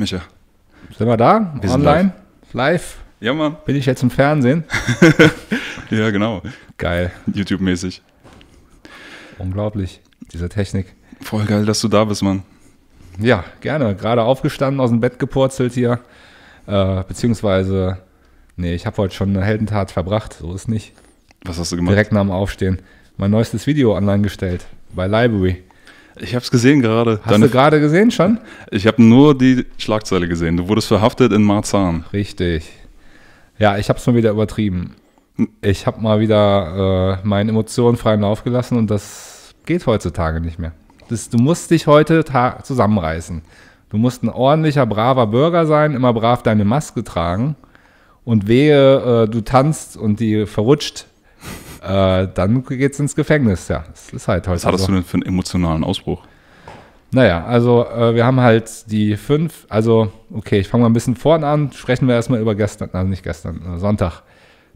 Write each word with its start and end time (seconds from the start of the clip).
Micha. 0.00 0.22
Sind 0.96 1.06
wir 1.06 1.16
da? 1.18 1.54
Wir 1.60 1.70
Online? 1.72 2.14
Live? 2.54 2.96
Ja, 3.20 3.34
Mann. 3.34 3.58
Bin 3.66 3.76
ich 3.76 3.84
jetzt 3.84 4.02
im 4.02 4.10
Fernsehen? 4.10 4.64
Ja, 5.90 6.10
genau. 6.10 6.40
Geil. 6.78 7.10
YouTube-mäßig. 7.26 8.00
Unglaublich, 9.38 10.00
diese 10.32 10.48
Technik. 10.48 10.94
Voll 11.20 11.44
geil, 11.44 11.66
dass 11.66 11.80
du 11.80 11.88
da 11.88 12.04
bist, 12.04 12.22
Mann. 12.22 12.44
Ja, 13.18 13.44
gerne. 13.60 13.96
Gerade 13.96 14.22
aufgestanden, 14.22 14.80
aus 14.80 14.90
dem 14.90 15.00
Bett 15.00 15.18
gepurzelt 15.18 15.72
hier. 15.72 15.98
Äh, 16.68 17.02
beziehungsweise, 17.08 17.98
nee, 18.54 18.72
ich 18.72 18.86
habe 18.86 18.98
heute 18.98 19.16
schon 19.16 19.30
eine 19.30 19.44
Heldentat 19.44 19.90
verbracht. 19.90 20.34
So 20.34 20.54
ist 20.54 20.68
nicht. 20.68 20.92
Was 21.44 21.58
hast 21.58 21.72
du 21.72 21.76
gemacht? 21.76 21.92
Direkt 21.92 22.12
nach 22.12 22.22
dem 22.22 22.30
Aufstehen. 22.30 22.80
Mein 23.16 23.32
neuestes 23.32 23.66
Video 23.66 23.96
online 23.96 24.22
gestellt. 24.22 24.64
Bei 24.94 25.08
Library. 25.08 25.64
Ich 26.22 26.34
hab's 26.34 26.50
gesehen 26.50 26.80
gerade. 26.82 27.20
Hast 27.22 27.42
du 27.42 27.48
gerade 27.48 27.80
gesehen 27.80 28.10
schon? 28.10 28.38
Ich 28.70 28.86
habe 28.86 29.02
nur 29.02 29.36
die 29.36 29.66
Schlagzeile 29.78 30.28
gesehen. 30.28 30.56
Du 30.56 30.68
wurdest 30.68 30.88
verhaftet 30.88 31.32
in 31.32 31.42
Marzahn. 31.42 32.04
Richtig. 32.12 32.70
Ja, 33.58 33.78
ich 33.78 33.88
habe 33.88 33.98
es 33.98 34.06
mal 34.06 34.14
wieder 34.14 34.30
übertrieben. 34.30 34.96
Ich 35.62 35.86
habe 35.86 36.00
mal 36.00 36.20
wieder 36.20 37.18
äh, 37.22 37.26
meinen 37.26 37.48
Emotionen 37.48 37.96
freien 37.96 38.20
Lauf 38.20 38.44
gelassen 38.44 38.76
und 38.76 38.90
das 38.90 39.54
geht 39.64 39.86
heutzutage 39.86 40.40
nicht 40.40 40.58
mehr. 40.58 40.72
Das, 41.08 41.30
du 41.30 41.38
musst 41.38 41.70
dich 41.70 41.86
heute 41.86 42.24
zusammenreißen. 42.62 43.42
Du 43.88 43.96
musst 43.96 44.22
ein 44.22 44.28
ordentlicher, 44.28 44.86
braver 44.86 45.26
Bürger 45.26 45.66
sein, 45.66 45.94
immer 45.94 46.12
brav 46.12 46.42
deine 46.42 46.64
Maske 46.64 47.02
tragen 47.02 47.56
und 48.24 48.46
wehe, 48.46 49.24
äh, 49.24 49.28
du 49.28 49.40
tanzt 49.40 49.96
und 49.96 50.20
die 50.20 50.46
verrutscht, 50.46 51.06
äh, 51.82 52.28
dann 52.34 52.64
geht's 52.64 53.00
ins 53.00 53.14
Gefängnis. 53.14 53.68
Ja, 53.68 53.84
das 53.90 54.12
ist 54.12 54.28
halt 54.28 54.46
heute 54.46 54.56
Was 54.56 54.66
hattest 54.66 54.84
so. 54.84 54.92
du 54.92 54.94
denn 54.94 55.04
für 55.04 55.14
einen 55.14 55.26
emotionalen 55.26 55.84
Ausbruch? 55.84 56.22
Naja, 57.12 57.44
also 57.44 57.86
äh, 57.86 58.14
wir 58.14 58.24
haben 58.24 58.40
halt 58.40 58.90
die 58.90 59.16
fünf, 59.16 59.66
also 59.68 60.12
okay, 60.32 60.60
ich 60.60 60.68
fange 60.68 60.82
mal 60.82 60.90
ein 60.90 60.92
bisschen 60.92 61.16
vorne 61.16 61.46
an, 61.46 61.72
sprechen 61.72 62.06
wir 62.06 62.14
erstmal 62.14 62.40
über 62.40 62.54
gestern, 62.54 62.90
also 62.92 63.08
nicht 63.08 63.24
gestern, 63.24 63.60
äh, 63.74 63.78
Sonntag, 63.78 64.22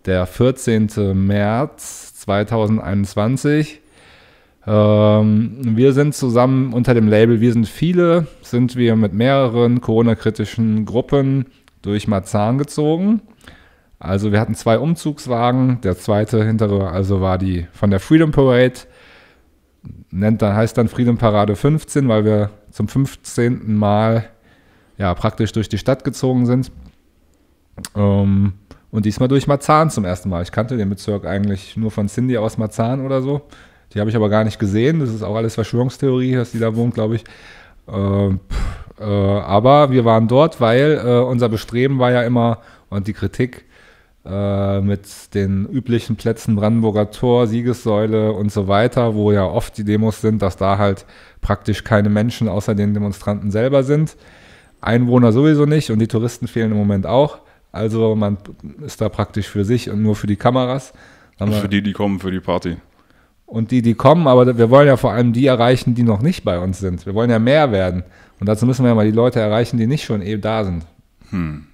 der 0.05 0.27
14. 0.27 0.91
März 1.14 2.14
2021. 2.17 3.81
Ähm, 4.67 5.77
wir 5.77 5.92
sind 5.92 6.14
zusammen 6.14 6.73
unter 6.73 6.95
dem 6.95 7.07
Label 7.07 7.41
Wir 7.41 7.53
sind 7.53 7.69
viele, 7.69 8.27
sind 8.42 8.77
wir 8.77 8.97
mit 8.97 9.12
mehreren 9.12 9.81
Corona-kritischen 9.81 10.86
Gruppen 10.86 11.47
durch 11.83 12.09
Marzahn 12.09 12.59
gezogen. 12.59 13.20
Also 13.98 14.33
wir 14.33 14.41
hatten 14.41 14.55
zwei 14.55 14.78
Umzugswagen, 14.78 15.81
der 15.83 15.97
zweite 15.97 16.45
hintere 16.45 16.91
also 16.91 17.20
war 17.20 17.39
die 17.39 17.67
von 17.73 17.91
der 17.91 18.01
Freedom 18.01 18.33
Parade, 18.33 18.81
nennt 20.11 20.42
dann, 20.42 20.55
heißt 20.55 20.77
dann 20.77 20.89
Freedom 20.89 21.17
Parade 21.17 21.56
15, 21.56 22.09
weil 22.09 22.25
wir 22.25 22.51
zum 22.70 22.89
15. 22.89 23.75
Mal 23.75 24.25
ja, 24.98 25.14
praktisch 25.14 25.53
durch 25.53 25.69
die 25.69 25.78
Stadt 25.78 26.05
gezogen 26.05 26.47
sind. 26.47 26.70
Ähm, 27.97 28.55
und 28.91 29.06
diesmal 29.06 29.28
durch 29.28 29.47
Marzahn 29.47 29.91
zum 29.91 30.05
ersten 30.05 30.29
Mal. 30.29 30.42
Ich 30.42 30.53
kannte 30.53 30.77
den 30.77 30.89
Bezirk 30.89 31.27
eigentlich 31.27 31.77
nur 31.77 31.91
von 31.91 32.08
Cindy 32.08 32.39
aus 32.39 32.58
Marzahn 32.58 33.05
oder 33.05 33.23
so. 33.23 33.42
Die 33.92 34.01
habe 34.01 34.11
ich 34.11 34.17
aber 34.17 34.29
gar 34.29 34.45
nicht 34.45 34.58
gesehen. 34.58 35.01
Das 35.01 35.11
ist 35.11 35.23
auch 35.23 35.34
alles 35.34 35.55
Verschwörungstheorie, 35.55 36.34
dass 36.34 36.53
die 36.53 36.61
da 36.61 36.77
wohnt, 36.77 36.95
glaube 36.95 37.17
ich. 37.17 37.25
Ähm, 37.89 38.41
pff, 38.48 39.01
äh, 39.01 39.05
aber 39.05 39.91
wir 39.91 40.05
waren 40.05 40.29
dort, 40.29 40.61
weil 40.61 41.01
äh, 41.05 41.20
unser 41.20 41.48
Bestreben 41.48 41.98
war 41.98 42.12
ja 42.12 42.23
immer 42.23 42.58
und 42.89 43.08
die 43.08 43.12
Kritik 43.12 43.64
äh, 44.27 44.80
mit 44.80 45.34
den 45.34 45.67
üblichen 45.67 46.17
Plätzen 46.17 46.56
Brandenburger 46.56 47.11
Tor, 47.11 47.47
Siegessäule 47.47 48.33
und 48.33 48.50
so 48.53 48.69
weiter, 48.69 49.14
wo 49.14 49.33
ja 49.33 49.44
oft 49.44 49.77
die 49.78 49.84
Demos 49.84 50.20
sind, 50.20 50.41
dass 50.42 50.56
da 50.56 50.78
halt 50.78 51.05
praktisch 51.41 51.84
keine 51.84 52.08
Menschen 52.08 52.48
außer 52.48 52.75
den 52.75 52.95
Demonstranten 52.95 53.50
selber 53.50 53.83
sind. 53.83 54.17
Einwohner 54.80 55.33
sowieso 55.33 55.67
nicht 55.67 55.91
und 55.91 55.98
die 55.98 56.08
Touristen 56.08 56.47
fehlen 56.47 56.72
im 56.72 56.78
Moment 56.78 57.06
auch. 57.06 57.39
Also 57.72 58.14
man 58.14 58.39
ist 58.86 59.00
da 59.00 59.08
praktisch 59.08 59.48
für 59.48 59.64
sich 59.64 59.91
und 59.91 60.02
nur 60.02 60.14
für 60.17 60.27
die 60.27 60.36
Kameras. 60.36 60.92
Wir- 61.39 61.47
Für 61.61 61.69
die, 61.69 61.83
die 61.83 61.92
kommen 61.92 62.20
für 62.20 62.30
die 62.30 62.40
Party. 62.40 62.77
und 63.46 63.70
die, 63.73 63.83
die 63.83 63.95
kommen, 63.95 64.27
aber 64.27 64.57
wir 64.57 64.70
wollen 64.70 64.86
ja 64.86 64.96
vor 64.96 65.13
allem 65.13 65.33
die 65.33 65.46
erreichen, 65.46 65.95
die 65.95 66.02
noch 66.02 66.23
nicht 66.23 66.45
bei 66.45 66.58
uns 66.58 66.79
sind. 66.79 67.05
Wir 67.07 67.14
wollen 67.14 67.30
ja 67.30 67.39
mehr 67.39 67.73
werden. 67.73 68.05
Und 68.40 68.48
dazu 68.48 68.64
müssen 68.67 68.84
wir 68.84 68.89
ja 68.90 68.95
mal 68.95 69.05
die 69.05 69.11
Leute 69.17 69.39
erreichen, 69.40 69.77
die 69.77 69.86
nicht 69.86 70.05
schon 70.05 70.23
eh 70.23 70.39
da 70.39 70.64
sind. 70.64 70.84
Hm. 71.30 71.67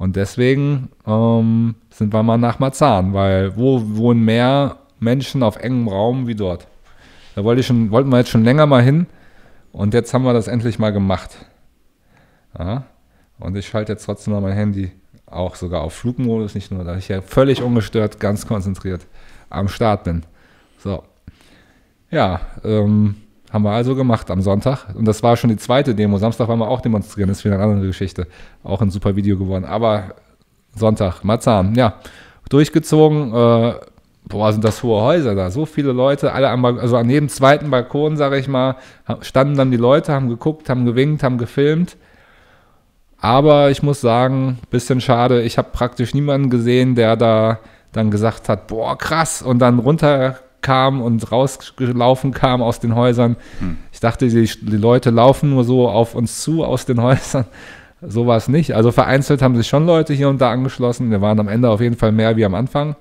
Und 0.00 0.16
deswegen 0.16 0.88
ähm, 1.06 1.74
sind 1.90 2.14
wir 2.14 2.22
mal 2.22 2.38
nach 2.38 2.58
Marzahn, 2.58 3.12
weil 3.12 3.54
wo 3.58 3.82
wohnen 3.98 4.24
mehr 4.24 4.78
Menschen 4.98 5.42
auf 5.42 5.58
engem 5.58 5.88
Raum 5.88 6.26
wie 6.26 6.34
dort? 6.34 6.66
Da 7.34 7.44
wollte 7.44 7.60
ich 7.60 7.66
schon, 7.66 7.90
wollten 7.90 8.08
wir 8.08 8.16
jetzt 8.16 8.30
schon 8.30 8.42
länger 8.42 8.64
mal 8.64 8.82
hin 8.82 9.04
und 9.72 9.92
jetzt 9.92 10.14
haben 10.14 10.24
wir 10.24 10.32
das 10.32 10.48
endlich 10.48 10.78
mal 10.78 10.90
gemacht. 10.90 11.44
Ja? 12.58 12.84
Und 13.38 13.58
ich 13.58 13.68
schalte 13.68 13.92
jetzt 13.92 14.06
trotzdem 14.06 14.32
mal 14.32 14.40
mein 14.40 14.54
Handy 14.54 14.90
auch 15.26 15.54
sogar 15.54 15.82
auf 15.82 15.92
Flugmodus, 15.92 16.54
nicht 16.54 16.70
nur, 16.70 16.82
dass 16.82 16.96
ich 16.96 17.08
ja 17.08 17.20
völlig 17.20 17.60
ungestört, 17.62 18.18
ganz 18.18 18.46
konzentriert 18.46 19.06
am 19.50 19.68
Start 19.68 20.04
bin. 20.04 20.22
So. 20.78 21.04
Ja, 22.10 22.40
ähm, 22.64 23.16
haben 23.50 23.64
wir 23.64 23.72
also 23.72 23.94
gemacht 23.94 24.30
am 24.30 24.40
Sonntag. 24.40 24.94
Und 24.94 25.06
das 25.06 25.22
war 25.22 25.36
schon 25.36 25.50
die 25.50 25.56
zweite 25.56 25.94
Demo. 25.94 26.18
Samstag 26.18 26.48
waren 26.48 26.58
wir 26.58 26.68
auch 26.68 26.80
demonstrieren, 26.80 27.28
das 27.28 27.38
ist 27.38 27.44
wieder 27.44 27.56
eine 27.56 27.64
andere 27.64 27.86
Geschichte. 27.86 28.26
Auch 28.62 28.80
ein 28.80 28.90
super 28.90 29.16
Video 29.16 29.36
geworden. 29.36 29.64
Aber 29.64 30.14
Sonntag, 30.74 31.24
Marzahn, 31.24 31.74
ja. 31.74 31.94
Durchgezogen, 32.48 33.32
äh, 33.34 33.74
boah, 34.24 34.52
sind 34.52 34.64
das 34.64 34.82
hohe 34.82 35.02
Häuser 35.02 35.34
da. 35.34 35.50
So 35.50 35.66
viele 35.66 35.92
Leute, 35.92 36.32
alle 36.32 36.48
am, 36.48 36.64
also 36.64 36.96
an 36.96 37.10
jedem 37.10 37.28
zweiten 37.28 37.70
Balkon, 37.70 38.16
sage 38.16 38.38
ich 38.38 38.48
mal, 38.48 38.76
standen 39.20 39.56
dann 39.56 39.70
die 39.70 39.76
Leute, 39.76 40.12
haben 40.12 40.28
geguckt, 40.28 40.68
haben 40.68 40.84
gewinkt, 40.84 41.22
haben 41.22 41.38
gefilmt. 41.38 41.96
Aber 43.20 43.70
ich 43.70 43.82
muss 43.82 44.00
sagen, 44.00 44.58
bisschen 44.70 45.00
schade, 45.00 45.42
ich 45.42 45.58
habe 45.58 45.68
praktisch 45.72 46.14
niemanden 46.14 46.50
gesehen, 46.50 46.94
der 46.94 47.16
da 47.16 47.58
dann 47.92 48.10
gesagt 48.10 48.48
hat, 48.48 48.68
boah, 48.68 48.96
krass, 48.96 49.42
und 49.42 49.58
dann 49.58 49.78
runterkam 50.60 51.02
und 51.02 51.30
rausgelaufen 51.30 52.32
kam 52.32 52.62
aus 52.62 52.80
den 52.80 52.94
Häusern. 52.94 53.36
Ich 53.92 54.00
dachte, 54.00 54.28
die, 54.28 54.50
die 54.62 54.76
Leute 54.76 55.10
laufen 55.10 55.50
nur 55.50 55.64
so 55.64 55.88
auf 55.88 56.14
uns 56.14 56.40
zu 56.40 56.64
aus 56.64 56.86
den 56.86 57.02
Häusern. 57.02 57.46
So 58.02 58.26
war 58.26 58.36
es 58.36 58.48
nicht. 58.48 58.74
Also 58.74 58.92
vereinzelt 58.92 59.42
haben 59.42 59.56
sich 59.56 59.68
schon 59.68 59.86
Leute 59.86 60.14
hier 60.14 60.28
und 60.28 60.40
da 60.40 60.50
angeschlossen. 60.50 61.10
Wir 61.10 61.20
waren 61.20 61.38
am 61.38 61.48
Ende 61.48 61.68
auf 61.68 61.80
jeden 61.80 61.96
Fall 61.96 62.12
mehr 62.12 62.36
wie 62.36 62.44
am 62.44 62.54
Anfang. 62.54 62.96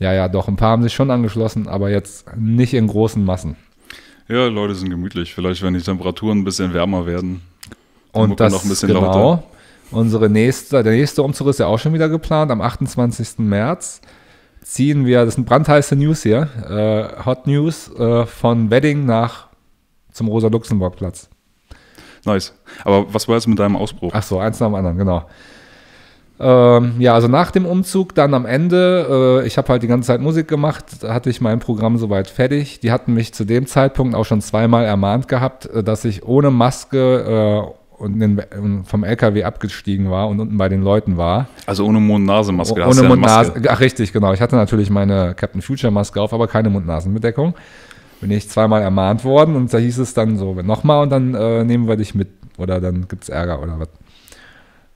Ja, 0.00 0.12
ja, 0.12 0.28
doch, 0.28 0.48
ein 0.48 0.56
paar 0.56 0.70
haben 0.70 0.82
sich 0.82 0.94
schon 0.94 1.10
angeschlossen, 1.10 1.66
aber 1.66 1.90
jetzt 1.90 2.24
nicht 2.36 2.72
in 2.72 2.86
großen 2.86 3.22
Massen. 3.22 3.56
Ja, 4.28 4.46
Leute 4.46 4.74
sind 4.74 4.90
gemütlich. 4.90 5.34
Vielleicht, 5.34 5.62
wenn 5.62 5.74
die 5.74 5.80
Temperaturen 5.80 6.38
ein 6.38 6.44
bisschen 6.44 6.72
wärmer 6.72 7.04
werden. 7.04 7.42
Und 8.12 8.38
das 8.38 8.52
noch 8.52 8.62
ein 8.62 8.68
bisschen 8.68 8.88
genau. 8.88 9.00
lauter. 9.00 9.42
Unsere 9.90 10.30
nächste, 10.30 10.82
der 10.82 10.92
nächste 10.92 11.22
Umzug 11.22 11.48
ist 11.48 11.58
ja 11.58 11.66
auch 11.66 11.78
schon 11.78 11.92
wieder 11.94 12.08
geplant. 12.08 12.50
Am 12.50 12.60
28. 12.60 13.38
März 13.38 14.00
ziehen 14.62 15.06
wir, 15.06 15.24
das 15.24 15.34
sind 15.34 15.46
brandheiße 15.46 15.96
News 15.96 16.22
hier, 16.22 16.48
äh, 16.68 17.24
Hot 17.24 17.46
News 17.46 17.90
äh, 17.96 18.26
von 18.26 18.70
Wedding 18.70 19.06
nach 19.06 19.48
zum 20.12 20.28
Rosa-Luxemburg-Platz. 20.28 21.28
Nice. 22.24 22.52
Aber 22.84 23.12
was 23.12 23.28
war 23.28 23.36
jetzt 23.36 23.46
mit 23.46 23.58
deinem 23.58 23.76
Ausbruch? 23.76 24.10
Ach 24.12 24.22
so, 24.22 24.38
eins 24.38 24.60
nach 24.60 24.68
dem 24.68 24.74
anderen, 24.74 24.98
genau. 24.98 25.24
Ähm, 26.40 26.94
ja, 27.00 27.14
also 27.14 27.26
nach 27.26 27.50
dem 27.50 27.66
Umzug 27.66 28.14
dann 28.14 28.32
am 28.32 28.46
Ende, 28.46 29.40
äh, 29.42 29.46
ich 29.46 29.58
habe 29.58 29.68
halt 29.68 29.82
die 29.82 29.88
ganze 29.88 30.06
Zeit 30.06 30.20
Musik 30.20 30.46
gemacht, 30.46 30.84
da 31.00 31.12
hatte 31.12 31.30
ich 31.30 31.40
mein 31.40 31.58
Programm 31.58 31.98
soweit 31.98 32.28
fertig. 32.28 32.78
Die 32.80 32.92
hatten 32.92 33.14
mich 33.14 33.34
zu 33.34 33.44
dem 33.44 33.66
Zeitpunkt 33.66 34.14
auch 34.14 34.24
schon 34.24 34.40
zweimal 34.40 34.84
ermahnt 34.84 35.26
gehabt, 35.26 35.66
äh, 35.66 35.82
dass 35.82 36.04
ich 36.04 36.24
ohne 36.24 36.50
Maske 36.50 37.64
äh, 37.66 37.87
und 37.98 38.20
den, 38.20 38.42
vom 38.84 39.04
LKW 39.04 39.44
abgestiegen 39.44 40.10
war 40.10 40.28
und 40.28 40.40
unten 40.40 40.56
bei 40.56 40.68
den 40.68 40.82
Leuten 40.82 41.16
war. 41.16 41.48
Also 41.66 41.84
ohne 41.84 42.00
Mund-Nase-Maske. 42.00 42.84
Hast 42.84 42.90
ohne 42.90 42.96
ja 42.96 43.00
eine 43.00 43.08
Mund-Nase. 43.08 43.52
Maske. 43.52 43.70
Ach, 43.70 43.80
richtig, 43.80 44.12
genau. 44.12 44.32
Ich 44.32 44.40
hatte 44.40 44.56
natürlich 44.56 44.90
meine 44.90 45.34
Captain 45.34 45.62
Future-Maske 45.62 46.20
auf, 46.20 46.32
aber 46.32 46.46
keine 46.46 46.70
Mund-Nasen-Bedeckung. 46.70 47.54
Bin 48.20 48.30
ich 48.30 48.48
zweimal 48.48 48.82
ermahnt 48.82 49.24
worden 49.24 49.54
und 49.54 49.72
da 49.72 49.78
hieß 49.78 49.98
es 49.98 50.14
dann 50.14 50.36
so, 50.38 50.54
nochmal 50.54 51.02
und 51.02 51.10
dann 51.10 51.34
äh, 51.34 51.64
nehmen 51.64 51.86
wir 51.86 51.96
dich 51.96 52.14
mit 52.14 52.28
oder 52.56 52.80
dann 52.80 53.06
gibt 53.08 53.24
es 53.24 53.28
Ärger 53.28 53.62
oder 53.62 53.78
was. 53.78 53.88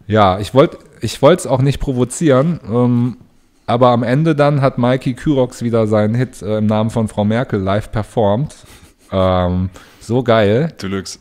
Ja, 0.06 0.40
ich 0.40 0.52
wollte 0.52 0.78
ich 1.00 1.22
es 1.22 1.46
auch 1.46 1.62
nicht 1.62 1.78
provozieren, 1.78 2.60
ähm, 2.68 3.16
aber 3.66 3.88
am 3.88 4.02
Ende 4.02 4.34
dann 4.34 4.60
hat 4.60 4.78
Mikey 4.78 5.14
Kyrox 5.14 5.62
wieder 5.62 5.86
seinen 5.86 6.14
Hit 6.14 6.42
äh, 6.42 6.58
im 6.58 6.66
Namen 6.66 6.90
von 6.90 7.06
Frau 7.08 7.24
Merkel 7.24 7.60
live 7.60 7.92
performt. 7.92 8.56
Ähm, 9.12 9.70
so 10.00 10.22
geil. 10.22 10.72
Deluxe. 10.82 11.18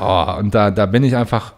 Oh, 0.00 0.38
und 0.38 0.54
da, 0.54 0.70
da 0.70 0.86
bin 0.86 1.02
ich 1.04 1.16
einfach 1.16 1.54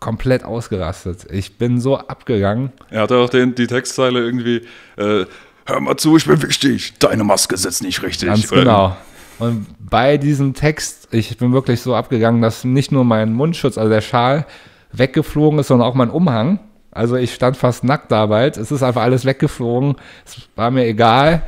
komplett 0.00 0.44
ausgerastet. 0.44 1.26
Ich 1.30 1.58
bin 1.58 1.80
so 1.80 1.96
abgegangen. 1.96 2.72
Er 2.90 3.02
hatte 3.02 3.16
auch 3.16 3.30
den, 3.30 3.54
die 3.54 3.66
Textzeile 3.66 4.20
irgendwie, 4.20 4.62
äh, 4.96 5.26
hör 5.66 5.80
mal 5.80 5.96
zu, 5.96 6.16
ich 6.16 6.26
bin 6.26 6.42
wichtig, 6.42 6.94
deine 6.98 7.24
Maske 7.24 7.56
sitzt 7.56 7.82
nicht 7.82 8.02
richtig. 8.02 8.28
Ganz 8.28 8.48
genau. 8.48 8.96
Und 9.38 9.66
bei 9.78 10.16
diesem 10.16 10.54
Text, 10.54 11.08
ich 11.10 11.36
bin 11.36 11.52
wirklich 11.52 11.82
so 11.82 11.94
abgegangen, 11.94 12.40
dass 12.40 12.64
nicht 12.64 12.92
nur 12.92 13.04
mein 13.04 13.32
Mundschutz, 13.32 13.76
also 13.76 13.90
der 13.90 14.00
Schal, 14.00 14.46
weggeflogen 14.92 15.58
ist, 15.58 15.68
sondern 15.68 15.88
auch 15.88 15.94
mein 15.94 16.10
Umhang. 16.10 16.58
Also 16.90 17.16
ich 17.16 17.34
stand 17.34 17.56
fast 17.56 17.84
nackt 17.84 18.10
da 18.10 18.26
bald. 18.26 18.56
Es 18.56 18.70
ist 18.70 18.82
einfach 18.82 19.02
alles 19.02 19.26
weggeflogen. 19.26 19.96
Es 20.24 20.48
war 20.56 20.70
mir 20.70 20.86
egal. 20.86 21.42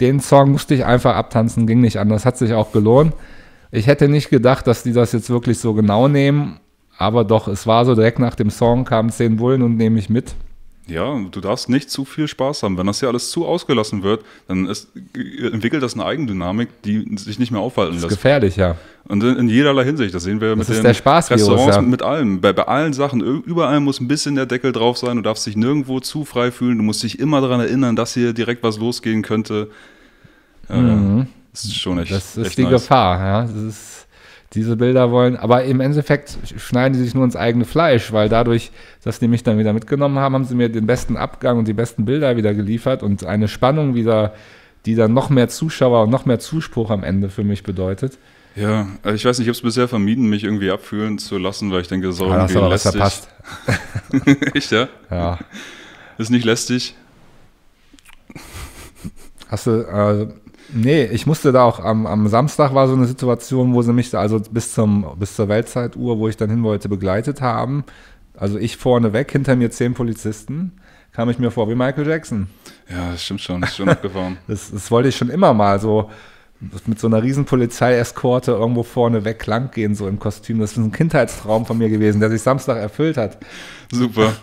Den 0.00 0.20
Song 0.20 0.52
musste 0.52 0.74
ich 0.74 0.84
einfach 0.84 1.16
abtanzen, 1.16 1.66
ging 1.66 1.80
nicht 1.80 1.98
anders. 1.98 2.24
Hat 2.24 2.36
sich 2.36 2.52
auch 2.52 2.70
gelohnt. 2.70 3.12
Ich 3.74 3.86
hätte 3.86 4.06
nicht 4.08 4.28
gedacht, 4.28 4.66
dass 4.66 4.82
die 4.82 4.92
das 4.92 5.12
jetzt 5.12 5.30
wirklich 5.30 5.58
so 5.58 5.72
genau 5.72 6.06
nehmen. 6.06 6.60
Aber 6.98 7.24
doch, 7.24 7.48
es 7.48 7.66
war 7.66 7.84
so, 7.86 7.94
direkt 7.94 8.18
nach 8.18 8.34
dem 8.34 8.50
Song 8.50 8.84
kamen 8.84 9.10
zehn 9.10 9.36
Bullen 9.36 9.62
und 9.62 9.76
nehme 9.76 9.96
mich 9.96 10.10
mit. 10.10 10.34
Ja, 10.88 11.16
du 11.30 11.40
darfst 11.40 11.68
nicht 11.68 11.90
zu 11.90 12.04
viel 12.04 12.28
Spaß 12.28 12.64
haben. 12.64 12.76
Wenn 12.76 12.86
das 12.86 13.00
hier 13.00 13.08
alles 13.08 13.30
zu 13.30 13.46
ausgelassen 13.46 14.02
wird, 14.02 14.24
dann 14.48 14.66
ist, 14.66 14.88
entwickelt 15.40 15.82
das 15.82 15.94
eine 15.94 16.04
Eigendynamik, 16.04 16.68
die 16.82 17.16
sich 17.16 17.38
nicht 17.38 17.50
mehr 17.50 17.60
aufhalten 17.60 17.94
Das 17.94 18.02
ist 18.02 18.10
lässt. 18.10 18.16
gefährlich, 18.16 18.56
ja. 18.56 18.76
Und 19.08 19.22
in, 19.22 19.36
in 19.36 19.48
jederlei 19.48 19.84
Hinsicht, 19.84 20.12
das 20.14 20.24
sehen 20.24 20.40
wir 20.40 20.54
mit 20.54 20.68
ist 20.68 20.76
den 20.76 20.82
der 20.82 20.94
Spaßvirus, 20.94 21.40
Restaurants, 21.42 21.76
ja. 21.76 21.82
mit, 21.82 21.90
mit 21.92 22.02
allem. 22.02 22.40
Bei, 22.40 22.52
bei 22.52 22.64
allen 22.64 22.92
Sachen, 22.92 23.20
überall 23.20 23.80
muss 23.80 24.00
ein 24.00 24.08
bisschen 24.08 24.34
der 24.34 24.46
Deckel 24.46 24.72
drauf 24.72 24.98
sein. 24.98 25.16
Du 25.16 25.22
darfst 25.22 25.46
dich 25.46 25.56
nirgendwo 25.56 26.00
zu 26.00 26.24
frei 26.24 26.50
fühlen. 26.50 26.78
Du 26.78 26.84
musst 26.84 27.02
dich 27.02 27.18
immer 27.18 27.40
daran 27.40 27.60
erinnern, 27.60 27.96
dass 27.96 28.12
hier 28.14 28.32
direkt 28.32 28.62
was 28.62 28.78
losgehen 28.78 29.22
könnte. 29.22 29.68
Ja, 30.68 31.26
Das 31.52 31.64
ist 31.64 31.76
schon 31.76 31.98
echt. 31.98 32.10
Das 32.10 32.36
ist 32.36 32.46
echt 32.46 32.58
die 32.58 32.62
nice. 32.64 32.72
Gefahr, 32.72 33.18
ja. 33.18 33.42
Das 33.42 33.54
ist, 33.54 34.06
diese 34.54 34.76
Bilder 34.76 35.10
wollen, 35.10 35.36
aber 35.36 35.64
im 35.64 35.80
Endeffekt 35.80 36.36
schneiden 36.58 36.92
die 36.92 37.02
sich 37.02 37.14
nur 37.14 37.24
ins 37.24 37.36
eigene 37.36 37.64
Fleisch, 37.64 38.12
weil 38.12 38.28
dadurch, 38.28 38.70
dass 39.02 39.18
die 39.18 39.28
mich 39.28 39.42
dann 39.42 39.58
wieder 39.58 39.72
mitgenommen 39.72 40.18
haben, 40.18 40.34
haben 40.34 40.44
sie 40.44 40.54
mir 40.54 40.68
den 40.68 40.86
besten 40.86 41.16
Abgang 41.16 41.58
und 41.58 41.68
die 41.68 41.72
besten 41.72 42.04
Bilder 42.04 42.36
wieder 42.36 42.52
geliefert 42.52 43.02
und 43.02 43.24
eine 43.24 43.48
Spannung 43.48 43.94
wieder, 43.94 44.34
die 44.84 44.94
dann 44.94 45.14
noch 45.14 45.30
mehr 45.30 45.48
Zuschauer 45.48 46.02
und 46.02 46.10
noch 46.10 46.26
mehr 46.26 46.38
Zuspruch 46.38 46.90
am 46.90 47.02
Ende 47.02 47.30
für 47.30 47.44
mich 47.44 47.62
bedeutet. 47.62 48.18
Ja, 48.54 48.88
also 49.02 49.14
ich 49.14 49.24
weiß 49.24 49.38
nicht, 49.38 49.46
ich 49.46 49.48
habe 49.48 49.56
es 49.56 49.62
bisher 49.62 49.88
vermieden, 49.88 50.28
mich 50.28 50.44
irgendwie 50.44 50.70
abfühlen 50.70 51.18
zu 51.18 51.38
lassen, 51.38 51.70
weil 51.70 51.80
ich 51.80 51.88
denke, 51.88 52.08
das 52.08 52.16
ist 52.16 52.22
auch 52.22 52.30
hast 52.30 52.54
irgendwie 52.54 52.58
aber 52.58 52.70
was 52.70 52.84
lästig. 52.84 53.00
verpasst. 53.00 53.28
echt, 54.54 54.70
ja? 54.72 54.88
Ja. 55.10 55.38
Ist 56.18 56.30
nicht 56.30 56.44
lästig. 56.44 56.94
Hast 59.48 59.66
du, 59.66 59.80
äh, 59.80 60.28
nee, 60.72 61.04
ich 61.04 61.26
musste 61.26 61.52
da 61.52 61.64
auch 61.64 61.80
am, 61.80 62.06
am 62.06 62.28
Samstag 62.28 62.74
war 62.74 62.88
so 62.88 62.94
eine 62.94 63.06
Situation, 63.06 63.74
wo 63.74 63.82
sie 63.82 63.92
mich 63.92 64.10
da 64.10 64.20
also 64.20 64.40
bis 64.50 64.72
zum, 64.72 65.06
bis 65.18 65.36
zur 65.36 65.48
Weltzeituhr, 65.48 66.18
wo 66.18 66.28
ich 66.28 66.36
dann 66.36 66.50
hin 66.50 66.62
wollte, 66.62 66.88
begleitet 66.88 67.40
haben. 67.40 67.84
Also 68.36 68.58
ich 68.58 68.76
vorne 68.76 69.12
weg, 69.12 69.30
hinter 69.32 69.56
mir 69.56 69.70
zehn 69.70 69.94
Polizisten, 69.94 70.72
kam 71.12 71.28
ich 71.30 71.38
mir 71.38 71.50
vor 71.50 71.68
wie 71.68 71.74
Michael 71.74 72.08
Jackson. 72.08 72.48
Ja, 72.90 73.12
das 73.12 73.22
stimmt 73.22 73.40
schon, 73.40 73.60
das 73.60 73.70
ist 73.70 73.76
schon 73.76 73.88
abgefahren. 73.88 74.38
Das, 74.48 74.70
das 74.70 74.90
wollte 74.90 75.08
ich 75.10 75.16
schon 75.16 75.28
immer 75.30 75.54
mal 75.54 75.80
so 75.80 76.10
mit 76.86 77.00
so 77.00 77.08
einer 77.08 77.22
riesen 77.22 77.44
Polizeieskorte 77.44 78.52
irgendwo 78.52 78.84
vorne 78.84 79.24
weg 79.24 79.44
lang 79.46 79.70
gehen, 79.72 79.94
so 79.94 80.06
im 80.06 80.18
Kostüm. 80.18 80.60
Das 80.60 80.72
ist 80.72 80.76
ein 80.78 80.92
Kindheitstraum 80.92 81.66
von 81.66 81.76
mir 81.76 81.88
gewesen, 81.88 82.20
der 82.20 82.30
sich 82.30 82.40
Samstag 82.42 82.76
erfüllt 82.78 83.16
hat. 83.16 83.38
Super. 83.90 84.32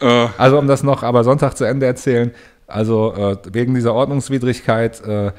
Äh, 0.00 0.28
Also 0.38 0.58
um 0.58 0.66
das 0.68 0.82
noch 0.82 1.02
aber 1.02 1.22
Sonntag 1.22 1.54
zu 1.54 1.64
Ende 1.64 1.84
erzählen, 1.84 2.30
also 2.72 3.14
äh, 3.14 3.36
wegen 3.52 3.74
dieser 3.74 3.94
Ordnungswidrigkeit 3.94 5.00
äh, 5.06 5.32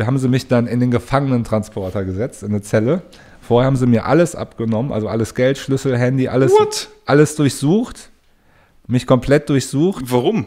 haben 0.00 0.18
sie 0.18 0.28
mich 0.28 0.48
dann 0.48 0.66
in 0.66 0.80
den 0.80 0.90
Gefangenentransporter 0.90 2.04
gesetzt, 2.04 2.42
in 2.42 2.50
eine 2.50 2.62
Zelle. 2.62 3.02
Vorher 3.40 3.66
haben 3.66 3.76
sie 3.76 3.86
mir 3.86 4.06
alles 4.06 4.34
abgenommen, 4.34 4.92
also 4.92 5.08
alles 5.08 5.34
Geld, 5.34 5.56
Schlüssel, 5.58 5.96
Handy, 5.96 6.28
alles, 6.28 6.52
What? 6.52 6.88
alles 7.06 7.36
durchsucht, 7.36 8.10
mich 8.86 9.06
komplett 9.06 9.48
durchsucht, 9.48 10.04
warum? 10.10 10.46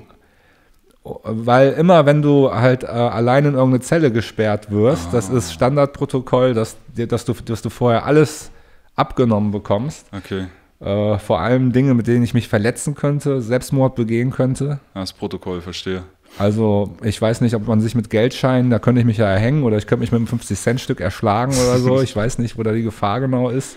weil 1.24 1.72
immer 1.74 2.06
wenn 2.06 2.22
du 2.22 2.51
halt 2.54 2.84
äh, 2.84 2.88
allein 2.88 3.46
in 3.46 3.54
irgendeine 3.54 3.80
Zelle 3.81 4.12
gesperrt 4.12 4.69
wirst, 4.69 5.13
das 5.13 5.31
Ah. 5.31 5.38
ist 5.38 5.54
Standardprotokoll, 5.54 6.54
dass, 6.54 6.75
dass, 6.96 7.25
du, 7.25 7.34
dass 7.34 7.62
du 7.62 7.69
vorher 7.69 8.06
alles 8.06 8.51
abgenommen 8.96 9.51
bekommst. 9.51 10.06
Okay, 10.16 10.48
Äh, 10.79 11.17
vor 11.19 11.41
allem 11.41 11.73
Dinge, 11.73 11.93
mit 11.93 12.07
denen 12.07 12.23
ich 12.23 12.33
mich 12.33 12.47
verletzen 12.47 12.95
könnte, 12.95 13.41
Selbstmord 13.41 13.95
begehen 13.95 14.31
könnte. 14.31 14.79
das 14.93 15.13
Protokoll, 15.13 15.61
verstehe. 15.61 16.03
Also 16.37 16.95
ich 17.03 17.21
weiß 17.21 17.41
nicht, 17.41 17.55
ob 17.55 17.67
man 17.67 17.81
sich 17.81 17.95
mit 17.95 18.09
Geldscheinen, 18.09 18.69
da 18.69 18.79
könnte 18.79 19.01
ich 19.01 19.05
mich 19.05 19.17
ja 19.17 19.25
erhängen 19.25 19.63
oder 19.63 19.77
ich 19.77 19.87
könnte 19.87 20.01
mich 20.01 20.11
mit 20.11 20.19
einem 20.19 20.39
50-Cent-Stück 20.39 21.01
erschlagen 21.01 21.53
oder 21.53 21.79
so. 21.79 22.01
Ich 22.09 22.15
weiß 22.15 22.37
nicht, 22.37 22.57
wo 22.57 22.63
da 22.63 22.71
die 22.71 22.83
Gefahr 22.83 23.19
genau 23.19 23.49
ist. 23.49 23.75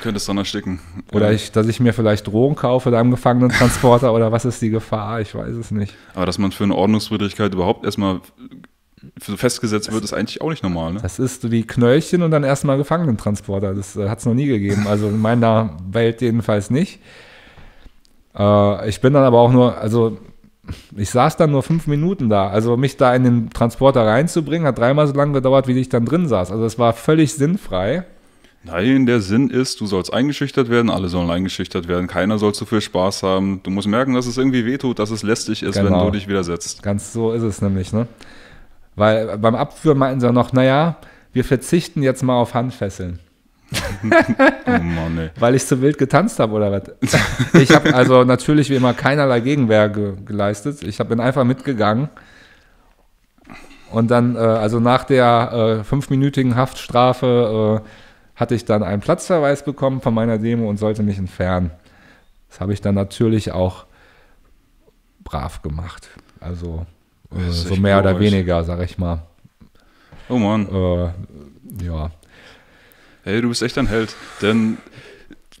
Könntest 0.00 0.28
dann 0.28 0.38
ersticken. 0.38 0.80
Oder 1.12 1.30
ich, 1.32 1.52
dass 1.52 1.68
ich 1.68 1.78
mir 1.78 1.92
vielleicht 1.92 2.26
Drogen 2.26 2.56
kaufe 2.56 2.90
da 2.90 3.00
im 3.00 3.10
Gefangenentransporter 3.10 4.12
oder 4.14 4.32
was 4.32 4.46
ist 4.46 4.62
die 4.62 4.70
Gefahr? 4.70 5.20
Ich 5.20 5.34
weiß 5.34 5.54
es 5.54 5.70
nicht. 5.70 5.94
Aber 6.14 6.26
dass 6.26 6.38
man 6.38 6.52
für 6.52 6.64
eine 6.64 6.74
Ordnungswidrigkeit 6.74 7.52
überhaupt 7.52 7.84
erstmal 7.84 8.20
f- 9.20 9.38
festgesetzt 9.38 9.90
wird, 9.92 10.04
ist 10.04 10.12
eigentlich 10.12 10.40
auch 10.40 10.50
nicht 10.50 10.62
normal, 10.62 10.92
ne? 10.94 11.00
Das 11.02 11.18
ist 11.18 11.42
so 11.42 11.50
wie 11.50 11.62
Knöllchen 11.66 12.22
und 12.22 12.30
dann 12.30 12.44
erstmal 12.44 12.76
Gefangenentransporter. 12.78 13.74
Das 13.74 13.96
äh, 13.96 14.08
hat 14.08 14.18
es 14.20 14.26
noch 14.26 14.34
nie 14.34 14.46
gegeben. 14.46 14.86
Also 14.88 15.08
in 15.08 15.18
meiner 15.20 15.76
Welt 15.90 16.20
jedenfalls 16.20 16.70
nicht. 16.70 17.00
Äh, 18.36 18.88
ich 18.88 19.00
bin 19.00 19.12
dann 19.12 19.24
aber 19.24 19.38
auch 19.40 19.52
nur, 19.52 19.76
also 19.78 20.18
ich 20.96 21.10
saß 21.10 21.36
dann 21.36 21.50
nur 21.50 21.62
fünf 21.62 21.86
Minuten 21.86 22.28
da. 22.28 22.48
Also 22.48 22.76
mich 22.76 22.96
da 22.96 23.14
in 23.14 23.24
den 23.24 23.50
Transporter 23.50 24.06
reinzubringen, 24.06 24.66
hat 24.66 24.78
dreimal 24.78 25.06
so 25.06 25.14
lange 25.14 25.32
gedauert, 25.32 25.66
wie 25.66 25.72
ich 25.78 25.88
dann 25.88 26.04
drin 26.04 26.28
saß. 26.28 26.52
Also 26.52 26.64
es 26.64 26.78
war 26.78 26.92
völlig 26.92 27.34
sinnfrei. 27.34 28.04
Nein, 28.62 29.06
der 29.06 29.22
Sinn 29.22 29.48
ist, 29.48 29.80
du 29.80 29.86
sollst 29.86 30.12
eingeschüchtert 30.12 30.68
werden, 30.68 30.90
alle 30.90 31.08
sollen 31.08 31.30
eingeschüchtert 31.30 31.88
werden, 31.88 32.06
keiner 32.06 32.38
soll 32.38 32.52
zu 32.52 32.66
viel 32.66 32.82
Spaß 32.82 33.22
haben. 33.22 33.60
Du 33.62 33.70
musst 33.70 33.88
merken, 33.88 34.12
dass 34.12 34.26
es 34.26 34.36
irgendwie 34.36 34.66
wehtut, 34.66 34.98
dass 34.98 35.10
es 35.10 35.22
lästig 35.22 35.62
ist, 35.62 35.76
wenn 35.76 35.86
Genau. 35.86 36.04
du 36.04 36.10
dich 36.10 36.28
widersetzt. 36.28 36.82
Ganz 36.82 37.14
so 37.14 37.32
ist 37.32 37.42
es 37.42 37.62
nämlich, 37.62 37.94
ne? 37.94 38.06
Weil 39.00 39.38
beim 39.38 39.54
Abführen 39.54 39.96
meinten 39.96 40.20
sie 40.20 40.30
noch, 40.30 40.52
naja, 40.52 40.96
wir 41.32 41.42
verzichten 41.42 42.02
jetzt 42.02 42.22
mal 42.22 42.34
auf 42.34 42.52
Handfesseln. 42.52 43.18
Oh 44.66 44.70
Mann, 44.70 45.18
ey. 45.18 45.30
Weil 45.38 45.54
ich 45.54 45.66
zu 45.66 45.80
wild 45.80 45.96
getanzt 45.96 46.38
habe 46.38 46.52
oder 46.52 46.70
was? 46.70 46.82
Ich 47.54 47.70
habe 47.74 47.94
also 47.94 48.24
natürlich 48.24 48.68
wie 48.68 48.74
immer 48.74 48.92
keinerlei 48.92 49.40
Gegenwehr 49.40 49.88
ge 49.88 50.14
geleistet. 50.24 50.82
Ich 50.82 51.00
hab, 51.00 51.08
bin 51.08 51.18
einfach 51.18 51.44
mitgegangen. 51.44 52.08
Und 53.90 54.10
dann, 54.10 54.36
äh, 54.36 54.38
also 54.38 54.80
nach 54.80 55.04
der 55.04 55.78
äh, 55.80 55.84
fünfminütigen 55.84 56.56
Haftstrafe, 56.56 57.82
äh, 57.82 57.88
hatte 58.38 58.54
ich 58.54 58.66
dann 58.66 58.82
einen 58.82 59.00
Platzverweis 59.00 59.64
bekommen 59.64 60.02
von 60.02 60.12
meiner 60.12 60.36
Demo 60.36 60.68
und 60.68 60.76
sollte 60.76 61.02
mich 61.02 61.16
entfernen. 61.16 61.70
Das 62.50 62.60
habe 62.60 62.74
ich 62.74 62.82
dann 62.82 62.96
natürlich 62.96 63.52
auch 63.52 63.86
brav 65.24 65.62
gemacht. 65.62 66.08
Also 66.40 66.84
äh, 67.34 67.50
so 67.50 67.76
mehr 67.76 67.98
oder 67.98 68.14
glorreich. 68.14 68.32
weniger, 68.32 68.64
sag 68.64 68.82
ich 68.82 68.98
mal. 68.98 69.22
Oh 70.28 70.38
Mann. 70.38 70.68
Äh, 70.68 71.84
ja. 71.84 72.10
Hey, 73.22 73.40
du 73.42 73.48
bist 73.48 73.62
echt 73.62 73.78
ein 73.78 73.86
Held. 73.86 74.14
Denn 74.40 74.78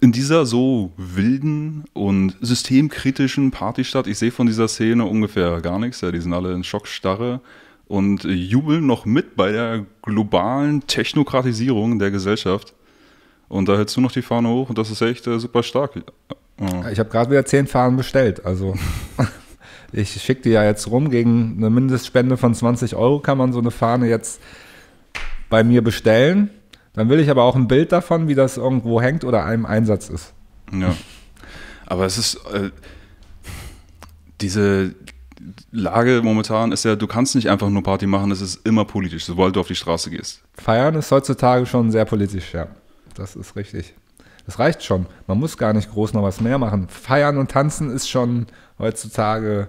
in 0.00 0.12
dieser 0.12 0.46
so 0.46 0.92
wilden 0.96 1.84
und 1.92 2.36
systemkritischen 2.40 3.50
Partystadt, 3.50 4.06
ich 4.06 4.18
sehe 4.18 4.30
von 4.30 4.46
dieser 4.46 4.68
Szene 4.68 5.04
ungefähr 5.04 5.60
gar 5.60 5.78
nichts. 5.78 6.00
Ja, 6.00 6.10
die 6.10 6.20
sind 6.20 6.32
alle 6.32 6.54
in 6.54 6.64
Schockstarre 6.64 7.40
und 7.86 8.24
jubeln 8.24 8.86
noch 8.86 9.04
mit 9.04 9.36
bei 9.36 9.52
der 9.52 9.84
globalen 10.02 10.86
Technokratisierung 10.86 11.98
der 11.98 12.10
Gesellschaft. 12.10 12.72
Und 13.48 13.68
da 13.68 13.76
hältst 13.76 13.96
du 13.96 14.00
noch 14.00 14.12
die 14.12 14.22
Fahne 14.22 14.48
hoch 14.48 14.68
und 14.68 14.78
das 14.78 14.90
ist 14.90 15.02
echt 15.02 15.26
äh, 15.26 15.38
super 15.40 15.62
stark. 15.64 15.96
Ja. 16.60 16.88
Ich 16.90 16.98
habe 16.98 17.10
gerade 17.10 17.30
wieder 17.30 17.44
zehn 17.44 17.66
Fahnen 17.66 17.96
bestellt. 17.96 18.46
Also 18.46 18.76
ich 19.92 20.20
schicke 20.22 20.42
die 20.42 20.50
ja 20.50 20.64
jetzt 20.64 20.90
rum. 20.90 21.10
Gegen 21.10 21.56
eine 21.58 21.70
Mindestspende 21.70 22.36
von 22.36 22.54
20 22.54 22.96
Euro 22.96 23.20
kann 23.20 23.38
man 23.38 23.52
so 23.52 23.58
eine 23.58 23.70
Fahne 23.70 24.08
jetzt 24.08 24.40
bei 25.48 25.64
mir 25.64 25.82
bestellen. 25.82 26.50
Dann 26.92 27.08
will 27.08 27.20
ich 27.20 27.30
aber 27.30 27.44
auch 27.44 27.56
ein 27.56 27.68
Bild 27.68 27.92
davon, 27.92 28.28
wie 28.28 28.34
das 28.34 28.56
irgendwo 28.56 29.00
hängt 29.00 29.24
oder 29.24 29.44
einem 29.44 29.66
Einsatz 29.66 30.08
ist. 30.08 30.32
Ja. 30.72 30.94
Aber 31.86 32.04
es 32.06 32.18
ist 32.18 32.34
äh, 32.52 32.70
diese 34.40 34.94
Lage 35.72 36.20
momentan 36.22 36.72
ist 36.72 36.84
ja, 36.84 36.96
du 36.96 37.06
kannst 37.06 37.34
nicht 37.34 37.48
einfach 37.48 37.70
nur 37.70 37.82
Party 37.82 38.06
machen, 38.06 38.30
es 38.30 38.40
ist 38.40 38.66
immer 38.66 38.84
politisch, 38.84 39.24
sobald 39.24 39.56
du 39.56 39.60
auf 39.60 39.68
die 39.68 39.74
Straße 39.74 40.10
gehst. 40.10 40.42
Feiern 40.54 40.94
ist 40.94 41.10
heutzutage 41.10 41.66
schon 41.66 41.90
sehr 41.90 42.04
politisch, 42.04 42.52
ja. 42.52 42.68
Das 43.14 43.36
ist 43.36 43.56
richtig. 43.56 43.94
Das 44.46 44.58
reicht 44.58 44.82
schon. 44.82 45.06
Man 45.26 45.38
muss 45.38 45.56
gar 45.56 45.72
nicht 45.72 45.90
groß 45.90 46.12
noch 46.12 46.22
was 46.22 46.40
mehr 46.40 46.58
machen. 46.58 46.88
Feiern 46.88 47.38
und 47.38 47.50
tanzen 47.50 47.90
ist 47.90 48.08
schon 48.08 48.46
heutzutage 48.80 49.68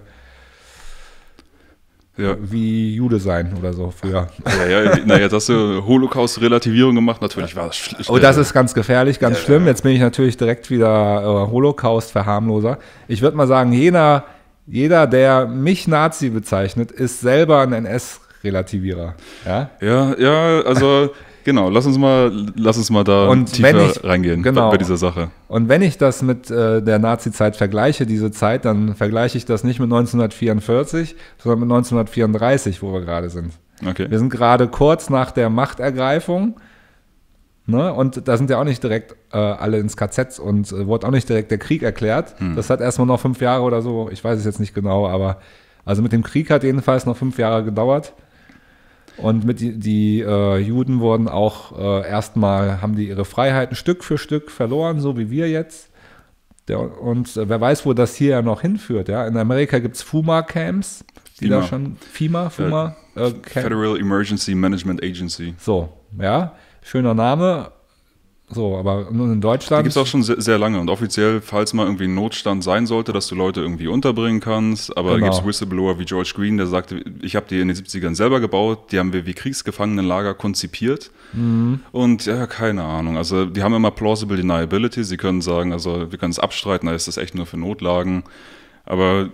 Ja. 2.16 2.36
wie 2.40 2.94
Jude 2.94 3.18
sein 3.18 3.54
oder 3.58 3.72
so 3.72 3.90
früher. 3.90 4.28
Ja, 4.68 4.82
ja, 4.82 4.98
na, 5.06 5.18
jetzt 5.18 5.32
hast 5.32 5.48
du 5.48 5.82
Holocaust-Relativierung 5.86 6.94
gemacht, 6.94 7.22
natürlich 7.22 7.56
war 7.56 7.68
das 7.68 7.76
schlimm. 7.76 8.02
Oh, 8.08 8.18
das 8.18 8.36
ist 8.36 8.52
ganz 8.52 8.74
gefährlich, 8.74 9.18
ganz 9.18 9.38
schlimm. 9.38 9.66
Jetzt 9.66 9.82
bin 9.82 9.92
ich 9.92 10.00
natürlich 10.00 10.36
direkt 10.36 10.70
wieder 10.70 11.22
äh, 11.22 11.50
Holocaust-Verharmloser. 11.50 12.78
Ich 13.08 13.22
würde 13.22 13.36
mal 13.36 13.46
sagen, 13.46 13.72
jeder, 13.72 14.24
jeder, 14.66 15.06
der 15.06 15.46
mich 15.46 15.88
Nazi 15.88 16.28
bezeichnet, 16.28 16.90
ist 16.92 17.20
selber 17.20 17.62
ein 17.62 17.72
NS-Relativierer. 17.72 19.14
Ja? 19.46 19.70
Ja, 19.80 20.14
ja, 20.18 20.60
also 20.62 21.10
genau, 21.44 21.68
lass 21.70 21.86
uns 21.86 21.98
mal, 21.98 22.32
lass 22.56 22.76
uns 22.76 22.90
mal 22.90 23.04
da 23.04 23.28
Und 23.28 23.52
tiefer 23.52 23.86
ich- 23.90 24.04
reingehen 24.04 24.42
genau. 24.42 24.70
bei, 24.70 24.76
dieser 24.78 24.96
Sache. 24.96 25.30
Und 25.48 25.68
wenn 25.68 25.82
ich 25.82 25.98
das 25.98 26.22
mit 26.22 26.50
äh, 26.50 26.82
der 26.82 26.98
Nazi-Zeit 26.98 27.56
vergleiche, 27.56 28.06
diese 28.06 28.30
Zeit, 28.30 28.64
dann 28.64 28.94
vergleiche 28.94 29.36
ich 29.38 29.44
das 29.44 29.64
nicht 29.64 29.78
mit 29.80 29.86
1944, 29.86 31.16
sondern 31.38 31.60
mit 31.60 31.66
1934, 31.72 32.82
wo 32.82 32.92
wir 32.92 33.00
gerade 33.02 33.30
sind. 33.30 33.52
Okay. 33.86 34.06
Wir 34.10 34.18
sind 34.18 34.30
gerade 34.30 34.68
kurz 34.68 35.10
nach 35.10 35.30
der 35.30 35.50
Machtergreifung. 35.50 36.56
Ne? 37.66 37.92
Und 37.94 38.26
da 38.26 38.36
sind 38.36 38.50
ja 38.50 38.58
auch 38.60 38.64
nicht 38.64 38.82
direkt 38.82 39.14
äh, 39.32 39.36
alle 39.36 39.78
ins 39.78 39.96
KZ 39.96 40.38
und 40.40 40.72
äh, 40.72 40.86
wurde 40.86 41.06
auch 41.06 41.12
nicht 41.12 41.28
direkt 41.28 41.50
der 41.52 41.58
Krieg 41.58 41.82
erklärt. 41.82 42.34
Das 42.56 42.70
hat 42.70 42.80
erstmal 42.80 43.06
noch 43.06 43.20
fünf 43.20 43.40
Jahre 43.40 43.62
oder 43.62 43.82
so, 43.82 44.08
ich 44.10 44.22
weiß 44.22 44.38
es 44.38 44.44
jetzt 44.44 44.58
nicht 44.58 44.74
genau, 44.74 45.06
aber 45.06 45.38
also 45.84 46.02
mit 46.02 46.12
dem 46.12 46.22
Krieg 46.24 46.50
hat 46.50 46.64
jedenfalls 46.64 47.06
noch 47.06 47.16
fünf 47.16 47.38
Jahre 47.38 47.62
gedauert. 47.64 48.14
Und 49.18 49.44
mit 49.44 49.60
die, 49.60 49.78
die 49.78 50.20
äh, 50.20 50.58
Juden 50.58 51.00
wurden 51.00 51.28
auch 51.28 51.78
äh, 51.78 52.08
erstmal, 52.08 52.80
haben 52.80 52.96
die 52.96 53.08
ihre 53.08 53.24
Freiheiten 53.24 53.76
Stück 53.76 54.04
für 54.04 54.18
Stück 54.18 54.50
verloren, 54.50 55.00
so 55.00 55.16
wie 55.18 55.30
wir 55.30 55.50
jetzt. 55.50 55.90
Der, 56.68 57.00
und 57.00 57.36
äh, 57.36 57.48
wer 57.48 57.60
weiß, 57.60 57.84
wo 57.84 57.92
das 57.92 58.14
hier 58.14 58.30
ja 58.30 58.42
noch 58.42 58.62
hinführt. 58.62 59.08
Ja? 59.08 59.26
In 59.26 59.36
Amerika 59.36 59.78
gibt 59.78 59.96
es 59.96 60.02
FUMA-Camps, 60.02 61.04
die 61.40 61.46
FEMA. 61.46 61.60
da 61.60 61.66
schon, 61.66 61.96
FIMA, 61.96 62.50
FUMA, 62.50 62.96
äh, 63.16 63.30
Federal 63.42 63.98
Emergency 63.98 64.54
Management 64.54 65.02
Agency. 65.02 65.54
so, 65.58 65.88
ja, 66.18 66.54
schöner 66.82 67.14
Name. 67.14 67.70
So, 68.54 68.76
aber 68.76 69.08
nur 69.10 69.26
in 69.26 69.34
Die 69.34 69.40
Deutschland. 69.40 69.82
gibt 69.84 69.92
es 69.92 69.96
auch 69.96 70.06
schon 70.06 70.22
sehr, 70.22 70.40
sehr 70.40 70.58
lange 70.58 70.78
und 70.78 70.90
offiziell, 70.90 71.40
falls 71.40 71.72
mal 71.72 71.84
irgendwie 71.86 72.04
ein 72.04 72.14
Notstand 72.14 72.62
sein 72.62 72.86
sollte, 72.86 73.12
dass 73.12 73.26
du 73.28 73.34
Leute 73.34 73.60
irgendwie 73.60 73.88
unterbringen 73.88 74.40
kannst. 74.40 74.96
Aber 74.96 75.10
da 75.10 75.16
Genau. 75.16 75.26
gibt 75.30 75.40
es 75.40 75.46
Whistleblower 75.46 75.98
wie 75.98 76.04
George 76.04 76.32
Green, 76.36 76.56
der 76.58 76.66
sagte, 76.66 77.02
ich 77.22 77.34
habe 77.36 77.46
die 77.48 77.60
in 77.60 77.68
den 77.68 77.76
70ern 77.76 78.14
selber 78.14 78.40
gebaut, 78.40 78.92
die 78.92 78.98
haben 78.98 79.12
wir 79.12 79.26
wie 79.26 79.34
Kriegsgefangenenlager 79.34 80.34
konzipiert. 80.34 81.10
Mhm. 81.32 81.80
Und 81.92 82.26
ja, 82.26 82.46
keine 82.46 82.84
Ahnung. 82.84 83.16
Also 83.16 83.46
die 83.46 83.62
haben 83.62 83.74
immer 83.74 83.90
plausible 83.90 84.36
deniability. 84.36 85.02
Sie 85.04 85.16
können 85.16 85.40
sagen, 85.40 85.72
also 85.72 86.10
wir 86.10 86.18
können 86.18 86.32
es 86.32 86.38
abstreiten, 86.38 86.86
da 86.88 86.94
ist 86.94 87.08
das 87.08 87.16
echt 87.16 87.34
nur 87.34 87.46
für 87.46 87.56
Notlagen. 87.56 88.24
Aber 88.84 89.30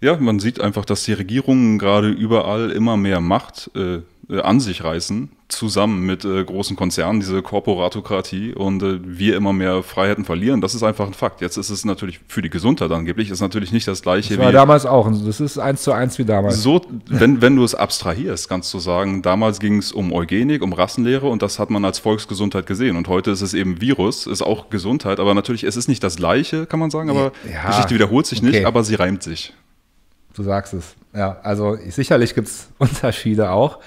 ja, 0.00 0.16
man 0.16 0.38
sieht 0.38 0.60
einfach, 0.60 0.84
dass 0.84 1.02
die 1.04 1.12
Regierungen 1.12 1.78
gerade 1.78 2.08
überall 2.08 2.70
immer 2.70 2.96
mehr 2.96 3.20
Macht 3.20 3.70
äh, 3.74 3.98
an 4.30 4.60
sich 4.60 4.84
reißen, 4.84 5.30
zusammen 5.48 6.04
mit 6.04 6.24
äh, 6.26 6.44
großen 6.44 6.76
Konzernen, 6.76 7.20
diese 7.20 7.40
Korporatokratie 7.40 8.52
und 8.52 8.82
äh, 8.82 8.98
wir 9.02 9.36
immer 9.36 9.54
mehr 9.54 9.82
Freiheiten 9.82 10.26
verlieren. 10.26 10.60
Das 10.60 10.74
ist 10.74 10.82
einfach 10.82 11.06
ein 11.06 11.14
Fakt. 11.14 11.40
Jetzt 11.40 11.56
ist 11.56 11.70
es 11.70 11.86
natürlich 11.86 12.20
für 12.28 12.42
die 12.42 12.50
Gesundheit 12.50 12.90
angeblich, 12.90 13.30
ist 13.30 13.40
natürlich 13.40 13.72
nicht 13.72 13.88
das 13.88 14.02
gleiche 14.02 14.36
das 14.36 14.44
war 14.44 14.52
damals 14.52 14.84
auch. 14.84 15.10
Das 15.24 15.40
ist 15.40 15.58
eins 15.58 15.82
zu 15.82 15.92
eins 15.92 16.18
wie 16.18 16.26
damals. 16.26 16.62
so, 16.62 16.82
wenn, 17.06 17.40
wenn 17.40 17.56
du 17.56 17.64
es 17.64 17.74
abstrahierst, 17.74 18.50
kannst 18.50 18.72
du 18.74 18.78
sagen, 18.78 19.22
damals 19.22 19.60
ging 19.60 19.78
es 19.78 19.92
um 19.92 20.12
Eugenik, 20.12 20.62
um 20.62 20.74
Rassenlehre 20.74 21.26
und 21.26 21.40
das 21.40 21.58
hat 21.58 21.70
man 21.70 21.84
als 21.86 21.98
Volksgesundheit 21.98 22.66
gesehen. 22.66 22.96
Und 22.96 23.08
heute 23.08 23.30
ist 23.30 23.40
es 23.40 23.54
eben 23.54 23.80
Virus, 23.80 24.26
ist 24.26 24.42
auch 24.42 24.68
Gesundheit, 24.68 25.20
aber 25.20 25.32
natürlich, 25.32 25.64
es 25.64 25.76
ist 25.76 25.88
nicht 25.88 26.04
das 26.04 26.16
Gleiche, 26.16 26.66
kann 26.66 26.80
man 26.80 26.90
sagen, 26.90 27.08
aber 27.08 27.32
Ja, 27.50 27.68
Geschichte 27.68 27.94
wiederholt 27.94 28.26
sich 28.26 28.42
nicht, 28.42 28.56
okay. 28.56 28.64
aber 28.66 28.84
sie 28.84 28.96
reimt 28.96 29.22
sich. 29.22 29.54
Du 30.34 30.42
sagst 30.42 30.74
es. 30.74 30.94
Ja, 31.14 31.38
also 31.42 31.76
sicherlich 31.88 32.34
gibt 32.34 32.48
es 32.48 32.68
Unterschiede 32.78 33.50
auch, 33.50 33.78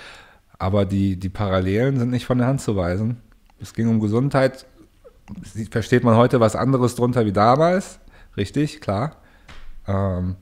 aber 0.62 0.86
die, 0.86 1.16
die 1.16 1.30
Parallelen 1.30 1.98
sind 1.98 2.12
nicht 2.12 2.26
von 2.26 2.38
der 2.38 2.46
Hand 2.46 2.62
zu 2.62 2.76
weisen. 2.76 3.18
Es 3.60 3.74
ging 3.74 3.88
um 3.90 4.00
Gesundheit. 4.00 4.68
Versteht 5.72 6.04
man 6.04 6.16
heute 6.16 6.40
was 6.40 6.56
anderes 6.56 6.94
drunter 6.94 7.26
wie 7.26 7.32
damals? 7.32 8.00
Richtig, 8.38 8.80
klar. 8.80 9.16
Ähm, 9.88 10.36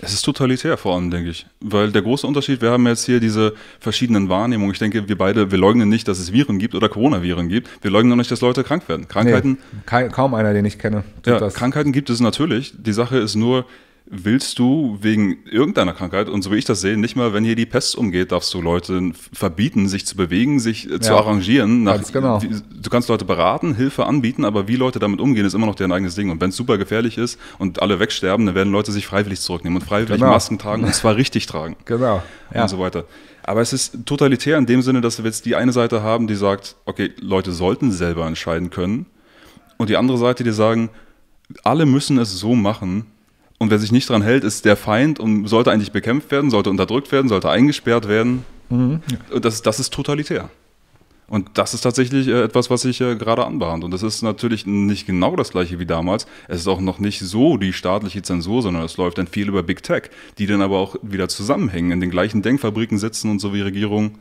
Es 0.00 0.12
ist 0.12 0.22
totalitär 0.22 0.76
vor 0.76 0.94
allem, 0.94 1.10
denke 1.10 1.30
ich. 1.30 1.46
Weil 1.60 1.90
der 1.90 2.02
große 2.02 2.24
Unterschied, 2.24 2.62
wir 2.62 2.70
haben 2.70 2.86
jetzt 2.86 3.04
hier 3.04 3.18
diese 3.18 3.54
verschiedenen 3.80 4.28
Wahrnehmungen. 4.28 4.72
Ich 4.72 4.78
denke, 4.78 5.08
wir 5.08 5.18
beide, 5.18 5.50
wir 5.50 5.58
leugnen 5.58 5.88
nicht, 5.88 6.06
dass 6.06 6.20
es 6.20 6.32
Viren 6.32 6.60
gibt 6.60 6.76
oder 6.76 6.88
Coronaviren 6.88 7.48
gibt. 7.48 7.82
Wir 7.82 7.90
leugnen 7.90 8.12
auch 8.12 8.16
nicht, 8.16 8.30
dass 8.30 8.40
Leute 8.40 8.62
krank 8.62 8.88
werden. 8.88 9.08
Krankheiten, 9.08 9.58
nee, 9.90 10.08
kaum 10.10 10.34
einer, 10.34 10.52
den 10.52 10.66
ich 10.66 10.78
kenne, 10.78 11.02
tut 11.24 11.32
Ja, 11.32 11.40
das. 11.40 11.54
Krankheiten 11.54 11.90
gibt 11.90 12.10
es 12.10 12.20
natürlich. 12.20 12.74
Die 12.78 12.92
Sache 12.92 13.18
ist 13.18 13.34
nur, 13.34 13.64
willst 14.10 14.58
du 14.58 14.96
wegen 15.02 15.38
irgendeiner 15.44 15.92
Krankheit, 15.92 16.28
und 16.28 16.42
so 16.42 16.50
wie 16.50 16.56
ich 16.56 16.64
das 16.64 16.80
sehe, 16.80 16.96
nicht 16.96 17.14
mal, 17.14 17.34
wenn 17.34 17.44
hier 17.44 17.56
die 17.56 17.66
Pest 17.66 17.94
umgeht, 17.96 18.32
darfst 18.32 18.52
du 18.54 18.60
Leute 18.62 19.12
verbieten, 19.32 19.86
sich 19.88 20.06
zu 20.06 20.16
bewegen, 20.16 20.60
sich 20.60 20.90
äh, 20.90 20.98
zu 20.98 21.12
Ja, 21.12 21.18
arrangieren. 21.18 21.82
Nach, 21.82 22.00
genau. 22.10 22.38
du 22.40 22.90
kannst 22.90 23.08
Leute 23.08 23.24
beraten, 23.26 23.74
Hilfe 23.74 24.06
anbieten, 24.06 24.44
aber 24.44 24.66
wie 24.66 24.76
Leute 24.76 24.98
damit 24.98 25.20
umgehen, 25.20 25.44
ist 25.44 25.54
immer 25.54 25.66
noch 25.66 25.74
deren 25.74 25.92
eigenes 25.92 26.14
Ding. 26.14 26.30
Und 26.30 26.40
wenn 26.40 26.50
es 26.50 26.56
super 26.56 26.78
gefährlich 26.78 27.18
ist 27.18 27.38
und 27.58 27.82
alle 27.82 28.00
wegsterben, 28.00 28.46
dann 28.46 28.54
werden 28.54 28.72
Leute 28.72 28.92
sich 28.92 29.06
freiwillig 29.06 29.40
zurücknehmen 29.40 29.80
und 29.80 29.86
freiwillig 29.86 30.20
Genau. 30.20 30.30
Masken 30.32 30.58
tragen 30.58 30.84
und 30.84 30.94
zwar 30.94 31.16
richtig 31.16 31.46
tragen 31.46 31.76
Genau. 31.84 32.22
Ja. 32.54 32.62
und 32.62 32.68
so 32.68 32.78
weiter. 32.78 33.04
Aber 33.42 33.60
es 33.60 33.72
ist 33.72 34.06
totalitär 34.06 34.56
in 34.58 34.66
dem 34.66 34.82
Sinne, 34.82 35.00
dass 35.00 35.18
wir 35.18 35.24
jetzt 35.26 35.44
die 35.46 35.54
eine 35.54 35.72
Seite 35.72 36.02
haben, 36.02 36.26
die 36.26 36.34
sagt, 36.34 36.76
okay, 36.86 37.12
Leute 37.20 37.52
sollten 37.52 37.92
selber 37.92 38.26
entscheiden 38.26 38.70
können. 38.70 39.06
Und 39.76 39.90
die 39.90 39.96
andere 39.96 40.18
Seite, 40.18 40.44
die 40.44 40.50
sagen, 40.52 40.90
alle 41.62 41.86
müssen 41.86 42.18
es 42.18 42.38
so 42.38 42.54
machen. 42.54 43.06
Und 43.58 43.70
wer 43.70 43.78
sich 43.78 43.92
nicht 43.92 44.08
dran 44.08 44.22
hält, 44.22 44.44
ist 44.44 44.64
der 44.64 44.76
Feind 44.76 45.18
und 45.18 45.46
sollte 45.46 45.72
eigentlich 45.72 45.92
bekämpft 45.92 46.30
werden, 46.30 46.50
sollte 46.50 46.70
unterdrückt 46.70 47.10
werden, 47.10 47.28
sollte 47.28 47.50
eingesperrt 47.50 48.08
werden. 48.08 48.44
Und 48.70 49.02
das, 49.44 49.62
das 49.62 49.80
ist 49.80 49.92
totalitär. 49.92 50.48
Und 51.28 51.50
das 51.54 51.74
ist 51.74 51.82
tatsächlich 51.82 52.26
äh, 52.28 52.42
etwas, 52.42 52.70
was 52.70 52.82
sich 52.82 53.00
äh, 53.02 53.14
gerade 53.16 53.44
anbahnt. 53.44 53.84
Und 53.84 53.90
das 53.90 54.02
ist 54.02 54.22
natürlich 54.22 54.66
nicht 54.66 55.06
genau 55.06 55.36
das 55.36 55.50
gleiche 55.50 55.78
wie 55.78 55.84
damals. 55.84 56.26
Es 56.48 56.60
ist 56.60 56.68
auch 56.68 56.80
noch 56.80 56.98
nicht 56.98 57.20
so 57.20 57.58
die 57.58 57.74
staatliche 57.74 58.22
Zensur, 58.22 58.62
sondern 58.62 58.82
es 58.84 58.96
läuft 58.96 59.18
dann 59.18 59.26
viel 59.26 59.48
über 59.48 59.62
Big 59.62 59.82
Tech, 59.82 60.04
die 60.38 60.46
dann 60.46 60.62
aber 60.62 60.78
auch 60.78 60.96
wieder 61.02 61.28
zusammenhängen, 61.28 61.90
in 61.90 62.00
den 62.00 62.10
gleichen 62.10 62.40
Denkfabriken 62.40 62.98
sitzen 62.98 63.30
und 63.30 63.40
so 63.40 63.52
wie 63.52 63.60
Regierung. 63.60 64.18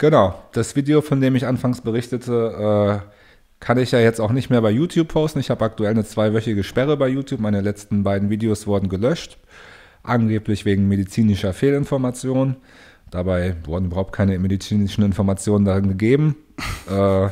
Genau. 0.00 0.42
Das 0.52 0.74
Video, 0.74 1.02
von 1.02 1.20
dem 1.20 1.36
ich 1.36 1.46
anfangs 1.46 1.80
berichtete, 1.82 3.04
äh, 3.04 3.17
kann 3.60 3.78
ich 3.78 3.90
ja 3.90 3.98
jetzt 3.98 4.20
auch 4.20 4.32
nicht 4.32 4.50
mehr 4.50 4.60
bei 4.60 4.70
YouTube 4.70 5.08
posten. 5.08 5.40
Ich 5.40 5.50
habe 5.50 5.64
aktuell 5.64 5.90
eine 5.90 6.04
zweiwöchige 6.04 6.62
Sperre 6.62 6.96
bei 6.96 7.08
YouTube. 7.08 7.40
Meine 7.40 7.60
letzten 7.60 8.02
beiden 8.04 8.30
Videos 8.30 8.66
wurden 8.66 8.88
gelöscht. 8.88 9.38
Angeblich 10.02 10.64
wegen 10.64 10.88
medizinischer 10.88 11.52
Fehlinformation. 11.52 12.56
Dabei 13.10 13.56
wurden 13.64 13.86
überhaupt 13.86 14.12
keine 14.12 14.38
medizinischen 14.38 15.02
Informationen 15.02 15.64
darin 15.64 15.88
gegeben. 15.88 16.36
äh, 16.90 17.28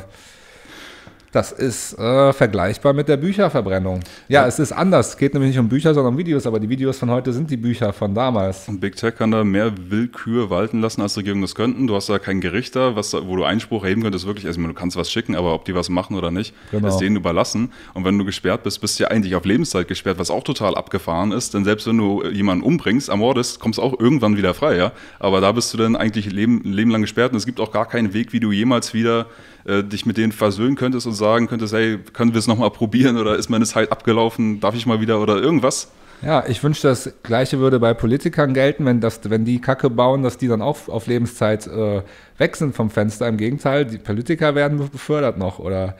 das 1.37 1.51
ist 1.51 1.93
äh, 1.99 2.33
vergleichbar 2.33 2.93
mit 2.93 3.07
der 3.07 3.15
Bücherverbrennung. 3.17 3.99
Ja, 4.27 4.47
es 4.47 4.57
ist 4.57 4.71
anders. 4.71 5.09
Es 5.09 5.17
geht 5.17 5.35
nämlich 5.35 5.51
nicht 5.51 5.59
um 5.59 5.69
Bücher, 5.69 5.93
sondern 5.93 6.13
um 6.13 6.17
Videos. 6.17 6.47
Aber 6.47 6.59
die 6.59 6.67
Videos 6.67 6.97
von 6.97 7.11
heute 7.11 7.31
sind 7.31 7.51
die 7.51 7.57
Bücher 7.57 7.93
von 7.93 8.15
damals. 8.15 8.67
Und 8.67 8.79
Big 8.79 8.95
Tech 8.95 9.13
kann 9.17 9.29
da 9.29 9.43
mehr 9.43 9.71
Willkür 9.87 10.49
walten 10.49 10.81
lassen, 10.81 10.99
als 11.03 11.15
Regierungen 11.15 11.43
das 11.43 11.53
könnten. 11.53 11.85
Du 11.85 11.93
hast 11.93 12.09
da 12.09 12.17
kein 12.17 12.41
Gericht 12.41 12.75
da, 12.75 12.95
was, 12.95 13.13
wo 13.13 13.35
du 13.35 13.43
Einspruch 13.43 13.83
erheben 13.83 14.01
könntest, 14.01 14.25
wirklich. 14.25 14.47
Also, 14.47 14.59
du 14.59 14.73
kannst 14.73 14.97
was 14.97 15.11
schicken, 15.11 15.35
aber 15.35 15.53
ob 15.53 15.65
die 15.65 15.75
was 15.75 15.89
machen 15.89 16.15
oder 16.15 16.31
nicht, 16.31 16.55
Genau. 16.71 16.87
ist 16.87 16.97
denen 16.97 17.17
überlassen. 17.17 17.71
Und 17.93 18.03
wenn 18.03 18.17
du 18.17 18.25
gesperrt 18.25 18.63
bist, 18.63 18.81
bist 18.81 18.97
du 18.97 19.03
ja 19.03 19.11
eigentlich 19.11 19.35
auf 19.35 19.45
Lebenszeit 19.45 19.87
gesperrt, 19.87 20.17
was 20.17 20.31
auch 20.31 20.43
total 20.43 20.73
abgefahren 20.73 21.31
ist. 21.31 21.53
Denn 21.53 21.63
selbst 21.65 21.85
wenn 21.85 21.99
du 21.99 22.23
jemanden 22.25 22.63
umbringst, 22.63 23.09
ermordest, 23.09 23.59
kommst 23.59 23.77
du 23.77 23.83
auch 23.83 23.99
irgendwann 23.99 24.37
wieder 24.37 24.55
frei, 24.55 24.75
ja. 24.77 24.91
Aber 25.19 25.39
da 25.39 25.51
bist 25.51 25.71
du 25.71 25.77
dann 25.77 25.95
eigentlich 25.95 26.31
leben, 26.31 26.61
Leben 26.63 26.89
lang 26.89 27.01
gesperrt 27.01 27.31
und 27.33 27.37
es 27.37 27.45
gibt 27.45 27.59
auch 27.59 27.71
gar 27.71 27.85
keinen 27.87 28.15
Weg, 28.15 28.33
wie 28.33 28.39
du 28.39 28.51
jemals 28.51 28.95
wieder 28.95 29.27
äh, 29.67 29.83
dich 29.83 30.05
mit 30.05 30.17
denen 30.17 30.31
versöhnen 30.31 30.75
könntest 30.75 31.05
und 31.07 31.13
sagen 31.27 31.47
könntest, 31.47 31.73
hey, 31.73 31.99
können 32.13 32.33
wir 32.33 32.39
es 32.39 32.47
nochmal 32.47 32.71
probieren 32.71 33.17
oder 33.17 33.35
ist 33.35 33.49
meine 33.49 33.65
Zeit 33.65 33.91
abgelaufen, 33.91 34.59
darf 34.59 34.75
ich 34.75 34.85
mal 34.85 35.01
wieder 35.01 35.21
oder 35.21 35.37
irgendwas. 35.37 35.91
Ja, 36.21 36.43
ich 36.47 36.63
wünschte, 36.63 36.87
das 36.87 37.13
Gleiche 37.21 37.59
würde 37.59 37.79
bei 37.79 37.93
Politikern 37.93 38.53
gelten, 38.53 38.85
wenn, 38.85 39.01
das, 39.01 39.19
wenn 39.29 39.45
die 39.45 39.61
Kacke 39.61 39.89
bauen, 39.89 40.23
dass 40.23 40.37
die 40.37 40.47
dann 40.47 40.63
auch 40.63 40.87
auf 40.87 41.05
Lebenszeit 41.05 41.67
äh, 41.67 42.01
weg 42.39 42.55
sind 42.55 42.75
vom 42.75 42.89
Fenster. 42.89 43.27
Im 43.27 43.37
Gegenteil, 43.37 43.85
die 43.85 43.99
Politiker 43.99 44.55
werden 44.55 44.89
befördert 44.89 45.37
noch 45.37 45.59
oder 45.59 45.95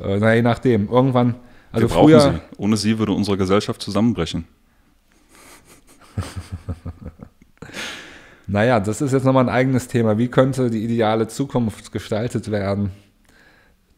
äh, 0.00 0.18
na, 0.18 0.34
je 0.34 0.42
nachdem. 0.42 0.88
Irgendwann, 0.88 1.36
also 1.70 1.88
wir 1.88 1.94
brauchen 1.94 2.08
früher, 2.08 2.20
sie. 2.20 2.40
Ohne 2.56 2.76
sie 2.76 2.98
würde 2.98 3.12
unsere 3.12 3.36
Gesellschaft 3.36 3.80
zusammenbrechen. 3.80 4.44
naja, 8.48 8.80
das 8.80 9.00
ist 9.00 9.12
jetzt 9.12 9.24
nochmal 9.24 9.44
ein 9.44 9.54
eigenes 9.54 9.86
Thema. 9.86 10.18
Wie 10.18 10.28
könnte 10.28 10.68
die 10.70 10.82
ideale 10.82 11.28
Zukunft 11.28 11.92
gestaltet 11.92 12.50
werden? 12.50 12.90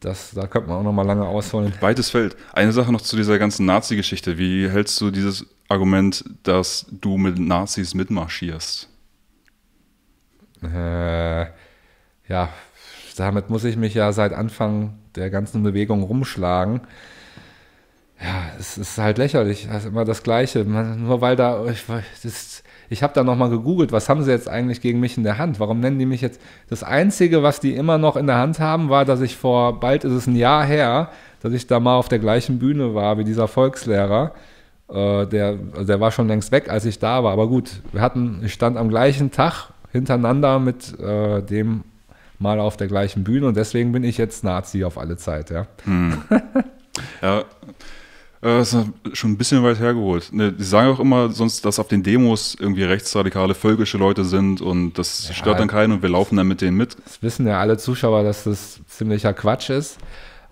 Das, 0.03 0.31
da 0.31 0.47
könnte 0.47 0.67
man 0.67 0.79
auch 0.79 0.83
nochmal 0.83 1.05
lange 1.05 1.25
ausholen. 1.25 1.73
Weites 1.79 2.09
Feld. 2.09 2.35
Eine 2.51 2.73
Sache 2.73 2.91
noch 2.91 2.99
zu 2.99 3.15
dieser 3.15 3.39
ganzen 3.39 3.65
Nazi-Geschichte. 3.65 4.37
Wie 4.37 4.69
hältst 4.69 4.99
du 4.99 5.11
dieses 5.11 5.45
Argument, 5.69 6.25
dass 6.43 6.85
du 6.91 7.17
mit 7.17 7.39
Nazis 7.39 7.93
mitmarschierst? 7.93 8.89
Äh, 10.61 11.45
ja, 12.27 12.49
damit 13.15 13.49
muss 13.49 13.63
ich 13.63 13.77
mich 13.77 13.93
ja 13.93 14.11
seit 14.11 14.33
Anfang 14.33 14.99
der 15.15 15.29
ganzen 15.29 15.63
Bewegung 15.63 16.03
rumschlagen. 16.03 16.81
Ja, 18.21 18.51
es 18.59 18.77
ist 18.77 18.97
halt 18.97 19.17
lächerlich. 19.17 19.67
Das 19.71 19.83
ist 19.83 19.89
immer 19.89 20.03
das 20.03 20.21
Gleiche. 20.21 20.65
Man, 20.65 21.03
nur 21.03 21.21
weil 21.21 21.37
da, 21.37 21.65
ich, 21.67 21.85
das, 22.23 22.62
ich 22.89 23.03
habe 23.03 23.13
da 23.13 23.23
nochmal 23.23 23.49
gegoogelt, 23.49 23.91
was 23.91 24.09
haben 24.09 24.23
sie 24.23 24.31
jetzt 24.31 24.49
eigentlich 24.49 24.81
gegen 24.81 24.99
mich 24.99 25.17
in 25.17 25.23
der 25.23 25.37
Hand? 25.37 25.59
Warum 25.59 25.79
nennen 25.79 25.99
die 25.99 26.05
mich 26.05 26.21
jetzt? 26.21 26.39
Das 26.69 26.83
Einzige, 26.83 27.43
was 27.43 27.59
die 27.59 27.75
immer 27.75 27.97
noch 27.97 28.15
in 28.15 28.27
der 28.27 28.37
Hand 28.37 28.59
haben, 28.59 28.89
war, 28.89 29.05
dass 29.05 29.21
ich 29.21 29.35
vor, 29.35 29.79
bald 29.79 30.03
ist 30.03 30.13
es 30.13 30.27
ein 30.27 30.35
Jahr 30.35 30.65
her, 30.65 31.09
dass 31.41 31.53
ich 31.53 31.67
da 31.67 31.79
mal 31.79 31.95
auf 31.95 32.09
der 32.09 32.19
gleichen 32.19 32.59
Bühne 32.59 32.93
war 32.95 33.17
wie 33.17 33.23
dieser 33.23 33.47
Volkslehrer. 33.47 34.31
Äh, 34.89 35.25
der, 35.27 35.57
also 35.73 35.85
der 35.85 35.99
war 35.99 36.11
schon 36.11 36.27
längst 36.27 36.51
weg, 36.51 36.69
als 36.69 36.85
ich 36.85 36.99
da 36.99 37.23
war. 37.23 37.33
Aber 37.33 37.47
gut, 37.47 37.81
wir 37.91 38.01
hatten, 38.01 38.41
ich 38.43 38.53
stand 38.53 38.77
am 38.77 38.89
gleichen 38.89 39.31
Tag 39.31 39.69
hintereinander 39.91 40.59
mit 40.59 40.97
äh, 40.99 41.41
dem 41.41 41.83
mal 42.39 42.59
auf 42.59 42.77
der 42.77 42.87
gleichen 42.87 43.23
Bühne 43.23 43.47
und 43.47 43.55
deswegen 43.55 43.91
bin 43.91 44.03
ich 44.03 44.17
jetzt 44.17 44.43
Nazi 44.43 44.83
auf 44.83 44.97
alle 44.97 45.17
Zeit, 45.17 45.49
ja. 45.49 45.67
Ja, 47.21 47.39
äh, 47.39 47.43
das 48.43 48.73
ist 48.73 48.85
schon 49.13 49.31
ein 49.31 49.37
bisschen 49.37 49.63
weit 49.63 49.79
hergeholt. 49.79 50.31
Ne, 50.33 50.51
Die 50.51 50.63
sagen 50.63 50.89
auch 50.89 50.99
immer 50.99 51.29
sonst, 51.31 51.63
dass 51.65 51.79
auf 51.79 51.87
den 51.87 52.03
Demos 52.03 52.55
irgendwie 52.59 52.83
rechtsradikale, 52.83 53.55
völkische 53.55 53.97
Leute 53.97 54.23
sind 54.25 54.61
und 54.61 54.93
das 54.97 55.27
Ja. 55.29 55.33
stört 55.33 55.59
dann 55.59 55.67
keinen 55.67 55.93
und 55.93 56.01
wir 56.01 56.09
laufen 56.09 56.35
dann 56.37 56.47
mit 56.47 56.61
denen 56.61 56.77
mit. 56.77 56.97
Das 57.05 57.21
wissen 57.21 57.47
ja 57.47 57.59
alle 57.59 57.77
Zuschauer, 57.77 58.23
dass 58.23 58.43
das 58.43 58.79
ziemlicher 58.87 59.33
Quatsch 59.33 59.69
ist. 59.69 59.97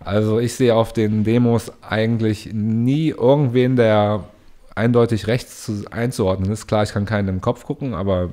Also 0.04 0.40
ich 0.40 0.54
sehe 0.54 0.74
auf 0.76 0.94
den 0.94 1.24
Demos 1.24 1.72
eigentlich 1.82 2.50
nie 2.54 3.10
irgendwen, 3.10 3.76
der 3.76 4.24
eindeutig 4.74 5.28
rechts 5.28 5.66
zu, 5.66 5.84
einzuordnen 5.92 6.52
ist. 6.52 6.66
Klar, 6.68 6.84
ich 6.84 6.92
kann 6.94 7.06
keinen 7.06 7.28
im 7.28 7.42
Kopf 7.42 7.66
gucken, 7.66 7.94
aber 7.94 8.30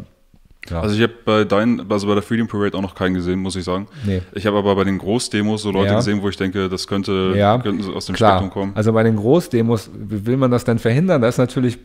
Ja. 0.71 0.81
Also 0.81 0.95
ich 0.97 1.03
habe 1.03 1.13
bei 1.25 1.45
deinen, 1.45 1.91
also 1.91 2.07
bei 2.07 2.15
der 2.15 2.23
Freedom 2.23 2.47
Parade 2.49 2.77
auch 2.77 2.83
noch 2.83 2.95
keinen 2.95 3.15
gesehen, 3.15 3.39
muss 3.41 3.57
ich 3.57 3.65
sagen. 3.65 3.87
Nee. 4.05 4.23
Ich 4.35 4.47
habe 4.47 4.59
aber 4.59 4.75
bei 4.77 4.85
den 4.85 4.99
Großdemos 4.99 5.63
so 5.63 5.71
Leute 5.71 5.91
Ja. 5.93 5.97
gesehen, 5.97 6.23
wo 6.23 6.29
ich 6.29 6.37
denke, 6.37 6.69
das 6.69 6.87
könnte 6.87 7.33
Ja, 7.37 7.59
könnten 7.59 7.93
aus 7.95 8.07
dem 8.07 8.15
Klar, 8.15 8.39
Spektrum 8.39 8.51
kommen. 8.51 8.73
also 8.75 8.93
bei 8.93 9.03
den 9.03 9.17
Großdemos, 9.17 9.91
wie 9.95 10.27
will 10.27 10.37
man 10.37 10.51
das 10.51 10.65
denn 10.65 10.79
verhindern? 10.79 11.23
Da 11.23 11.29
ist 11.29 11.39
natürlich, 11.39 11.79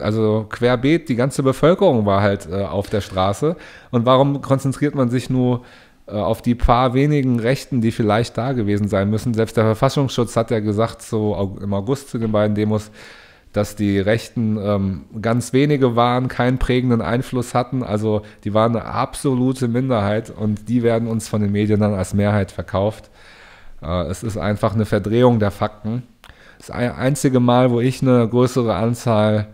also 0.00 0.46
querbeet, 0.48 1.08
die 1.08 1.16
ganze 1.16 1.42
Bevölkerung 1.42 2.06
war 2.06 2.22
halt 2.22 2.48
äh, 2.50 2.62
auf 2.64 2.88
der 2.90 3.00
Straße. 3.00 3.56
Und 3.90 4.06
warum 4.06 4.40
konzentriert 4.40 4.94
man 4.94 5.10
sich 5.10 5.28
nur 5.30 5.62
äh, 6.06 6.12
auf 6.12 6.40
die 6.40 6.54
paar 6.54 6.94
wenigen 6.94 7.38
Rechten, 7.38 7.80
die 7.80 7.90
vielleicht 7.92 8.38
da 8.38 8.52
gewesen 8.52 8.88
sein 8.88 9.10
müssen? 9.10 9.34
Selbst 9.34 9.56
der 9.56 9.64
Verfassungsschutz 9.64 10.36
hat 10.36 10.50
ja 10.50 10.60
gesagt, 10.60 11.02
so 11.02 11.56
im 11.62 11.74
August 11.74 12.08
zu 12.10 12.18
den 12.18 12.32
beiden 12.32 12.54
Demos, 12.54 12.90
dass 13.52 13.76
die 13.76 13.98
Rechten 13.98 14.58
ähm, 14.62 15.04
ganz 15.22 15.52
wenige 15.52 15.96
waren, 15.96 16.28
keinen 16.28 16.58
prägenden 16.58 17.00
Einfluss 17.00 17.54
hatten. 17.54 17.82
Also 17.82 18.22
die 18.44 18.52
waren 18.54 18.76
eine 18.76 18.84
absolute 18.84 19.68
Minderheit 19.68 20.30
und 20.30 20.68
die 20.68 20.82
werden 20.82 21.08
uns 21.08 21.28
von 21.28 21.40
den 21.40 21.52
Medien 21.52 21.80
dann 21.80 21.94
als 21.94 22.12
Mehrheit 22.14 22.52
verkauft. 22.52 23.10
Äh, 23.82 24.02
es 24.04 24.22
ist 24.22 24.36
einfach 24.36 24.74
eine 24.74 24.84
Verdrehung 24.84 25.38
der 25.40 25.50
Fakten. 25.50 26.02
Das 26.58 26.70
ein- 26.70 26.92
einzige 26.92 27.40
Mal, 27.40 27.70
wo 27.70 27.80
ich 27.80 28.02
eine 28.02 28.28
größere 28.28 28.74
Anzahl, 28.74 29.46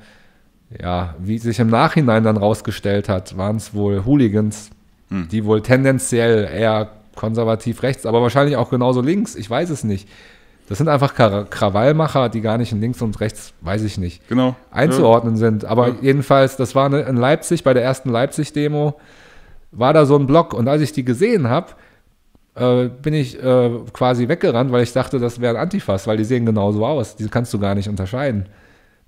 ja, 0.82 1.14
wie 1.18 1.38
sich 1.38 1.60
im 1.60 1.68
Nachhinein 1.68 2.24
dann 2.24 2.36
rausgestellt 2.36 3.08
hat, 3.08 3.36
waren 3.36 3.56
es 3.56 3.74
wohl 3.74 4.04
Hooligans, 4.04 4.70
Hm. 5.10 5.28
die 5.28 5.44
wohl 5.44 5.60
tendenziell 5.62 6.48
eher 6.52 6.90
konservativ 7.14 7.82
rechts, 7.84 8.06
aber 8.06 8.22
wahrscheinlich 8.22 8.56
auch 8.56 8.70
genauso 8.70 9.00
links, 9.02 9.36
ich 9.36 9.48
weiß 9.48 9.70
es 9.70 9.84
nicht. 9.84 10.08
Das 10.68 10.78
sind 10.78 10.88
einfach 10.88 11.14
Kra- 11.14 11.44
Krawallmacher, 11.44 12.28
die 12.30 12.40
gar 12.40 12.56
nicht 12.58 12.72
in 12.72 12.80
links 12.80 13.02
und 13.02 13.20
rechts, 13.20 13.52
weiß 13.60 13.82
ich 13.82 13.98
nicht, 13.98 14.26
Genau. 14.28 14.56
einzuordnen 14.70 15.36
sind. 15.36 15.64
Aber 15.66 15.88
Ja. 15.88 15.94
jedenfalls, 16.00 16.56
das 16.56 16.74
war 16.74 16.86
eine, 16.86 17.00
in 17.02 17.16
Leipzig, 17.16 17.64
bei 17.64 17.74
der 17.74 17.84
ersten 17.84 18.08
Leipzig-Demo, 18.10 18.94
war 19.72 19.92
da 19.92 20.06
so 20.06 20.16
ein 20.16 20.26
Block. 20.26 20.54
Und 20.54 20.66
als 20.68 20.80
ich 20.82 20.92
die 20.92 21.04
gesehen 21.04 21.48
habe, 21.50 21.72
äh, 22.54 22.88
bin 22.88 23.12
ich 23.14 23.42
äh, 23.42 23.70
quasi 23.92 24.28
weggerannt, 24.28 24.70
weil 24.72 24.84
ich 24.84 24.92
dachte, 24.92 25.18
das 25.18 25.40
wären 25.40 25.56
Antifas, 25.56 26.06
weil 26.06 26.16
die 26.16 26.24
sehen 26.24 26.46
genauso 26.46 26.86
aus. 26.86 27.16
Die 27.16 27.28
kannst 27.28 27.52
du 27.52 27.58
gar 27.58 27.74
nicht 27.74 27.88
unterscheiden. 27.88 28.46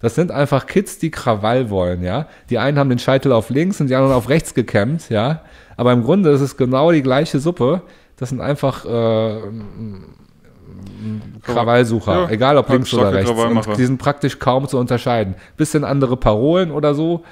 Das 0.00 0.14
sind 0.14 0.30
einfach 0.30 0.66
Kids, 0.66 0.98
die 0.98 1.10
Krawall 1.10 1.70
wollen, 1.70 2.02
ja. 2.02 2.26
Die 2.50 2.58
einen 2.58 2.78
haben 2.78 2.90
den 2.90 2.98
Scheitel 2.98 3.32
auf 3.32 3.48
links 3.48 3.80
und 3.80 3.86
die 3.86 3.94
anderen 3.94 4.14
auf 4.14 4.28
rechts 4.28 4.52
gekämmt, 4.52 5.08
ja. 5.08 5.40
Aber 5.78 5.92
im 5.92 6.02
Grunde 6.02 6.30
ist 6.30 6.42
es 6.42 6.56
genau 6.58 6.92
die 6.92 7.02
gleiche 7.02 7.38
Suppe. 7.38 7.80
Das 8.18 8.28
sind 8.30 8.40
einfach 8.42 8.84
äh, 8.84 9.40
Krawallsucher, 11.42 12.12
Ja, 12.12 12.30
egal 12.30 12.56
ob 12.58 12.68
links 12.68 12.92
oder 12.92 13.12
rechts. 13.12 13.30
Die 13.76 13.84
sind 13.84 13.98
praktisch 13.98 14.38
kaum 14.38 14.66
zu 14.66 14.78
unterscheiden. 14.78 15.34
Bisschen 15.56 15.84
andere 15.84 16.16
Parolen 16.16 16.70
oder 16.70 16.94
so, 16.94 17.24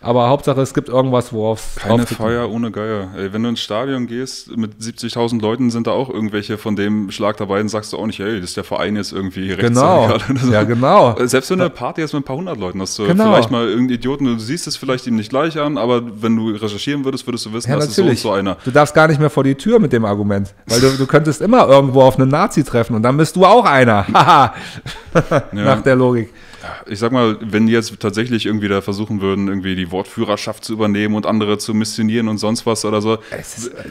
aber 0.00 0.28
Hauptsache 0.28 0.60
es 0.60 0.74
gibt 0.74 0.88
irgendwas, 0.88 1.32
worauf 1.32 1.76
es 1.76 1.82
Keine 1.82 2.06
Feier 2.06 2.48
ohne 2.50 2.70
Geier. 2.70 3.08
Ey, 3.16 3.32
wenn 3.32 3.42
du 3.42 3.48
ins 3.48 3.60
Stadion 3.60 4.06
gehst, 4.06 4.56
mit 4.56 4.74
70.000 4.80 5.40
Leuten 5.40 5.70
sind 5.70 5.86
da 5.86 5.90
auch 5.90 6.08
irgendwelche 6.08 6.56
von 6.56 6.76
dem 6.76 7.10
Schlag 7.10 7.36
dabei, 7.38 7.58
dann 7.58 7.68
sagst 7.68 7.92
du 7.92 7.98
auch 7.98 8.06
nicht, 8.06 8.20
ey, 8.20 8.36
das 8.40 8.50
ist 8.50 8.56
der 8.56 8.64
Verein 8.64 8.94
jetzt 8.96 9.12
irgendwie 9.12 9.48
Genau, 9.56 10.16
ja 10.52 10.62
genau. 10.64 11.16
Selbst 11.26 11.50
wenn 11.50 11.58
du 11.58 11.64
eine 11.64 11.70
Party 11.70 12.02
hast 12.02 12.12
mit 12.12 12.22
ein 12.22 12.24
paar 12.24 12.36
hundert 12.36 12.58
Leuten, 12.58 12.80
hast 12.80 12.98
du 12.98 13.06
Genau. 13.06 13.24
vielleicht 13.32 13.50
mal 13.50 13.64
irgendeinen 13.66 13.90
Idioten, 13.98 14.24
du 14.26 14.38
siehst 14.38 14.66
es 14.68 14.76
vielleicht 14.76 15.06
ihm 15.06 15.16
nicht 15.16 15.30
gleich 15.30 15.58
an, 15.58 15.76
aber 15.78 16.02
wenn 16.22 16.36
du 16.36 16.50
recherchieren 16.50 17.04
würdest, 17.04 17.26
würdest 17.26 17.46
du 17.46 17.52
wissen, 17.52 17.70
Ja, 17.70 17.76
das 17.76 17.88
ist 17.88 17.96
so 17.96 18.02
und 18.02 18.06
natürlich. 18.06 18.20
so 18.22 18.30
einer. 18.32 18.56
Du 18.64 18.70
darfst 18.70 18.94
gar 18.94 19.08
nicht 19.08 19.18
mehr 19.20 19.30
vor 19.30 19.42
die 19.44 19.56
Tür 19.56 19.78
mit 19.80 19.92
dem 19.92 20.04
Argument, 20.04 20.54
weil 20.66 20.80
du, 20.80 20.90
du 20.96 21.06
könntest 21.06 21.40
immer 21.40 21.66
irgendwo 21.68 22.02
auf 22.02 22.18
einen 22.18 22.30
Nazi 22.30 22.62
treffen 22.62 22.94
und 22.94 23.02
dann 23.02 23.16
bist 23.16 23.34
du 23.34 23.44
auch 23.44 23.64
einer. 23.64 24.06
Haha. 24.14 24.54
Nach 25.52 25.82
der 25.82 25.96
Logik. 25.96 26.32
Ich 26.86 26.98
sag 26.98 27.12
mal, 27.12 27.36
wenn 27.40 27.66
die 27.66 27.72
jetzt 27.72 27.98
tatsächlich 28.00 28.46
irgendwie 28.46 28.68
da 28.68 28.80
versuchen 28.80 29.20
würden, 29.20 29.48
irgendwie 29.48 29.76
die 29.76 29.92
Wortführerschaft 29.92 30.64
zu 30.64 30.72
übernehmen 30.72 31.14
und 31.14 31.24
andere 31.26 31.58
zu 31.58 31.72
missionieren 31.74 32.28
und 32.28 32.38
sonst 32.38 32.66
was 32.66 32.84
oder 32.84 33.00
so, 33.00 33.18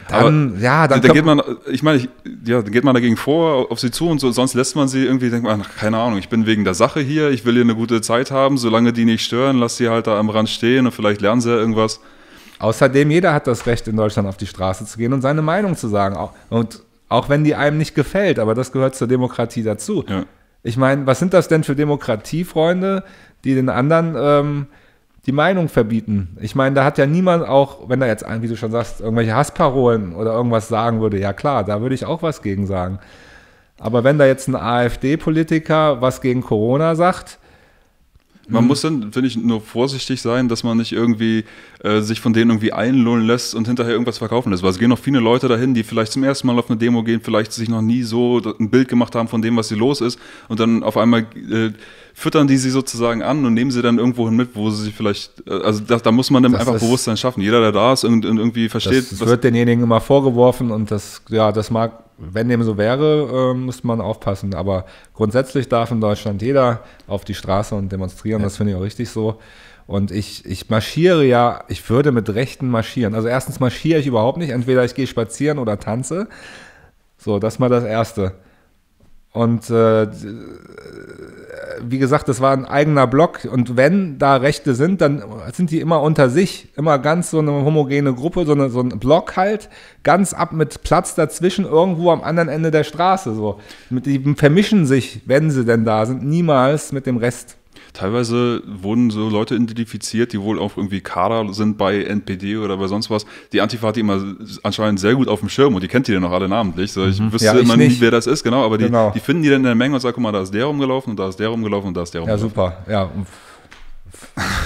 Dann, 0.08 0.60
ja, 0.60 0.86
dann 0.88 1.00
da 1.00 1.08
geht 1.08 1.24
man, 1.24 1.40
ich 1.70 1.82
meine, 1.82 1.98
ich, 1.98 2.08
ja, 2.44 2.60
dann 2.62 2.70
geht 2.72 2.84
man 2.84 2.94
dagegen 2.94 3.16
vor, 3.16 3.70
auf 3.70 3.80
sie 3.80 3.90
zu 3.90 4.08
und 4.08 4.18
so, 4.20 4.30
sonst 4.30 4.54
lässt 4.54 4.76
man 4.76 4.88
sie 4.88 5.04
irgendwie, 5.04 5.30
denkt 5.30 5.44
man, 5.46 5.62
ach, 5.64 5.76
keine 5.78 5.98
Ahnung, 5.98 6.18
ich 6.18 6.28
bin 6.28 6.46
wegen 6.46 6.64
der 6.64 6.74
Sache 6.74 7.00
hier, 7.00 7.30
ich 7.30 7.44
will 7.44 7.54
hier 7.54 7.62
eine 7.62 7.74
gute 7.74 8.00
Zeit 8.00 8.30
haben, 8.30 8.58
solange 8.58 8.92
die 8.92 9.04
nicht 9.04 9.24
stören, 9.24 9.58
lass 9.58 9.76
sie 9.76 9.88
halt 9.88 10.06
da 10.06 10.18
am 10.18 10.30
Rand 10.30 10.48
stehen 10.48 10.86
und 10.86 10.92
vielleicht 10.92 11.20
lernen 11.20 11.40
sie 11.40 11.50
ja 11.50 11.56
irgendwas. 11.56 12.00
Außerdem, 12.58 13.10
jeder 13.10 13.32
hat 13.32 13.46
das 13.46 13.66
Recht, 13.66 13.86
in 13.88 13.96
Deutschland 13.96 14.28
auf 14.28 14.36
die 14.36 14.46
Straße 14.46 14.84
zu 14.84 14.98
gehen 14.98 15.12
und 15.12 15.22
seine 15.22 15.42
Meinung 15.42 15.76
zu 15.76 15.88
sagen. 15.88 16.16
Auch- 16.16 16.32
Und 16.50 16.80
auch 17.08 17.28
wenn 17.28 17.44
die 17.44 17.54
einem 17.54 17.78
nicht 17.78 17.94
gefällt, 17.94 18.38
aber 18.38 18.54
das 18.54 18.72
gehört 18.72 18.94
zur 18.96 19.06
Demokratie 19.06 19.62
dazu. 19.62 20.04
Ja. 20.08 20.24
Ich 20.62 20.76
meine, 20.76 21.06
was 21.06 21.18
sind 21.18 21.34
das 21.34 21.48
denn 21.48 21.64
für 21.64 21.76
Demokratiefreunde, 21.76 23.04
die 23.44 23.54
den 23.54 23.68
anderen 23.68 24.14
ähm, 24.18 24.66
die 25.26 25.32
Meinung 25.32 25.68
verbieten? 25.68 26.36
Ich 26.40 26.54
meine, 26.54 26.74
da 26.74 26.84
hat 26.84 26.98
ja 26.98 27.06
niemand 27.06 27.46
auch, 27.46 27.88
wenn 27.88 28.00
da 28.00 28.06
jetzt, 28.06 28.24
wie 28.40 28.48
du 28.48 28.56
schon 28.56 28.72
sagst, 28.72 29.00
irgendwelche 29.00 29.34
Hassparolen 29.34 30.14
oder 30.14 30.32
irgendwas 30.32 30.68
sagen 30.68 31.00
würde, 31.00 31.18
ja 31.18 31.32
klar, 31.32 31.64
da 31.64 31.80
würde 31.80 31.94
ich 31.94 32.04
auch 32.04 32.22
was 32.22 32.42
gegen 32.42 32.66
sagen. 32.66 32.98
Aber 33.78 34.02
wenn 34.02 34.18
da 34.18 34.26
jetzt 34.26 34.48
ein 34.48 34.56
AfD-Politiker 34.56 36.00
was 36.00 36.20
gegen 36.20 36.42
Corona 36.42 36.96
sagt, 36.96 37.38
Man 38.50 38.66
muss 38.66 38.80
dann, 38.80 39.12
finde 39.12 39.28
ich, 39.28 39.36
nur 39.36 39.60
vorsichtig 39.60 40.22
sein, 40.22 40.48
dass 40.48 40.64
man 40.64 40.78
nicht 40.78 40.92
irgendwie 40.92 41.44
äh, 41.82 42.00
sich 42.00 42.20
von 42.20 42.32
denen 42.32 42.50
irgendwie 42.50 42.72
einlullen 42.72 43.26
lässt 43.26 43.54
und 43.54 43.66
hinterher 43.66 43.92
irgendwas 43.92 44.18
verkaufen 44.18 44.50
lässt. 44.50 44.62
Weil 44.62 44.70
es 44.70 44.78
gehen 44.78 44.88
noch 44.88 44.98
viele 44.98 45.20
Leute 45.20 45.48
dahin, 45.48 45.74
die 45.74 45.82
vielleicht 45.82 46.12
zum 46.12 46.24
ersten 46.24 46.46
Mal 46.46 46.58
auf 46.58 46.70
eine 46.70 46.78
Demo 46.78 47.02
gehen, 47.02 47.20
vielleicht 47.22 47.52
sich 47.52 47.68
noch 47.68 47.82
nie 47.82 48.02
so 48.02 48.40
ein 48.58 48.70
Bild 48.70 48.88
gemacht 48.88 49.14
haben 49.14 49.28
von 49.28 49.42
dem, 49.42 49.56
was 49.56 49.68
hier 49.68 49.76
los 49.76 50.00
ist. 50.00 50.18
Und 50.48 50.60
dann 50.60 50.82
auf 50.82 50.96
einmal 50.96 51.26
äh, 51.50 51.72
füttern 52.18 52.48
die 52.48 52.56
sie 52.56 52.70
sozusagen 52.70 53.22
an 53.22 53.44
und 53.44 53.54
nehmen 53.54 53.70
sie 53.70 53.80
dann 53.80 53.98
irgendwo 53.98 54.26
hin 54.26 54.34
mit, 54.34 54.56
wo 54.56 54.70
sie 54.70 54.84
sich 54.86 54.94
vielleicht, 54.94 55.32
äh, 55.46 55.52
also 55.52 55.80
da, 55.86 55.98
da 55.98 56.10
muss 56.10 56.30
man 56.30 56.42
dann 56.42 56.54
einfach 56.56 56.74
ist- 56.74 56.80
Bewusstsein 56.82 57.16
schaffen. 57.16 57.40
Jeder, 57.40 57.60
der 57.60 57.70
da 57.70 57.92
ist 57.92 58.02
und, 58.02 58.26
und 58.26 58.38
irgendwie 58.38 58.68
versteht, 58.68 59.12
das, 59.12 59.20
wird 59.20 59.44
denjenigen 59.44 59.84
immer 59.84 60.00
vorgeworfen 60.00 60.72
und 60.72 60.90
das, 60.90 61.22
ja, 61.28 61.52
das 61.52 61.70
mag, 61.70 61.92
wenn 62.18 62.48
dem 62.48 62.64
so 62.64 62.76
wäre, 62.76 63.52
äh, 63.52 63.54
muss 63.54 63.84
man 63.84 64.00
aufpassen. 64.00 64.52
Aber 64.54 64.84
grundsätzlich 65.14 65.68
darf 65.68 65.92
in 65.92 66.00
Deutschland 66.00 66.42
jeder 66.42 66.82
auf 67.06 67.24
die 67.24 67.34
Straße 67.34 67.76
und 67.76 67.92
demonstrieren. 67.92 68.42
Das 68.42 68.56
finde 68.56 68.72
ich 68.72 68.78
auch 68.78 68.82
richtig 68.82 69.10
so. 69.10 69.38
Und 69.86 70.10
ich, 70.10 70.44
ich 70.44 70.68
marschiere 70.68 71.24
ja, 71.24 71.62
ich 71.68 71.88
würde 71.88 72.10
mit 72.10 72.28
Rechten 72.34 72.68
marschieren. 72.68 73.14
Also 73.14 73.28
erstens 73.28 73.60
marschiere 73.60 74.00
ich 74.00 74.06
überhaupt 74.08 74.38
nicht. 74.38 74.50
Entweder 74.50 74.84
ich 74.84 74.94
gehe 74.96 75.06
spazieren 75.06 75.58
oder 75.58 75.78
tanze. 75.78 76.28
So, 77.16 77.38
das 77.38 77.60
mal 77.60 77.68
das 77.68 77.84
Erste. 77.84 78.32
Und 79.32 79.70
äh, 79.70 80.08
wie 81.82 81.98
gesagt, 81.98 82.28
das 82.28 82.40
war 82.40 82.52
ein 82.52 82.64
eigener 82.64 83.06
Block. 83.06 83.46
Und 83.50 83.76
wenn 83.76 84.18
da 84.18 84.36
Rechte 84.36 84.74
sind, 84.74 85.00
dann 85.00 85.22
sind 85.52 85.70
die 85.70 85.80
immer 85.80 86.00
unter 86.02 86.30
sich, 86.30 86.68
immer 86.76 86.98
ganz 86.98 87.30
so 87.30 87.38
eine 87.38 87.52
homogene 87.52 88.14
Gruppe, 88.14 88.46
so, 88.46 88.52
eine, 88.52 88.70
so 88.70 88.80
ein 88.80 88.98
Block 88.98 89.36
halt, 89.36 89.68
ganz 90.02 90.32
ab 90.32 90.52
mit 90.52 90.82
Platz 90.82 91.14
dazwischen 91.14 91.66
irgendwo 91.66 92.10
am 92.10 92.22
anderen 92.22 92.48
Ende 92.48 92.70
der 92.70 92.84
Straße. 92.84 93.34
So. 93.34 93.60
Die 93.90 94.34
vermischen 94.34 94.86
sich, 94.86 95.20
wenn 95.26 95.50
sie 95.50 95.64
denn 95.64 95.84
da 95.84 96.06
sind, 96.06 96.24
niemals 96.24 96.92
mit 96.92 97.06
dem 97.06 97.18
Rest. 97.18 97.57
Teilweise 97.98 98.62
wurden 98.64 99.10
so 99.10 99.28
Leute 99.28 99.56
identifiziert, 99.56 100.32
die 100.32 100.40
wohl 100.40 100.60
auch 100.60 100.76
irgendwie 100.76 101.00
Kader 101.00 101.52
sind 101.52 101.78
bei 101.78 102.04
NPD 102.04 102.56
oder 102.58 102.76
bei 102.76 102.86
sonst 102.86 103.10
was. 103.10 103.26
Die 103.52 103.60
Antifa 103.60 103.88
hat 103.88 103.96
die 103.96 104.00
immer 104.00 104.22
anscheinend 104.62 105.00
sehr 105.00 105.16
gut 105.16 105.26
auf 105.26 105.40
dem 105.40 105.48
Schirm 105.48 105.74
und 105.74 105.82
die 105.82 105.88
kennt 105.88 106.06
die 106.06 106.12
dann 106.12 106.22
noch 106.22 106.30
alle 106.30 106.48
namentlich. 106.48 106.92
So, 106.92 107.04
ich 107.04 107.20
wüsste 107.32 107.46
Ja, 107.46 107.54
ich 107.56 107.62
immer 107.62 107.76
nie, 107.76 107.88
nicht. 107.88 108.00
wer 108.00 108.12
das 108.12 108.28
ist, 108.28 108.44
genau, 108.44 108.64
aber 108.64 108.78
die, 108.78 108.84
Genau. 108.84 109.10
die 109.10 109.18
finden 109.18 109.42
die 109.42 109.48
dann 109.48 109.58
in 109.58 109.64
der 109.64 109.74
Menge 109.74 109.96
und 109.96 110.00
sagen, 110.00 110.14
guck 110.14 110.22
mal, 110.22 110.30
da 110.30 110.42
ist 110.42 110.54
der 110.54 110.66
rumgelaufen 110.66 111.10
und 111.10 111.18
da 111.18 111.28
ist 111.28 111.40
der 111.40 111.48
rumgelaufen 111.48 111.88
und 111.88 111.96
da 111.96 112.02
ist 112.04 112.14
der 112.14 112.20
Ja, 112.22 112.34
rumgelaufen. 112.34 112.48
super. 112.50 112.84
Ja. 112.88 113.10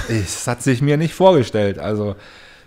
Das 0.09 0.47
hat 0.47 0.63
sich 0.63 0.83
mir 0.83 0.97
nicht 0.97 1.15
vorgestellt. 1.15 1.79
Also, 1.79 2.15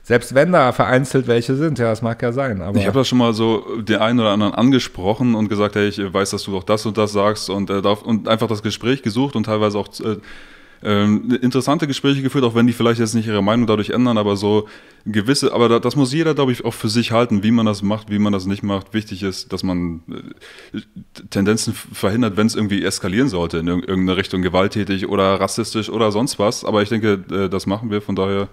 selbst 0.03 0.35
wenn 0.35 0.51
da 0.51 0.71
vereinzelt 0.71 1.27
welche 1.27 1.55
sind, 1.55 1.79
ja, 1.79 1.85
das 1.89 2.01
mag 2.01 2.21
ja 2.21 2.31
sein. 2.31 2.61
Aber 2.61 2.77
Ich 2.79 2.85
habe 2.87 2.97
das 2.99 3.07
schon 3.07 3.17
mal 3.17 3.33
so 3.33 3.63
den 3.81 3.97
einen 3.97 4.19
oder 4.19 4.29
anderen 4.31 4.53
angesprochen 4.53 5.35
und 5.35 5.47
gesagt, 5.49 5.75
hey, 5.75 5.87
ich 5.89 5.99
weiß, 6.13 6.31
dass 6.31 6.43
du 6.43 6.51
doch 6.51 6.63
das 6.63 6.85
und 6.85 6.97
das 6.97 7.11
sagst 7.11 7.49
und, 7.49 7.69
äh, 7.69 7.81
und 8.03 8.27
einfach 8.27 8.47
das 8.47 8.61
Gespräch 8.61 9.01
gesucht 9.03 9.35
und 9.35 9.45
teilweise 9.45 9.77
auch 9.77 9.87
äh, 9.99 10.17
ähm, 10.85 11.37
interessante 11.41 11.87
Gespräche 11.87 12.21
geführt, 12.21 12.45
auch 12.45 12.53
wenn 12.53 12.67
die 12.67 12.73
vielleicht 12.73 12.99
jetzt 12.99 13.15
nicht 13.15 13.27
ihre 13.27 13.41
Meinung 13.41 13.65
dadurch 13.65 13.89
ändern, 13.89 14.17
aber 14.17 14.37
so 14.37 14.67
gewisse, 15.05 15.51
aber 15.51 15.67
da, 15.67 15.79
das 15.79 15.95
muss 15.95 16.13
jeder, 16.13 16.35
glaube 16.35 16.51
ich, 16.51 16.63
auch 16.63 16.73
für 16.73 16.89
sich 16.89 17.11
halten, 17.11 17.41
wie 17.43 17.51
man 17.51 17.65
das 17.65 17.81
macht, 17.81 18.09
wie 18.09 18.19
man 18.19 18.31
das 18.31 18.45
nicht 18.45 18.63
macht. 18.63 18.93
Wichtig 18.93 19.23
ist, 19.23 19.51
dass 19.51 19.63
man 19.63 20.01
äh, 20.73 20.79
Tendenzen 21.31 21.73
verhindert, 21.73 22.37
wenn 22.37 22.47
es 22.47 22.55
irgendwie 22.55 22.85
eskalieren 22.85 23.29
sollte 23.29 23.57
in 23.57 23.67
irg- 23.67 23.87
irgendeine 23.87 24.17
Richtung, 24.17 24.41
gewalttätig 24.43 25.09
oder 25.09 25.39
rassistisch 25.39 25.89
oder 25.89 26.11
sonst 26.11 26.37
was. 26.39 26.63
Aber 26.63 26.83
ich 26.83 26.89
denke, 26.89 27.23
äh, 27.31 27.49
das 27.49 27.65
machen 27.65 27.89
wir, 27.89 28.01
von 28.01 28.15
daher. 28.15 28.47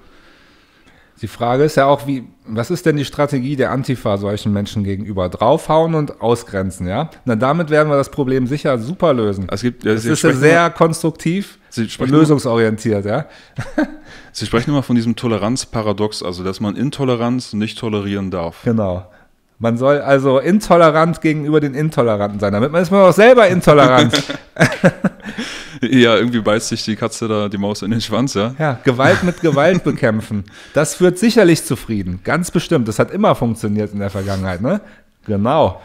Die 1.21 1.29
Frage 1.29 1.65
ist 1.65 1.77
ja 1.77 1.87
auch, 1.87 2.07
wie, 2.07 2.25
was 2.47 2.71
ist 2.71 2.85
denn 2.85 2.97
die 2.97 3.05
Strategie 3.05 3.55
der 3.55 3.71
Antifa 3.71 4.17
solchen 4.17 4.53
Menschen 4.53 4.83
gegenüber? 4.83 5.29
Draufhauen 5.29 5.95
und 5.95 6.21
ausgrenzen, 6.21 6.89
ja? 6.89 7.11
Na, 7.27 7.37
damit 7.37 7.71
werden 7.71 7.91
wir 7.91 7.97
das 7.97 8.11
Problem 8.11 8.47
sicher 8.47 8.79
super 8.79 9.13
lösen. 9.13 9.47
Es 9.51 9.63
gibt, 9.63 9.85
ja, 9.85 9.95
Das 9.95 10.05
ist 10.05 10.23
ja 10.23 10.33
sehr 10.33 10.71
konstruktiv 10.71 11.59
Sie 11.73 11.89
sprechen 11.89 12.13
lösungsorientiert, 12.13 13.07
ja? 13.07 13.25
Sie 14.33 14.45
sprechen 14.45 14.71
immer 14.71 14.83
von 14.83 14.95
diesem 14.95 15.17
Toleranzparadox, 15.17 16.23
also 16.23 16.45
dass 16.45 16.61
man 16.61 16.77
Intoleranz 16.77 17.55
nicht 17.55 17.79
tolerieren 17.79 18.31
darf. 18.31 18.63
Genau. 18.65 19.07
Man 19.59 19.79
soll 19.79 20.01
also 20.01 20.39
intolerant 20.39 21.23
gegenüber 21.23 21.61
den 21.61 21.73
Intoleranten 21.75 22.41
sein. 22.41 22.53
Damit 22.53 22.75
ist 22.75 22.91
man 22.91 23.01
auch 23.01 23.15
selber 23.15 23.49
intolerant. 23.49 24.13
Ja, 25.85 26.15
irgendwie 26.15 26.41
beißt 26.41 26.69
sich 26.69 26.85
die 26.85 26.95
Katze 26.95 27.27
da 27.27 27.49
die 27.49 27.59
Maus 27.59 27.83
in 27.83 27.91
den 27.91 28.01
Schwanz, 28.01 28.35
ja? 28.35 28.55
Ja, 28.57 28.79
Gewalt 28.85 29.25
mit 29.25 29.41
Gewalt 29.41 29.83
bekämpfen. 29.85 30.45
Das 30.75 30.95
führt 30.95 31.19
sicherlich 31.19 31.65
zu 31.65 31.75
Frieden. 31.75 32.21
Ganz 32.23 32.53
bestimmt. 32.53 32.87
Das 32.87 33.01
hat 33.01 33.11
immer 33.11 33.35
funktioniert 33.35 33.93
in 33.93 33.99
der 33.99 34.11
Vergangenheit, 34.11 34.61
ne? 34.61 34.81
Genau. 35.27 35.81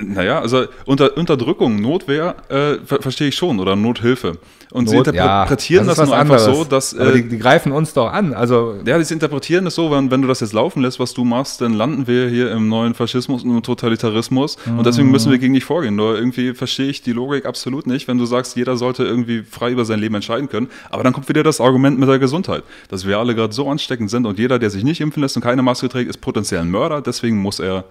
Naja, 0.00 0.40
also 0.40 0.66
unter, 0.84 1.16
Unterdrückung, 1.16 1.80
Notwehr, 1.80 2.36
äh, 2.48 2.76
ver 2.84 3.00
verstehe 3.00 3.28
ich 3.28 3.36
schon, 3.36 3.60
oder 3.60 3.76
Nothilfe. 3.76 4.38
Und 4.72 4.84
Not, 4.84 4.90
sie 4.90 4.96
interpretieren 4.96 5.84
ja, 5.84 5.88
das, 5.88 5.98
das 5.98 6.08
nur 6.08 6.18
einfach 6.18 6.38
so, 6.38 6.64
dass. 6.64 6.92
Äh, 6.92 7.12
die, 7.12 7.28
die, 7.28 7.38
greifen 7.38 7.72
uns 7.72 7.94
doch 7.94 8.12
an. 8.12 8.34
Also 8.34 8.76
ja, 8.84 9.02
sie 9.02 9.14
interpretieren 9.14 9.64
das 9.64 9.74
so, 9.74 9.90
wenn, 9.90 10.10
wenn 10.10 10.22
du 10.22 10.28
das 10.28 10.40
jetzt 10.40 10.52
laufen 10.52 10.82
lässt, 10.82 10.98
was 10.98 11.14
du 11.14 11.24
machst, 11.24 11.60
dann 11.60 11.72
landen 11.72 12.06
wir 12.06 12.28
hier 12.28 12.50
im 12.50 12.68
neuen 12.68 12.94
Faschismus 12.94 13.44
und 13.44 13.50
im 13.50 13.62
Totalitarismus. 13.62 14.58
Mhm. 14.66 14.78
Und 14.78 14.86
deswegen 14.86 15.10
müssen 15.10 15.30
wir 15.30 15.38
gegen 15.38 15.54
dich 15.54 15.64
vorgehen. 15.64 15.96
Nur 15.96 16.18
irgendwie 16.18 16.52
verstehe 16.52 16.88
ich 16.88 17.00
die 17.02 17.12
Logik 17.12 17.46
absolut 17.46 17.86
nicht, 17.86 18.08
wenn 18.08 18.18
du 18.18 18.26
sagst, 18.26 18.56
jeder 18.56 18.76
sollte 18.76 19.04
irgendwie 19.04 19.44
frei 19.44 19.70
über 19.70 19.84
sein 19.84 20.00
Leben 20.00 20.16
entscheiden 20.16 20.48
können. 20.48 20.68
Aber 20.90 21.04
dann 21.04 21.12
kommt 21.12 21.28
wieder 21.28 21.42
das 21.42 21.60
Argument 21.60 21.98
mit 21.98 22.08
der 22.08 22.18
Gesundheit, 22.18 22.64
dass 22.88 23.06
wir 23.06 23.18
alle 23.18 23.34
gerade 23.34 23.54
so 23.54 23.70
ansteckend 23.70 24.10
sind 24.10 24.26
und 24.26 24.38
jeder, 24.38 24.58
der 24.58 24.70
sich 24.70 24.84
nicht 24.84 25.00
impfen 25.00 25.22
lässt 25.22 25.36
und 25.36 25.42
keine 25.42 25.62
Maske 25.62 25.88
trägt, 25.88 26.10
ist 26.10 26.20
potenziell 26.20 26.60
ein 26.60 26.70
Mörder. 26.70 27.00
Deswegen 27.00 27.38
muss 27.38 27.60
er 27.60 27.84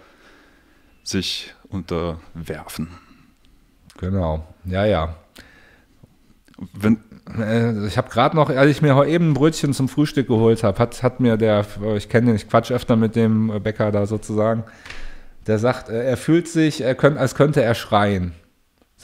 sich 1.04 1.55
unterwerfen. 1.70 2.90
Genau, 3.98 4.46
ja, 4.66 4.86
ja. 4.86 5.16
Wenn, 6.74 7.00
äh, 7.38 7.88
ich 7.88 7.98
habe 7.98 8.10
gerade 8.10 8.36
noch, 8.36 8.50
als 8.50 8.72
ich 8.72 8.82
mir 8.82 9.06
eben 9.06 9.32
ein 9.32 9.34
Brötchen 9.34 9.74
zum 9.74 9.90
Frühstück 9.90 10.28
geholt 10.28 10.64
habe, 10.64 10.80
hat, 10.80 11.04
hat 11.04 11.20
mir 11.20 11.38
der, 11.38 11.66
ich 11.96 12.10
kenne 12.10 12.28
den, 12.28 12.36
ich 12.36 12.50
quatsch 12.50 12.72
öfter 12.72 12.96
mit 12.96 13.16
dem 13.16 13.62
Bäcker 13.62 13.92
da 13.92 14.06
sozusagen, 14.06 14.64
der 15.48 15.60
sagt, 15.60 15.90
äh, 15.90 16.04
er 16.04 16.18
fühlt 16.18 16.48
sich, 16.48 16.82
er 16.82 16.96
könnt, 16.96 17.18
als 17.18 17.36
könnte 17.36 17.62
er 17.62 17.76
schreien. 17.76 18.34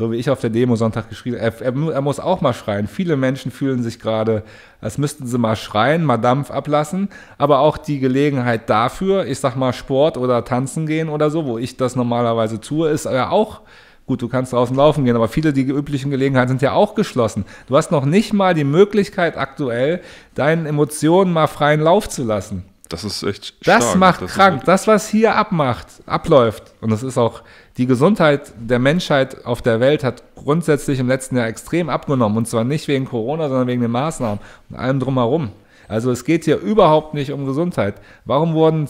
So 0.02 0.12
wie 0.12 0.16
ich 0.16 0.32
auf 0.32 0.40
der 0.40 0.50
Demo 0.50 0.76
Sonntag 0.76 1.10
geschrieben 1.10 1.40
habe. 1.40 1.64
Er, 1.64 1.76
er, 1.94 2.02
muss 2.02 2.20
auch 2.20 2.42
mal 2.42 2.54
schreien. 2.54 2.88
Viele 2.88 3.18
Menschen 3.18 3.52
fühlen 3.52 3.84
sich 3.84 4.00
gerade, 4.00 4.42
als 4.82 4.98
müssten 4.98 5.28
sie 5.28 5.38
mal 5.38 5.56
schreien, 5.56 6.04
mal 6.04 6.18
Dampf 6.18 6.50
ablassen. 6.50 7.10
Aber 7.38 7.60
auch 7.60 7.78
die 7.78 8.00
Gelegenheit 8.00 8.68
dafür, 8.68 9.28
ich 9.28 9.40
sag 9.40 9.56
mal 9.56 9.74
Sport 9.74 10.18
oder 10.18 10.44
tanzen 10.44 10.88
gehen 10.88 11.08
oder 11.08 11.30
so, 11.30 11.46
wo 11.46 11.60
ich 11.60 11.78
das 11.78 11.96
normalerweise 11.96 12.60
tue, 12.60 12.90
ist 12.90 13.06
ja 13.06 13.30
auch 13.30 13.62
Gut, 14.08 14.24
du 14.24 14.28
kannst 14.28 14.52
draußen 14.52 14.76
laufen 14.76 15.06
gehen, 15.06 15.16
aber 15.16 15.28
viele 15.28 15.54
die 15.54 15.62
üblichen 15.62 16.10
Gelegenheiten 16.10 16.50
sind 16.50 16.64
ja 16.64 16.74
auch 16.74 16.96
geschlossen. 16.96 17.46
Du 17.68 17.78
hast 17.78 17.92
noch 17.92 18.04
nicht 18.04 18.34
mal 18.34 18.56
die 18.56 18.64
Möglichkeit 18.64 19.38
aktuell, 19.38 20.02
deinen 20.34 20.66
Emotionen 20.66 21.32
mal 21.32 21.46
freien 21.46 21.80
Lauf 21.80 22.10
zu 22.10 22.24
lassen. 22.24 22.66
Das 22.91 23.04
ist 23.04 23.23
echt 23.23 23.45
stark. 23.62 23.80
Das 23.80 23.95
macht 23.95 24.21
das 24.21 24.32
krank. 24.32 24.63
Das, 24.65 24.88
was 24.88 25.08
hier 25.08 25.36
abmacht, 25.36 25.88
abläuft. 26.06 26.73
Und 26.82 26.89
das 26.89 27.04
ist 27.04 27.17
auch 27.17 27.41
die 27.77 27.86
Gesundheit 27.86 28.54
der 28.58 28.80
Menschheit 28.80 29.45
auf 29.45 29.62
der 29.62 29.80
Welt 29.80 30.04
hat 30.04 30.23
grundsätzlich 30.36 30.99
im 30.99 31.08
letzten 31.08 31.38
Jahr 31.38 31.47
extrem 31.47 31.89
abgenommen. 31.89 32.38
Und 32.38 32.47
zwar 32.47 32.63
nicht 32.63 32.88
wegen 32.88 33.06
Corona, 33.06 33.47
sondern 33.47 33.67
wegen 33.67 33.82
den 33.82 33.91
Maßnahmen 33.91 34.39
und 34.69 34.75
allem 34.75 34.99
drumherum. 34.99 35.51
Also 35.88 36.12
es 36.12 36.25
geht 36.25 36.45
hier 36.45 36.58
überhaupt 36.58 37.13
nicht 37.13 37.32
um 37.32 37.45
Gesundheit. 37.45 37.95
Warum 38.25 38.54
wurden 38.54 38.88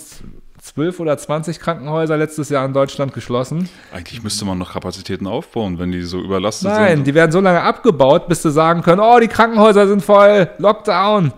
zwölf 0.61 0.99
oder 0.99 1.17
20 1.17 1.59
Krankenhäuser 1.59 2.17
letztes 2.17 2.49
Jahr 2.49 2.63
in 2.65 2.73
Deutschland 2.73 3.13
geschlossen. 3.13 3.67
Eigentlich 3.91 4.21
müsste 4.21 4.45
man 4.45 4.59
noch 4.59 4.73
Kapazitäten 4.73 5.25
aufbauen, 5.25 5.79
wenn 5.79 5.91
die 5.91 6.03
so 6.03 6.19
überlastet 6.19 6.69
Nein, 6.69 6.75
sind. 6.75 6.85
Nein, 6.85 7.03
die 7.03 7.13
werden 7.15 7.31
so 7.31 7.39
lange 7.39 7.61
abgebaut, 7.61 8.27
bis 8.27 8.43
sie 8.43 8.51
sagen 8.51 8.83
können, 8.83 9.01
oh, 9.01 9.19
die 9.19 9.27
Krankenhäuser 9.27 9.87
sind 9.87 10.03
voll, 10.03 10.49
Lockdown. 10.59 11.33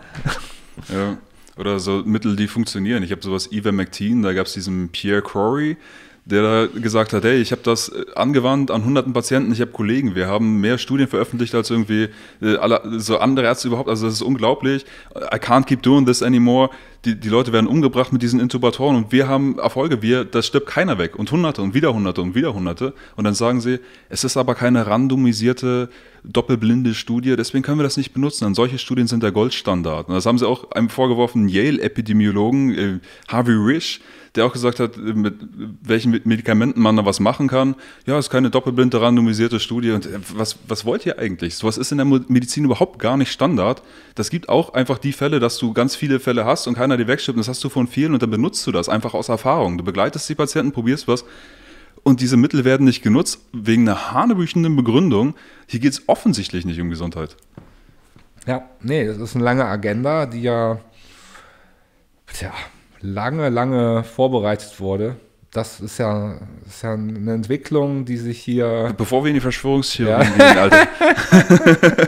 Ja, 0.90 1.18
oder 1.58 1.80
so 1.80 2.04
Mittel, 2.06 2.36
die 2.36 2.48
funktionieren. 2.48 3.04
Ich 3.04 3.12
habe 3.12 3.22
sowas 3.22 3.52
Ivermectin, 3.52 4.22
da 4.22 4.34
gab 4.34 4.48
es 4.48 4.54
diesen 4.54 4.90
Pierre 4.90 5.22
Corey, 5.22 5.78
der 6.26 6.68
gesagt 6.68 7.12
hat, 7.12 7.24
hey, 7.24 7.42
ich 7.42 7.52
habe 7.52 7.62
das 7.64 7.90
äh, 7.90 8.06
angewandt 8.16 8.72
an 8.72 8.86
hunderten 8.86 9.12
Patienten, 9.14 9.52
ich 9.52 9.60
habe 9.60 9.72
Kollegen, 9.72 10.16
wir 10.16 10.28
haben 10.28 10.62
mehr 10.62 10.78
Studien 10.78 11.08
veröffentlicht 11.08 11.54
als 11.54 11.70
irgendwie 11.70 12.10
äh, 12.42 12.56
alle, 12.56 13.00
so 13.00 13.18
andere 13.18 13.46
Ärzte 13.46 13.68
überhaupt, 13.68 13.90
also 13.90 14.06
das 14.06 14.16
ist 14.16 14.22
unglaublich. 14.22 14.86
I 15.16 15.38
can't 15.38 15.66
keep 15.66 15.82
doing 15.84 16.06
this 16.06 16.24
anymore. 16.24 16.70
Die, 17.04 17.20
die 17.20 17.28
Leute 17.28 17.52
werden 17.52 17.68
umgebracht 17.68 18.14
mit 18.14 18.22
diesen 18.22 18.40
Intubatoren 18.40 18.96
und 18.96 19.12
wir 19.12 19.28
haben 19.28 19.60
Erfolge, 19.60 20.02
wir, 20.02 20.24
das 20.24 20.48
stirbt 20.48 20.68
keiner 20.68 20.98
weg 20.98 21.20
und 21.20 21.30
hunderte 21.30 21.62
und 21.62 21.74
wieder 21.74 21.94
hunderte 21.94 22.22
und 22.22 22.34
wieder 22.36 22.54
hunderte 22.54 22.94
und 23.18 23.26
dann 23.26 23.34
sagen 23.34 23.60
sie, 23.60 23.80
es 24.08 24.24
ist 24.24 24.38
aber 24.38 24.56
keine 24.56 24.88
randomisierte, 24.88 25.90
doppelblinde 26.24 26.94
Studie, 26.94 27.36
deswegen 27.36 27.64
können 27.64 27.80
wir 27.80 27.84
das 27.84 27.98
nicht 27.98 28.14
benutzen. 28.14 28.46
Und 28.46 28.56
solche 28.56 28.78
Studien 28.78 29.08
sind 29.08 29.24
der 29.24 29.34
Goldstandard. 29.34 30.08
Und 30.08 30.16
das 30.16 30.26
haben 30.26 30.38
sie 30.38 30.48
auch 30.48 30.72
einem 30.72 30.88
vorgeworfen, 30.88 31.50
Yale-Epidemiologen 31.50 32.78
äh, 32.78 33.00
Harvey 33.28 33.56
Risch, 33.56 34.00
der 34.36 34.46
auch 34.46 34.54
gesagt 34.54 34.80
hat, 34.80 34.98
mit 34.98 35.36
welchen 35.82 36.12
Medikamenten 36.24 36.82
man 36.82 36.98
da 36.98 37.06
was 37.06 37.20
machen 37.20 37.48
kann. 37.48 37.76
Ja, 38.06 38.18
ist 38.18 38.32
keine 38.32 38.50
doppelblinde, 38.50 39.00
randomisierte 39.00 39.60
Studie. 39.60 39.92
Und 39.92 40.08
äh, 40.08 40.20
was, 40.34 40.58
was 40.68 40.86
wollt 40.86 41.06
ihr 41.06 41.20
eigentlich? 41.20 41.56
Sowas 41.56 41.78
ist 41.78 41.92
in 41.92 41.98
der 42.00 42.06
Medizin 42.06 42.66
überhaupt 42.66 42.98
gar 42.98 43.16
nicht 43.16 43.32
Standard. 43.32 43.84
Das 44.16 44.32
gibt 44.32 44.50
auch 44.50 44.74
einfach 44.74 44.98
die 44.98 45.14
Fälle, 45.14 45.40
dass 45.40 45.58
du 45.58 45.74
ganz 45.74 45.96
viele 45.96 46.20
Fälle 46.20 46.46
hast 46.46 46.68
und 46.68 46.74
keiner 46.76 46.98
die 46.98 47.08
wegschippt. 47.08 47.38
Das 47.38 47.48
hast 47.48 47.64
du 47.64 47.70
von 47.70 47.88
vielen 47.88 48.14
und 48.14 48.24
dann 48.24 48.32
benutzt 48.32 48.66
du 48.66 48.72
das 48.72 48.90
einfach 48.90 49.14
aus 49.14 49.30
Erfahrung. 49.30 49.78
Du 49.78 49.84
begleitest 49.84 50.28
die 50.30 50.36
Patienten, 50.36 50.72
probierst 50.72 51.08
was. 51.08 51.26
Und 52.02 52.20
diese 52.20 52.36
Mittel 52.36 52.66
werden 52.66 52.86
nicht 52.86 53.04
genutzt 53.04 53.40
wegen 53.54 53.88
einer 53.88 54.12
hanebüchenden 54.12 54.76
Begründung. 54.76 55.36
Hier 55.68 55.80
geht 55.80 55.94
es 55.94 56.10
offensichtlich 56.10 56.66
nicht 56.66 56.82
um 56.82 56.90
Gesundheit. 56.90 57.38
Ja, 58.46 58.68
nee, 58.82 59.06
das 59.06 59.18
ist 59.18 59.36
eine 59.36 59.46
lange 59.46 59.66
Agenda, 59.66 60.26
die 60.26 60.42
ja, 60.42 60.80
tja, 62.34 62.52
lange, 63.04 63.50
lange 63.50 64.04
vorbereitet 64.04 64.80
wurde. 64.80 65.18
Das 65.52 65.80
ist 65.80 66.00
ja, 66.00 66.40
ist 66.68 66.82
ja 66.82 66.94
eine 66.94 67.34
Entwicklung, 67.34 68.06
die 68.06 68.18
sich 68.18 68.40
hier. 68.40 68.96
Bevor 68.98 69.24
wir 69.24 69.30
in 69.30 69.36
die 69.36 69.42
Verschwörungstheorien 69.42 70.32
ja. 70.40 70.54
gehen, 70.54 70.58
Alter. 70.58 70.88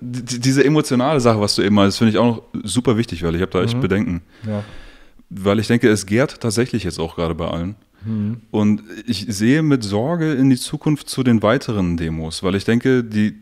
Diese 0.00 0.64
emotionale 0.64 1.20
Sache, 1.20 1.40
was 1.40 1.54
du 1.54 1.62
eben 1.62 1.76
meinst, 1.76 1.98
finde 1.98 2.10
ich 2.10 2.18
auch 2.18 2.36
noch 2.36 2.42
super 2.64 2.96
wichtig, 2.96 3.22
weil 3.22 3.36
ich 3.36 3.42
habe 3.42 3.52
da 3.52 3.62
echt 3.62 3.76
mhm. 3.76 3.80
Bedenken. 3.80 4.22
Ja. 4.46 4.64
Weil 5.30 5.60
ich 5.60 5.68
denke, 5.68 5.88
es 5.88 6.04
gärt 6.06 6.40
tatsächlich 6.40 6.82
jetzt 6.82 6.98
auch 6.98 7.14
gerade 7.14 7.34
bei 7.36 7.46
allen. 7.46 7.76
Mhm. 8.04 8.40
Und 8.50 8.82
ich 9.06 9.26
sehe 9.28 9.62
mit 9.62 9.84
Sorge 9.84 10.32
in 10.32 10.50
die 10.50 10.56
Zukunft 10.56 11.08
zu 11.08 11.22
den 11.22 11.42
weiteren 11.42 11.96
Demos, 11.96 12.42
weil 12.42 12.56
ich 12.56 12.64
denke, 12.64 13.04
die, 13.04 13.38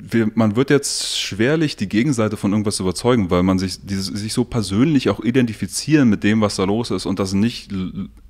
wir, 0.00 0.30
man 0.34 0.54
wird 0.54 0.70
jetzt 0.70 1.18
schwerlich 1.18 1.76
die 1.76 1.88
Gegenseite 1.88 2.36
von 2.36 2.52
irgendwas 2.52 2.78
überzeugen, 2.78 3.30
weil 3.30 3.42
man 3.42 3.58
sich, 3.58 3.84
dieses, 3.84 4.06
sich 4.06 4.32
so 4.32 4.44
persönlich 4.44 5.10
auch 5.10 5.20
identifizieren 5.20 6.08
mit 6.08 6.22
dem, 6.22 6.40
was 6.40 6.56
da 6.56 6.64
los 6.64 6.90
ist 6.90 7.04
und 7.04 7.18
das 7.18 7.32
nicht 7.32 7.72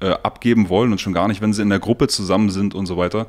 äh, 0.00 0.11
abgeben 0.22 0.70
wollen 0.70 0.92
und 0.92 1.00
schon 1.00 1.12
gar 1.12 1.28
nicht, 1.28 1.42
wenn 1.42 1.52
sie 1.52 1.62
in 1.62 1.68
der 1.68 1.78
Gruppe 1.78 2.09
zusammen 2.09 2.50
sind 2.50 2.74
und 2.74 2.87
so 2.87 2.96
weiter. 2.96 3.26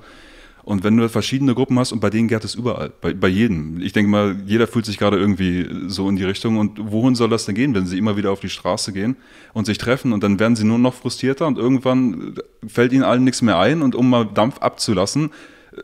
Und 0.64 0.84
wenn 0.84 0.96
du 0.96 1.10
verschiedene 1.10 1.56
Gruppen 1.56 1.80
hast 1.80 1.92
und 1.92 2.00
bei 2.00 2.10
denen 2.10 2.28
gärt 2.28 2.44
es 2.44 2.54
überall, 2.56 2.92
bei, 3.02 3.14
bei 3.14 3.28
jedem. 3.28 3.82
Ich 3.82 3.92
denke 3.92 4.10
mal, 4.12 4.38
jeder 4.46 4.68
fühlt 4.68 4.86
sich 4.86 4.98
gerade 4.98 5.18
irgendwie 5.18 5.68
so 5.88 6.08
in 6.08 6.16
die 6.16 6.26
Richtung. 6.26 6.58
Und 6.58 6.92
wohin 6.92 7.16
soll 7.16 7.30
das 7.30 7.46
denn 7.46 7.56
gehen, 7.56 7.74
wenn 7.74 7.88
sie 7.88 7.98
immer 7.98 8.18
wieder 8.18 8.32
auf 8.32 8.40
die 8.40 8.50
Straße 8.50 8.94
gehen 8.94 9.16
und 9.54 9.66
sich 9.66 9.78
treffen 9.78 10.14
und 10.14 10.22
dann 10.22 10.40
werden 10.40 10.56
sie 10.56 10.66
nur 10.66 10.78
noch 10.78 10.94
frustrierter 10.94 11.48
und 11.48 11.58
irgendwann 11.58 12.36
fällt 12.68 12.94
ihnen 12.94 13.04
allen 13.04 13.24
nichts 13.24 13.42
mehr 13.42 13.58
ein 13.58 13.82
und 13.82 13.96
um 13.96 14.10
mal 14.10 14.26
Dampf 14.26 14.60
abzulassen, 14.60 15.32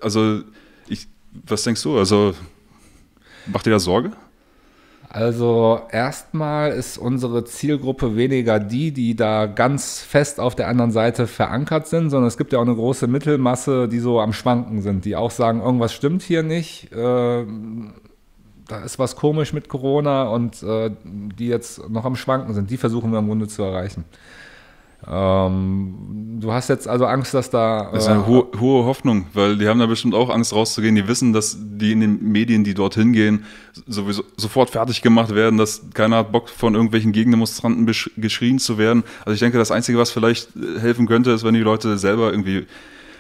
also 0.02 0.42
was 1.48 1.64
denkst 1.64 1.84
du? 1.84 1.98
Also 1.98 2.34
macht 3.48 3.66
dir 3.66 3.72
das 3.72 3.84
Sorge? 3.84 4.12
Also 5.10 5.80
erstmal 5.92 6.72
ist 6.72 6.98
unsere 6.98 7.46
Zielgruppe 7.46 8.18
weniger 8.18 8.60
die, 8.60 8.92
die 8.92 9.16
da 9.16 9.46
ganz 9.46 10.02
fest 10.02 10.42
auf 10.42 10.56
der 10.56 10.68
anderen 10.68 10.92
Seite 10.92 11.26
verankert 11.26 11.88
sind, 11.88 12.10
sondern 12.10 12.28
es 12.28 12.38
gibt 12.38 12.52
ja 12.52 12.60
auch 12.60 12.66
eine 12.66 12.76
große 12.76 13.08
Mittelmasse, 13.08 13.88
die 13.88 14.00
so 14.00 14.20
am 14.20 14.34
Schwanken 14.34 14.82
sind, 14.82 15.06
die 15.06 15.16
auch 15.16 15.32
sagen, 15.32 15.62
irgendwas 15.62 15.94
stimmt 15.94 16.22
hier 16.22 16.44
nicht, 16.44 16.92
äh, 16.92 17.46
da 18.68 18.80
ist 18.84 19.00
was 19.00 19.16
komisch 19.16 19.54
mit 19.54 19.70
Corona 19.70 20.24
und 20.24 20.62
äh, 20.64 20.92
die 21.04 21.48
jetzt 21.48 21.88
noch 21.90 22.04
am 22.04 22.16
Schwanken 22.16 22.54
sind. 22.54 22.70
Die 22.70 22.78
versuchen 22.78 23.12
wir 23.12 23.20
im 23.20 23.28
Grunde 23.28 23.48
zu 23.48 23.64
erreichen. 23.64 24.06
Ähm, 25.08 26.40
du 26.40 26.52
hast 26.52 26.70
jetzt 26.70 26.88
also 26.88 27.06
Angst, 27.06 27.34
dass 27.34 27.50
da. 27.50 27.90
Das 27.92 28.04
ist 28.04 28.10
eine 28.10 28.22
äh, 28.22 28.26
hohe, 28.26 28.48
hohe, 28.60 28.86
Hoffnung, 28.86 29.28
weil 29.34 29.58
die 29.58 29.68
haben 29.68 29.80
da 29.80 29.86
bestimmt 29.86 30.16
auch 30.16 30.30
Angst 30.30 30.54
rauszugehen. 30.54 30.96
Die 30.96 31.08
wissen, 31.08 31.34
dass 31.34 31.58
die 31.60 31.92
in 31.92 32.00
den 32.00 32.32
Medien, 32.32 32.64
die 32.64 32.74
dorthin 32.74 33.14
gehen, 33.14 33.46
sowieso 33.86 34.24
sofort 34.38 34.72
fertig 34.72 35.02
gemacht 35.02 35.36
werden, 35.36 35.58
dass 35.58 35.84
keiner 35.94 36.18
hat 36.18 36.32
Bock 36.32 36.50
von 36.50 36.74
irgendwelchen 36.74 37.12
Gegendemonstranten 37.12 37.86
geschrien 38.18 38.60
zu 38.60 38.78
werden. 38.78 39.04
Also 39.20 39.34
ich 39.34 39.40
denke, 39.40 39.58
das 39.58 39.72
Einzige, 39.72 39.98
was 39.98 40.12
vielleicht 40.12 40.50
äh, 40.56 40.80
helfen 40.80 41.08
könnte, 41.08 41.32
ist, 41.32 41.44
wenn 41.44 41.54
die 41.54 41.62
Leute 41.62 41.98
selber 41.98 42.32
irgendwie 42.32 42.66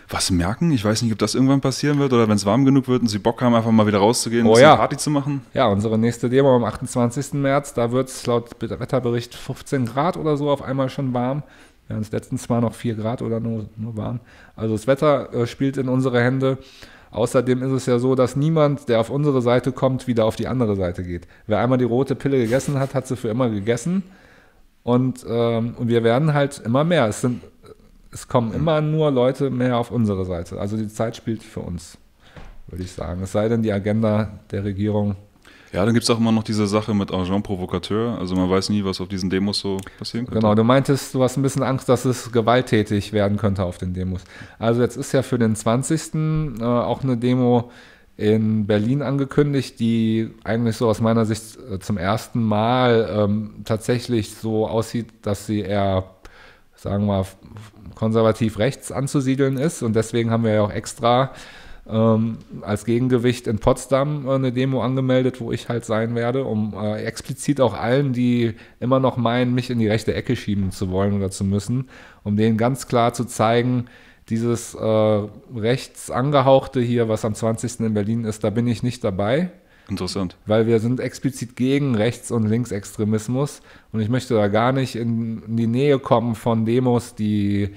was 0.09 0.29
merken. 0.29 0.71
Ich 0.71 0.85
weiß 0.85 1.01
nicht, 1.01 1.11
ob 1.11 1.19
das 1.19 1.35
irgendwann 1.35 1.61
passieren 1.61 1.99
wird 1.99 2.13
oder 2.13 2.27
wenn 2.27 2.35
es 2.35 2.45
warm 2.45 2.65
genug 2.65 2.87
wird 2.87 3.01
und 3.01 3.07
sie 3.07 3.19
Bock 3.19 3.41
haben, 3.41 3.55
einfach 3.55 3.71
mal 3.71 3.87
wieder 3.87 3.97
rauszugehen, 3.97 4.45
oh, 4.45 4.57
ja. 4.57 4.75
Party 4.75 4.97
zu 4.97 5.09
machen. 5.09 5.41
Ja, 5.53 5.67
unsere 5.67 5.97
nächste 5.97 6.29
Demo 6.29 6.55
am 6.55 6.63
28. 6.63 7.33
März, 7.33 7.73
da 7.73 7.91
wird 7.91 8.09
es 8.09 8.25
laut 8.25 8.49
Wetterbericht 8.61 9.33
15 9.33 9.85
Grad 9.85 10.17
oder 10.17 10.37
so 10.37 10.49
auf 10.49 10.61
einmal 10.61 10.89
schon 10.89 11.13
warm. 11.13 11.43
Ja, 11.89 11.97
es 11.97 12.11
letztens 12.11 12.43
zwar 12.43 12.61
noch 12.61 12.73
4 12.73 12.95
Grad 12.95 13.21
oder 13.21 13.39
nur, 13.39 13.69
nur 13.77 13.95
warm. 13.95 14.19
Also 14.55 14.73
das 14.73 14.87
Wetter 14.87 15.33
äh, 15.33 15.47
spielt 15.47 15.77
in 15.77 15.87
unsere 15.87 16.21
Hände. 16.21 16.57
Außerdem 17.11 17.61
ist 17.63 17.71
es 17.71 17.85
ja 17.85 17.99
so, 17.99 18.15
dass 18.15 18.35
niemand, 18.35 18.89
der 18.89 18.99
auf 18.99 19.09
unsere 19.09 19.41
Seite 19.41 19.71
kommt, 19.71 20.07
wieder 20.07 20.25
auf 20.25 20.35
die 20.35 20.47
andere 20.47 20.75
Seite 20.75 21.03
geht. 21.03 21.27
Wer 21.47 21.59
einmal 21.59 21.77
die 21.77 21.85
rote 21.85 22.15
Pille 22.15 22.37
gegessen 22.37 22.79
hat, 22.79 22.93
hat 22.93 23.07
sie 23.07 23.15
für 23.15 23.29
immer 23.29 23.49
gegessen. 23.49 24.03
Und, 24.83 25.25
ähm, 25.27 25.75
und 25.77 25.87
wir 25.87 26.03
werden 26.03 26.33
halt 26.33 26.61
immer 26.65 26.83
mehr. 26.83 27.07
Es, 27.07 27.21
sind, 27.21 27.41
es 28.11 28.27
kommen 28.27 28.53
immer 28.53 28.81
nur 28.81 29.11
Leute 29.11 29.49
mehr 29.49 29.77
auf 29.77 29.91
unsere 29.91 30.25
Seite. 30.25 30.59
Also 30.59 30.75
die 30.75 30.89
Zeit 30.89 31.15
spielt 31.15 31.41
für 31.41 31.61
uns. 31.61 31.97
würde 32.67 32.83
ich 32.83 32.91
sagen. 32.91 33.21
Es 33.23 33.31
sei 33.31 33.47
denn, 33.47 33.63
die 33.63 33.71
Agenda 33.71 34.39
der 34.51 34.63
Regierung. 34.63 35.15
Ja, 35.75 35.83
dann 35.83 35.93
gibt 35.93 36.05
es 36.05 36.09
auch 36.09 36.19
immer 36.19 36.31
noch 36.31 36.43
diese 36.43 36.67
Sache 36.67 36.93
mit 36.93 37.13
Agent 37.13 37.43
Provocateur. 37.43 38.17
Also 38.17 38.33
man 38.33 38.49
weiß 38.49 38.69
nie, 38.69 38.85
was 38.85 39.01
auf 39.01 39.09
diesen 39.09 39.29
Demos 39.29 39.59
so 39.59 39.75
passieren 39.99 40.25
könnte. 40.25 40.39
Genau, 40.39 40.55
du 40.55 40.63
meintest, 40.63 41.13
du 41.13 41.21
hast 41.21 41.35
ein 41.35 41.41
bisschen 41.41 41.63
Angst, 41.63 41.89
dass 41.89 42.05
es 42.05 42.31
gewalttätig 42.31 43.11
werden 43.11 43.35
könnte 43.35 43.61
auf 43.65 43.77
den 43.77 43.93
Demos. 43.93 44.21
Also 44.57 44.81
jetzt 44.81 44.95
ist 44.95 45.11
ja 45.11 45.21
für 45.21 45.37
den 45.37 45.53
20. 45.53 46.13
Äh, 46.61 46.63
auch 46.63 47.03
eine 47.03 47.17
Demo 47.17 47.71
in 48.15 48.65
Berlin 48.67 49.01
angekündigt, 49.01 49.77
die 49.81 50.31
eigentlich 50.45 50.77
so 50.77 50.87
aus 50.87 51.01
meiner 51.01 51.25
Sicht 51.25 51.57
äh, 51.69 51.77
zum 51.79 51.97
ersten 51.97 52.41
Mal 52.41 53.09
ähm, 53.13 53.55
tatsächlich 53.65 54.33
so 54.33 54.69
aussieht, 54.69 55.07
dass 55.23 55.45
sie 55.45 55.59
eher, 55.59 56.05
sagen 56.77 57.05
wir 57.05 57.17
mal, 57.17 57.25
konservativ 57.95 58.59
rechts 58.59 58.93
anzusiedeln 58.93 59.57
ist. 59.57 59.83
Und 59.83 59.93
deswegen 59.93 60.31
haben 60.31 60.45
wir 60.45 60.53
ja 60.53 60.61
auch 60.61 60.71
extra 60.71 61.33
ähm, 61.87 62.37
als 62.61 62.85
Gegengewicht 62.85 63.47
in 63.47 63.59
Potsdam 63.59 64.27
eine 64.27 64.51
Demo 64.51 64.81
angemeldet, 64.81 65.39
wo 65.39 65.51
ich 65.51 65.69
halt 65.69 65.85
sein 65.85 66.15
werde, 66.15 66.43
um 66.45 66.73
äh, 66.73 67.03
explizit 67.03 67.61
auch 67.61 67.73
allen, 67.73 68.13
die 68.13 68.53
immer 68.79 68.99
noch 68.99 69.17
meinen, 69.17 69.53
mich 69.53 69.69
in 69.69 69.79
die 69.79 69.87
rechte 69.87 70.13
Ecke 70.13 70.35
schieben 70.35 70.71
zu 70.71 70.89
wollen 70.89 71.13
oder 71.13 71.29
zu 71.29 71.43
müssen, 71.43 71.89
um 72.23 72.37
denen 72.37 72.57
ganz 72.57 72.87
klar 72.87 73.13
zu 73.13 73.25
zeigen, 73.25 73.85
dieses 74.29 74.73
äh, 74.73 75.27
rechts 75.55 76.09
angehauchte 76.09 76.81
hier, 76.81 77.07
was 77.07 77.23
am 77.25 77.35
20. 77.35 77.81
in 77.81 77.93
Berlin 77.93 78.23
ist, 78.25 78.43
da 78.43 78.49
bin 78.49 78.65
ich 78.67 78.81
nicht 78.81 79.03
dabei. 79.03 79.51
Interessant. 79.87 80.35
Weil 80.47 80.65
wir 80.65 80.79
sind 80.79 80.99
explizit 80.99 81.55
gegen 81.55 81.93
Rechts- 81.93 82.31
und 82.31 82.47
Linksextremismus 82.47 83.61
und 83.91 83.99
ich 83.99 84.09
möchte 84.09 84.33
da 84.33 84.47
gar 84.47 84.71
nicht 84.71 84.95
in, 84.95 85.43
in 85.43 85.57
die 85.57 85.67
Nähe 85.67 85.99
kommen 85.99 86.33
von 86.33 86.65
Demos, 86.65 87.13
die 87.13 87.69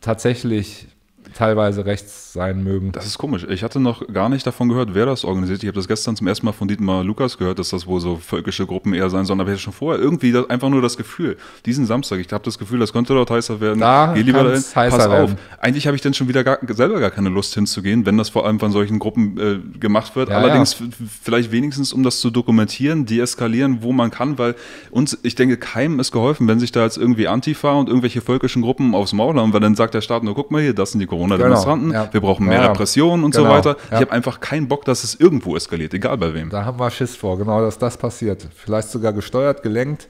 tatsächlich 0.00 0.88
teilweise 1.34 1.84
rechts 1.86 2.32
sein 2.32 2.62
mögen. 2.64 2.92
Das 2.92 3.06
ist 3.06 3.18
komisch. 3.18 3.44
Ich 3.48 3.62
hatte 3.62 3.78
noch 3.80 4.06
gar 4.08 4.28
nicht 4.28 4.46
davon 4.46 4.68
gehört, 4.68 4.94
wer 4.94 5.06
das 5.06 5.24
organisiert. 5.24 5.62
Ich 5.62 5.66
habe 5.68 5.76
das 5.76 5.88
gestern 5.88 6.16
zum 6.16 6.26
ersten 6.26 6.46
Mal 6.46 6.52
von 6.52 6.68
Dietmar 6.68 7.04
Lukas 7.04 7.36
gehört, 7.38 7.58
dass 7.58 7.70
das 7.70 7.86
wohl 7.86 8.00
so 8.00 8.16
völkische 8.16 8.66
Gruppen 8.66 8.94
eher 8.94 9.10
sein 9.10 9.24
sollen. 9.24 9.40
Aber 9.40 9.50
ich 9.50 9.54
hatte 9.54 9.62
schon 9.64 9.72
vorher 9.72 10.00
irgendwie 10.02 10.32
das, 10.32 10.48
einfach 10.50 10.68
nur 10.68 10.80
das 10.82 10.96
Gefühl, 10.96 11.36
diesen 11.66 11.86
Samstag, 11.86 12.18
ich 12.20 12.32
habe 12.32 12.44
das 12.44 12.58
Gefühl, 12.58 12.78
das 12.78 12.92
könnte 12.92 13.14
dort 13.14 13.30
heißer 13.30 13.60
werden. 13.60 13.80
Da 13.80 14.12
Geh 14.14 14.22
lieber 14.22 14.44
dahin. 14.44 14.62
heißer 14.74 14.96
Pass 14.96 15.06
auf. 15.06 15.12
werden. 15.12 15.38
Eigentlich 15.60 15.86
habe 15.86 15.94
ich 15.96 16.02
dann 16.02 16.14
schon 16.14 16.28
wieder 16.28 16.42
gar, 16.44 16.58
selber 16.68 17.00
gar 17.00 17.10
keine 17.10 17.28
Lust 17.28 17.54
hinzugehen, 17.54 18.06
wenn 18.06 18.16
das 18.18 18.28
vor 18.30 18.46
allem 18.46 18.58
von 18.60 18.72
solchen 18.72 18.98
Gruppen 18.98 19.38
äh, 19.38 19.78
gemacht 19.78 20.16
wird. 20.16 20.30
Ja, 20.30 20.38
Allerdings 20.38 20.74
f- 20.74 20.82
vielleicht 21.22 21.52
wenigstens, 21.52 21.92
um 21.92 22.02
das 22.02 22.20
zu 22.20 22.30
dokumentieren, 22.30 23.06
deeskalieren, 23.06 23.82
wo 23.82 23.92
man 23.92 24.10
kann, 24.10 24.38
weil 24.38 24.54
uns, 24.90 25.18
ich 25.22 25.34
denke, 25.34 25.56
keinem 25.56 26.00
ist 26.00 26.12
geholfen, 26.12 26.48
wenn 26.48 26.58
sich 26.60 26.72
da 26.72 26.82
jetzt 26.84 26.96
irgendwie 26.98 27.28
Antifa 27.28 27.72
und 27.72 27.88
irgendwelche 27.88 28.20
völkischen 28.20 28.62
Gruppen 28.62 28.94
aufs 28.94 29.12
Maul 29.12 29.34
haben, 29.38 29.52
weil 29.52 29.60
dann 29.60 29.74
sagt 29.74 29.94
der 29.94 30.00
Staat 30.00 30.22
nur, 30.24 30.34
guck 30.34 30.50
mal 30.50 30.62
hier, 30.62 30.74
das 30.74 30.92
sind 30.92 31.00
die 31.00 31.06
Corona-Demonstranten, 31.28 31.88
Genau, 31.90 32.04
ja. 32.04 32.12
wir 32.12 32.20
brauchen 32.20 32.46
mehr 32.46 32.60
Ja. 32.62 32.66
Repressionen 32.68 33.24
und 33.24 33.34
so 33.34 33.42
Genau, 33.42 33.54
weiter. 33.54 33.76
ja. 33.90 33.96
Ich 33.96 34.00
habe 34.02 34.12
einfach 34.12 34.40
keinen 34.40 34.68
Bock, 34.68 34.84
dass 34.84 35.04
es 35.04 35.14
irgendwo 35.18 35.56
eskaliert, 35.56 35.94
egal 35.94 36.18
bei 36.18 36.34
wem. 36.34 36.50
Da 36.50 36.64
haben 36.64 36.78
wir 36.78 36.90
Schiss 36.90 37.16
vor, 37.16 37.38
genau, 37.38 37.60
dass 37.60 37.78
das 37.78 37.96
passiert. 37.96 38.46
Vielleicht 38.54 38.88
sogar 38.90 39.12
gesteuert, 39.12 39.62
gelenkt. 39.62 40.08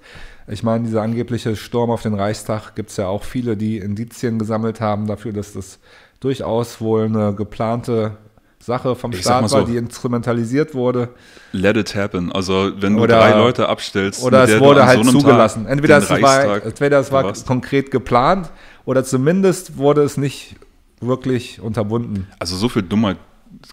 Ich 0.48 0.62
meine, 0.62 0.84
dieser 0.84 1.02
angebliche 1.02 1.54
Sturm 1.54 1.90
auf 1.90 2.02
den 2.02 2.14
Reichstag 2.14 2.74
gibt 2.74 2.90
es 2.90 2.96
ja 2.96 3.06
auch 3.06 3.22
viele, 3.24 3.56
die 3.56 3.78
Indizien 3.78 4.38
gesammelt 4.38 4.80
haben 4.80 5.06
dafür, 5.06 5.32
dass 5.32 5.52
das 5.52 5.78
durchaus 6.20 6.80
wohl 6.80 7.04
eine 7.04 7.34
geplante 7.34 8.16
Sache 8.58 8.94
vom 8.94 9.10
Ich 9.12 9.22
Staat 9.22 9.42
war, 9.42 9.48
so. 9.48 9.62
die 9.62 9.76
instrumentalisiert 9.76 10.72
wurde. 10.74 11.08
Let 11.52 11.76
it 11.76 11.94
happen. 11.96 12.30
Also 12.30 12.70
wenn 12.78 12.94
du 12.96 13.02
Oder- 13.02 13.18
drei 13.18 13.32
Leute 13.36 13.68
abstellst, 13.68 14.22
Oder 14.22 14.44
es 14.44 14.60
wurde 14.60 14.86
halt 14.86 15.04
so 15.04 15.10
zugelassen. 15.12 15.66
Entweder 15.66 15.98
den 16.00 16.14
es 16.16 16.22
war, 16.22 16.64
entweder 16.64 16.98
es 17.00 17.10
war 17.10 17.32
konkret 17.46 17.90
geplant 17.90 18.50
oder 18.84 19.02
zumindest 19.04 19.78
wurde 19.78 20.02
es 20.02 20.16
nicht 20.16 20.56
wirklich 21.02 21.60
unterbunden. 21.60 22.28
Also 22.38 22.56
so 22.56 22.68
viel 22.68 22.82
Dummheit 22.82 23.16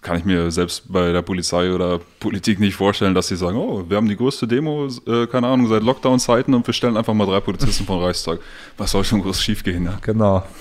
kann 0.02 0.18
ich 0.18 0.24
mir 0.24 0.50
selbst 0.50 0.92
bei 0.92 1.12
der 1.12 1.22
Polizei 1.22 1.72
oder 1.72 2.00
Politik 2.18 2.60
nicht 2.60 2.74
vorstellen, 2.74 3.14
dass 3.14 3.28
sie 3.28 3.36
sagen, 3.36 3.56
oh, 3.56 3.84
wir 3.88 3.96
haben 3.96 4.08
die 4.08 4.16
größte 4.16 4.46
Demo, 4.46 4.88
äh, 5.06 5.26
keine 5.26 5.46
Ahnung, 5.46 5.68
seit 5.68 5.82
Lockdown-Zeiten 5.82 6.54
und 6.54 6.66
wir 6.66 6.74
stellen 6.74 6.96
einfach 6.96 7.14
mal 7.14 7.26
drei 7.26 7.40
Polizisten 7.40 7.84
vom 7.86 8.00
Reichstag. 8.02 8.40
Was 8.76 8.90
soll 8.90 9.04
schon 9.04 9.22
groß 9.22 9.42
schiefgehen? 9.42 9.84
Ja? 9.84 9.98
Genau. 10.02 10.42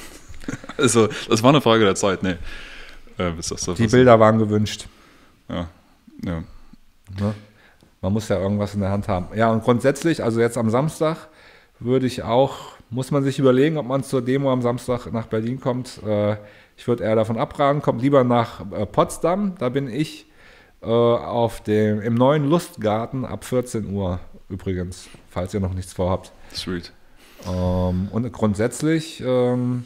Also 0.77 1.09
das 1.29 1.43
war 1.43 1.49
eine 1.49 1.61
Frage 1.61 1.83
der 1.83 1.93
Zeit, 1.93 2.23
nee. 2.23 2.35
Äh, 3.19 3.31
bis 3.31 3.49
das 3.49 3.65
Die 3.75 3.85
Bilder 3.85 4.19
waren 4.19 4.39
gewünscht. 4.39 4.87
Ja, 5.47 5.67
ja. 6.25 6.39
Ne? 7.19 7.35
Man 8.01 8.13
muss 8.13 8.29
ja 8.29 8.39
irgendwas 8.39 8.73
in 8.73 8.79
der 8.79 8.89
Hand 8.89 9.07
haben. 9.07 9.27
Ja, 9.35 9.51
und 9.51 9.63
grundsätzlich, 9.63 10.23
also 10.23 10.39
jetzt 10.39 10.57
am 10.57 10.71
Samstag, 10.71 11.27
würde 11.79 12.07
ich 12.07 12.23
auch, 12.23 12.57
muss 12.89 13.11
man 13.11 13.23
sich 13.23 13.37
überlegen, 13.37 13.77
ob 13.77 13.85
man 13.85 14.03
zur 14.03 14.21
Demo 14.21 14.51
am 14.51 14.61
Samstag 14.61 15.11
nach 15.11 15.27
Berlin 15.27 15.59
kommt. 15.59 16.01
Äh, 16.03 16.37
ich 16.79 16.87
würde 16.87 17.03
eher 17.03 17.15
davon 17.17 17.37
abraten, 17.37 17.81
kommt 17.81 18.01
lieber 18.01 18.23
nach 18.23 18.61
äh, 18.71 18.85
Potsdam. 18.85 19.55
Da 19.59 19.67
bin 19.67 19.89
ich 19.89 20.27
äh, 20.81 20.85
auf 20.85 21.61
dem, 21.61 22.01
im 22.01 22.15
neuen 22.15 22.49
Lustgarten 22.49 23.25
ab 23.25 23.43
14 23.43 23.93
Uhr 23.93 24.21
übrigens, 24.47 25.09
falls 25.29 25.53
ihr 25.53 25.59
noch 25.59 25.73
nichts 25.73 25.91
vorhabt. 25.91 26.31
Sweet. 26.55 26.93
Ähm, 27.45 28.07
und 28.13 28.31
grundsätzlich, 28.31 29.21
ähm, 29.25 29.83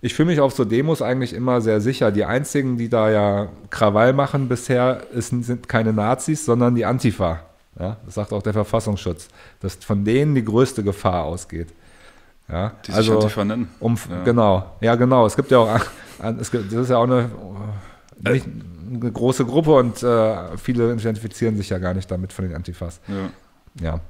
ich 0.00 0.14
fühle 0.14 0.30
mich 0.30 0.40
auf 0.40 0.54
so 0.54 0.64
Demos 0.64 1.02
eigentlich 1.02 1.34
immer 1.34 1.60
sehr 1.60 1.82
sicher. 1.82 2.10
Die 2.10 2.24
einzigen, 2.24 2.78
die 2.78 2.88
da 2.88 3.10
ja 3.10 3.48
Krawall 3.68 4.14
machen 4.14 4.48
bisher, 4.48 5.02
ist, 5.12 5.28
sind 5.44 5.68
keine 5.68 5.92
Nazis, 5.92 6.46
sondern 6.46 6.74
die 6.74 6.86
Antifa. 6.86 7.40
Ja, 7.78 7.98
das 8.06 8.14
sagt 8.14 8.32
auch 8.32 8.42
der 8.42 8.54
Verfassungsschutz, 8.54 9.28
dass 9.60 9.74
von 9.74 10.02
denen 10.02 10.34
die 10.34 10.44
größte 10.44 10.82
Gefahr 10.82 11.24
ausgeht. 11.24 11.68
Ja, 12.48 12.72
Die 12.86 12.92
sich 12.92 13.10
Antifa 13.10 13.44
nennen. 13.44 13.68
um, 13.80 13.96
Ja. 14.08 14.22
Genau, 14.24 14.64
ja 14.80 14.94
genau. 14.94 15.26
Es 15.26 15.36
gibt 15.36 15.50
ja 15.50 15.58
auch, 15.58 15.80
das 16.18 16.52
ist 16.52 16.90
ja 16.90 16.96
auch 16.98 17.04
eine, 17.04 17.30
Äh. 18.24 18.32
nicht, 18.32 18.46
eine 18.90 19.12
große 19.12 19.44
Gruppe 19.44 19.72
und 19.72 20.02
äh, 20.02 20.56
viele 20.56 20.92
identifizieren 20.92 21.56
sich 21.56 21.68
ja 21.68 21.78
gar 21.78 21.94
nicht 21.94 22.10
damit 22.10 22.32
von 22.32 22.46
den 22.46 22.54
Antifas. 22.54 23.00
Ja. 23.08 23.30
Ja. 23.84 24.00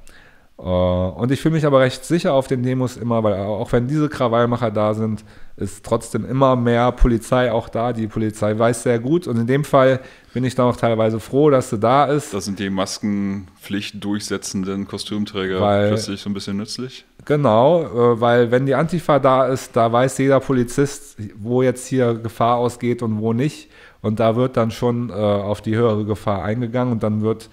Äh, 0.59 0.61
Und 0.61 1.31
ich 1.31 1.39
fühle 1.41 1.55
mich 1.55 1.65
aber 1.65 1.79
recht 1.81 2.03
sicher 2.05 2.33
auf 2.33 2.47
den 2.47 2.63
Demos 2.63 2.97
immer, 2.97 3.23
weil 3.23 3.35
auch 3.35 3.71
wenn 3.71 3.87
diese 3.87 4.09
Krawallmacher 4.09 4.71
da 4.71 4.93
sind, 4.93 5.23
ist 5.55 5.83
trotzdem 5.85 6.23
immer 6.25 6.55
mehr 6.55 6.91
Polizei 6.91 7.51
auch 7.51 7.69
da. 7.69 7.93
Die 7.93 8.07
Polizei 8.07 8.57
weiß 8.57 8.83
sehr 8.83 8.99
gut 8.99 9.27
und 9.27 9.37
in 9.37 9.47
dem 9.47 9.63
Fall 9.63 9.99
bin 10.33 10.43
ich 10.43 10.53
dann 10.55 10.67
auch 10.67 10.75
teilweise 10.77 11.19
froh, 11.19 11.49
dass 11.49 11.69
sie 11.71 11.79
da 11.79 12.05
ist. 12.05 12.33
Das 12.33 12.45
sind 12.45 12.59
die 12.59 12.69
Maskenpflicht 12.69 14.03
durchsetzenden 14.03 14.87
Kostümträger 14.87 15.59
Weil- 15.61 15.89
plötzlich 15.89 16.21
so 16.21 16.29
ein 16.29 16.33
bisschen 16.33 16.57
nützlich. 16.57 17.05
Genau, 17.25 17.81
äh, 17.83 18.21
weil 18.21 18.51
wenn 18.51 18.65
die 18.65 18.75
Antifa 18.75 19.19
da 19.19 19.47
ist, 19.47 19.75
da 19.75 19.91
weiß 19.91 20.17
jeder 20.19 20.39
Polizist, 20.39 21.17
wo 21.37 21.61
jetzt 21.61 21.87
hier 21.87 22.13
Gefahr 22.15 22.57
ausgeht 22.57 23.01
und 23.01 23.19
wo 23.19 23.33
nicht. 23.33 23.69
Und 24.01 24.19
da 24.19 24.35
wird 24.35 24.55
dann 24.57 24.71
schon 24.71 25.09
äh, 25.09 25.13
auf 25.13 25.61
die 25.61 25.75
höhere 25.75 26.05
Gefahr 26.05 26.43
eingegangen 26.43 26.93
und 26.93 27.03
dann 27.03 27.21
wird 27.21 27.49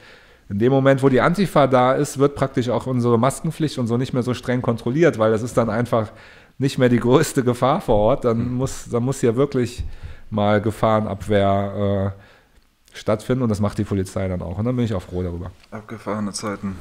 in 0.49 0.59
dem 0.59 0.73
Moment, 0.73 1.03
wo 1.03 1.09
die 1.09 1.21
Antifa 1.21 1.67
da 1.67 1.95
ist, 1.95 2.19
wird 2.19 2.35
praktisch 2.35 2.69
auch 2.69 2.87
unsere 2.87 3.19
Maskenpflicht 3.19 3.79
und 3.79 3.87
so 3.87 3.97
nicht 3.97 4.13
mehr 4.13 4.23
so 4.23 4.35
streng 4.35 4.61
kontrolliert, 4.63 5.19
weil 5.19 5.31
das 5.31 5.43
ist 5.43 5.57
dann 5.57 5.71
einfach 5.71 6.13
nicht 6.59 6.79
mehr 6.79 6.89
die 6.89 7.01
größte 7.01 7.43
Gefahr 7.43 7.81
vor 7.81 7.97
Ort. 7.97 8.25
Dann 8.25 8.53
muss, 8.53 8.89
dann 8.91 9.03
muss 9.03 9.21
hier 9.21 9.37
wirklich 9.37 9.83
mal 10.31 10.61
Gefahrenabwehr 10.61 12.15
äh, 12.15 12.97
stattfinden 12.97 13.43
und 13.43 13.49
das 13.49 13.61
macht 13.61 13.79
die 13.79 13.85
Polizei 13.85 14.29
dann 14.29 14.43
auch. 14.43 14.59
Und 14.59 14.67
dann 14.67 14.77
bin 14.77 14.85
ich 14.85 14.95
auch 14.95 15.03
froh 15.03 15.23
darüber. 15.23 15.51
Abgefahrene 15.71 16.33
Zeiten. 16.33 16.77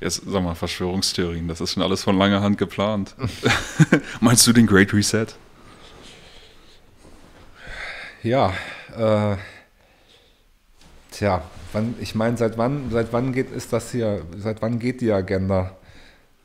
Jetzt 0.00 0.22
sag 0.26 0.42
mal, 0.42 0.56
Verschwörungstheorien, 0.56 1.46
das 1.46 1.60
ist 1.60 1.74
schon 1.74 1.82
alles 1.82 2.02
von 2.02 2.18
langer 2.18 2.40
Hand 2.40 2.58
geplant. 2.58 3.14
Meinst 4.20 4.46
du 4.46 4.52
den 4.52 4.66
Great 4.66 4.92
Reset? 4.92 5.26
Ja, 8.22 8.52
äh, 8.96 9.36
tja, 11.10 11.42
wann, 11.72 11.94
ich 12.00 12.14
meine, 12.14 12.36
seit 12.36 12.58
wann, 12.58 12.90
seit 12.90 13.12
wann 13.12 13.32
geht 13.32 13.50
ist 13.50 13.72
das 13.72 13.92
hier, 13.92 14.22
seit 14.38 14.62
wann 14.62 14.78
geht 14.78 15.00
die 15.00 15.12
Agenda? 15.12 15.76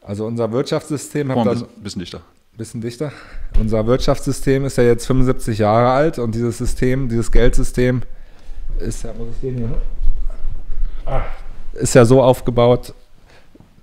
Also 0.01 0.25
unser 0.25 0.51
Wirtschaftssystem 0.51 1.29
hat 1.29 1.45
dann 1.45 1.57
ein 1.57 1.83
bisschen, 1.83 1.99
dichter. 1.99 2.21
bisschen 2.55 2.81
dichter. 2.81 3.11
Unser 3.59 3.85
Wirtschaftssystem 3.85 4.65
ist 4.65 4.77
ja 4.77 4.83
jetzt 4.83 5.05
75 5.05 5.59
Jahre 5.59 5.91
alt 5.91 6.19
und 6.19 6.33
dieses 6.33 6.57
System, 6.57 7.09
dieses 7.09 7.31
Geldsystem 7.31 8.01
ist 8.79 9.03
ja, 9.03 9.13
muss 9.13 9.29
ich 9.35 9.41
den 9.41 9.57
hier? 9.57 9.81
Ah, 11.05 11.23
ist 11.73 11.95
ja 11.95 12.05
so 12.05 12.21
aufgebaut, 12.21 12.93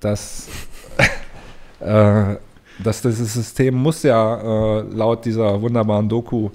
dass, 0.01 0.49
äh, 1.81 2.37
dass 2.83 3.03
dieses 3.03 3.35
System 3.35 3.75
muss 3.75 4.03
ja 4.03 4.79
äh, 4.79 4.83
laut 4.83 5.25
dieser 5.25 5.61
wunderbaren 5.61 6.09
Doku 6.09 6.51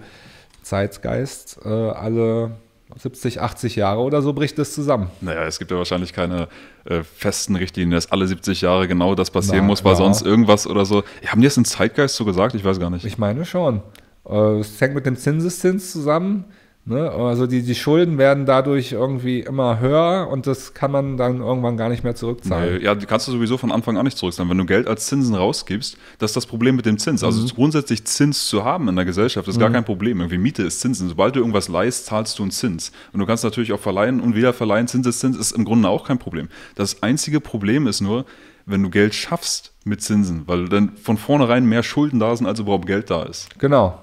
Zeitgeist 0.62 1.60
äh, 1.66 1.70
alle 1.70 2.52
70, 2.98 3.42
80 3.42 3.76
Jahre 3.76 4.02
oder 4.02 4.22
so 4.22 4.34
bricht 4.34 4.58
es 4.60 4.74
zusammen. 4.74 5.10
Naja, 5.22 5.44
es 5.44 5.60
gibt 5.60 5.72
ja 5.72 5.78
wahrscheinlich 5.78 6.12
keine 6.14 6.48
äh, 6.86 7.04
festen 7.04 7.56
Richtlinien, 7.56 7.92
dass 7.92 8.12
alle 8.12 8.28
70 8.28 8.62
Jahre 8.62 8.88
genau 8.88 9.16
das 9.16 9.30
passieren 9.30 9.62
Na, 9.62 9.68
muss, 9.68 9.84
weil 9.84 9.94
ja. 9.94 9.98
sonst 9.98 10.24
irgendwas 10.24 10.66
oder 10.66 10.86
so. 10.86 11.04
Haben 11.28 11.42
die 11.42 11.48
das 11.48 11.58
in 11.58 11.66
Zeitgeist 11.66 12.16
so 12.16 12.26
gesagt? 12.26 12.56
Ich 12.56 12.64
weiß 12.64 12.80
gar 12.80 12.90
nicht. 12.90 13.06
Ich 13.06 13.18
meine 13.18 13.46
schon. 13.46 13.82
Äh, 14.28 14.60
Es 14.60 14.80
hängt 14.82 14.96
mit 14.96 15.06
dem 15.06 15.16
Zinseszins 15.16 15.92
zusammen. 15.92 16.46
Ne? 16.90 17.10
Also 17.12 17.48
die, 17.48 17.62
die 17.62 17.76
Schulden 17.76 18.18
werden 18.18 18.46
dadurch 18.46 18.92
irgendwie 18.92 19.40
immer 19.42 19.80
höher 19.80 20.28
und 20.30 20.48
das 20.48 20.74
kann 20.74 20.92
man 20.92 21.18
dann 21.18 21.40
irgendwann 21.40 21.78
gar 21.78 21.88
nicht 21.90 22.04
mehr 22.04 22.16
zurückzahlen. 22.16 22.78
Nee, 22.80 22.84
ja, 22.84 22.96
die 22.96 23.06
kannst 23.06 23.28
du 23.28 23.32
sowieso 23.32 23.58
von 23.58 23.72
Anfang 23.72 23.98
an 23.98 24.06
nicht 24.06 24.18
zurückzahlen. 24.18 24.50
Wenn 24.50 24.58
du 24.58 24.66
Geld 24.66 24.88
als 24.88 25.06
Zinsen 25.06 25.36
rausgibst, 25.36 25.98
das 26.18 26.32
ist 26.32 26.36
das 26.36 26.46
Problem 26.48 26.76
mit 26.76 26.86
dem 26.86 26.98
Zins. 26.98 27.24
Also 27.24 27.42
Mhm. 27.42 27.48
grundsätzlich 27.50 28.04
Zins 28.06 28.48
zu 28.48 28.64
haben 28.66 28.90
in 28.90 28.96
der 28.96 29.06
Gesellschaft 29.06 29.48
ist 29.48 29.60
gar 29.60 29.70
kein 29.70 29.86
Problem. 29.86 30.20
Irgendwie 30.20 30.38
Miete 30.40 30.64
ist 30.64 30.82
Zinsen. 30.82 31.08
Sobald 31.08 31.36
du 31.36 31.40
irgendwas 31.40 31.68
leist, 31.70 32.08
zahlst 32.08 32.38
du 32.40 32.44
einen 32.44 32.52
Zins. 32.52 32.92
Und 33.14 33.20
du 33.20 33.26
kannst 33.26 33.44
natürlich 33.44 33.72
auch 33.72 33.80
verleihen 33.80 34.20
und 34.20 34.36
wieder 34.36 34.52
verleihen. 34.54 34.88
Zinseszins 34.88 35.38
ist 35.38 35.52
im 35.52 35.66
Grunde 35.66 35.90
auch 35.90 36.08
kein 36.08 36.18
Problem. 36.20 36.50
Das 36.76 37.04
einzige 37.04 37.40
Problem 37.40 37.86
ist 37.88 38.02
nur, 38.02 38.26
wenn 38.66 38.84
du 38.84 38.90
Geld 38.90 39.16
schaffst 39.16 39.74
mit 39.84 40.02
Zinsen, 40.02 40.44
weil 40.48 40.70
dann 40.70 40.98
von 40.98 41.18
vornherein 41.18 41.66
mehr 41.66 41.84
Schulden 41.84 42.20
da 42.20 42.36
sind, 42.36 42.46
als 42.48 42.60
überhaupt 42.60 42.86
Geld 42.86 43.10
da 43.10 43.24
ist. 43.24 43.48
Genau. 43.60 44.00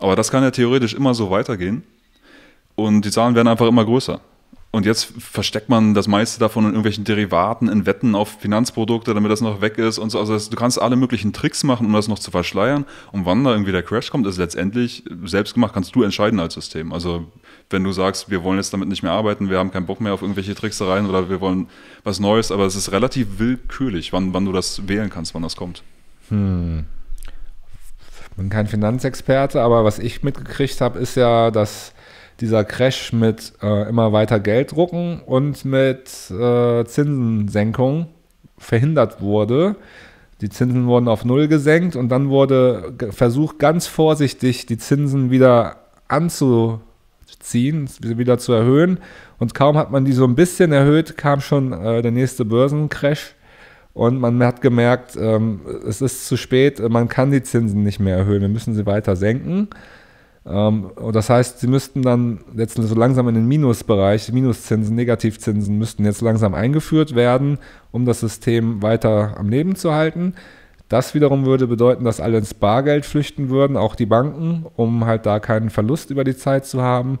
Aber 0.00 0.16
das 0.16 0.30
kann 0.30 0.42
ja 0.42 0.50
theoretisch 0.50 0.94
immer 0.94 1.14
so 1.14 1.30
weitergehen. 1.30 1.82
Und 2.74 3.04
die 3.04 3.10
Zahlen 3.10 3.34
werden 3.34 3.48
einfach 3.48 3.68
immer 3.68 3.84
größer. 3.84 4.20
Und 4.72 4.86
jetzt 4.86 5.12
versteckt 5.18 5.68
man 5.68 5.94
das 5.94 6.06
meiste 6.06 6.38
davon 6.38 6.62
in 6.62 6.70
irgendwelchen 6.70 7.02
Derivaten, 7.02 7.68
in 7.68 7.86
Wetten 7.86 8.14
auf 8.14 8.36
Finanzprodukte, 8.38 9.14
damit 9.14 9.32
das 9.32 9.40
noch 9.40 9.60
weg 9.60 9.78
ist 9.78 9.98
und 9.98 10.10
so. 10.10 10.20
Also 10.20 10.38
du 10.38 10.56
kannst 10.56 10.80
alle 10.80 10.94
möglichen 10.94 11.32
Tricks 11.32 11.64
machen, 11.64 11.86
um 11.86 11.92
das 11.92 12.06
noch 12.06 12.20
zu 12.20 12.30
verschleiern. 12.30 12.86
Und 13.10 13.26
wann 13.26 13.42
da 13.42 13.50
irgendwie 13.50 13.72
der 13.72 13.82
Crash 13.82 14.10
kommt, 14.10 14.28
ist 14.28 14.38
letztendlich 14.38 15.02
selbst 15.24 15.54
gemacht, 15.54 15.74
kannst 15.74 15.96
du 15.96 16.04
entscheiden 16.04 16.38
als 16.38 16.54
System. 16.54 16.92
Also 16.92 17.26
wenn 17.68 17.82
du 17.82 17.90
sagst, 17.90 18.30
wir 18.30 18.44
wollen 18.44 18.58
jetzt 18.58 18.72
damit 18.72 18.88
nicht 18.88 19.02
mehr 19.02 19.10
arbeiten, 19.12 19.50
wir 19.50 19.58
haben 19.58 19.72
keinen 19.72 19.86
Bock 19.86 20.00
mehr 20.00 20.14
auf 20.14 20.22
irgendwelche 20.22 20.54
Tricksereien 20.54 21.06
oder 21.08 21.28
wir 21.28 21.40
wollen 21.40 21.66
was 22.04 22.20
Neues, 22.20 22.52
aber 22.52 22.64
es 22.64 22.76
ist 22.76 22.92
relativ 22.92 23.38
willkürlich, 23.38 24.12
wann, 24.12 24.32
wann 24.34 24.44
du 24.44 24.52
das 24.52 24.86
wählen 24.86 25.10
kannst, 25.10 25.34
wann 25.34 25.42
das 25.42 25.56
kommt. 25.56 25.82
Ich 26.30 26.99
bin 28.36 28.48
kein 28.48 28.66
Finanzexperte, 28.66 29.60
aber 29.60 29.84
was 29.84 29.98
ich 29.98 30.22
mitgekriegt 30.22 30.80
habe, 30.80 30.98
ist 30.98 31.16
ja, 31.16 31.50
dass 31.50 31.92
dieser 32.40 32.64
Crash 32.64 33.12
mit 33.12 33.52
äh, 33.62 33.88
immer 33.88 34.12
weiter 34.12 34.40
Geld 34.40 34.72
drucken 34.72 35.20
und 35.26 35.64
mit 35.64 36.30
äh, 36.30 36.84
Zinsensenkung 36.84 38.08
verhindert 38.56 39.20
wurde. 39.20 39.76
Die 40.40 40.48
Zinsen 40.48 40.86
wurden 40.86 41.08
auf 41.08 41.24
Null 41.24 41.48
gesenkt 41.48 41.96
und 41.96 42.08
dann 42.08 42.30
wurde 42.30 42.94
versucht, 43.10 43.58
ganz 43.58 43.86
vorsichtig 43.86 44.64
die 44.64 44.78
Zinsen 44.78 45.30
wieder 45.30 45.76
anzuziehen, 46.08 47.90
wieder 48.00 48.38
zu 48.38 48.52
erhöhen. 48.52 49.00
Und 49.38 49.54
kaum 49.54 49.76
hat 49.76 49.90
man 49.90 50.06
die 50.06 50.12
so 50.12 50.24
ein 50.24 50.34
bisschen 50.34 50.72
erhöht, 50.72 51.18
kam 51.18 51.40
schon 51.42 51.72
äh, 51.72 52.00
der 52.00 52.10
nächste 52.10 52.46
Börsencrash. 52.46 53.34
Und 53.92 54.20
man 54.20 54.42
hat 54.42 54.60
gemerkt, 54.60 55.16
ähm, 55.16 55.60
es 55.86 56.00
ist 56.00 56.26
zu 56.26 56.36
spät, 56.36 56.80
man 56.88 57.08
kann 57.08 57.30
die 57.30 57.42
Zinsen 57.42 57.82
nicht 57.82 57.98
mehr 57.98 58.16
erhöhen, 58.16 58.40
wir 58.40 58.48
müssen 58.48 58.74
sie 58.74 58.86
weiter 58.86 59.16
senken. 59.16 59.68
Ähm, 60.46 60.86
und 60.96 61.14
das 61.14 61.28
heißt, 61.28 61.60
sie 61.60 61.66
müssten 61.66 62.02
dann 62.02 62.40
jetzt 62.56 62.76
so 62.76 62.94
langsam 62.94 63.28
in 63.28 63.34
den 63.34 63.48
Minusbereich, 63.48 64.32
Minuszinsen, 64.32 64.94
Negativzinsen 64.94 65.76
müssten 65.76 66.04
jetzt 66.04 66.22
langsam 66.22 66.54
eingeführt 66.54 67.14
werden, 67.14 67.58
um 67.90 68.04
das 68.06 68.20
System 68.20 68.82
weiter 68.82 69.36
am 69.36 69.48
Leben 69.48 69.76
zu 69.76 69.92
halten. 69.92 70.34
Das 70.88 71.14
wiederum 71.14 71.44
würde 71.46 71.66
bedeuten, 71.66 72.04
dass 72.04 72.20
alle 72.20 72.38
ins 72.38 72.54
Bargeld 72.54 73.06
flüchten 73.06 73.48
würden, 73.48 73.76
auch 73.76 73.94
die 73.94 74.06
Banken, 74.06 74.66
um 74.76 75.04
halt 75.04 75.26
da 75.26 75.38
keinen 75.38 75.70
Verlust 75.70 76.10
über 76.10 76.24
die 76.24 76.36
Zeit 76.36 76.66
zu 76.66 76.82
haben. 76.82 77.18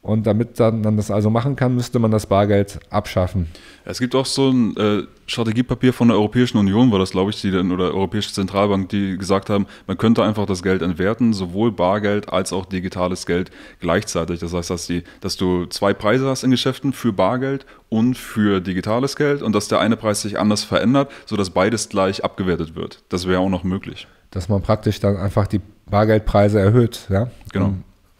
Und 0.00 0.26
damit 0.26 0.60
dann 0.60 0.80
man 0.82 0.96
das 0.96 1.10
also 1.10 1.28
machen 1.28 1.56
kann, 1.56 1.74
müsste 1.74 1.98
man 1.98 2.10
das 2.10 2.26
Bargeld 2.26 2.78
abschaffen. 2.88 3.48
Es 3.84 3.98
gibt 3.98 4.14
auch 4.14 4.26
so 4.26 4.50
ein 4.50 4.76
äh, 4.76 5.02
Strategiepapier 5.26 5.92
von 5.92 6.08
der 6.08 6.16
Europäischen 6.16 6.56
Union, 6.56 6.92
war 6.92 6.98
das, 6.98 7.10
glaube 7.10 7.30
ich, 7.30 7.40
die 7.40 7.50
dann, 7.50 7.72
oder 7.72 7.92
Europäische 7.94 8.32
Zentralbank, 8.32 8.88
die 8.90 9.18
gesagt 9.18 9.50
haben, 9.50 9.66
man 9.86 9.98
könnte 9.98 10.22
einfach 10.22 10.46
das 10.46 10.62
Geld 10.62 10.82
entwerten, 10.82 11.32
sowohl 11.32 11.72
Bargeld 11.72 12.32
als 12.32 12.52
auch 12.52 12.66
digitales 12.66 13.26
Geld 13.26 13.50
gleichzeitig. 13.80 14.38
Das 14.40 14.52
heißt, 14.52 14.70
dass, 14.70 14.86
die, 14.86 15.02
dass 15.20 15.36
du 15.36 15.66
zwei 15.66 15.94
Preise 15.94 16.28
hast 16.28 16.44
in 16.44 16.50
Geschäften 16.52 16.92
für 16.92 17.12
Bargeld 17.12 17.66
und 17.88 18.16
für 18.16 18.60
digitales 18.60 19.16
Geld 19.16 19.42
und 19.42 19.52
dass 19.52 19.68
der 19.68 19.80
eine 19.80 19.96
Preis 19.96 20.22
sich 20.22 20.38
anders 20.38 20.64
verändert, 20.64 21.10
sodass 21.26 21.50
beides 21.50 21.88
gleich 21.88 22.24
abgewertet 22.24 22.76
wird. 22.76 23.02
Das 23.08 23.26
wäre 23.26 23.40
auch 23.40 23.50
noch 23.50 23.64
möglich. 23.64 24.06
Dass 24.30 24.48
man 24.48 24.62
praktisch 24.62 25.00
dann 25.00 25.16
einfach 25.16 25.46
die 25.46 25.60
Bargeldpreise 25.90 26.60
erhöht, 26.60 27.06
ja? 27.10 27.30
Genau. 27.52 27.74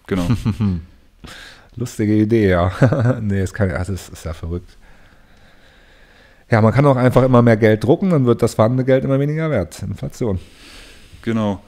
Genau. 0.06 0.26
Lustige 1.78 2.14
Idee, 2.14 2.50
ja. 2.50 3.18
nee, 3.20 3.40
das, 3.40 3.54
kann, 3.54 3.70
ja, 3.70 3.78
das 3.78 3.88
ist 4.08 4.24
ja 4.24 4.32
verrückt. 4.32 4.76
Ja, 6.50 6.62
man 6.62 6.72
kann 6.72 6.86
auch 6.86 6.96
einfach 6.96 7.22
immer 7.22 7.42
mehr 7.42 7.56
Geld 7.56 7.84
drucken, 7.84 8.10
dann 8.10 8.24
wird 8.24 8.42
das 8.42 8.54
vorhandene 8.54 8.84
Geld 8.84 9.04
immer 9.04 9.20
weniger 9.20 9.50
wert. 9.50 9.82
Inflation. 9.82 10.38
Genau. 11.22 11.60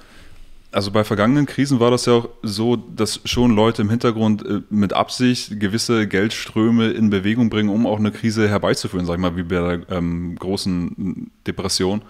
Also 0.72 0.92
bei 0.92 1.02
vergangenen 1.02 1.46
Krisen 1.46 1.80
war 1.80 1.90
das 1.90 2.06
ja 2.06 2.14
auch 2.14 2.28
so, 2.42 2.76
dass 2.76 3.20
schon 3.24 3.54
Leute 3.54 3.82
im 3.82 3.90
Hintergrund 3.90 4.46
äh, 4.46 4.60
mit 4.70 4.92
Absicht 4.92 5.58
gewisse 5.58 6.06
Geldströme 6.06 6.90
in 6.90 7.10
Bewegung 7.10 7.50
bringen, 7.50 7.68
um 7.68 7.86
auch 7.86 7.98
eine 7.98 8.12
Krise 8.12 8.48
herbeizuführen, 8.48 9.04
sag 9.04 9.14
ich 9.14 9.20
mal, 9.20 9.36
wie 9.36 9.42
bei 9.42 9.76
der 9.76 9.90
ähm, 9.90 10.36
großen 10.36 11.30
Depression. 11.46 12.02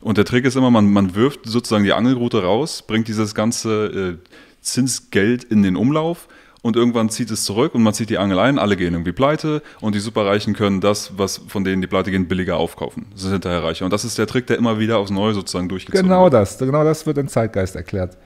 Und 0.00 0.16
der 0.16 0.24
Trick 0.24 0.44
ist 0.44 0.56
immer, 0.56 0.70
man, 0.70 0.92
man 0.92 1.16
wirft 1.16 1.40
sozusagen 1.46 1.82
die 1.82 1.92
Angelrute 1.92 2.42
raus, 2.42 2.84
bringt 2.86 3.08
dieses 3.08 3.34
ganze 3.34 3.86
äh, 3.86 4.30
Zinsgeld 4.60 5.42
in 5.44 5.64
den 5.64 5.76
Umlauf 5.76 6.28
und 6.62 6.76
irgendwann 6.76 7.08
zieht 7.08 7.30
es 7.30 7.44
zurück 7.44 7.74
und 7.74 7.82
man 7.82 7.94
zieht 7.94 8.10
die 8.10 8.18
Angel 8.18 8.38
ein, 8.38 8.58
alle 8.58 8.76
gehen 8.76 8.94
irgendwie 8.94 9.12
pleite 9.12 9.62
und 9.80 9.94
die 9.94 10.00
Superreichen 10.00 10.54
können 10.54 10.80
das, 10.80 11.16
was 11.16 11.38
von 11.48 11.64
denen 11.64 11.80
die 11.82 11.86
pleite 11.88 12.10
gehen, 12.10 12.26
billiger 12.28 12.56
aufkaufen. 12.56 13.06
Das 13.12 13.22
sind 13.22 13.32
hinterher 13.32 13.62
reicher. 13.62 13.84
Und 13.84 13.92
das 13.92 14.04
ist 14.04 14.18
der 14.18 14.26
Trick, 14.26 14.46
der 14.48 14.58
immer 14.58 14.78
wieder 14.78 14.98
aufs 14.98 15.10
Neue 15.10 15.34
sozusagen 15.34 15.68
durchgezogen 15.68 16.08
Genau 16.08 16.24
wird. 16.24 16.34
das, 16.34 16.58
genau 16.58 16.84
das 16.84 17.06
wird 17.06 17.18
im 17.18 17.28
Zeitgeist 17.28 17.76
erklärt. 17.76 18.16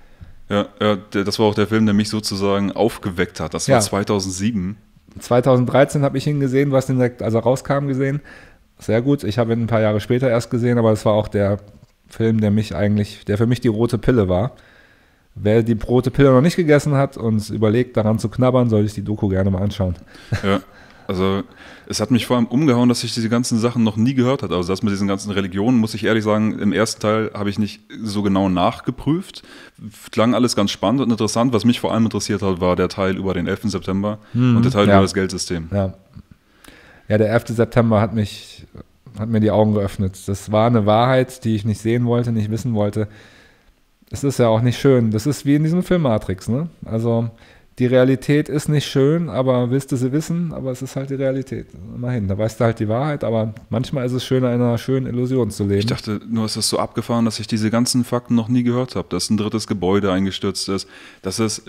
Ja, 0.49 0.67
ja 0.81 0.97
das 0.97 1.39
war 1.39 1.47
auch 1.47 1.55
der 1.55 1.67
Film, 1.67 1.85
der 1.87 1.95
mich 1.95 2.09
sozusagen 2.09 2.73
aufgeweckt 2.73 3.39
hat. 3.41 3.55
Das 3.55 3.69
war 3.69 3.77
Ja. 3.77 3.81
2007. 3.81 4.77
2013 5.19 6.03
habe 6.03 6.17
ich 6.19 6.27
ihn 6.27 6.41
gesehen, 6.41 6.73
was 6.73 6.87
direkt, 6.87 7.23
als 7.23 7.35
er 7.35 7.41
rauskam, 7.41 7.87
gesehen. 7.87 8.21
Sehr 8.79 9.03
gut. 9.03 9.25
Ich 9.25 9.39
habe 9.39 9.53
ihn 9.53 9.63
ein 9.63 9.67
paar 9.67 9.81
Jahre 9.81 10.01
später 10.01 10.29
erst 10.29 10.51
gesehen, 10.51 10.79
aber 10.79 10.91
es 10.93 11.05
war 11.05 11.13
auch 11.13 11.29
der 11.29 11.59
Film, 12.09 12.41
der 12.41 12.51
mich 12.51 12.75
eigentlich, 12.75 13.25
der 13.25 13.39
für 13.39 13.47
mich 13.47 13.61
die 13.61 13.69
rote 13.69 13.99
Pille 13.99 14.29
war. 14.29 14.53
Wer 15.35 15.63
die 15.63 15.73
rote 15.73 16.11
Pille 16.11 16.31
noch 16.31 16.43
nicht 16.43 16.57
gegessen 16.57 16.95
hat 16.95 17.17
und 17.17 17.49
überlegt, 17.51 17.97
daran 17.97 18.19
zu 18.19 18.29
knabbern, 18.29 18.69
soll 18.69 18.85
sich 18.85 18.95
die 18.95 19.03
Doku 19.03 19.29
gerne 19.29 19.51
mal 19.51 19.63
anschauen. 19.63 19.97
Ja. 20.43 20.61
Also 21.09 21.43
es 21.87 22.01
hat 22.01 22.11
mich 22.11 22.27
vor 22.27 22.37
allem 22.37 22.47
umgehauen, 22.47 22.89
dass 22.89 23.03
ich 23.05 23.13
diese 23.13 23.29
ganzen 23.29 23.59
Sachen 23.59 23.83
noch 23.83 23.97
nie 23.97 24.15
gehört 24.15 24.43
habe. 24.43 24.55
Also 24.55 24.73
das 24.73 24.83
mit 24.83 24.93
diesen 24.93 25.09
ganzen 25.09 25.31
Religionen, 25.31 25.79
muss 25.79 25.95
ich 25.95 26.05
ehrlich 26.05 26.25
sagen, 26.25 26.59
im 26.59 26.73
ersten 26.73 27.03
Teil 27.03 27.31
habe 27.35 27.51
ich 27.51 27.59
nicht 27.59 27.83
so 28.03 28.23
genau 28.23 28.49
nachgeprüft. 28.49 29.43
Klang 30.11 30.35
alles 30.35 30.57
ganz 30.57 30.71
spannend 30.71 31.03
und 31.03 31.11
interessant. 31.11 31.53
Was 31.53 31.65
mich 31.65 31.81
vor 31.81 31.93
allem 31.93 32.05
interessiert 32.05 32.43
hat, 32.43 32.61
war 32.61 32.77
der 32.77 32.89
Teil 32.89 33.17
über 33.17 33.35
den 33.35 33.47
11. 33.47 33.63
September 33.65 34.19
und 34.33 34.63
der 34.63 34.73
Teil 34.73 34.89
ja. 34.89 34.95
über 34.95 35.03
das 35.03 35.15
Geldsystem. 35.15 35.69
Ja. 35.73 35.95
Ja, 37.09 37.19
der 37.19 37.31
11. 37.31 37.49
September 37.49 38.01
hat 38.01 38.15
mich, 38.15 38.67
hat 39.19 39.29
mir 39.29 39.41
die 39.41 39.51
Augen 39.51 39.75
geöffnet. 39.75 40.19
Das 40.27 40.53
war 40.53 40.67
eine 40.69 40.87
Wahrheit, 40.87 41.45
die 41.45 41.57
ich 41.57 41.65
nicht 41.65 41.81
sehen 41.81 42.07
wollte, 42.07 42.33
nicht 42.33 42.51
wissen 42.51 42.75
wollte. 42.75 43.09
Es 44.13 44.23
ist 44.25 44.39
ja 44.39 44.49
auch 44.49 44.61
nicht 44.61 44.79
schön. 44.79 45.11
Das 45.11 45.27
ist 45.27 45.47
wie 45.47 45.55
in 45.55 45.65
diesem 45.65 45.83
Film 45.83 46.03
Matrix, 46.03 46.49
ne? 46.49 46.69
Also 46.85 47.31
die 47.79 47.87
Realität 47.87 48.51
ist 48.51 48.69
nicht 48.69 48.87
schön, 48.87 49.31
aber 49.31 49.71
willst 49.71 49.91
du 49.91 49.97
sie 49.97 50.13
wissen? 50.13 50.53
Aber 50.53 50.71
es 50.71 50.83
ist 50.83 50.95
halt 50.95 51.09
die 51.09 51.15
Realität. 51.15 51.69
Immerhin, 51.97 52.29
da 52.29 52.37
weißt 52.37 52.61
du 52.61 52.65
halt 52.65 52.79
die 52.79 52.89
Wahrheit, 52.89 53.25
aber 53.25 53.55
manchmal 53.71 54.05
ist 54.05 54.13
es 54.13 54.25
schöner, 54.25 54.53
in 54.55 54.61
einer 54.61 54.77
schönen 54.77 55.07
Illusion 55.07 55.51
zu 55.51 55.65
leben. 55.65 55.79
Ich 55.79 55.87
dachte, 55.87 56.21
nur 56.29 56.45
ist 56.45 56.59
das 56.59 56.69
so 56.69 56.79
abgefahren, 56.79 57.25
dass 57.25 57.41
ich 57.41 57.47
diese 57.47 57.71
ganzen 57.71 58.05
Fakten 58.05 58.35
noch 58.35 58.49
nie 58.49 58.63
gehört 58.63 58.95
habe. 58.95 59.09
Dass 59.09 59.31
ein 59.31 59.39
drittes 59.39 59.67
Gebäude 59.67 60.13
eingestürzt 60.13 60.69
ist, 60.69 60.87
dass 61.23 61.39
es 61.39 61.63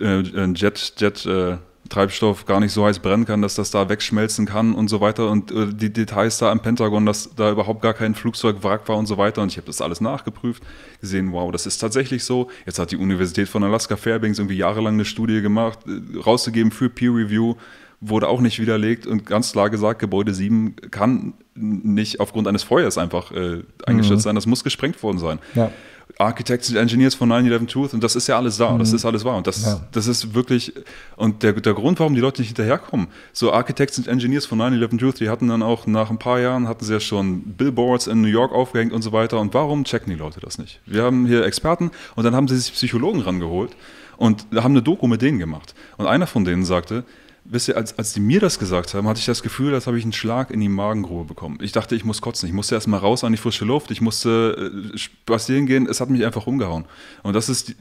äh, 0.00 0.06
ein 0.06 0.54
Jet, 0.56 0.94
Jet 0.98 1.24
äh, 1.24 1.58
Treibstoff 1.88 2.46
gar 2.46 2.60
nicht 2.60 2.72
so 2.72 2.84
heiß 2.84 2.98
brennen 2.98 3.24
kann, 3.24 3.42
dass 3.42 3.54
das 3.54 3.70
da 3.70 3.88
wegschmelzen 3.88 4.46
kann 4.46 4.74
und 4.74 4.88
so 4.88 5.00
weiter. 5.00 5.30
Und 5.30 5.50
äh, 5.50 5.66
die 5.72 5.92
Details 5.92 6.38
da 6.38 6.50
am 6.50 6.60
Pentagon, 6.60 7.06
dass 7.06 7.34
da 7.34 7.50
überhaupt 7.50 7.82
gar 7.82 7.94
kein 7.94 8.14
Flugzeugwrack 8.14 8.88
war 8.88 8.96
und 8.96 9.06
so 9.06 9.18
weiter. 9.18 9.42
Und 9.42 9.50
ich 9.50 9.56
habe 9.56 9.66
das 9.66 9.80
alles 9.80 10.00
nachgeprüft, 10.00 10.62
gesehen, 11.00 11.32
wow, 11.32 11.50
das 11.50 11.66
ist 11.66 11.78
tatsächlich 11.78 12.24
so. 12.24 12.48
Jetzt 12.66 12.78
hat 12.78 12.90
die 12.90 12.96
Universität 12.96 13.48
von 13.48 13.62
Alaska 13.64 13.96
Fairbanks 13.96 14.38
irgendwie 14.38 14.56
jahrelang 14.56 14.94
eine 14.94 15.04
Studie 15.04 15.40
gemacht, 15.40 15.80
äh, 15.86 16.18
rausgegeben 16.18 16.70
für 16.70 16.88
Peer 16.88 17.10
Review 17.10 17.54
wurde 18.00 18.28
auch 18.28 18.40
nicht 18.40 18.60
widerlegt 18.60 19.06
und 19.06 19.26
ganz 19.26 19.52
klar 19.52 19.70
gesagt, 19.70 19.98
Gebäude 19.98 20.32
7 20.32 20.76
kann 20.90 21.34
nicht 21.54 22.20
aufgrund 22.20 22.46
eines 22.46 22.62
Feuers 22.62 22.96
einfach 22.96 23.32
äh, 23.32 23.62
eingestürzt 23.86 24.22
sein, 24.22 24.36
das 24.36 24.46
muss 24.46 24.62
gesprengt 24.62 25.02
worden 25.02 25.18
sein. 25.18 25.40
Ja. 25.54 25.72
Architects 26.18 26.68
and 26.68 26.76
Engineers 26.78 27.14
von 27.14 27.30
9-11 27.30 27.68
Truth 27.68 27.94
und 27.94 28.02
das 28.02 28.16
ist 28.16 28.26
ja 28.26 28.36
alles 28.36 28.56
da, 28.56 28.76
das 28.76 28.92
ist 28.92 29.04
alles 29.04 29.24
wahr 29.24 29.36
und 29.36 29.46
das, 29.46 29.64
Ja. 29.64 29.80
das 29.92 30.08
ist 30.08 30.34
wirklich, 30.34 30.72
und 31.16 31.44
der, 31.44 31.52
der 31.52 31.74
Grund, 31.74 32.00
warum 32.00 32.14
die 32.14 32.20
Leute 32.20 32.42
nicht 32.42 32.48
hinterherkommen, 32.48 33.06
so 33.32 33.52
Architects 33.52 33.98
and 33.98 34.08
Engineers 34.08 34.44
von 34.44 34.58
9-11 34.60 34.98
Truth, 34.98 35.20
die 35.20 35.28
hatten 35.30 35.46
dann 35.48 35.62
auch 35.62 35.86
nach 35.86 36.10
ein 36.10 36.18
paar 36.18 36.40
Jahren, 36.40 36.66
hatten 36.66 36.84
sie 36.84 36.92
ja 36.92 36.98
schon 37.00 37.42
Billboards 37.42 38.08
in 38.08 38.20
New 38.20 38.26
York 38.28 38.52
aufgehängt 38.52 38.92
und 38.92 39.02
so 39.02 39.12
weiter 39.12 39.38
und 39.38 39.54
warum 39.54 39.84
checken 39.84 40.10
die 40.12 40.18
Leute 40.18 40.40
das 40.40 40.58
nicht? 40.58 40.80
Wir 40.86 41.04
haben 41.04 41.24
hier 41.26 41.44
Experten 41.44 41.92
und 42.16 42.24
dann 42.24 42.34
haben 42.34 42.48
sie 42.48 42.56
sich 42.56 42.72
Psychologen 42.72 43.20
rangeholt 43.20 43.76
und 44.16 44.46
haben 44.56 44.72
eine 44.72 44.82
Doku 44.82 45.06
mit 45.06 45.22
denen 45.22 45.38
gemacht 45.38 45.74
und 45.98 46.06
einer 46.08 46.26
von 46.26 46.44
denen 46.44 46.64
sagte, 46.64 47.04
Wisst 47.50 47.68
ihr, 47.68 47.76
als, 47.76 47.98
als 47.98 48.12
die 48.12 48.20
mir 48.20 48.40
das 48.40 48.58
gesagt 48.58 48.92
haben, 48.94 49.08
hatte 49.08 49.20
ich 49.20 49.26
das 49.26 49.42
Gefühl, 49.42 49.72
als 49.74 49.86
habe 49.86 49.98
ich 49.98 50.04
einen 50.04 50.12
Schlag 50.12 50.50
in 50.50 50.60
die 50.60 50.68
Magengrube 50.68 51.24
bekommen. 51.24 51.58
Ich 51.62 51.72
dachte, 51.72 51.94
ich 51.94 52.04
muss 52.04 52.20
kotzen. 52.20 52.46
Ich 52.46 52.54
musste 52.54 52.74
erst 52.74 52.88
mal 52.88 52.98
raus 52.98 53.24
an 53.24 53.32
die 53.32 53.38
frische 53.38 53.64
Luft. 53.64 53.90
Ich 53.90 54.00
musste 54.00 54.72
äh, 54.94 54.98
spazieren 54.98 55.66
gehen. 55.66 55.86
Es 55.86 56.00
hat 56.00 56.10
mich 56.10 56.24
einfach 56.26 56.46
umgehauen. 56.46 56.84
Und 57.22 57.34
das 57.34 57.48
ist 57.48 57.74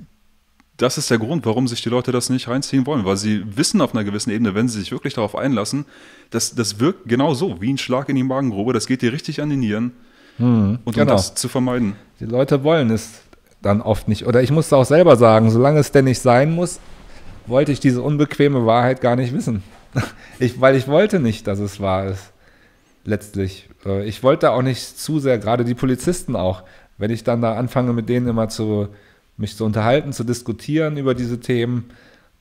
das 0.78 1.00
ist 1.00 1.10
der 1.10 1.18
Grund, 1.18 1.46
warum 1.46 1.68
sich 1.68 1.82
die 1.82 1.90
Leute 1.90 2.12
das 2.12 2.30
nicht 2.30 2.48
reinziehen 2.48 2.86
wollen, 2.86 3.04
weil 3.04 3.18
sie 3.18 3.44
wissen 3.58 3.82
auf 3.82 3.94
einer 3.94 4.04
gewissen 4.04 4.30
Ebene, 4.30 4.54
wenn 4.54 4.70
sie 4.70 4.80
sich 4.80 4.92
wirklich 4.92 5.16
darauf 5.16 5.36
einlassen, 5.36 5.86
dass 6.30 6.54
das 6.54 6.80
wirkt 6.80 7.10
genau 7.10 7.34
so, 7.34 7.60
wie 7.62 7.74
ein 7.74 7.80
Schlag 7.80 8.10
in 8.10 8.16
die 8.16 8.24
Magengrube, 8.24 8.74
das 8.74 8.86
geht 8.86 9.02
dir 9.02 9.12
richtig 9.12 9.42
an 9.42 9.50
die 9.50 9.58
Nieren. 9.58 9.94
Hm, 10.38 10.78
und 10.86 10.94
genau. 10.94 11.12
um 11.12 11.18
das 11.18 11.34
zu 11.34 11.50
vermeiden. 11.50 11.96
Die 12.20 12.26
Leute 12.26 12.64
wollen 12.64 12.92
es 12.92 13.22
dann 13.64 13.82
oft 13.82 14.08
nicht. 14.08 14.28
Oder 14.28 14.44
ich 14.44 14.52
muss 14.52 14.72
auch 14.72 14.86
selber 14.86 15.16
sagen, 15.16 15.50
solange 15.50 15.80
es 15.80 15.92
denn 15.92 16.06
nicht 16.06 16.20
sein 16.20 16.54
muss, 16.54 16.80
wollte 17.48 17.72
ich 17.72 17.80
diese 17.80 18.02
unbequeme 18.02 18.66
Wahrheit 18.66 19.02
gar 19.02 19.16
nicht 19.16 19.34
wissen. 19.34 19.64
Ich, 20.40 20.62
weil 20.62 20.76
ich 20.76 20.88
wollte 20.88 21.20
nicht, 21.20 21.48
dass 21.48 21.58
es 21.58 21.80
wahr 21.80 22.06
ist. 22.06 22.32
Letztlich. 23.06 23.68
Äh, 23.84 24.08
Ich 24.08 24.22
wollte 24.22 24.52
auch 24.52 24.62
nicht 24.62 25.00
zu 25.00 25.18
sehr, 25.18 25.40
gerade 25.40 25.66
die 25.66 25.74
Polizisten 25.74 26.36
auch, 26.36 26.62
wenn 27.00 27.10
ich 27.10 27.24
dann 27.24 27.42
da 27.42 27.56
anfange, 27.56 27.94
mit 27.94 28.08
denen 28.08 28.28
immer 28.28 28.48
zu 28.48 28.90
mich 29.38 29.56
zu 29.56 29.66
unterhalten, 29.66 30.14
zu 30.14 30.24
diskutieren 30.24 30.98
über 30.98 31.16
diese 31.16 31.40
Themen, 31.40 31.86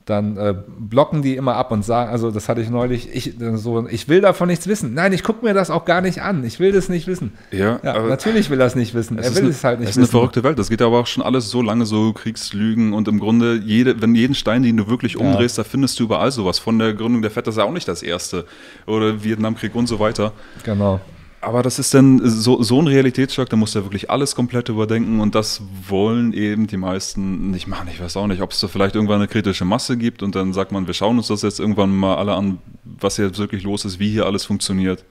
dann 0.07 0.37
äh, 0.37 0.55
blocken 0.79 1.21
die 1.21 1.35
immer 1.35 1.55
ab 1.57 1.69
und 1.71 1.83
sagen, 1.83 2.09
also 2.09 2.31
das 2.31 2.47
hatte 2.47 2.61
ich 2.61 2.69
neulich, 2.69 3.09
ich, 3.13 3.33
so, 3.55 3.87
ich 3.89 4.07
will 4.07 4.21
davon 4.21 4.47
nichts 4.47 4.65
wissen. 4.65 4.93
Nein, 4.93 5.11
ich 5.11 5.21
gucke 5.21 5.45
mir 5.45 5.53
das 5.53 5.69
auch 5.69 5.83
gar 5.83 5.99
nicht 5.99 6.21
an. 6.21 6.45
Ich 6.45 6.59
will 6.61 6.71
das 6.71 6.87
nicht 6.87 7.07
wissen. 7.07 7.33
Ja, 7.51 7.79
Ja, 7.83 8.01
natürlich 8.07 8.49
will 8.49 8.59
er 8.61 8.67
es 8.67 8.75
nicht 8.75 8.93
wissen. 8.93 9.19
es 9.19 9.25
Er 9.25 9.31
ist 9.31 9.35
will 9.35 9.43
eine, 9.43 9.51
es 9.51 9.63
halt 9.65 9.79
nicht 9.81 9.89
es 9.89 9.91
ist 9.91 9.97
eine 9.97 10.03
wissen. 10.03 10.11
verrückte 10.11 10.43
Welt. 10.43 10.57
Das 10.57 10.69
geht 10.69 10.81
aber 10.81 10.97
auch 10.99 11.07
schon 11.07 11.21
alles 11.23 11.51
so 11.51 11.61
lange 11.61 11.85
so 11.85 12.13
Kriegslügen 12.13 12.93
und 12.93 13.09
im 13.09 13.19
Grunde, 13.19 13.55
jede, 13.63 14.01
wenn 14.01 14.15
jeden 14.15 14.33
Stein, 14.33 14.63
den 14.63 14.77
du 14.77 14.87
wirklich 14.87 15.17
umdrehst, 15.17 15.57
da 15.57 15.65
findest 15.65 15.99
du 15.99 16.05
überall 16.05 16.31
sowas. 16.31 16.57
Von 16.57 16.79
der 16.79 16.93
Gründung 16.93 17.21
der 17.21 17.29
FED, 17.31 17.45
das 17.47 17.55
ist 17.55 17.59
ja 17.59 17.65
auch 17.65 17.73
nicht 17.73 17.87
das 17.89 18.01
erste. 18.01 18.45
Oder 18.85 19.23
Vietnamkrieg 19.23 19.75
und 19.75 19.87
so 19.87 19.99
weiter. 19.99 20.31
Genau. 20.63 21.01
Aber 21.47 21.63
das 21.63 21.79
ist 21.79 21.93
dann 21.93 22.19
so, 22.25 22.61
so 22.61 22.81
ein 22.81 22.87
Realitätsschock, 22.87 23.49
da 23.49 23.55
musst 23.55 23.73
du 23.73 23.79
ja 23.79 23.85
wirklich 23.85 24.09
alles 24.09 24.35
komplett 24.35 24.67
überdenken 24.67 25.21
und 25.21 25.33
das 25.33 25.61
wollen 25.87 26.33
eben 26.33 26.67
die 26.67 26.75
meisten 26.75 27.51
nicht 27.51 27.67
machen. 27.67 27.87
Ich 27.89 28.01
weiß 28.01 28.17
auch 28.17 28.27
nicht, 28.27 28.41
ob 28.41 28.51
es 28.51 28.59
da 28.59 28.67
vielleicht 28.67 28.95
irgendwann 28.95 29.19
eine 29.21 29.29
kritische 29.29 29.63
Masse 29.63 29.95
gibt 29.95 30.23
und 30.23 30.35
dann 30.35 30.51
sagt 30.51 30.73
man, 30.73 30.87
wir 30.87 30.93
schauen 30.93 31.17
uns 31.17 31.27
das 31.29 31.43
jetzt 31.43 31.61
irgendwann 31.61 31.95
mal 31.95 32.17
alle 32.17 32.33
an, 32.33 32.57
was 32.83 33.15
hier 33.15 33.37
wirklich 33.37 33.63
los 33.63 33.85
ist, 33.85 33.97
wie 33.97 34.09
hier 34.11 34.25
alles 34.25 34.43
funktioniert. 34.43 35.05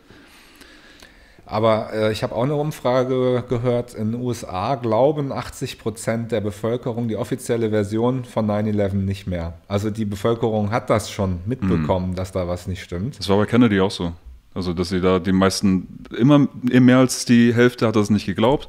Aber 1.47 1.91
äh, 1.95 2.13
ich 2.13 2.23
habe 2.23 2.35
auch 2.35 2.43
eine 2.43 2.57
Umfrage 2.57 3.43
gehört, 3.49 3.95
in 3.95 4.13
den 4.13 4.21
USA 4.21 4.75
glauben 4.75 5.33
80 5.33 5.79
Prozent 5.79 6.33
der 6.33 6.43
Bevölkerung 6.43 7.09
die 7.09 7.17
offizielle 7.17 7.71
Version 7.71 8.25
von 8.27 8.47
9-11 8.47 8.93
nicht 8.95 9.27
mehr. 9.27 9.55
Also 9.69 9.89
die 9.89 10.05
Bevölkerung 10.05 10.71
hat 10.71 10.91
das 10.91 11.11
schon 11.11 11.39
mitbekommen, 11.47 12.11
Mhm. 12.11 12.15
dass 12.17 12.33
da 12.33 12.47
was 12.47 12.67
nicht 12.67 12.83
stimmt. 12.83 13.19
Das 13.19 13.29
war 13.31 13.39
bei 13.39 13.47
Kennedy 13.47 13.81
auch 13.81 13.91
so. 13.91 14.13
Also, 14.57 14.73
dass 14.73 14.89
sie 14.89 15.01
da 15.01 15.19
die 15.19 15.33
meisten, 15.33 15.87
immer 16.17 16.49
mehr 16.63 16.99
als 16.99 17.25
die 17.27 17.55
Hälfte 17.55 17.87
hat 17.87 17.95
das 17.95 18.11
nicht 18.11 18.27
geglaubt. 18.27 18.69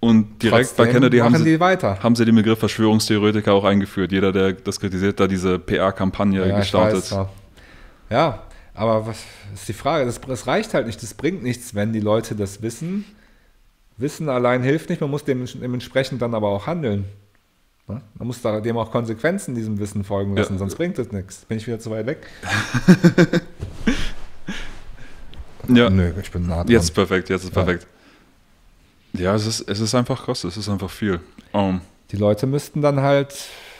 Und 0.00 0.42
direkt 0.44 0.76
bei 0.76 0.84
Trotzdem 0.84 1.00
Kennedy 1.02 1.18
haben 1.18 1.36
sie, 1.36 1.58
haben 1.58 2.14
sie 2.14 2.24
den 2.24 2.36
Begriff 2.36 2.60
Verschwörungstheoretiker 2.60 3.52
auch 3.52 3.64
eingeführt. 3.64 4.12
Jeder, 4.12 4.30
der 4.32 4.52
das 4.52 4.78
kritisiert, 4.78 5.18
da 5.18 5.26
diese 5.26 5.58
PR-Kampagne 5.58 6.48
Ja, 6.48 6.56
gestartet. 6.56 7.10
ja. 8.08 8.42
aber 8.74 9.08
was 9.08 9.24
ist 9.52 9.66
die 9.68 9.72
Frage? 9.72 10.06
Das, 10.06 10.20
das 10.20 10.46
reicht 10.46 10.72
halt 10.72 10.86
nicht. 10.86 11.02
Das 11.02 11.14
bringt 11.14 11.42
nichts, 11.42 11.74
wenn 11.74 11.92
die 11.92 11.98
Leute 12.00 12.36
das 12.36 12.62
wissen. 12.62 13.04
Wissen 13.96 14.28
allein 14.28 14.62
hilft 14.62 14.88
nicht. 14.88 15.00
Man 15.00 15.10
muss 15.10 15.24
dem, 15.24 15.44
dementsprechend 15.46 16.22
dann 16.22 16.32
aber 16.32 16.46
auch 16.50 16.68
handeln. 16.68 17.04
Ne? 17.88 18.00
Man 18.18 18.28
muss 18.28 18.40
da, 18.40 18.60
dem 18.60 18.76
auch 18.76 18.92
Konsequenzen 18.92 19.56
diesem 19.56 19.80
Wissen 19.80 20.04
folgen 20.04 20.36
lassen, 20.36 20.52
Ja. 20.52 20.58
sonst 20.60 20.76
bringt 20.76 20.96
es 21.00 21.10
nichts. 21.10 21.44
Bin 21.46 21.58
ich 21.58 21.66
wieder 21.66 21.80
zu 21.80 21.90
weit 21.90 22.06
weg? 22.06 22.24
Ja. 25.68 25.90
Nö, 25.90 26.12
ich 26.20 26.30
bin 26.30 26.46
nah 26.46 26.56
dran. 26.62 26.68
Jetzt 26.68 26.84
ist 26.84 26.90
perfekt, 26.92 27.28
jetzt 27.28 27.44
ist 27.44 27.54
Ja. 27.54 27.62
perfekt. 27.62 27.86
Ja, 29.12 29.34
es 29.34 29.46
ist, 29.46 29.60
es 29.68 29.80
ist 29.80 29.94
einfach 29.94 30.24
krass, 30.24 30.44
es 30.44 30.56
ist 30.56 30.68
einfach 30.68 30.90
viel. 30.90 31.20
Ähm, 31.54 31.80
Die 32.10 32.16
Leute 32.16 32.46
müssten 32.46 32.82
dann 32.82 33.00
halt, 33.00 33.34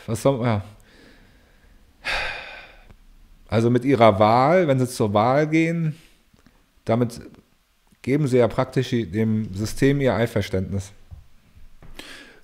was 0.06 0.22
soll 0.22 0.44
ja. 0.44 0.64
Also 3.48 3.70
mit 3.70 3.84
ihrer 3.84 4.18
Wahl, 4.18 4.68
wenn 4.68 4.78
sie 4.78 4.88
zur 4.88 5.12
Wahl 5.14 5.46
gehen, 5.46 5.96
damit 6.84 7.20
geben 8.02 8.26
sie 8.26 8.38
ja 8.38 8.48
praktisch 8.48 8.90
dem 8.90 9.52
System 9.54 10.00
ihr 10.00 10.14
Einverständnis. 10.14 10.92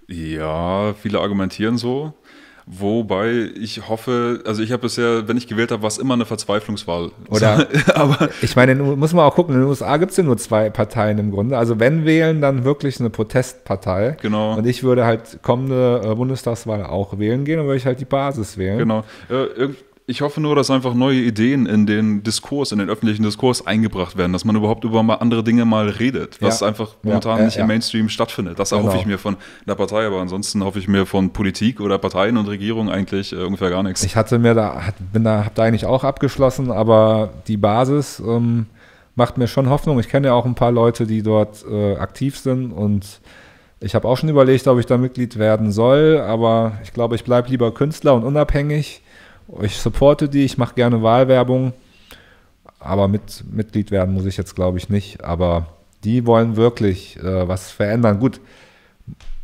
ja, 0.09 0.95
viele 0.95 1.21
argumentieren 1.21 1.79
so. 1.79 2.13
Wobei 2.67 3.51
ich 3.61 3.89
hoffe, 3.89 4.43
also 4.47 4.63
ich 4.63 4.73
habe 4.73 4.83
bisher, 4.83 5.29
wenn 5.29 5.37
ich 5.37 5.47
gewählt 5.47 5.71
habe, 5.71 5.83
war 5.83 5.89
es 5.89 5.99
immer 5.99 6.15
eine 6.15 6.25
Verzweiflungswahl. 6.25 7.11
Oder- 7.29 7.67
aber 7.95 8.31
Ich 8.41 8.57
meine, 8.57 8.73
in- 8.73 8.99
muss 8.99 9.13
man 9.13 9.25
auch 9.27 9.35
gucken, 9.35 9.55
in 9.55 9.61
den 9.61 9.69
USA 9.69 9.97
gibt 9.99 10.13
es 10.13 10.17
ja 10.17 10.25
nur 10.25 10.39
zwei 10.39 10.71
Parteien 10.71 11.19
im 11.19 11.31
Grunde. 11.31 11.59
Also 11.59 11.79
wenn 11.79 12.05
wählen, 12.07 12.41
dann 12.41 12.65
wirklich 12.65 12.99
eine 13.01 13.11
Protestpartei. 13.11 14.17
genau, 14.23 14.57
Und 14.57 14.67
ich 14.67 14.83
würde 14.83 15.05
halt 15.05 15.41
kommende 15.43 16.01
äh, 16.05 16.15
Bundestagswahl 16.15 16.85
auch 16.87 17.19
wählen 17.19 17.45
gehen, 17.45 17.59
dann 17.59 17.67
würde 17.67 17.77
ich 17.77 17.87
halt 17.87 18.01
die 18.01 18.05
Basis 18.07 18.57
wählen. 18.57 18.79
genau. 18.79 19.05
Äh, 19.29 19.69
ich 20.07 20.21
hoffe 20.21 20.41
nur, 20.41 20.55
dass 20.55 20.71
einfach 20.71 20.93
neue 20.93 21.21
Ideen 21.21 21.65
in 21.65 21.87
den 21.87 22.23
Diskurs, 22.23 22.73
in 22.73 22.79
den 22.79 22.91
öffentlichen 22.91 23.23
Diskurs 23.23 23.67
eingebracht 23.67 24.19
werden, 24.19 24.35
dass 24.35 24.45
man 24.45 24.55
überhaupt 24.55 24.85
über 24.85 25.03
mal 25.03 25.15
andere 25.15 25.43
Dinge 25.43 25.65
mal 25.65 25.89
redet, 25.89 26.43
was 26.43 26.61
Ja. 26.61 26.67
einfach 26.67 26.91
momentan 27.03 27.39
ja, 27.39 27.45
nicht 27.47 27.57
ja. 27.57 27.63
im 27.63 27.69
Mainstream 27.69 28.11
stattfindet. 28.11 28.59
Das 28.59 28.71
Genau. 28.71 28.83
erhoffe 28.83 28.99
ich 28.99 29.07
mir 29.07 29.19
von 29.19 29.37
der 29.67 29.75
Partei, 29.77 30.07
aber 30.07 30.21
ansonsten 30.21 30.63
hoffe 30.63 30.79
ich 30.79 30.89
mir 30.89 31.07
von 31.07 31.33
Politik 31.33 31.81
oder 31.81 31.97
Parteien 31.99 32.37
und 32.37 32.49
Regierung 32.49 32.91
eigentlich 32.91 33.33
äh, 33.33 33.37
ungefähr 33.37 33.71
gar 33.71 33.83
nichts. 33.83 34.05
Ich 34.05 34.15
hatte 34.15 34.39
mir 34.39 34.53
da, 34.55 34.83
bin 35.13 35.25
da, 35.25 35.47
hab 35.47 35.55
da 35.55 35.63
eigentlich 35.63 35.87
auch 35.87 36.05
abgeschlossen, 36.05 36.71
aber 36.71 37.31
die 37.49 37.57
Basis 37.57 38.21
ähm, 38.21 38.67
macht 39.15 39.39
mir 39.39 39.49
schon 39.49 39.71
Hoffnung. 39.71 39.99
Ich 40.01 40.09
kenne 40.11 40.27
ja 40.27 40.35
auch 40.35 40.45
ein 40.45 40.55
paar 40.55 40.73
Leute, 40.73 41.07
die 41.07 41.23
dort 41.23 41.65
äh, 41.71 41.97
aktiv 41.97 42.37
sind 42.39 42.73
und 42.73 43.21
ich 43.81 43.95
habe 43.95 44.07
auch 44.07 44.17
schon 44.19 44.29
überlegt, 44.29 44.67
ob 44.67 44.79
ich 44.79 44.87
da 44.87 44.99
Mitglied 44.99 45.39
werden 45.39 45.73
soll, 45.73 46.19
aber 46.19 46.73
ich 46.83 46.93
glaube, 46.93 47.15
ich 47.17 47.25
bleibe 47.25 47.49
lieber 47.49 47.73
Künstler 47.73 48.15
und 48.15 48.25
unabhängig. 48.25 49.01
Ich 49.61 49.77
supporte 49.77 50.29
die, 50.29 50.45
ich 50.45 50.59
mache 50.59 50.75
gerne 50.75 51.03
Wahlwerbung, 51.03 51.73
aber 52.79 53.09
mit 53.09 53.45
Mitglied 53.51 53.91
werden 53.91 54.15
muss 54.15 54.27
ich 54.27 54.37
jetzt, 54.37 54.55
glaube 54.55 54.79
ich, 54.79 54.89
nicht. 54.89 55.23
Aber 55.25 55.67
die 56.05 56.27
wollen 56.27 56.57
wirklich 56.57 57.17
äh, 57.19 57.49
was 57.49 57.71
verändern. 57.71 58.21
Gut, 58.21 58.41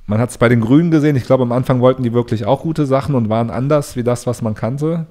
man 0.06 0.18
hat 0.18 0.30
es 0.30 0.38
bei 0.38 0.48
den 0.48 0.60
Grünen 0.60 0.90
gesehen. 0.90 1.16
Ich 1.16 1.24
glaube, 1.24 1.42
am 1.42 1.52
Anfang 1.52 1.80
wollten 1.80 2.02
die 2.02 2.12
wirklich 2.12 2.44
auch 2.44 2.62
gute 2.62 2.86
Sachen 2.86 3.14
und 3.14 3.28
waren 3.28 3.50
anders 3.50 3.96
wie 3.96 4.02
das, 4.02 4.26
was 4.26 4.42
man 4.42 4.54
kannte. 4.54 5.06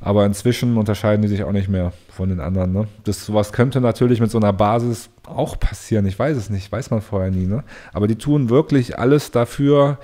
Aber 0.00 0.26
inzwischen 0.26 0.76
unterscheiden 0.76 1.22
die 1.22 1.28
sich 1.28 1.44
auch 1.44 1.52
nicht 1.52 1.68
mehr 1.68 1.92
von 2.08 2.28
den 2.28 2.40
anderen. 2.40 2.72
Ne? 2.72 2.88
Das 3.04 3.24
sowas 3.24 3.52
könnte 3.52 3.80
natürlich 3.80 4.20
mit 4.20 4.30
so 4.30 4.38
einer 4.38 4.52
Basis 4.52 5.08
auch 5.26 5.58
passieren. 5.58 6.06
Ich 6.06 6.18
weiß 6.18 6.36
es 6.36 6.50
nicht, 6.50 6.70
weiß 6.70 6.90
man 6.90 7.00
vorher 7.00 7.30
nie. 7.30 7.46
Ne? 7.46 7.64
Aber 7.92 8.06
die 8.06 8.16
tun 8.16 8.50
wirklich 8.50 8.98
alles 8.98 9.30
dafür, 9.30 9.98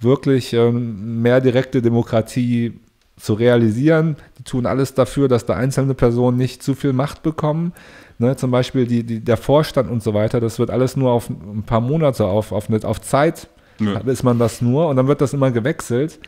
wirklich 0.00 0.52
ähm, 0.52 1.22
mehr 1.22 1.40
direkte 1.40 1.80
Demokratie 1.80 2.78
zu 3.20 3.34
realisieren. 3.34 4.16
Die 4.38 4.44
tun 4.44 4.66
alles 4.66 4.94
dafür, 4.94 5.28
dass 5.28 5.46
da 5.46 5.54
einzelne 5.54 5.94
Personen 5.94 6.36
nicht 6.36 6.62
zu 6.62 6.74
viel 6.74 6.92
Macht 6.92 7.22
bekommen. 7.22 7.72
Ne, 8.18 8.36
zum 8.36 8.50
Beispiel 8.50 8.86
die, 8.86 9.02
die, 9.02 9.20
der 9.20 9.38
Vorstand 9.38 9.90
und 9.90 10.02
so 10.02 10.12
weiter, 10.12 10.40
das 10.40 10.58
wird 10.58 10.70
alles 10.70 10.94
nur 10.94 11.10
auf 11.10 11.30
ein 11.30 11.62
paar 11.64 11.80
Monate, 11.80 12.26
auf, 12.26 12.52
auf, 12.52 12.68
eine, 12.68 12.84
auf 12.84 13.00
Zeit 13.00 13.48
Nö. 13.78 13.96
ist 14.06 14.24
man 14.24 14.38
das 14.38 14.60
nur 14.60 14.88
und 14.88 14.96
dann 14.96 15.08
wird 15.08 15.22
das 15.22 15.32
immer 15.32 15.50
gewechselt. 15.50 16.18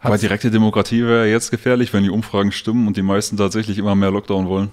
Aber 0.00 0.14
Hat's- 0.14 0.20
direkte 0.20 0.50
Demokratie 0.50 1.02
wäre 1.02 1.26
jetzt 1.26 1.50
gefährlich, 1.50 1.94
wenn 1.94 2.02
die 2.02 2.10
Umfragen 2.10 2.52
stimmen 2.52 2.86
und 2.86 2.98
die 2.98 3.02
meisten 3.02 3.38
tatsächlich 3.38 3.78
immer 3.78 3.94
mehr 3.94 4.10
Lockdown 4.10 4.46
wollen. 4.48 4.70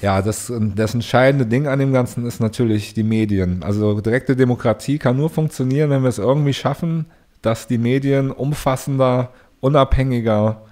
Ja, 0.00 0.22
das, 0.22 0.52
das 0.76 0.94
entscheidende 0.94 1.44
Ding 1.44 1.66
an 1.66 1.80
dem 1.80 1.92
Ganzen 1.92 2.24
ist 2.24 2.38
natürlich 2.38 2.94
die 2.94 3.02
Medien. 3.02 3.64
Also 3.64 4.00
direkte 4.00 4.36
Demokratie 4.36 4.98
kann 4.98 5.16
nur 5.16 5.28
funktionieren, 5.28 5.90
wenn 5.90 6.02
wir 6.02 6.08
es 6.08 6.18
irgendwie 6.18 6.54
schaffen, 6.54 7.06
dass 7.42 7.66
die 7.66 7.78
Medien 7.78 8.30
umfassender, 8.30 9.32
unabhängiger 9.60 10.62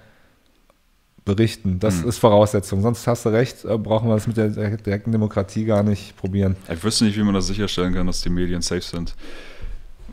berichten. 1.25 1.79
Das 1.79 2.01
Hm. 2.01 2.09
ist 2.09 2.17
Voraussetzung. 2.19 2.81
Sonst 2.81 3.05
hast 3.05 3.25
du 3.25 3.29
recht, 3.29 3.65
äh, 3.65 3.77
brauchen 3.77 4.07
wir 4.07 4.15
das 4.15 4.27
mit 4.27 4.37
der 4.37 4.47
direkten 4.49 5.11
Demokratie 5.11 5.65
gar 5.65 5.83
nicht 5.83 6.15
probieren. 6.17 6.55
Ich 6.71 6.83
wüsste 6.83 7.03
nicht, 7.05 7.17
wie 7.17 7.23
man 7.23 7.33
das 7.33 7.47
sicherstellen 7.47 7.93
kann, 7.93 8.07
dass 8.07 8.21
die 8.21 8.29
Medien 8.29 8.61
safe 8.61 8.81
sind. 8.81 9.13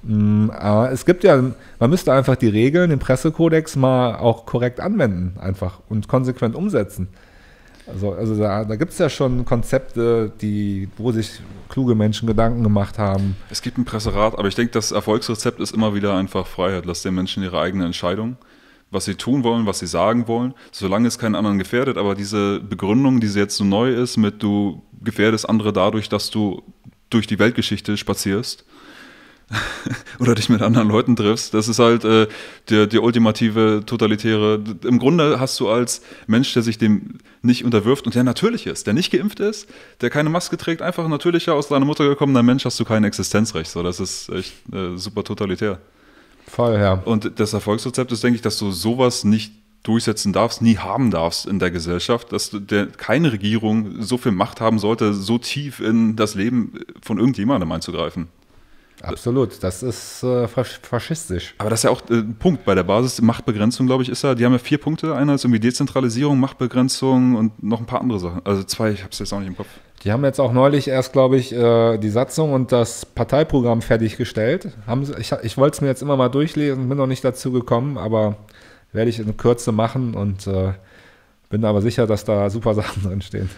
Mm, 0.03 0.51
aber 0.51 0.91
es 0.91 1.05
gibt 1.07 1.25
ja, 1.25 1.41
man 1.79 1.91
müsste 1.91 2.13
einfach 2.13 2.37
die 2.37 2.49
Regeln, 2.49 2.91
den 2.91 2.99
Pressekodex 2.99 3.77
mal 3.77 4.17
auch 4.17 4.45
korrekt 4.45 4.81
anwenden, 4.81 5.39
einfach 5.41 5.81
und 5.89 6.09
konsequent 6.09 6.55
umsetzen. 6.55 7.09
Also, 7.87 8.13
also 8.13 8.37
da, 8.37 8.65
da 8.65 8.77
gibt 8.77 8.93
es 8.93 8.99
ja 8.99 9.09
schon 9.11 9.45
Konzepte, 9.45 10.33
die, 10.41 10.89
wo 10.97 11.13
sich 11.13 11.41
kluge 11.69 11.95
Menschen 11.95 12.27
Gedanken 12.27 12.63
gemacht 12.63 12.99
haben. 12.99 13.37
Es 13.51 13.61
gibt 13.63 13.77
ein 13.79 13.85
Presserat, 13.85 14.39
aber 14.39 14.49
ich 14.49 14.55
denke, 14.55 14.73
das 14.73 14.91
Erfolgsrezept 14.91 15.61
ist 15.61 15.73
immer 15.75 15.95
wieder 15.95 16.15
einfach 16.17 16.47
Freiheit. 16.47 16.87
Lass 16.87 17.03
den 17.03 17.15
Menschen 17.15 17.43
ihre 17.43 17.61
eigene 17.61 17.85
Entscheidung, 17.85 18.37
was 18.95 19.05
sie 19.05 19.17
tun 19.17 19.45
wollen, 19.45 19.67
was 19.67 19.81
sie 19.81 19.87
sagen 19.87 20.27
wollen, 20.29 20.55
solange 20.73 21.09
es 21.09 21.19
keinen 21.19 21.35
anderen 21.35 21.59
gefährdet. 21.59 21.99
Aber 21.99 22.15
diese 22.15 22.61
Begründung, 22.61 23.21
die 23.21 23.27
jetzt 23.27 23.57
so 23.57 23.65
neu 23.65 23.93
ist, 23.93 24.17
mit 24.17 24.43
du 24.43 24.83
gefährdest 25.03 25.49
andere 25.49 25.73
dadurch, 25.73 26.09
dass 26.09 26.31
du 26.31 26.63
durch 27.11 27.27
die 27.27 27.39
Weltgeschichte 27.39 27.97
spazierst 27.97 28.65
oder 30.19 30.35
dich 30.35 30.49
mit 30.49 30.63
anderen 30.63 30.89
Leuten 30.89 31.17
triffst, 31.17 31.53
das 31.53 31.69
ist 31.69 31.79
halt 31.79 32.05
äh, 32.05 32.29
der, 32.71 32.87
die 32.87 32.99
ultimative 32.99 33.83
totalitäre. 33.85 34.63
Im 34.85 34.99
Grunde 34.99 35.39
hast 35.39 35.61
du 35.61 35.69
als 35.69 36.01
Mensch, 36.27 36.55
der 36.55 36.63
sich 36.63 36.79
dem 36.79 37.19
nicht 37.43 37.65
unterwirft 37.65 38.07
und 38.07 38.15
der 38.15 38.25
natürlich 38.25 38.67
ist, 38.67 38.87
der 38.87 38.95
nicht 38.95 39.11
geimpft 39.11 39.41
ist, 39.41 39.69
der 40.01 40.09
keine 40.09 40.31
Maske 40.31 40.57
trägt, 40.57 40.81
einfach 40.81 41.05
ein 41.05 41.11
natürlicher 41.11 41.55
aus 41.55 41.69
deiner 41.69 41.85
Mutter 41.85 42.09
gekommener 42.09 42.43
Mensch, 42.43 42.65
hast 42.65 42.81
du 42.81 42.85
kein 42.85 43.05
Existenzrecht. 43.05 43.71
So, 43.71 43.83
das 43.83 44.01
ist 44.01 44.31
echt 44.31 44.55
äh, 44.73 44.97
super 44.97 45.25
totalitär. 45.25 45.79
Voll, 46.47 46.75
ja. 46.75 46.95
Und 47.05 47.39
das 47.41 47.53
Erfolgsrezept 47.53 48.13
ist, 48.13 48.23
denke 48.23 48.37
ich, 48.37 48.43
dass 48.43 48.59
du 48.59 48.71
sowas 48.71 49.25
nicht 49.25 49.53
durchsetzen 49.83 50.33
darfst, 50.33 50.63
nie 50.63 50.79
haben 50.79 51.11
darfst 51.11 51.47
in 51.47 51.59
der 51.59 51.71
Gesellschaft, 51.71 52.33
dass 52.33 52.51
der, 52.53 52.87
keine 52.87 53.33
Regierung 53.33 54.03
so 54.03 54.17
viel 54.17 54.33
Macht 54.33 54.61
haben 54.61 54.79
sollte, 54.79 55.13
so 55.15 55.39
tief 55.39 55.81
in 55.81 56.17
das 56.17 56.35
Leben 56.35 56.81
von 57.03 57.19
irgendjemandem 57.19 57.71
einzugreifen. 57.71 58.29
Absolut, 59.03 59.63
das 59.63 59.83
ist 59.83 60.23
äh, 60.23 60.49
faschistisch. 60.49 61.55
Aber 61.59 61.69
das 61.69 61.81
ist 61.81 61.85
ja 61.85 61.91
auch 61.91 62.01
äh, 62.09 62.15
ein 62.15 62.37
Punkt 62.37 62.65
bei 62.65 62.75
der 62.75 62.85
Basis. 62.85 63.21
Machtbegrenzung, 63.21 63.87
glaube 63.87 64.03
ich, 64.03 64.09
ist 64.09 64.23
ja, 64.23 64.35
die 64.35 64.45
haben 64.45 64.53
ja 64.53 64.59
vier 64.59 64.79
Punkte. 64.79 65.15
Einer 65.15 65.35
ist 65.35 65.45
irgendwie 65.45 65.61
Dezentralisierung, 65.61 66.41
Machtbegrenzung 66.41 67.35
und 67.35 67.63
noch 67.63 67.81
ein 67.81 67.87
paar 67.87 68.01
andere 68.01 68.19
Sachen. 68.19 68.41
Also 68.45 68.63
zwei, 68.63 68.93
ich 68.93 69.01
habe 69.01 69.11
es 69.13 69.19
jetzt 69.19 69.33
auch 69.33 69.41
nicht 69.41 69.49
im 69.49 69.57
Kopf. 69.57 69.69
Die 70.05 70.13
haben 70.13 70.23
jetzt 70.23 70.39
auch 70.39 70.53
neulich 70.53 70.89
erst, 70.89 71.15
glaube 71.15 71.39
ich, 71.39 71.53
äh, 71.53 71.97
die 71.97 72.11
Satzung 72.11 72.53
und 72.53 72.73
das 72.73 73.07
Parteiprogramm 73.07 73.81
fertiggestellt. 73.81 74.69
Ich 75.43 75.57
wollte 75.57 75.77
es 75.77 75.81
mir 75.81 75.89
jetzt 75.89 76.03
immer 76.03 76.17
mal 76.19 76.29
durchlesen, 76.29 76.89
bin 76.91 76.99
noch 76.99 77.07
nicht 77.07 77.25
dazu 77.25 77.53
gekommen, 77.53 77.97
aber 77.97 78.37
werde 78.93 79.09
ich 79.09 79.19
in 79.19 79.37
Kürze 79.39 79.73
machen 79.73 80.15
und 80.15 80.47
äh, 80.47 80.75
bin 81.49 81.65
aber 81.65 81.81
sicher, 81.81 82.07
dass 82.07 82.25
da 82.25 82.51
super 82.51 82.75
Sachen 82.75 83.03
drin 83.03 83.23
stehen. 83.23 83.49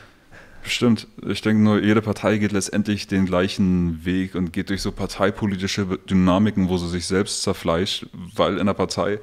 Stimmt. 0.63 1.09
Ich 1.29 1.43
denke 1.43 1.63
nur, 1.63 1.83
jede 1.83 2.03
Partei 2.03 2.39
geht 2.39 2.53
letztendlich 2.53 3.07
den 3.07 3.27
gleichen 3.27 4.05
Weg 4.05 4.35
und 4.35 4.53
geht 4.53 4.71
durch 4.71 4.83
so 4.83 4.93
parteipolitische 4.93 5.87
Dynamiken, 6.09 6.69
wo 6.69 6.77
sie 6.77 6.89
sich 6.89 7.07
selbst 7.07 7.43
zerfleischt, 7.43 8.07
weil 8.35 8.59
in 8.59 8.67
der 8.67 8.75
Partei 8.75 9.19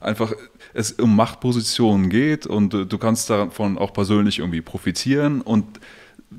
einfach 0.00 0.32
es 0.74 0.92
um 0.92 1.16
Machtpositionen 1.16 2.10
geht 2.10 2.46
und 2.46 2.70
du 2.72 2.98
kannst 2.98 3.28
davon 3.28 3.78
auch 3.78 3.92
persönlich 3.92 4.38
irgendwie 4.38 4.62
profitieren 4.62 5.40
und 5.40 5.80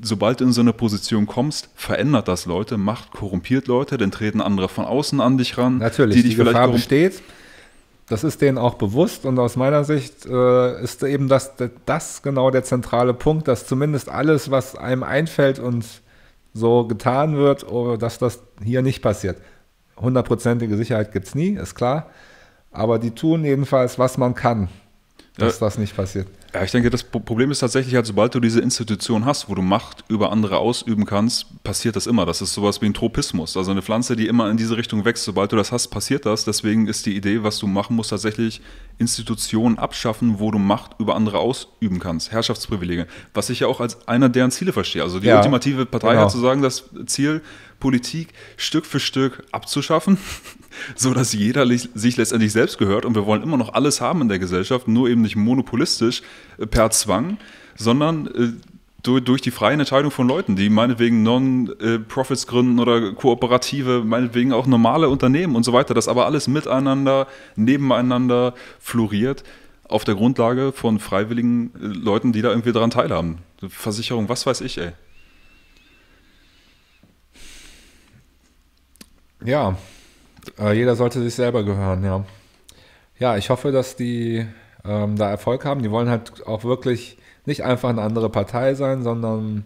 sobald 0.01 0.39
du 0.39 0.45
in 0.45 0.51
so 0.51 0.61
eine 0.61 0.73
Position 0.73 1.27
kommst, 1.27 1.69
verändert 1.75 2.27
das 2.27 2.45
Leute, 2.45 2.77
Macht 2.77 3.11
korrumpiert 3.11 3.67
Leute, 3.67 3.97
dann 3.97 4.11
treten 4.11 4.41
andere 4.41 4.69
von 4.69 4.85
außen 4.85 5.21
an 5.21 5.37
dich 5.37 5.57
ran. 5.57 5.77
Natürlich, 5.77 6.17
die, 6.17 6.23
dich 6.23 6.37
die 6.37 6.43
Gefahr 6.43 6.67
besteht. 6.69 7.21
Das 8.09 8.23
ist 8.23 8.41
denen 8.41 8.57
auch 8.57 8.75
bewusst 8.75 9.25
und 9.25 9.37
aus 9.37 9.57
meiner 9.57 9.83
Sicht 9.83 10.25
äh, 10.25 10.81
ist 10.81 11.03
eben 11.03 11.27
das, 11.27 11.51
das 11.85 12.21
genau 12.21 12.51
der 12.51 12.63
zentrale 12.63 13.13
Punkt, 13.13 13.49
dass 13.49 13.67
zumindest 13.67 14.07
alles, 14.07 14.49
was 14.49 14.75
einem 14.75 15.03
einfällt 15.03 15.59
und 15.59 15.85
so 16.53 16.85
getan 16.85 17.35
wird, 17.35 17.69
oh, 17.69 17.97
dass 17.97 18.17
das 18.17 18.39
hier 18.63 18.81
nicht 18.81 19.01
passiert. 19.01 19.37
Hundertprozentige 19.97 20.77
Sicherheit 20.77 21.11
gibt 21.11 21.27
es 21.27 21.35
nie, 21.35 21.49
ist 21.49 21.75
klar. 21.75 22.09
Aber 22.71 22.97
die 22.97 23.11
tun 23.11 23.43
jedenfalls, 23.43 23.99
was 23.99 24.17
man 24.17 24.35
kann, 24.35 24.69
dass 25.37 25.59
ja. 25.59 25.67
das 25.67 25.77
nicht 25.77 25.95
passiert. 25.95 26.27
Ja, 26.53 26.63
ich 26.63 26.71
denke, 26.71 26.89
das 26.89 27.03
Problem 27.03 27.51
ist 27.51 27.59
tatsächlich 27.59 27.93
halt, 27.93 28.05
sobald 28.05 28.33
du 28.33 28.39
diese 28.39 28.61
Institution 28.61 29.25
hast, 29.25 29.49
wo 29.49 29.55
du 29.55 29.61
Macht 29.61 30.03
über 30.07 30.31
andere 30.31 30.57
ausüben 30.57 31.05
kannst, 31.05 31.63
passiert 31.63 31.95
das 31.95 32.07
immer. 32.07 32.25
Das 32.25 32.41
ist 32.41 32.53
sowas 32.53 32.81
wie 32.81 32.87
ein 32.87 32.93
Tropismus. 32.93 33.55
Also 33.55 33.71
eine 33.71 33.81
Pflanze, 33.81 34.15
die 34.15 34.27
immer 34.27 34.49
in 34.49 34.57
diese 34.57 34.77
Richtung 34.77 35.05
wächst. 35.05 35.25
Sobald 35.25 35.51
du 35.51 35.55
das 35.55 35.71
hast, 35.71 35.89
passiert 35.89 36.25
das. 36.25 36.45
Deswegen 36.45 36.87
ist 36.87 37.05
die 37.05 37.15
Idee, 37.15 37.43
was 37.43 37.59
du 37.59 37.67
machen 37.67 37.95
musst, 37.95 38.09
tatsächlich 38.09 38.61
Institutionen 38.97 39.77
abschaffen, 39.77 40.39
wo 40.39 40.49
du 40.49 40.57
Macht 40.57 40.99
über 40.99 41.15
andere 41.15 41.37
ausüben 41.37 41.99
kannst. 41.99 42.31
Herrschaftsprivilegien. 42.31 43.07
Was 43.33 43.49
ich 43.49 43.59
ja 43.59 43.67
auch 43.67 43.79
als 43.79 44.07
einer 44.07 44.29
deren 44.29 44.49
Ziele 44.49 44.73
verstehe. 44.73 45.03
Also 45.03 45.19
die 45.19 45.27
ja, 45.27 45.37
ultimative 45.37 45.85
Partei 45.85 46.11
genau. 46.11 46.23
hat 46.23 46.31
zu 46.31 46.39
sagen, 46.39 46.61
das 46.61 46.85
Ziel, 47.05 47.41
Politik 47.79 48.29
Stück 48.55 48.85
für 48.85 48.99
Stück 48.99 49.43
abzuschaffen, 49.51 50.17
so 50.95 51.13
dass 51.13 51.33
jeder 51.33 51.65
sich 51.67 52.17
letztendlich 52.17 52.51
selbst 52.51 52.77
gehört 52.77 53.05
und 53.05 53.15
wir 53.15 53.25
wollen 53.25 53.43
immer 53.43 53.57
noch 53.57 53.73
alles 53.73 54.01
haben 54.01 54.21
in 54.21 54.29
der 54.29 54.39
Gesellschaft, 54.39 54.87
nur 54.87 55.09
eben 55.09 55.21
nicht 55.21 55.35
monopolistisch 55.35 56.21
äh, 56.57 56.65
per 56.65 56.91
Zwang, 56.91 57.37
sondern 57.75 58.27
äh, 58.27 58.51
durch 59.03 59.41
die 59.41 59.51
freie 59.51 59.73
Entscheidung 59.73 60.11
von 60.11 60.27
Leuten, 60.27 60.55
die 60.55 60.69
meinetwegen 60.69 61.23
Non-Profits 61.23 62.45
gründen 62.45 62.79
oder 62.79 63.13
Kooperative, 63.13 64.03
meinetwegen 64.03 64.51
auch 64.51 64.67
normale 64.67 65.07
Unternehmen 65.07 65.55
und 65.55 65.63
so 65.63 65.71
weiter, 65.71 65.93
das 65.93 66.09
aber 66.09 66.25
alles 66.25 66.47
miteinander, 66.47 67.27
nebeneinander 67.55 68.53
floriert 68.79 69.43
auf 69.87 70.03
der 70.03 70.15
Grundlage 70.15 70.73
von 70.73 70.99
freiwilligen 70.99 71.71
äh, 71.75 71.85
Leuten, 71.85 72.33
die 72.33 72.41
da 72.41 72.49
irgendwie 72.49 72.73
daran 72.73 72.89
teilhaben. 72.89 73.39
Versicherung, 73.69 74.29
was 74.29 74.45
weiß 74.45 74.61
ich, 74.61 74.77
ey. 74.77 74.91
Ja, 79.45 79.69
äh, 79.69 79.75
jeder 80.73 80.95
sollte 80.95 81.21
sich 81.21 81.35
selber 81.35 81.63
gehören, 81.63 82.03
ja. 82.03 82.25
Ja, 83.19 83.37
ich 83.37 83.49
hoffe, 83.49 83.71
dass 83.71 83.95
die 83.95 84.45
ähm, 84.85 85.15
da 85.15 85.29
Erfolg 85.29 85.65
haben. 85.65 85.81
Die 85.81 85.91
wollen 85.91 86.09
halt 86.09 86.45
auch 86.45 86.63
wirklich 86.63 87.17
nicht 87.45 87.63
einfach 87.63 87.89
eine 87.89 88.01
andere 88.01 88.29
Partei 88.29 88.75
sein, 88.75 89.03
sondern 89.03 89.63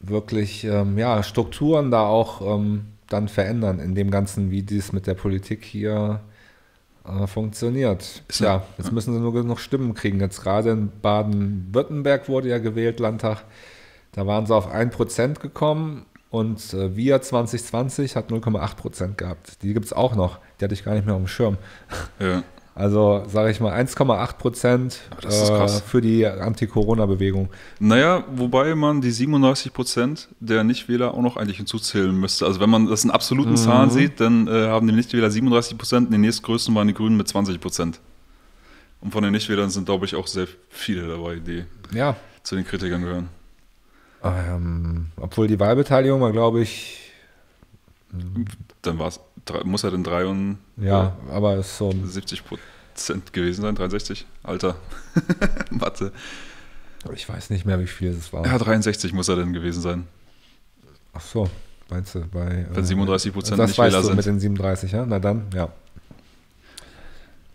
wirklich 0.00 0.64
ähm, 0.64 0.98
ja, 0.98 1.22
Strukturen 1.22 1.90
da 1.90 2.06
auch 2.06 2.40
ähm, 2.40 2.86
dann 3.08 3.28
verändern 3.28 3.78
in 3.78 3.94
dem 3.94 4.10
Ganzen, 4.10 4.50
wie 4.50 4.62
dies 4.62 4.92
mit 4.92 5.06
der 5.06 5.14
Politik 5.14 5.64
hier 5.64 6.20
äh, 7.06 7.26
funktioniert. 7.26 8.22
ja, 8.38 8.62
jetzt 8.78 8.92
müssen 8.92 9.12
sie 9.12 9.20
nur 9.20 9.42
noch 9.44 9.58
Stimmen 9.58 9.94
kriegen. 9.94 10.20
Jetzt 10.20 10.42
gerade 10.42 10.70
in 10.70 10.92
Baden-Württemberg 11.02 12.28
wurde 12.28 12.48
ja 12.48 12.58
gewählt, 12.58 13.00
Landtag. 13.00 13.44
Da 14.12 14.26
waren 14.26 14.46
sie 14.46 14.54
auf 14.54 14.72
1% 14.72 15.40
gekommen 15.40 16.06
und 16.34 16.74
äh, 16.74 16.96
Wir 16.96 17.22
2020 17.22 18.16
hat 18.16 18.30
0,8 18.30 18.76
Prozent 18.76 19.18
gehabt. 19.18 19.62
Die 19.62 19.72
gibt 19.72 19.86
es 19.86 19.92
auch 19.92 20.16
noch. 20.16 20.40
Die 20.58 20.64
hatte 20.64 20.74
ich 20.74 20.84
gar 20.84 20.94
nicht 20.94 21.06
mehr 21.06 21.14
auf 21.14 21.20
dem 21.20 21.28
Schirm. 21.28 21.56
Ja. 22.18 22.42
Also 22.76 23.22
sage 23.28 23.52
ich 23.52 23.60
mal 23.60 23.72
1,8 23.72 24.32
Prozent 24.36 24.98
äh, 25.22 25.68
für 25.68 26.00
die 26.00 26.26
Anti-Corona-Bewegung. 26.26 27.48
Naja, 27.78 28.24
wobei 28.34 28.74
man 28.74 29.00
die 29.00 29.12
37 29.12 29.72
Prozent 29.72 30.28
der 30.40 30.64
Nichtwähler 30.64 31.14
auch 31.14 31.22
noch 31.22 31.36
eigentlich 31.36 31.58
hinzuzählen 31.58 32.12
müsste. 32.12 32.46
Also 32.46 32.58
wenn 32.58 32.68
man 32.68 32.86
das 32.88 33.04
in 33.04 33.12
absoluten 33.12 33.52
mhm. 33.52 33.56
Zahlen 33.58 33.90
sieht, 33.90 34.18
dann 34.18 34.48
äh, 34.48 34.66
haben 34.66 34.88
die 34.88 34.92
Nichtwähler 34.92 35.30
37 35.30 35.78
Prozent, 35.78 36.12
die 36.12 36.18
nächstgrößten 36.18 36.74
waren 36.74 36.88
die 36.88 36.94
Grünen 36.94 37.16
mit 37.16 37.28
20 37.28 37.60
Prozent. 37.60 38.00
Und 39.00 39.12
von 39.12 39.22
den 39.22 39.30
Nichtwählern 39.30 39.70
sind, 39.70 39.84
glaube 39.84 40.06
ich, 40.06 40.16
auch 40.16 40.26
sehr 40.26 40.48
viele 40.68 41.06
dabei, 41.06 41.36
die 41.36 41.64
ja. 41.96 42.16
zu 42.42 42.56
den 42.56 42.64
Kritikern 42.64 43.02
gehören. 43.02 43.28
Ähm, 44.24 45.08
obwohl 45.16 45.46
die 45.46 45.60
Wahlbeteiligung 45.60 46.20
war, 46.20 46.32
glaube 46.32 46.62
ich. 46.62 47.00
Dann 48.82 48.98
war 48.98 49.08
es, 49.08 49.20
muss 49.64 49.84
er 49.84 49.90
denn 49.90 50.04
3 50.04 50.26
und. 50.26 50.58
Ja, 50.76 51.16
äh, 51.28 51.32
aber 51.32 51.56
es 51.56 51.66
ist 51.66 51.78
so. 51.78 51.92
70 51.92 52.42
Prozent 52.44 53.32
gewesen 53.32 53.62
sein, 53.62 53.74
63. 53.74 54.26
Alter. 54.42 54.76
Mathe. 55.70 56.12
Ich 57.12 57.28
weiß 57.28 57.50
nicht 57.50 57.66
mehr, 57.66 57.78
wie 57.80 57.86
viel 57.86 58.10
es 58.12 58.32
war. 58.32 58.46
Ja, 58.46 58.56
63 58.56 59.12
muss 59.12 59.28
er 59.28 59.36
denn 59.36 59.52
gewesen 59.52 59.82
sein. 59.82 60.06
Ach 61.12 61.20
so, 61.20 61.50
meinst 61.90 62.14
du, 62.14 62.20
bei. 62.20 62.66
Wenn 62.70 62.84
37 62.84 63.32
Prozent 63.32 63.60
äh, 63.60 63.66
nicht 63.66 63.76
weißt 63.76 63.96
du 63.96 64.02
sind. 64.02 64.16
mit 64.16 64.26
den 64.26 64.40
37, 64.40 64.92
ja? 64.92 65.04
Na 65.06 65.18
dann, 65.18 65.46
ja. 65.54 65.68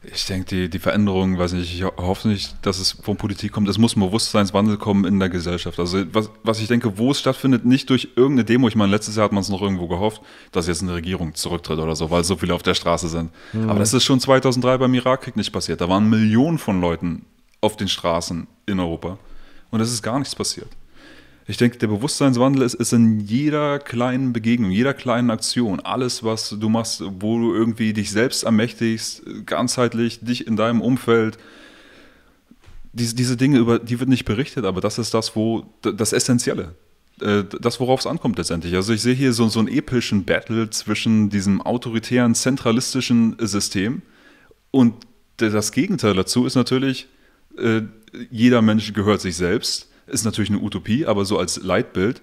Ich 0.02 0.26
denke, 0.28 0.45
die, 0.45 0.70
die 0.70 0.80
Veränderung, 0.80 1.38
weiß 1.38 1.52
nicht, 1.54 1.74
ich 1.74 1.84
hoffe 1.84 2.30
nicht, 2.30 2.56
dass 2.62 2.80
es 2.80 2.93
von 2.93 3.18
Politik 3.18 3.52
kommt. 3.52 3.68
Es 3.68 3.78
muss 3.78 3.97
ein 3.97 4.00
Bewusstseinswandel 4.00 4.78
kommen 4.78 5.04
in 5.04 5.20
der 5.20 5.28
Gesellschaft. 5.28 5.78
Also 5.78 6.04
was, 6.14 6.30
was 6.41 6.62
ich 6.62 6.70
denke, 6.70 6.97
wo 6.97 7.12
es 7.12 7.20
stattfindet, 7.20 7.66
nicht 7.66 7.89
durch 7.89 8.10
irgendeine 8.16 8.45
Demo. 8.45 8.70
Ich 8.70 8.78
meine, 8.78 8.91
letztes 8.91 9.18
Jahr 9.18 9.26
hat 9.26 9.34
man 9.34 9.41
es 9.41 9.50
noch 9.50 9.62
irgendwo 9.62 9.89
gehofft, 9.89 10.22
dass 10.54 10.68
jetzt 10.68 10.82
eine 10.82 10.93
Regierung 10.93 11.36
zurücktritt 11.36 11.80
oder 11.80 11.97
so, 11.97 12.10
weil 12.12 12.24
so 12.24 12.38
viele 12.38 12.54
auf 12.54 12.64
der 12.64 12.76
Straße 12.76 13.10
sind. 13.10 13.32
Mhm. 13.52 13.70
Aber 13.70 13.80
das 13.80 13.93
ist 13.93 14.06
schon 14.06 14.22
2003 14.22 14.78
beim 14.78 14.93
Irakkrieg 14.93 15.36
nicht 15.36 15.52
passiert. 15.52 15.82
Da 15.82 15.89
waren 15.89 16.10
Millionen 16.10 16.60
von 16.60 16.80
Leuten 16.80 17.26
auf 17.60 17.76
den 17.76 17.89
Straßen 17.89 18.47
in 18.68 18.80
Europa. 18.80 19.18
Und 19.70 19.82
es 19.82 19.91
ist 19.91 20.02
gar 20.02 20.18
nichts 20.18 20.34
passiert. 20.34 20.70
Ich 21.50 21.58
denke, 21.58 21.80
der 21.80 21.88
Bewusstseinswandel 21.88 22.62
ist, 22.62 22.76
ist 22.76 22.93
in 22.93 23.22
jeder 23.22 23.80
kleinen 23.80 24.34
Begegnung, 24.34 24.70
jeder 24.70 24.93
kleinen 24.93 25.32
Aktion, 25.32 25.80
alles, 25.80 26.24
was 26.24 26.50
du 26.52 26.70
machst, 26.70 27.02
wo 27.04 27.39
du 27.39 27.56
irgendwie 27.56 27.91
dich 27.91 28.12
selbst 28.12 28.43
ermächtigst, 28.43 29.24
ganzheitlich, 29.47 30.20
dich 30.20 30.45
in 30.45 30.56
deinem 30.58 30.80
Umfeld. 30.80 31.39
Diese, 32.93 33.16
diese 33.16 33.36
Dinge, 33.36 33.58
über 33.58 33.80
die 33.80 34.00
wird 34.00 34.10
nicht 34.10 34.26
berichtet, 34.26 34.64
aber 34.64 34.80
das 34.80 35.00
ist 35.00 35.16
das, 35.16 35.36
wo 35.36 35.66
das 35.82 36.14
Essentielle 36.14 36.76
äh, 37.20 37.43
das, 37.60 37.80
worauf 37.80 38.02
es 38.02 38.06
ankommt 38.06 38.38
letztendlich. 38.38 38.76
Also 38.76 38.93
ich 38.93 39.02
sehe 39.02 39.16
hier 39.16 39.34
so, 39.34 39.50
so 39.50 39.58
einen 39.58 39.70
epischen 39.70 40.26
Battle 40.26 40.70
zwischen 40.70 41.32
diesem 41.32 41.64
autoritären, 41.64 42.36
zentralistischen 42.36 43.38
System 43.39 44.04
und 44.70 44.93
das 45.38 45.72
Gegenteil 45.72 46.14
dazu 46.14 46.45
ist 46.45 46.54
natürlich, 46.54 47.08
äh, 47.58 47.82
jeder 48.30 48.62
Mensch 48.62 48.93
gehört 48.93 49.22
sich 49.22 49.36
selbst 49.36 49.89
ist 50.10 50.26
natürlich 50.26 50.49
eine 50.49 50.60
Utopie, 50.60 51.05
aber 51.05 51.26
so 51.26 51.38
als 51.38 51.62
Leitbild, 51.62 52.22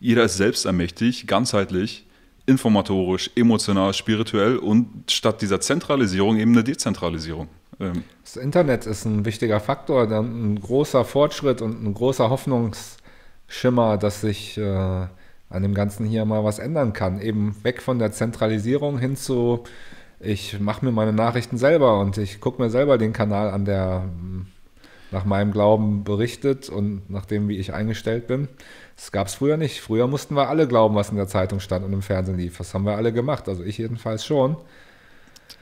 jeder 0.00 0.24
ist 0.24 0.36
selbstermächtig, 0.36 1.26
ganzheitlich, 1.26 2.06
informatorisch, 2.46 3.30
emotional, 3.34 3.92
spirituell 3.92 4.56
und 4.56 5.10
statt 5.10 5.42
dieser 5.42 5.60
Zentralisierung 5.60 6.38
eben 6.38 6.52
eine 6.52 6.64
Dezentralisierung. 6.64 7.48
Ähm, 7.80 8.04
das 8.22 8.36
Internet 8.36 8.86
ist 8.86 9.04
ein 9.04 9.24
wichtiger 9.24 9.60
Faktor, 9.60 10.10
ein 10.10 10.60
großer 10.60 11.04
Fortschritt 11.04 11.60
und 11.60 11.82
ein 11.82 11.94
großer 11.94 12.30
Hoffnungsschimmer, 12.30 13.98
dass 13.98 14.20
sich 14.20 14.56
äh, 14.58 15.06
an 15.48 15.62
dem 15.62 15.74
Ganzen 15.74 16.06
hier 16.06 16.24
mal 16.24 16.44
was 16.44 16.58
ändern 16.58 16.92
kann. 16.92 17.20
Eben 17.20 17.56
weg 17.62 17.82
von 17.82 17.98
der 17.98 18.12
Zentralisierung 18.12 18.98
hin 18.98 19.16
zu, 19.16 19.64
ich 20.20 20.58
mache 20.60 20.84
mir 20.84 20.92
meine 20.92 21.12
Nachrichten 21.12 21.58
selber 21.58 22.00
und 22.00 22.18
ich 22.18 22.40
gucke 22.40 22.62
mir 22.62 22.70
selber 22.70 22.98
den 22.98 23.12
Kanal 23.12 23.50
an, 23.50 23.64
der 23.64 24.04
nach 25.16 25.24
meinem 25.24 25.50
Glauben 25.50 26.04
berichtet 26.04 26.68
und 26.68 27.08
nach 27.08 27.24
dem, 27.24 27.48
wie 27.48 27.56
ich 27.56 27.72
eingestellt 27.72 28.26
bin. 28.26 28.48
Das 28.96 29.12
gab 29.12 29.28
es 29.28 29.34
früher 29.34 29.56
nicht. 29.56 29.80
Früher 29.80 30.06
mussten 30.06 30.34
wir 30.36 30.50
alle 30.50 30.68
glauben, 30.68 30.94
was 30.94 31.08
in 31.08 31.16
der 31.16 31.26
Zeitung 31.26 31.58
stand 31.58 31.86
und 31.86 31.92
im 31.94 32.02
Fernsehen 32.02 32.36
lief. 32.36 32.58
Das 32.58 32.74
haben 32.74 32.84
wir 32.84 32.98
alle 32.98 33.14
gemacht, 33.14 33.48
also 33.48 33.64
ich 33.64 33.78
jedenfalls 33.78 34.26
schon. 34.26 34.58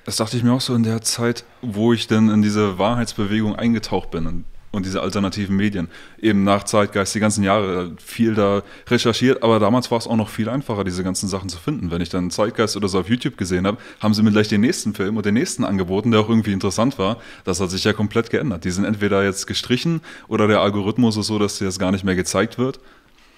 Das 0.05 0.17
dachte 0.17 0.37
ich 0.37 0.43
mir 0.43 0.53
auch 0.53 0.61
so 0.61 0.75
in 0.75 0.83
der 0.83 1.03
Zeit, 1.03 1.45
wo 1.63 1.93
ich 1.93 2.09
dann 2.09 2.31
in 2.31 2.43
diese 2.43 2.79
Wahrheitsbewegung 2.79 3.55
eingetaucht 3.55 4.11
bin 4.11 4.27
und, 4.27 4.45
und 4.75 4.87
diese 4.87 5.01
alternativen 5.01 5.57
Medien. 5.57 5.89
Eben 6.21 6.45
nach 6.45 6.65
Zeitgeist 6.65 7.15
die 7.15 7.21
ganzen 7.21 7.45
Jahre 7.45 7.93
viel 8.05 8.35
da 8.35 8.63
recherchiert, 8.89 9.43
aber 9.43 9.59
damals 9.59 9.91
war 9.91 9.99
es 9.99 10.07
auch 10.07 10.17
noch 10.17 10.29
viel 10.29 10.49
einfacher, 10.49 10.85
diese 10.85 11.05
ganzen 11.05 11.29
Sachen 11.29 11.49
zu 11.49 11.59
finden. 11.59 11.91
Wenn 11.91 12.01
ich 12.01 12.09
dann 12.09 12.31
Zeitgeist 12.31 12.77
oder 12.77 12.89
so 12.89 12.99
auf 13.01 13.09
YouTube 13.09 13.37
gesehen 13.37 13.67
habe, 13.67 13.79
haben 14.01 14.15
sie 14.15 14.23
mir 14.23 14.33
gleich 14.33 14.49
den 14.49 14.61
nächsten 14.61 14.95
Film 14.95 15.17
und 15.17 15.27
den 15.27 15.35
nächsten 15.35 15.65
angeboten, 15.65 16.11
der 16.11 16.21
auch 16.21 16.29
irgendwie 16.29 16.53
interessant 16.53 16.99
war. 16.99 17.19
Das 17.45 17.61
hat 17.61 17.71
sich 17.71 17.85
ja 17.85 17.93
komplett 17.93 18.31
geändert. 18.31 18.65
Die 18.65 18.71
sind 18.71 18.85
entweder 18.85 19.25
jetzt 19.25 19.47
gestrichen 19.47 20.01
oder 20.29 20.49
der 20.49 20.61
Algorithmus 20.61 21.17
ist 21.17 21.27
so, 21.27 21.39
dass 21.39 21.59
dir 21.59 21.67
das 21.67 21.79
gar 21.79 21.93
nicht 21.93 22.05
mehr 22.05 22.17
gezeigt 22.17 22.59
wird. 22.59 22.81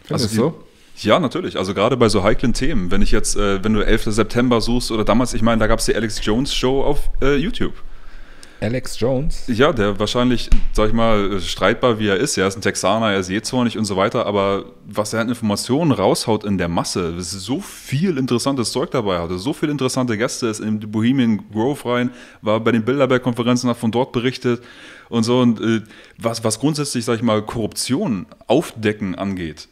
Findest 0.05 0.31
Also 0.31 0.51
du? 0.51 0.55
Ja, 0.99 1.19
natürlich. 1.21 1.59
Also 1.59 1.75
gerade 1.75 1.97
bei 1.97 2.09
so 2.09 2.23
heiklen 2.23 2.55
Themen. 2.55 2.91
Wenn 2.91 3.03
ich 3.03 3.11
jetzt, 3.11 3.37
äh, 3.37 3.63
wenn 3.63 3.75
du 3.75 3.85
11. 3.85 4.05
September 4.07 4.61
suchst 4.61 4.91
oder 4.91 5.05
damals, 5.05 5.35
ich 5.35 5.43
meine, 5.43 5.59
da 5.61 5.67
gab 5.67 5.81
es 5.81 5.85
die 5.85 5.95
Alex 5.95 6.25
Jones 6.25 6.55
Show 6.55 6.83
auf 6.83 7.11
äh, 7.21 7.37
YouTube. 7.37 7.75
Alex 8.67 8.99
Jones? 8.99 9.45
Ja, 9.47 9.73
der 9.73 10.01
wahrscheinlich, 10.01 10.51
sag 10.73 10.89
ich 10.89 10.93
mal, 10.93 11.41
streitbar 11.41 12.01
wie 12.01 12.09
er 12.09 12.17
ist. 12.17 12.37
Er 12.37 12.49
ist 12.49 12.57
ein 12.57 12.63
Texaner, 12.63 13.13
er 13.13 13.21
ist 13.21 13.31
jähzornig 13.31 13.79
und 13.79 13.85
so 13.85 13.97
weiter. 13.97 14.27
Aber 14.27 14.65
was 14.85 15.13
er 15.13 15.21
an 15.21 15.29
Informationen 15.29 15.93
raushaut 15.93 16.43
in 16.43 16.59
der 16.59 16.67
Masse, 16.67 17.15
ist 17.17 17.31
so 17.31 17.61
viel 17.61 18.19
interessantes 18.19 18.73
Zeug 18.73 18.91
dabei 18.91 19.21
hatte, 19.21 19.39
so 19.39 19.53
viele 19.53 19.71
interessante 19.71 20.19
Gäste, 20.19 20.49
ist 20.49 20.59
in 20.59 20.81
die 20.81 20.87
Bohemian 20.89 21.49
Grove 21.53 21.89
rein, 21.89 22.11
war 22.43 22.59
bei 22.59 22.73
den 22.73 22.85
Bilderberg-Konferenzen, 22.85 23.71
hat 23.71 23.77
von 23.77 23.93
dort 23.93 24.11
berichtet 24.11 24.61
und 25.11 25.23
so. 25.23 25.39
Und 25.39 25.61
äh, 25.61 25.83
was, 26.19 26.43
was 26.43 26.59
grundsätzlich, 26.59 27.05
sag 27.05 27.15
ich 27.15 27.23
mal, 27.23 27.43
Korruption 27.43 28.27
aufdecken 28.49 29.15
angeht, 29.15 29.69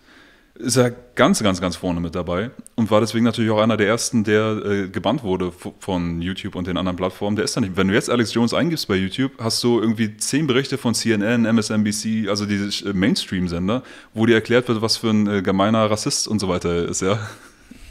ist 0.57 0.77
er 0.77 0.93
ganz, 0.93 1.43
ganz, 1.43 1.61
ganz 1.61 1.75
vorne 1.75 2.01
mit 2.01 2.15
dabei 2.15 2.51
und 2.77 2.91
war 2.91 3.01
deswegen 3.01 3.25
natürlich 3.25 3.51
auch 3.51 3.61
einer 3.61 3.77
der 3.77 3.89
ersten, 3.89 4.23
der 4.23 4.65
äh, 4.65 4.89
gebannt 4.89 5.25
wurde 5.25 5.53
von 5.81 6.23
YouTube 6.23 6.55
und 6.55 6.69
den 6.69 6.77
anderen 6.77 6.97
Plattformen. 6.97 7.35
Der 7.35 7.45
ist 7.45 7.57
da 7.57 7.61
nicht. 7.61 7.77
Wenn 7.77 7.89
du 7.89 7.95
jetzt 7.95 8.09
Alex 8.09 8.33
Jones 8.33 8.55
eingibst 8.55 8.87
bei 8.87 8.95
YouTube, 8.95 9.33
hast 9.41 9.63
du 9.65 9.81
irgendwie 9.81 10.17
zehn 10.17 10.47
Berichte 10.47 10.79
von 10.79 10.95
CNN, 10.95 11.45
MSNBC, 11.45 12.29
also 12.29 12.47
diese 12.47 12.89
äh, 12.89 12.93
Mainstream-Sender, 12.93 13.83
wo 14.13 14.27
dir 14.27 14.35
erklärt 14.35 14.69
wird, 14.69 14.81
was 14.81 14.97
für 14.97 15.11
ein 15.11 15.27
äh, 15.27 15.43
gemeiner 15.43 15.91
Rassist 15.91 16.29
und 16.29 16.39
so 16.39 16.49
weiter 16.49 16.73
er 16.73 16.89
ist, 16.89 17.03
ja. 17.03 17.19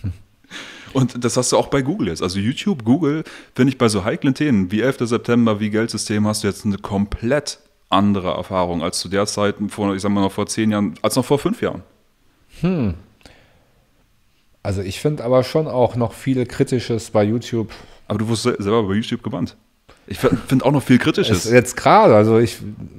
Und 0.93 1.23
das 1.23 1.35
hast 1.37 1.51
du 1.51 1.57
auch 1.57 1.67
bei 1.67 1.81
Google 1.81 2.09
jetzt. 2.09 2.21
Also 2.21 2.39
YouTube, 2.39 2.85
Google, 2.85 3.23
finde 3.55 3.71
ich 3.71 3.79
bei 3.79 3.89
so 3.89 4.03
heiklen 4.05 4.35
Themen 4.35 4.71
wie 4.71 4.81
11. 4.81 4.99
September, 4.99 5.59
wie 5.59 5.71
Geldsystem, 5.71 6.27
hast 6.27 6.43
du 6.43 6.47
jetzt 6.47 6.65
eine 6.65 6.77
komplett 6.77 7.57
andere 7.89 8.29
Erfahrung 8.29 8.83
als 8.83 8.99
zu 8.99 9.09
der 9.09 9.25
Zeit, 9.25 9.55
vor, 9.69 9.95
ich 9.95 10.01
sag 10.03 10.11
mal 10.11 10.21
noch 10.21 10.31
vor 10.31 10.45
zehn 10.45 10.71
Jahren, 10.71 10.93
als 11.01 11.15
noch 11.15 11.25
vor 11.25 11.39
fünf 11.39 11.61
Jahren. 11.61 11.81
Also 14.61 14.81
ich 14.81 14.99
finde 14.99 15.23
aber 15.23 15.43
schon 15.43 15.67
auch 15.67 15.95
noch 15.95 16.13
viel 16.13 16.45
Kritisches 16.45 17.09
bei 17.11 17.23
YouTube. 17.23 17.71
Aber 18.07 18.19
du 18.19 18.27
wurdest 18.27 18.43
se- 18.43 18.55
selber 18.59 18.83
bei 18.83 18.93
YouTube 18.95 19.23
gebannt. 19.23 19.55
Ich 20.05 20.17
finde 20.19 20.65
auch 20.65 20.71
noch 20.71 20.83
viel 20.83 20.97
Ist 20.97 21.03
Kritisches. 21.03 21.49
jetzt 21.49 21.77
gerade, 21.77 22.13
also 22.13 22.37
ich 22.37 22.57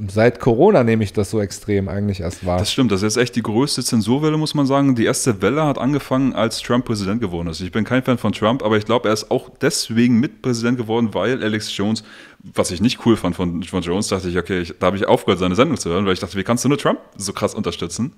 seit 0.08 0.40
Corona 0.40 0.82
nehme 0.84 1.04
ich 1.04 1.12
das 1.12 1.30
so 1.30 1.38
extrem 1.38 1.86
eigentlich 1.86 2.20
erst 2.20 2.46
wahr. 2.46 2.58
Das 2.58 2.72
stimmt, 2.72 2.92
das 2.92 3.02
ist 3.02 3.16
jetzt 3.16 3.22
echt 3.22 3.36
die 3.36 3.42
größte 3.42 3.84
Zensurwelle, 3.84 4.38
muss 4.38 4.54
man 4.54 4.64
sagen. 4.64 4.94
Die 4.94 5.04
erste 5.04 5.42
Welle 5.42 5.64
hat 5.66 5.76
angefangen, 5.76 6.32
als 6.32 6.60
Trump 6.62 6.86
Präsident 6.86 7.20
geworden 7.20 7.48
ist. 7.48 7.60
Ich 7.60 7.70
bin 7.72 7.84
kein 7.84 8.02
Fan 8.02 8.16
von 8.16 8.32
Trump, 8.32 8.62
aber 8.62 8.78
ich 8.78 8.86
glaube, 8.86 9.08
er 9.08 9.12
ist 9.12 9.30
auch 9.30 9.50
deswegen 9.60 10.18
mit 10.18 10.40
Präsident 10.40 10.78
geworden, 10.78 11.10
weil 11.12 11.42
Alex 11.42 11.76
Jones, 11.76 12.04
was 12.42 12.70
ich 12.70 12.80
nicht 12.80 13.04
cool 13.04 13.18
fand 13.18 13.36
von, 13.36 13.62
von 13.64 13.82
Jones, 13.82 14.08
dachte 14.08 14.30
ich, 14.30 14.38
okay, 14.38 14.60
ich, 14.60 14.74
da 14.78 14.86
habe 14.86 14.96
ich 14.96 15.06
aufgehört, 15.06 15.40
seine 15.40 15.56
Sendung 15.56 15.76
zu 15.76 15.90
hören, 15.90 16.06
weil 16.06 16.14
ich 16.14 16.20
dachte, 16.20 16.38
wie 16.38 16.42
kannst 16.44 16.64
du 16.64 16.70
nur 16.70 16.78
Trump 16.78 17.00
so 17.18 17.34
krass 17.34 17.54
unterstützen? 17.54 18.14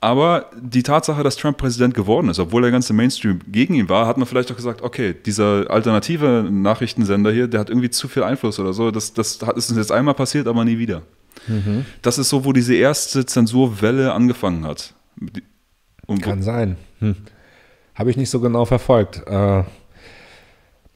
Aber 0.00 0.46
die 0.60 0.84
Tatsache, 0.84 1.24
dass 1.24 1.36
Trump 1.36 1.58
Präsident 1.58 1.92
geworden 1.92 2.28
ist, 2.28 2.38
obwohl 2.38 2.62
der 2.62 2.70
ganze 2.70 2.92
Mainstream 2.92 3.40
gegen 3.50 3.74
ihn 3.74 3.88
war, 3.88 4.06
hat 4.06 4.16
man 4.16 4.26
vielleicht 4.28 4.50
auch 4.52 4.56
gesagt, 4.56 4.82
okay, 4.82 5.12
dieser 5.26 5.68
alternative 5.70 6.46
Nachrichtensender 6.48 7.32
hier, 7.32 7.48
der 7.48 7.58
hat 7.58 7.68
irgendwie 7.68 7.90
zu 7.90 8.06
viel 8.06 8.22
Einfluss 8.22 8.60
oder 8.60 8.72
so. 8.72 8.92
Das, 8.92 9.12
das 9.12 9.40
hat- 9.42 9.56
ist 9.56 9.70
uns 9.70 9.78
jetzt 9.78 9.90
einmal 9.90 10.14
passiert, 10.14 10.46
aber 10.46 10.64
nie 10.64 10.78
wieder. 10.78 11.02
Das 12.02 12.18
ist 12.18 12.28
so, 12.28 12.44
wo 12.44 12.52
diese 12.52 12.74
erste 12.74 13.24
Zensurwelle 13.24 14.12
angefangen 14.12 14.64
hat. 14.64 14.94
Und 16.06 16.22
Kann 16.22 16.42
sein. 16.42 16.76
Hm. 17.00 17.16
Habe 17.94 18.10
ich 18.10 18.16
nicht 18.16 18.30
so 18.30 18.40
genau 18.40 18.64
verfolgt. 18.64 19.22
Äh, 19.26 19.62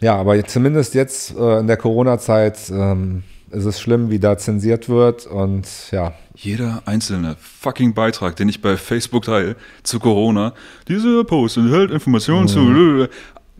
ja, 0.00 0.16
aber 0.16 0.44
zumindest 0.44 0.94
jetzt 0.94 1.36
äh, 1.36 1.58
in 1.60 1.66
der 1.68 1.76
Corona-Zeit 1.76 2.70
ähm, 2.70 3.22
ist 3.52 3.64
es 3.64 3.80
schlimm, 3.80 4.10
wie 4.10 4.18
da 4.18 4.38
zensiert 4.38 4.88
wird 4.88 5.26
und 5.26 5.66
ja, 5.90 6.14
jeder 6.34 6.82
einzelne 6.86 7.36
fucking 7.38 7.94
Beitrag, 7.94 8.36
den 8.36 8.48
ich 8.48 8.62
bei 8.62 8.76
Facebook 8.76 9.24
teile 9.24 9.56
zu 9.82 10.00
Corona, 10.00 10.54
dieser 10.88 11.24
Post 11.24 11.58
enthält 11.58 11.90
Informationen 11.90 12.48
zu. 12.48 13.08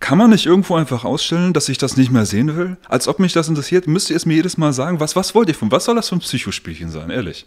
Kann 0.01 0.19
man 0.19 0.31
nicht 0.31 0.47
irgendwo 0.47 0.75
einfach 0.75 1.05
ausstellen, 1.05 1.53
dass 1.53 1.69
ich 1.69 1.79
das 1.79 1.97
nicht 1.97 2.11
mehr 2.11 2.27
sehen 2.27 2.57
will? 2.57 2.77
Als 2.89 3.07
ob 3.07 3.21
mich 3.21 3.33
das 3.35 3.49
interessiert, 3.49 3.87
müsst 3.87 4.11
ihr 4.11 4.17
es 4.17 4.27
mir 4.27 4.35
jedes 4.35 4.59
Mal 4.59 4.73
sagen. 4.73 4.99
Was, 4.99 5.15
was 5.15 5.33
wollt 5.35 5.49
ihr 5.49 5.55
von? 5.55 5.71
Was 5.71 5.85
soll 5.85 5.95
das 5.95 6.09
für 6.09 6.17
ein 6.17 6.21
Psychospielchen 6.21 6.91
sein, 6.91 7.11
ehrlich? 7.11 7.47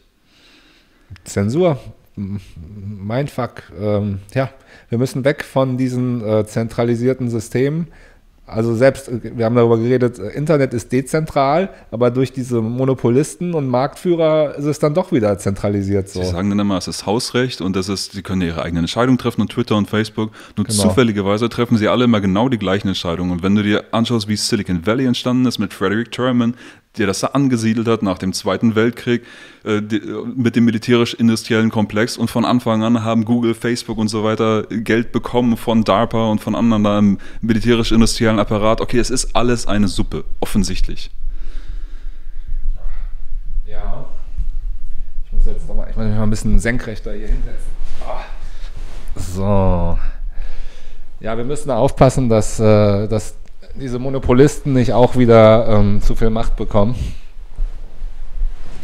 Zensur, 1.25 1.79
mein 2.15 3.27
Fuck. 3.27 3.63
Ähm, 3.77 4.19
ja, 4.33 4.51
wir 4.87 4.97
müssen 4.97 5.25
weg 5.25 5.43
von 5.43 5.77
diesen 5.77 6.25
äh, 6.25 6.45
zentralisierten 6.45 7.29
Systemen. 7.29 7.87
Also 8.47 8.75
selbst, 8.75 9.07
äh, 9.09 9.19
wir 9.35 9.45
haben 9.45 9.55
darüber 9.55 9.77
geredet, 9.77 10.19
äh, 10.19 10.29
Internet 10.29 10.73
ist 10.73 10.91
dezentral, 10.91 11.69
aber 11.89 12.11
durch 12.11 12.31
diese 12.31 12.61
Monopolisten 12.61 13.53
und 13.55 13.67
Marktführer 13.67 14.55
ist 14.55 14.65
es 14.65 14.77
dann 14.79 14.93
doch 14.93 15.11
wieder 15.11 15.37
zentralisiert 15.39 16.09
so. 16.09 16.21
Sie 16.21 16.29
sagen 16.29 16.49
dann 16.49 16.59
immer, 16.59 16.77
es 16.77 16.87
ist 16.87 17.05
Hausrecht 17.05 17.61
und 17.61 17.75
das 17.75 17.89
ist, 17.89 18.11
sie 18.11 18.21
können 18.21 18.41
ihre 18.41 18.61
eigenen 18.61 18.83
Entscheidungen 18.83 19.17
treffen 19.17 19.41
und 19.41 19.51
Twitter 19.51 19.75
und 19.75 19.89
Facebook. 19.89 20.31
Nur 20.57 20.65
Genau. 20.65 20.83
zufälligerweise 20.83 21.49
treffen 21.49 21.77
sie 21.77 21.87
alle 21.87 22.03
immer 22.05 22.21
genau 22.21 22.47
die 22.49 22.59
gleichen 22.59 22.87
Entscheidungen. 22.89 23.31
Und 23.31 23.43
wenn 23.43 23.55
du 23.55 23.63
dir 23.63 23.83
anschaust, 23.91 24.27
wie 24.27 24.35
Silicon 24.35 24.85
Valley 24.85 25.05
entstanden 25.05 25.45
ist 25.47 25.57
mit 25.57 25.73
Frederick 25.73 26.11
Terman, 26.11 26.55
der 26.97 27.07
das 27.07 27.19
da 27.19 27.27
angesiedelt 27.27 27.87
hat 27.87 28.03
nach 28.03 28.17
dem 28.17 28.33
Zweiten 28.33 28.75
Weltkrieg, 28.75 29.23
äh, 29.63 29.81
die, 29.81 30.01
mit 30.35 30.55
dem 30.55 30.65
militärisch-industriellen 30.65 31.69
Komplex 31.69 32.17
und 32.17 32.29
von 32.29 32.45
Anfang 32.45 32.83
an 32.83 33.03
haben 33.03 33.25
Google, 33.25 33.53
Facebook 33.53 33.97
und 33.97 34.07
so 34.07 34.23
weiter 34.23 34.63
Geld 34.63 35.11
bekommen 35.11 35.57
von 35.57 35.83
DARPA 35.83 36.29
und 36.29 36.39
von 36.39 36.55
anderen 36.55 36.83
da 36.83 36.99
im 36.99 37.17
militärisch-industriellen 37.41 38.39
Apparat. 38.39 38.81
Okay, 38.81 38.99
es 38.99 39.09
ist 39.09 39.35
alles 39.35 39.67
eine 39.67 39.87
Suppe, 39.87 40.23
offensichtlich. 40.39 41.11
Ja. 43.67 44.05
Ich 45.25 45.31
muss 45.31 45.45
jetzt 45.45 45.67
noch 45.67 45.75
mal, 45.75 45.87
ich 45.89 45.95
muss 45.95 46.05
mich 46.05 46.15
mal 46.15 46.23
ein 46.23 46.29
bisschen 46.29 46.59
senkrechter 46.59 47.13
hier 47.13 47.27
hinsetzen. 47.27 47.71
Ah. 48.01 48.23
So. 49.15 49.97
Ja, 51.19 51.37
wir 51.37 51.45
müssen 51.45 51.71
aufpassen, 51.71 52.29
dass, 52.29 52.59
äh, 52.59 53.07
dass 53.07 53.35
diese 53.79 53.99
Monopolisten 53.99 54.73
nicht 54.73 54.93
auch 54.93 55.15
wieder 55.15 55.67
ähm, 55.67 56.01
zu 56.01 56.15
viel 56.15 56.29
Macht 56.29 56.55
bekommen. 56.55 56.95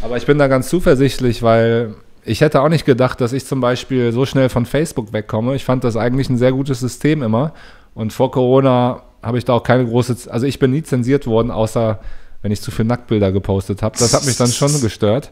Aber 0.01 0.17
ich 0.17 0.25
bin 0.25 0.37
da 0.37 0.47
ganz 0.47 0.69
zuversichtlich, 0.69 1.43
weil 1.43 1.95
ich 2.23 2.41
hätte 2.41 2.61
auch 2.61 2.69
nicht 2.69 2.85
gedacht, 2.85 3.21
dass 3.21 3.33
ich 3.33 3.45
zum 3.45 3.61
Beispiel 3.61 4.11
so 4.11 4.25
schnell 4.25 4.49
von 4.49 4.65
Facebook 4.65 5.13
wegkomme. 5.13 5.55
Ich 5.55 5.63
fand 5.63 5.83
das 5.83 5.95
eigentlich 5.95 6.29
ein 6.29 6.37
sehr 6.37 6.51
gutes 6.51 6.79
System 6.79 7.23
immer. 7.23 7.53
Und 7.93 8.13
vor 8.13 8.31
Corona 8.31 9.03
habe 9.21 9.37
ich 9.37 9.45
da 9.45 9.53
auch 9.53 9.63
keine 9.63 9.85
große, 9.85 10.31
also 10.31 10.45
ich 10.45 10.59
bin 10.59 10.71
nie 10.71 10.83
zensiert 10.83 11.27
worden, 11.27 11.51
außer 11.51 11.99
wenn 12.41 12.51
ich 12.51 12.61
zu 12.61 12.71
viele 12.71 12.87
Nacktbilder 12.87 13.31
gepostet 13.31 13.83
habe. 13.83 13.97
Das 13.97 14.13
hat 14.13 14.25
mich 14.25 14.37
dann 14.37 14.51
schon 14.51 14.81
gestört. 14.81 15.31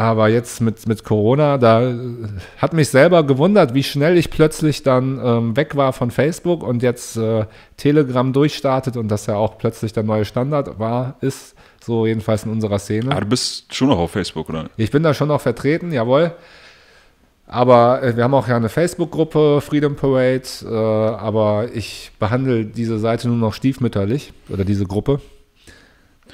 Aber 0.00 0.30
jetzt 0.30 0.62
mit, 0.62 0.88
mit 0.88 1.04
Corona, 1.04 1.58
da 1.58 1.82
äh, 1.82 1.94
hat 2.56 2.72
mich 2.72 2.88
selber 2.88 3.22
gewundert, 3.22 3.74
wie 3.74 3.82
schnell 3.82 4.16
ich 4.16 4.30
plötzlich 4.30 4.82
dann 4.82 5.20
ähm, 5.22 5.56
weg 5.58 5.76
war 5.76 5.92
von 5.92 6.10
Facebook 6.10 6.62
und 6.62 6.82
jetzt 6.82 7.18
äh, 7.18 7.44
Telegram 7.76 8.32
durchstartet 8.32 8.96
und 8.96 9.08
das 9.08 9.26
ja 9.26 9.36
auch 9.36 9.58
plötzlich 9.58 9.92
der 9.92 10.02
neue 10.02 10.24
Standard 10.24 10.78
war, 10.78 11.16
ist, 11.20 11.54
so 11.84 12.06
jedenfalls 12.06 12.46
in 12.46 12.50
unserer 12.50 12.78
Szene. 12.78 13.10
Aber 13.10 13.20
du 13.20 13.26
bist 13.26 13.74
schon 13.74 13.88
noch 13.88 13.98
auf 13.98 14.12
Facebook, 14.12 14.48
oder? 14.48 14.70
Ich 14.78 14.90
bin 14.90 15.02
da 15.02 15.12
schon 15.12 15.28
noch 15.28 15.42
vertreten, 15.42 15.92
jawohl. 15.92 16.32
Aber 17.46 18.02
äh, 18.02 18.16
wir 18.16 18.24
haben 18.24 18.32
auch 18.32 18.48
ja 18.48 18.56
eine 18.56 18.70
Facebook-Gruppe, 18.70 19.60
Freedom 19.60 19.96
Parade, 19.96 20.48
äh, 20.64 20.74
aber 20.74 21.68
ich 21.74 22.10
behandle 22.18 22.64
diese 22.64 22.98
Seite 22.98 23.28
nur 23.28 23.36
noch 23.36 23.52
stiefmütterlich 23.52 24.32
oder 24.48 24.64
diese 24.64 24.86
Gruppe. 24.86 25.20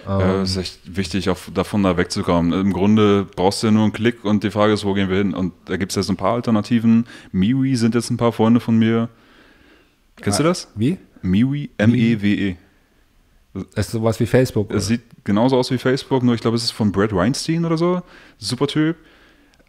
Ähm, 0.09 0.42
es 0.42 0.51
ist 0.51 0.57
echt 0.57 0.97
wichtig, 0.97 1.28
auch 1.30 1.38
davon 1.53 1.82
da 1.82 1.97
wegzukommen. 1.97 2.53
Im 2.53 2.72
Grunde 2.72 3.24
brauchst 3.24 3.62
du 3.62 3.68
ja 3.68 3.70
nur 3.72 3.84
einen 3.84 3.92
Klick 3.92 4.24
und 4.24 4.44
die 4.44 4.51
Frage 4.51 4.72
ist, 4.72 4.84
wo 4.84 4.94
gehen 4.94 5.09
wir 5.09 5.16
hin? 5.16 5.34
Und 5.34 5.53
da 5.66 5.76
gibt 5.76 5.92
es 5.92 5.97
jetzt 5.97 6.09
ein 6.09 6.16
paar 6.16 6.34
Alternativen. 6.34 7.07
Miwi 7.32 7.76
sind 7.76 7.94
jetzt 7.94 8.11
ein 8.11 8.16
paar 8.16 8.32
Freunde 8.32 8.61
von 8.61 8.78
mir. 8.78 9.09
Kennst 10.16 10.38
du 10.38 10.44
das? 10.44 10.68
Wie? 10.74 10.99
Miwi, 11.22 11.70
M-E-W-E. 11.78 12.57
Ist 13.74 13.90
sowas 13.90 14.20
wie 14.20 14.26
Facebook. 14.26 14.70
Es 14.70 14.86
sieht 14.86 15.03
genauso 15.24 15.57
aus 15.57 15.70
wie 15.70 15.78
Facebook, 15.78 16.22
nur 16.22 16.34
ich 16.34 16.40
glaube, 16.40 16.57
es 16.57 16.64
ist 16.64 16.72
von 16.72 16.92
Brad 16.92 17.14
Weinstein 17.14 17.64
oder 17.64 17.78
so. 17.78 18.03
Super 18.38 18.66
Typ. 18.66 18.97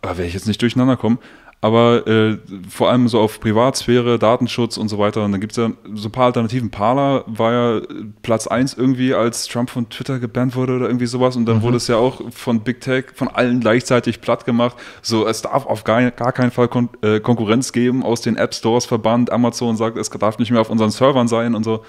Aber 0.02 0.18
werde 0.18 0.28
ich 0.28 0.34
jetzt 0.34 0.48
nicht 0.48 0.62
durcheinander 0.62 0.98
kommen. 0.98 1.20
Aber 1.60 2.06
äh, 2.06 2.38
vor 2.70 2.92
allem 2.92 3.08
so 3.08 3.20
auf 3.20 3.40
Privatsphäre, 3.40 4.20
Datenschutz 4.20 4.78
und 4.78 4.90
so 4.90 5.00
weiter. 5.00 5.26
Und 5.26 5.32
dann 5.32 5.42
gibt 5.42 5.54
es 5.54 5.58
ja 5.58 5.72
so 5.96 6.10
ein 6.10 6.12
paar 6.12 6.26
Alternativen. 6.26 6.70
Parler 6.70 7.24
war 7.26 7.52
ja 7.52 7.78
äh, 7.78 7.84
Platz 8.22 8.46
1 8.46 8.76
irgendwie, 8.76 9.16
als 9.16 9.48
Trump 9.48 9.72
von 9.72 9.90
Twitter 9.90 10.20
gebannt 10.20 10.56
wurde 10.56 10.76
oder 10.76 10.86
irgendwie 10.86 11.08
sowas. 11.08 11.36
Und 11.36 11.48
dann 11.48 11.64
wurde 11.64 11.78
es 11.78 11.88
ja 11.88 11.96
auch 11.98 12.22
von 12.32 12.62
Big 12.62 12.82
Tech, 12.82 13.06
von 13.16 13.28
allen 13.28 13.60
gleichzeitig 13.60 14.22
platt 14.22 14.46
gemacht. 14.46 14.78
So, 15.02 15.28
es 15.28 15.42
darf 15.42 15.66
auf 15.66 15.84
gar, 15.84 16.12
gar 16.12 16.32
keinen 16.32 16.52
Fall 16.52 16.68
Kon 16.68 16.90
äh, 17.02 17.20
Konkurrenz 17.20 17.72
geben, 17.72 18.04
aus 18.04 18.22
den 18.22 18.38
App 18.38 18.54
Stores 18.54 18.86
verbannt. 18.86 19.32
Amazon 19.32 19.78
sagt, 19.78 19.98
es 19.98 20.12
darf 20.12 20.38
nicht 20.38 20.52
mehr 20.52 20.62
auf 20.62 20.70
unseren 20.70 20.92
Servern 20.92 21.28
sein 21.28 21.56
und 21.56 21.64
so. 21.64 21.84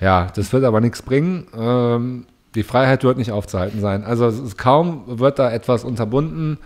Ja, 0.00 0.28
das 0.34 0.52
wird 0.52 0.64
aber 0.64 0.80
nichts 0.80 1.02
bringen. 1.02 1.46
Ähm, 1.54 2.26
die 2.54 2.62
Freiheit 2.62 3.04
wird 3.04 3.18
nicht 3.18 3.32
aufzuhalten 3.32 3.80
sein. 3.80 4.04
Also 4.04 4.32
kaum 4.56 5.02
wird 5.06 5.38
da 5.38 5.50
etwas 5.50 5.84
unterbunden, 5.84 6.58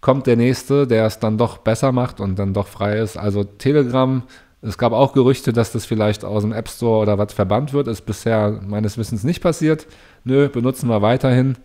kommt 0.00 0.26
der 0.26 0.36
nächste, 0.36 0.86
der 0.86 1.06
es 1.06 1.18
dann 1.18 1.38
doch 1.38 1.58
besser 1.58 1.92
macht 1.92 2.20
und 2.20 2.38
dann 2.38 2.54
doch 2.54 2.68
frei 2.68 2.98
ist. 2.98 3.16
Also 3.16 3.44
Telegram, 3.44 4.22
es 4.62 4.78
gab 4.78 4.92
auch 4.92 5.12
Gerüchte, 5.12 5.52
dass 5.52 5.72
das 5.72 5.86
vielleicht 5.86 6.24
aus 6.24 6.42
dem 6.42 6.52
App 6.52 6.68
Store 6.68 7.00
oder 7.02 7.18
was 7.18 7.32
verbannt 7.32 7.72
wird. 7.72 7.88
Ist 7.88 8.06
bisher 8.06 8.60
meines 8.66 8.96
Wissens 8.98 9.24
nicht 9.24 9.40
passiert. 9.42 9.86
Nö, 10.24 10.48
benutzen 10.48 10.88
wir 10.88 11.02
weiterhin. 11.02 11.56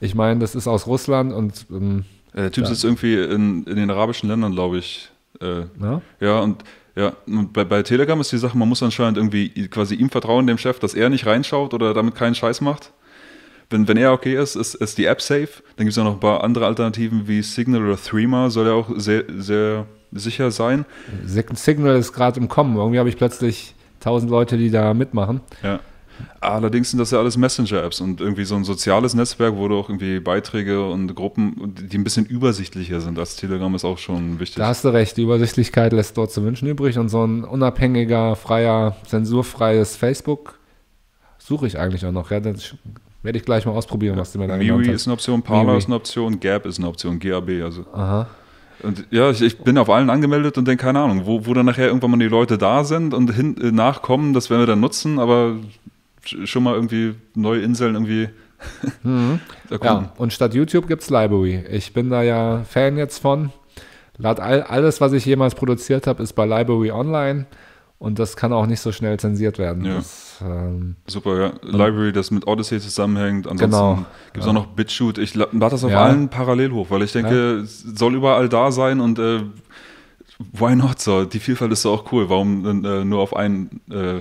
Ich 0.00 0.14
meine, 0.14 0.40
das 0.40 0.54
ist 0.54 0.68
aus 0.68 0.86
Russland 0.86 1.32
und 1.32 1.66
ähm, 1.70 2.04
Der 2.34 2.50
Typ 2.52 2.64
Ja. 2.64 2.70
sitzt 2.70 2.84
irgendwie 2.84 3.14
in, 3.14 3.64
in 3.64 3.76
den 3.76 3.90
arabischen 3.90 4.28
Ländern, 4.28 4.52
glaube 4.52 4.78
ich. 4.78 5.10
Äh, 5.40 5.60
ja, 5.80 6.00
ja, 6.20 6.40
und 6.40 6.64
ja, 6.94 7.12
und 7.26 7.52
bei, 7.52 7.64
bei 7.64 7.82
Telegram 7.82 8.18
ist 8.20 8.32
die 8.32 8.38
Sache, 8.38 8.56
man 8.56 8.68
muss 8.68 8.82
anscheinend 8.82 9.18
irgendwie 9.18 9.50
quasi 9.68 9.94
ihm 9.96 10.08
vertrauen, 10.08 10.46
dem 10.46 10.56
Chef, 10.56 10.78
dass 10.78 10.94
er 10.94 11.10
nicht 11.10 11.26
reinschaut 11.26 11.74
oder 11.74 11.92
damit 11.92 12.14
keinen 12.14 12.34
Scheiß 12.34 12.62
macht. 12.62 12.92
Wenn, 13.70 13.88
wenn 13.88 13.96
er 13.96 14.12
okay 14.12 14.36
ist, 14.40 14.54
ist, 14.54 14.74
ist 14.76 14.96
die 14.98 15.06
App 15.06 15.20
safe. 15.20 15.48
Dann 15.76 15.86
gibt 15.86 15.90
es 15.90 15.96
ja 15.96 16.04
noch 16.04 16.14
ein 16.14 16.20
paar 16.20 16.44
andere 16.44 16.66
Alternativen 16.66 17.26
wie 17.26 17.42
Signal 17.42 17.84
oder 17.84 17.96
Threema, 17.96 18.48
soll 18.50 18.66
ja 18.66 18.72
auch 18.72 18.90
sehr, 18.96 19.24
sehr 19.38 19.86
sicher 20.12 20.50
sein. 20.50 20.84
Sig- 21.26 21.56
Signal 21.56 21.96
ist 21.96 22.12
gerade 22.12 22.38
im 22.38 22.48
Kommen. 22.48 22.76
Irgendwie 22.76 22.98
habe 22.98 23.08
ich 23.08 23.16
plötzlich 23.16 23.74
tausend 23.98 24.30
Leute, 24.30 24.56
die 24.56 24.70
da 24.70 24.94
mitmachen. 24.94 25.40
Ja. 25.62 25.80
Allerdings 26.40 26.90
sind 26.90 26.98
das 26.98 27.10
ja 27.10 27.18
alles 27.18 27.36
Messenger-Apps 27.36 28.00
und 28.00 28.22
irgendwie 28.22 28.44
so 28.44 28.54
ein 28.54 28.64
soziales 28.64 29.12
Netzwerk, 29.14 29.54
wo 29.56 29.68
du 29.68 29.76
auch 29.76 29.90
irgendwie 29.90 30.18
Beiträge 30.20 30.88
und 30.88 31.14
Gruppen, 31.14 31.74
die 31.90 31.98
ein 31.98 32.04
bisschen 32.04 32.24
übersichtlicher 32.24 33.02
sind 33.02 33.18
als 33.18 33.36
Telegram, 33.36 33.74
ist 33.74 33.84
auch 33.84 33.98
schon 33.98 34.40
wichtig. 34.40 34.56
Da 34.56 34.68
hast 34.68 34.84
du 34.84 34.88
recht, 34.88 35.18
die 35.18 35.24
Übersichtlichkeit 35.24 35.92
lässt 35.92 36.16
dort 36.16 36.30
zu 36.32 36.42
wünschen 36.42 36.68
übrig 36.68 36.98
und 36.98 37.10
so 37.10 37.22
ein 37.22 37.44
unabhängiger, 37.44 38.34
freier, 38.36 38.96
zensurfreies 39.06 39.96
Facebook 39.96 40.58
suche 41.38 41.66
ich 41.66 41.78
eigentlich 41.78 42.06
auch 42.06 42.12
noch. 42.12 42.30
Ja, 42.30 42.40
das 42.40 42.74
werde 43.22 43.38
ich 43.38 43.44
gleich 43.44 43.66
mal 43.66 43.72
ausprobieren, 43.72 44.16
was 44.18 44.32
du 44.32 44.38
mir 44.38 44.46
da 44.48 44.56
genannt 44.56 44.86
hast. 44.88 44.94
ist 44.94 45.06
eine 45.06 45.14
Option, 45.14 45.42
Parler 45.42 45.76
ist 45.76 45.86
eine 45.86 45.96
Option, 45.96 46.38
Gap 46.40 46.66
ist 46.66 46.78
eine 46.78 46.88
Option, 46.88 47.18
GAB, 47.18 47.48
also. 47.62 47.84
Aha. 47.92 48.28
Und 48.82 49.06
ja, 49.10 49.30
ich, 49.30 49.40
ich 49.42 49.58
bin 49.58 49.78
auf 49.78 49.88
allen 49.88 50.10
angemeldet 50.10 50.58
und 50.58 50.68
denke, 50.68 50.84
keine 50.84 51.00
Ahnung, 51.00 51.22
wo, 51.24 51.46
wo 51.46 51.54
dann 51.54 51.66
nachher 51.66 51.86
irgendwann 51.86 52.10
mal 52.10 52.18
die 52.18 52.26
Leute 52.28 52.58
da 52.58 52.84
sind 52.84 53.14
und 53.14 53.32
hin, 53.34 53.56
äh, 53.60 53.72
nachkommen, 53.72 54.32
das 54.34 54.50
werden 54.50 54.60
wir 54.62 54.66
dann 54.66 54.80
nutzen, 54.80 55.18
aber 55.18 55.56
sch- 56.24 56.46
schon 56.46 56.62
mal 56.62 56.74
irgendwie 56.74 57.14
neue 57.34 57.62
Inseln 57.62 57.94
irgendwie 57.94 58.28
erkunden. 59.02 59.40
Ja, 59.82 60.12
und 60.18 60.32
statt 60.32 60.54
YouTube 60.54 60.86
gibt 60.88 61.02
es 61.02 61.10
Library. 61.10 61.64
Ich 61.70 61.92
bin 61.92 62.10
da 62.10 62.22
ja 62.22 62.62
Fan 62.64 62.96
jetzt 62.96 63.18
von. 63.18 63.50
All, 64.22 64.62
alles, 64.62 65.00
was 65.00 65.12
ich 65.12 65.24
jemals 65.26 65.54
produziert 65.54 66.06
habe, 66.06 66.22
ist 66.22 66.32
bei 66.34 66.46
Library 66.46 66.90
online 66.90 67.46
und 67.98 68.18
das 68.18 68.36
kann 68.36 68.52
auch 68.52 68.66
nicht 68.66 68.80
so 68.80 68.92
schnell 68.92 69.18
zensiert 69.18 69.58
werden. 69.58 69.84
Ja. 69.84 69.94
Das, 69.96 70.40
ähm, 70.42 70.96
Super, 71.06 71.38
ja. 71.40 71.52
Library, 71.62 72.12
das 72.12 72.30
mit 72.30 72.46
Odyssey 72.46 72.78
zusammenhängt. 72.80 73.46
Ansonsten 73.46 73.70
Genau, 73.70 73.94
gibt 74.32 74.38
es 74.38 74.44
ja. 74.44 74.50
auch 74.50 74.54
noch 74.54 74.66
BitChute. 74.66 75.22
Ich 75.22 75.34
la- 75.34 75.48
lade 75.52 75.70
das 75.70 75.82
auf 75.84 75.92
allen 75.94 76.28
parallel 76.28 76.72
hoch, 76.72 76.86
weil 76.90 77.02
ich 77.02 77.12
denke, 77.12 77.60
es 77.60 77.80
soll 77.82 78.14
überall 78.14 78.48
da 78.48 78.70
sein 78.70 79.00
und 79.00 79.18
äh, 79.18 79.40
why 80.52 80.76
not 80.76 81.00
so? 81.00 81.24
Die 81.24 81.38
Vielfalt 81.38 81.72
ist 81.72 81.84
doch 81.84 82.02
auch 82.04 82.12
cool. 82.12 82.28
Warum 82.28 82.84
äh, 82.84 83.04
nur 83.04 83.20
auf 83.20 83.34
einen 83.34 83.80
äh, 83.90 84.20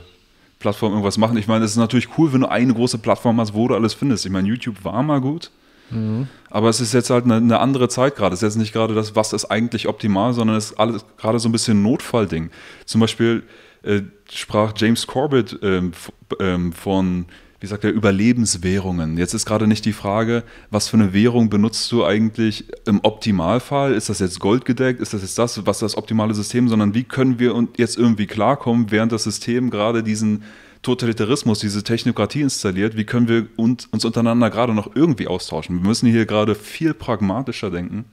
Plattform 0.60 0.94
irgendwas 0.94 1.18
machen? 1.18 1.36
Ich 1.38 1.48
meine, 1.48 1.66
es 1.66 1.72
ist 1.72 1.78
natürlich 1.78 2.18
cool, 2.18 2.32
wenn 2.34 2.42
du 2.42 2.50
eine 2.50 2.74
große 2.74 2.98
Plattform 3.00 3.40
hast, 3.40 3.54
wo 3.54 3.68
du 3.68 3.76
alles 3.76 3.94
findest. 3.94 4.26
Ich 4.26 4.32
meine, 4.32 4.48
YouTube 4.48 4.84
war 4.86 5.04
mal 5.04 5.20
gut. 5.20 5.52
Mhm. 5.92 6.28
Aber 6.50 6.70
es 6.70 6.80
ist 6.80 6.94
jetzt 6.94 7.10
halt 7.10 7.26
eine, 7.26 7.36
eine 7.36 7.60
andere 7.60 7.90
Zeit 7.90 8.16
gerade. 8.16 8.34
Es 8.34 8.42
ist 8.42 8.54
jetzt 8.54 8.58
nicht 8.58 8.74
gerade 8.74 8.96
das, 8.96 9.16
was 9.16 9.34
ist 9.34 9.46
eigentlich 9.46 9.88
optimal, 9.88 10.34
sondern 10.34 10.56
es 10.56 10.72
ist 10.72 10.80
alles 10.80 11.06
gerade 11.18 11.38
so 11.40 11.50
ein 11.50 11.52
bisschen 11.52 11.84
Notfallding. 11.84 12.50
Zum 12.86 13.02
Beispiel 13.02 13.44
äh, 13.86 14.02
sprach 14.32 14.74
James 14.76 15.08
Corbett 15.08 15.60
ähm, 15.62 15.92
ähm, 16.40 16.74
von, 16.74 17.26
wie 17.60 17.68
sagt 17.68 17.84
er, 17.84 17.92
Überlebenswährungen. 17.92 19.18
Jetzt 19.18 19.34
ist 19.34 19.46
gerade 19.46 19.68
nicht 19.68 19.86
die 19.86 19.94
Frage, 19.94 20.44
was 20.72 20.90
für 20.90 20.98
eine 20.98 21.14
Währung 21.14 21.50
benutzt 21.50 21.92
du 21.92 22.04
eigentlich 22.04 22.66
im 22.86 23.00
Optimalfall? 23.04 23.94
Ist 23.94 24.10
das 24.10 24.20
jetzt 24.20 24.40
goldgedeckt? 24.40 25.00
Ist 25.00 25.14
das 25.14 25.22
jetzt 25.22 25.38
das, 25.38 25.66
was 25.66 25.80
das 25.80 25.98
optimale 25.98 26.34
System? 26.34 26.68
Sondern 26.68 26.94
wie 26.94 27.04
können 27.04 27.40
wir 27.40 27.54
uns 27.56 27.70
jetzt 27.78 27.98
irgendwie 27.98 28.28
klarkommen, 28.28 28.92
während 28.92 29.12
das 29.12 29.24
System 29.24 29.70
gerade 29.70 30.04
diesen 30.04 30.44
Totalitarismus, 30.82 31.60
diese 31.60 31.84
Technokratie 31.84 32.42
installiert, 32.42 32.96
wie 32.96 33.06
können 33.06 33.28
wir 33.28 33.48
uns 33.56 33.88
untereinander 33.92 34.52
gerade 34.52 34.74
noch 34.74 34.96
irgendwie 34.96 35.28
austauschen? 35.28 35.82
Wir 35.82 35.88
müssen 35.88 36.08
hier 36.10 36.28
gerade 36.28 36.54
viel 36.54 36.94
pragmatischer 36.94 37.72
denken. 37.72 38.06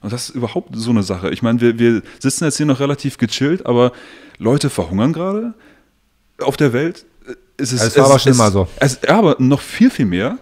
Und 0.00 0.12
das 0.12 0.28
ist 0.28 0.34
überhaupt 0.34 0.70
so 0.74 0.90
eine 0.90 1.02
Sache. 1.02 1.30
Ich 1.30 1.42
meine, 1.42 1.60
wir, 1.60 1.78
wir 1.78 2.02
sitzen 2.18 2.44
jetzt 2.44 2.56
hier 2.56 2.66
noch 2.66 2.80
relativ 2.80 3.18
gechillt, 3.18 3.66
aber 3.66 3.92
Leute 4.38 4.70
verhungern 4.70 5.12
gerade 5.12 5.54
auf 6.38 6.56
der 6.56 6.72
Welt. 6.72 7.04
Es 7.56 7.72
ist, 7.72 7.82
Es 7.82 7.96
war 7.96 8.06
aber 8.06 8.18
schon 8.18 8.32
immer 8.32 8.50
so. 8.50 8.68
Es, 8.76 9.00
ja, 9.06 9.18
aber 9.18 9.36
noch 9.38 9.60
viel, 9.60 9.90
viel 9.90 10.06
mehr. 10.06 10.38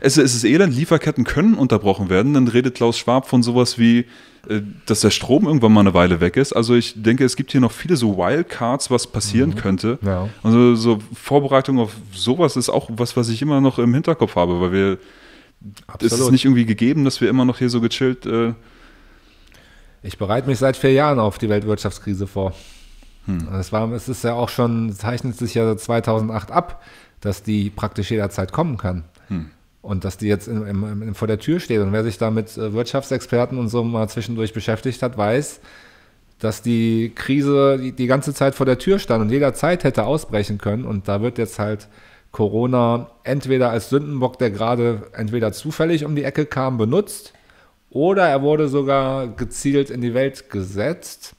Es, 0.00 0.16
es 0.16 0.34
ist 0.34 0.44
elend, 0.44 0.74
Lieferketten 0.74 1.24
können 1.24 1.54
unterbrochen 1.54 2.10
werden. 2.10 2.34
Dann 2.34 2.48
redet 2.48 2.74
Klaus 2.74 2.98
Schwab 2.98 3.28
von 3.28 3.42
sowas 3.42 3.78
wie, 3.78 4.06
äh, 4.48 4.60
dass 4.86 5.00
der 5.00 5.10
Strom 5.10 5.46
irgendwann 5.46 5.72
mal 5.72 5.80
eine 5.80 5.94
Weile 5.94 6.20
weg 6.20 6.36
ist. 6.36 6.52
Also 6.52 6.74
ich 6.74 7.00
denke, 7.00 7.24
es 7.24 7.36
gibt 7.36 7.52
hier 7.52 7.60
noch 7.60 7.72
viele 7.72 7.96
so 7.96 8.18
Wildcards, 8.18 8.90
was 8.90 9.06
passieren 9.06 9.54
könnte. 9.54 9.98
Ja. 10.02 10.28
Also 10.42 10.74
so 10.74 10.98
Vorbereitung 11.14 11.78
auf 11.78 11.92
sowas 12.12 12.56
ist 12.56 12.68
auch 12.68 12.90
was, 12.92 13.16
was 13.16 13.28
ich 13.28 13.40
immer 13.40 13.60
noch 13.60 13.78
im 13.78 13.94
Hinterkopf 13.94 14.34
habe, 14.34 14.60
weil 14.60 14.72
wir 14.72 14.98
es 15.98 16.06
ist 16.06 16.12
Absolut. 16.14 16.32
nicht 16.32 16.44
irgendwie 16.44 16.64
gegeben, 16.64 17.04
dass 17.04 17.20
wir 17.20 17.28
immer 17.28 17.44
noch 17.44 17.58
hier 17.58 17.70
so 17.70 17.80
gechillt 17.80 18.26
äh, 18.26 18.54
Ich 20.02 20.18
bereite 20.18 20.48
mich 20.48 20.58
seit 20.58 20.76
vier 20.76 20.92
Jahren 20.92 21.18
auf 21.18 21.38
die 21.38 21.48
Weltwirtschaftskrise 21.48 22.26
vor. 22.26 22.54
Hm. 23.26 23.48
Es, 23.54 23.72
war, 23.72 23.90
es 23.92 24.08
ist 24.08 24.24
ja 24.24 24.34
auch 24.34 24.48
schon, 24.48 24.92
zeichnet 24.92 25.36
sich 25.36 25.54
ja 25.54 25.76
2008 25.76 26.50
ab, 26.50 26.82
dass 27.20 27.42
die 27.42 27.70
praktisch 27.70 28.10
jederzeit 28.10 28.52
kommen 28.52 28.78
kann. 28.78 29.04
Hm. 29.28 29.50
Und 29.80 30.04
dass 30.04 30.16
die 30.16 30.26
jetzt 30.26 30.48
im, 30.48 30.66
im, 30.66 31.02
im, 31.02 31.14
vor 31.14 31.28
der 31.28 31.38
Tür 31.38 31.60
steht. 31.60 31.80
Und 31.80 31.92
wer 31.92 32.04
sich 32.04 32.18
da 32.18 32.30
mit 32.30 32.56
äh, 32.56 32.72
Wirtschaftsexperten 32.72 33.58
und 33.58 33.68
so 33.68 33.82
mal 33.84 34.08
zwischendurch 34.08 34.52
beschäftigt 34.52 35.02
hat, 35.02 35.16
weiß, 35.16 35.60
dass 36.38 36.62
die 36.62 37.12
Krise 37.14 37.78
die, 37.78 37.92
die 37.92 38.06
ganze 38.06 38.34
Zeit 38.34 38.54
vor 38.54 38.66
der 38.66 38.78
Tür 38.78 38.98
stand 38.98 39.22
und 39.22 39.30
jederzeit 39.30 39.84
hätte 39.84 40.04
ausbrechen 40.04 40.58
können. 40.58 40.84
Und 40.84 41.06
da 41.06 41.22
wird 41.22 41.38
jetzt 41.38 41.58
halt 41.60 41.88
Corona 42.32 43.10
entweder 43.22 43.70
als 43.70 43.90
Sündenbock, 43.90 44.38
der 44.38 44.50
gerade 44.50 45.02
entweder 45.12 45.52
zufällig 45.52 46.04
um 46.04 46.16
die 46.16 46.24
Ecke 46.24 46.46
kam, 46.46 46.78
benutzt 46.78 47.32
oder 47.92 48.26
er 48.26 48.42
wurde 48.42 48.68
sogar 48.68 49.28
gezielt 49.28 49.90
in 49.90 50.00
die 50.00 50.14
Welt 50.14 50.50
gesetzt. 50.50 51.34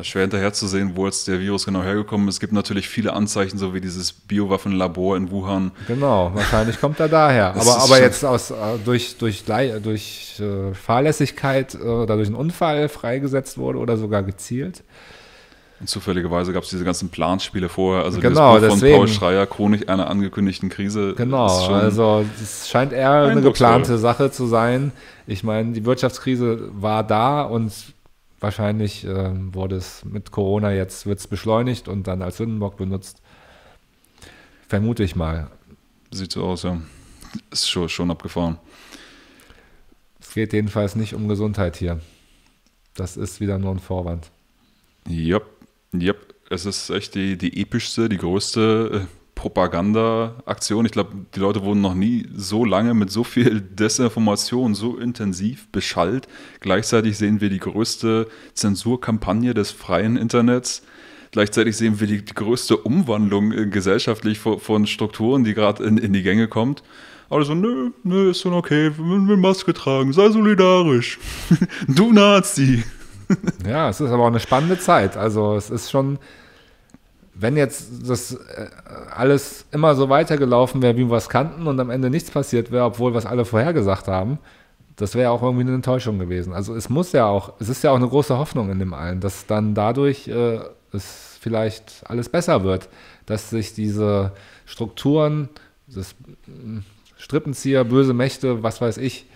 Schwer 0.00 0.22
hinterherzusehen, 0.22 0.96
wo 0.96 1.04
jetzt 1.04 1.28
der 1.28 1.38
Virus 1.38 1.66
genau 1.66 1.82
hergekommen 1.82 2.26
ist. 2.26 2.36
Es 2.36 2.40
gibt 2.40 2.54
natürlich 2.54 2.88
viele 2.88 3.12
Anzeichen, 3.12 3.58
so 3.58 3.74
wie 3.74 3.80
dieses 3.80 4.10
Biowaffenlabor 4.10 5.18
in 5.18 5.30
Wuhan. 5.30 5.70
Genau, 5.86 6.30
wahrscheinlich 6.34 6.80
kommt 6.80 6.98
er 6.98 7.08
daher. 7.08 7.54
Aber, 7.54 7.76
aber 7.76 8.00
jetzt 8.00 8.24
aus, 8.24 8.50
äh, 8.50 8.54
durch, 8.86 9.18
durch, 9.18 9.44
durch 9.82 10.40
äh, 10.40 10.72
Fahrlässigkeit 10.72 11.74
äh, 11.74 11.78
oder 11.78 12.16
durch 12.16 12.28
einen 12.28 12.36
Unfall 12.36 12.88
freigesetzt 12.88 13.58
wurde 13.58 13.78
oder 13.78 13.98
sogar 13.98 14.22
gezielt. 14.22 14.82
Und 15.82 15.88
zufälligerweise 15.88 16.52
gab 16.52 16.62
es 16.62 16.70
diese 16.70 16.84
ganzen 16.84 17.08
Planspiele 17.08 17.68
vorher. 17.68 18.04
Also 18.04 18.20
Genau, 18.20 18.56
dieses 18.56 18.74
Buch 18.74 18.78
von. 18.78 18.90
Paul 18.92 19.08
Schreier, 19.08 19.46
Chronik 19.48 19.88
einer 19.88 20.08
angekündigten 20.08 20.68
Krise. 20.68 21.14
Genau, 21.16 21.48
also 21.70 22.24
es 22.40 22.68
scheint 22.68 22.92
eher 22.92 23.10
eine 23.10 23.42
geplante 23.42 23.98
Sache 23.98 24.30
zu 24.30 24.46
sein. 24.46 24.92
Ich 25.26 25.42
meine, 25.42 25.72
die 25.72 25.84
Wirtschaftskrise 25.84 26.70
war 26.80 27.02
da 27.02 27.42
und 27.42 27.72
wahrscheinlich 28.38 29.04
ähm, 29.04 29.52
wurde 29.56 29.74
es 29.74 30.04
mit 30.04 30.30
Corona 30.30 30.70
jetzt 30.72 31.04
wird 31.04 31.18
es 31.18 31.26
beschleunigt 31.26 31.88
und 31.88 32.06
dann 32.06 32.22
als 32.22 32.36
Sündenbock 32.36 32.76
benutzt. 32.76 33.20
Vermute 34.68 35.02
ich 35.02 35.16
mal. 35.16 35.48
Sieht 36.12 36.30
so 36.30 36.44
aus, 36.44 36.62
ja. 36.62 36.80
Ist 37.50 37.68
schon, 37.68 37.88
schon 37.88 38.08
abgefahren. 38.08 38.56
Es 40.20 40.32
geht 40.32 40.52
jedenfalls 40.52 40.94
nicht 40.94 41.14
um 41.14 41.26
Gesundheit 41.26 41.74
hier. 41.74 41.98
Das 42.94 43.16
ist 43.16 43.40
wieder 43.40 43.58
nur 43.58 43.72
ein 43.72 43.80
Vorwand. 43.80 44.30
Yep, 45.10 45.42
yep. 45.94 46.32
Es 46.50 46.66
ist 46.66 46.90
echt 46.90 47.14
die, 47.14 47.38
die 47.38 47.62
epischste, 47.62 48.10
die 48.10 48.18
größte 48.18 49.04
äh, 49.04 49.06
Propaganda-Aktion. 49.34 50.84
Ich 50.84 50.92
glaube, 50.92 51.12
die 51.34 51.40
Leute 51.40 51.64
wurden 51.64 51.80
noch 51.80 51.94
nie 51.94 52.28
so 52.34 52.64
lange 52.64 52.94
mit 52.94 53.10
so 53.10 53.24
viel 53.24 53.60
Desinformation 53.60 54.74
so 54.74 54.98
intensiv 54.98 55.68
beschallt. 55.72 56.28
Gleichzeitig 56.60 57.16
sehen 57.16 57.40
wir 57.40 57.48
die 57.48 57.58
größte 57.58 58.28
Zensurkampagne 58.54 59.54
des 59.54 59.70
freien 59.70 60.16
Internets. 60.16 60.82
Gleichzeitig 61.30 61.76
sehen 61.76 61.98
wir 61.98 62.06
die, 62.06 62.22
die 62.22 62.34
größte 62.34 62.76
Umwandlung 62.76 63.52
äh, 63.52 63.66
gesellschaftlich 63.66 64.38
von, 64.38 64.60
von 64.60 64.86
Strukturen, 64.86 65.44
die 65.44 65.54
gerade 65.54 65.82
in, 65.84 65.96
in 65.96 66.12
die 66.12 66.22
Gänge 66.22 66.48
kommt. 66.48 66.82
Also, 67.30 67.54
nö, 67.54 67.92
nö, 68.04 68.30
ist 68.30 68.42
schon 68.42 68.52
okay, 68.52 68.92
wir 68.98 69.36
Maske 69.38 69.72
tragen, 69.72 70.12
sei 70.12 70.28
solidarisch. 70.28 71.18
du 71.88 72.12
Nazi. 72.12 72.84
Ja, 73.66 73.88
es 73.88 74.00
ist 74.00 74.10
aber 74.10 74.24
auch 74.24 74.28
eine 74.28 74.40
spannende 74.40 74.78
Zeit. 74.78 75.16
Also 75.16 75.54
es 75.56 75.70
ist 75.70 75.90
schon, 75.90 76.18
wenn 77.34 77.56
jetzt 77.56 78.08
das 78.08 78.34
äh, 78.34 78.68
alles 79.14 79.66
immer 79.72 79.94
so 79.94 80.08
weitergelaufen 80.08 80.82
wäre, 80.82 80.96
wie 80.96 81.08
wir 81.08 81.16
es 81.16 81.28
kannten 81.28 81.66
und 81.66 81.78
am 81.80 81.90
Ende 81.90 82.10
nichts 82.10 82.30
passiert 82.30 82.70
wäre, 82.70 82.84
obwohl 82.84 83.14
es 83.16 83.26
alle 83.26 83.44
vorhergesagt 83.44 84.08
haben, 84.08 84.38
das 84.96 85.14
wäre 85.14 85.30
auch 85.30 85.42
irgendwie 85.42 85.62
eine 85.62 85.74
Enttäuschung 85.74 86.18
gewesen. 86.18 86.52
Also 86.52 86.74
es 86.74 86.88
muss 86.88 87.12
ja 87.12 87.26
auch, 87.26 87.54
es 87.58 87.68
ist 87.68 87.82
ja 87.82 87.90
auch 87.90 87.96
eine 87.96 88.08
große 88.08 88.36
Hoffnung 88.36 88.70
in 88.70 88.78
dem 88.78 88.94
allen, 88.94 89.20
dass 89.20 89.46
dann 89.46 89.74
dadurch 89.74 90.28
äh, 90.28 90.60
es 90.92 91.38
vielleicht 91.40 92.04
alles 92.04 92.28
besser 92.28 92.62
wird, 92.62 92.88
dass 93.26 93.50
sich 93.50 93.74
diese 93.74 94.32
Strukturen, 94.66 95.48
das 95.88 96.14
Strippenzieher, 97.16 97.84
böse 97.84 98.14
Mächte, 98.14 98.62
was 98.62 98.80
weiß 98.80 98.98
ich, 98.98 99.26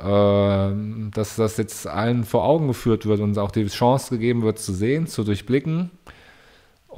dass 0.00 1.36
das 1.36 1.56
jetzt 1.56 1.86
allen 1.86 2.24
vor 2.24 2.44
Augen 2.44 2.68
geführt 2.68 3.06
wird 3.06 3.20
und 3.20 3.36
auch 3.38 3.50
die 3.50 3.66
Chance 3.66 4.14
gegeben 4.14 4.42
wird 4.42 4.58
zu 4.58 4.72
sehen, 4.72 5.06
zu 5.06 5.24
durchblicken 5.24 5.90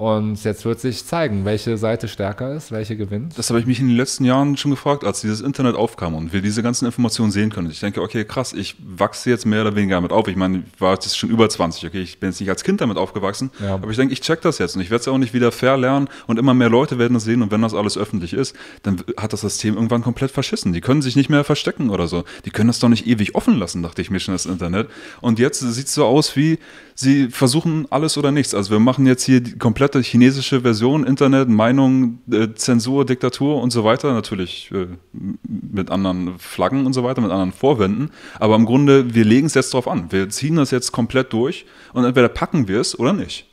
und 0.00 0.42
jetzt 0.44 0.64
wird 0.64 0.80
sich 0.80 1.04
zeigen, 1.04 1.44
welche 1.44 1.76
Seite 1.76 2.08
stärker 2.08 2.54
ist, 2.54 2.72
welche 2.72 2.96
gewinnt. 2.96 3.36
Das 3.36 3.50
habe 3.50 3.60
ich 3.60 3.66
mich 3.66 3.80
in 3.80 3.88
den 3.88 3.98
letzten 3.98 4.24
Jahren 4.24 4.56
schon 4.56 4.70
gefragt, 4.70 5.04
als 5.04 5.20
dieses 5.20 5.42
Internet 5.42 5.76
aufkam 5.76 6.14
und 6.14 6.32
wir 6.32 6.40
diese 6.40 6.62
ganzen 6.62 6.86
Informationen 6.86 7.30
sehen 7.30 7.50
können. 7.50 7.70
Ich 7.70 7.80
denke, 7.80 8.00
okay, 8.00 8.24
krass, 8.24 8.54
ich 8.54 8.76
wachse 8.82 9.28
jetzt 9.28 9.44
mehr 9.44 9.60
oder 9.60 9.76
weniger 9.76 9.96
damit 9.96 10.10
auf. 10.10 10.26
Ich 10.26 10.36
meine, 10.36 10.62
ich 10.74 10.80
war 10.80 10.94
jetzt 10.94 11.18
schon 11.18 11.28
über 11.28 11.50
20, 11.50 11.84
okay, 11.86 12.00
ich 12.00 12.18
bin 12.18 12.30
jetzt 12.30 12.40
nicht 12.40 12.48
als 12.48 12.64
Kind 12.64 12.80
damit 12.80 12.96
aufgewachsen, 12.96 13.50
ja. 13.62 13.74
aber 13.74 13.90
ich 13.90 13.96
denke, 13.98 14.14
ich 14.14 14.22
check 14.22 14.40
das 14.40 14.56
jetzt 14.56 14.74
und 14.74 14.80
ich 14.80 14.88
werde 14.88 15.02
es 15.02 15.08
auch 15.08 15.18
nicht 15.18 15.34
wieder 15.34 15.52
verlernen 15.52 16.08
und 16.26 16.38
immer 16.38 16.54
mehr 16.54 16.70
Leute 16.70 16.98
werden 16.98 17.12
das 17.12 17.24
sehen 17.24 17.42
und 17.42 17.50
wenn 17.50 17.60
das 17.60 17.74
alles 17.74 17.98
öffentlich 17.98 18.32
ist, 18.32 18.56
dann 18.82 19.02
hat 19.18 19.34
das 19.34 19.42
System 19.42 19.74
irgendwann 19.74 20.00
komplett 20.00 20.30
verschissen. 20.30 20.72
Die 20.72 20.80
können 20.80 21.02
sich 21.02 21.14
nicht 21.14 21.28
mehr 21.28 21.44
verstecken 21.44 21.90
oder 21.90 22.08
so. 22.08 22.24
Die 22.46 22.50
können 22.50 22.68
das 22.68 22.78
doch 22.78 22.88
nicht 22.88 23.06
ewig 23.06 23.34
offen 23.34 23.58
lassen, 23.58 23.82
dachte 23.82 24.00
ich 24.00 24.10
mir 24.10 24.18
schon, 24.18 24.32
das 24.32 24.46
Internet. 24.46 24.88
Und 25.20 25.38
jetzt 25.38 25.60
sieht 25.60 25.88
es 25.88 25.92
so 25.92 26.06
aus 26.06 26.36
wie, 26.36 26.58
sie 26.94 27.28
versuchen 27.28 27.86
alles 27.90 28.16
oder 28.16 28.30
nichts. 28.30 28.54
Also 28.54 28.70
wir 28.70 28.78
machen 28.78 29.06
jetzt 29.06 29.24
hier 29.24 29.40
die 29.42 29.58
komplette 29.90 30.08
chinesische 30.08 30.60
Version, 30.60 31.04
Internet, 31.04 31.48
Meinung, 31.48 32.20
äh, 32.30 32.48
Zensur, 32.54 33.04
Diktatur 33.04 33.60
und 33.60 33.70
so 33.70 33.84
weiter, 33.84 34.12
natürlich 34.12 34.70
äh, 34.72 34.86
mit 35.42 35.90
anderen 35.90 36.38
Flaggen 36.38 36.86
und 36.86 36.92
so 36.92 37.02
weiter, 37.02 37.20
mit 37.20 37.30
anderen 37.30 37.52
Vorwänden. 37.52 38.10
Aber 38.38 38.54
im 38.54 38.66
Grunde, 38.66 39.14
wir 39.14 39.24
legen 39.24 39.46
es 39.46 39.54
jetzt 39.54 39.74
drauf 39.74 39.88
an. 39.88 40.12
Wir 40.12 40.28
ziehen 40.28 40.56
das 40.56 40.70
jetzt 40.70 40.92
komplett 40.92 41.32
durch 41.32 41.66
und 41.92 42.04
entweder 42.04 42.28
packen 42.28 42.68
wir 42.68 42.80
es 42.80 42.96
oder 42.98 43.12
nicht. 43.12 43.46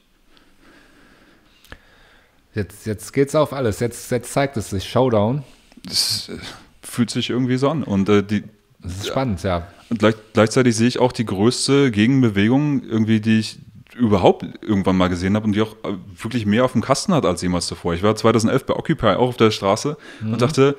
Jetzt, 2.53 2.85
jetzt 2.85 3.15
es 3.15 3.35
auf 3.35 3.53
alles. 3.53 3.79
Jetzt, 3.79 4.11
jetzt 4.11 4.31
zeigt 4.31 4.57
es 4.57 4.69
sich. 4.69 4.87
Showdown. 4.87 5.43
Das 5.85 6.29
äh, 6.29 6.37
fühlt 6.81 7.09
sich 7.09 7.31
irgendwie 7.31 7.57
so 7.57 7.69
an. 7.69 7.83
Und 7.83 8.09
äh, 8.09 8.21
die, 8.23 8.43
das 8.79 8.97
ist 8.97 9.07
spannend, 9.07 9.41
ja. 9.43 9.67
Und 9.89 9.99
gleich, 9.99 10.15
gleichzeitig 10.33 10.75
sehe 10.75 10.87
ich 10.87 10.99
auch 10.99 11.11
die 11.11 11.25
größte 11.25 11.91
Gegenbewegung, 11.91 12.83
irgendwie, 12.83 13.21
die 13.21 13.39
ich 13.39 13.59
überhaupt 13.97 14.45
irgendwann 14.61 14.97
mal 14.97 15.07
gesehen 15.07 15.35
habe 15.35 15.45
und 15.45 15.53
die 15.53 15.61
auch 15.61 15.73
äh, 15.83 15.93
wirklich 16.21 16.45
mehr 16.45 16.65
auf 16.65 16.73
dem 16.73 16.81
Kasten 16.81 17.13
hat 17.13 17.25
als 17.25 17.41
jemals 17.41 17.67
zuvor. 17.67 17.93
Ich 17.93 18.03
war 18.03 18.15
2011 18.15 18.65
bei 18.65 18.75
Occupy 18.75 19.07
auch 19.07 19.29
auf 19.29 19.37
der 19.37 19.51
Straße 19.51 19.97
mhm. 20.21 20.33
und 20.33 20.41
dachte, 20.41 20.75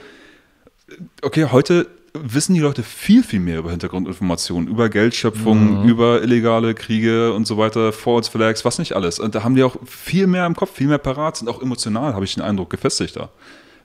okay, 1.23 1.47
heute 1.51 1.89
wissen 2.14 2.55
die 2.55 2.61
Leute 2.61 2.83
viel, 2.83 3.23
viel 3.23 3.41
mehr 3.41 3.59
über 3.59 3.71
Hintergrundinformationen, 3.71 4.69
über 4.69 4.89
Geldschöpfung, 4.89 5.83
mhm. 5.83 5.89
über 5.89 6.23
illegale 6.23 6.75
Kriege 6.75 7.33
und 7.33 7.47
so 7.47 7.59
weiter, 7.59 7.93
Forwards 7.93 8.29
Flags, 8.29 8.64
was 8.64 8.79
nicht 8.79 8.95
alles. 8.95 9.19
Und 9.19 9.35
da 9.35 9.45
haben 9.45 9.55
die 9.55 9.62
auch 9.62 9.77
viel 9.85 10.27
mehr 10.27 10.47
im 10.47 10.55
Kopf, 10.55 10.75
viel 10.75 10.89
mehr 10.89 10.99
parat, 10.99 11.37
sind 11.37 11.49
auch 11.49 11.62
emotional, 11.62 12.14
habe 12.14 12.25
ich 12.25 12.35
den 12.35 12.43
Eindruck, 12.43 12.71
gefestigt 12.71 13.16
da. 13.16 13.31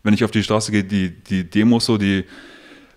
Wenn 0.04 0.14
ich 0.14 0.24
auf 0.24 0.32
die 0.32 0.44
Straße 0.44 0.72
gehe, 0.72 0.84
die, 0.84 1.12
die 1.12 1.50
Demos 1.50 1.86
so, 1.86 1.98
die 1.98 2.26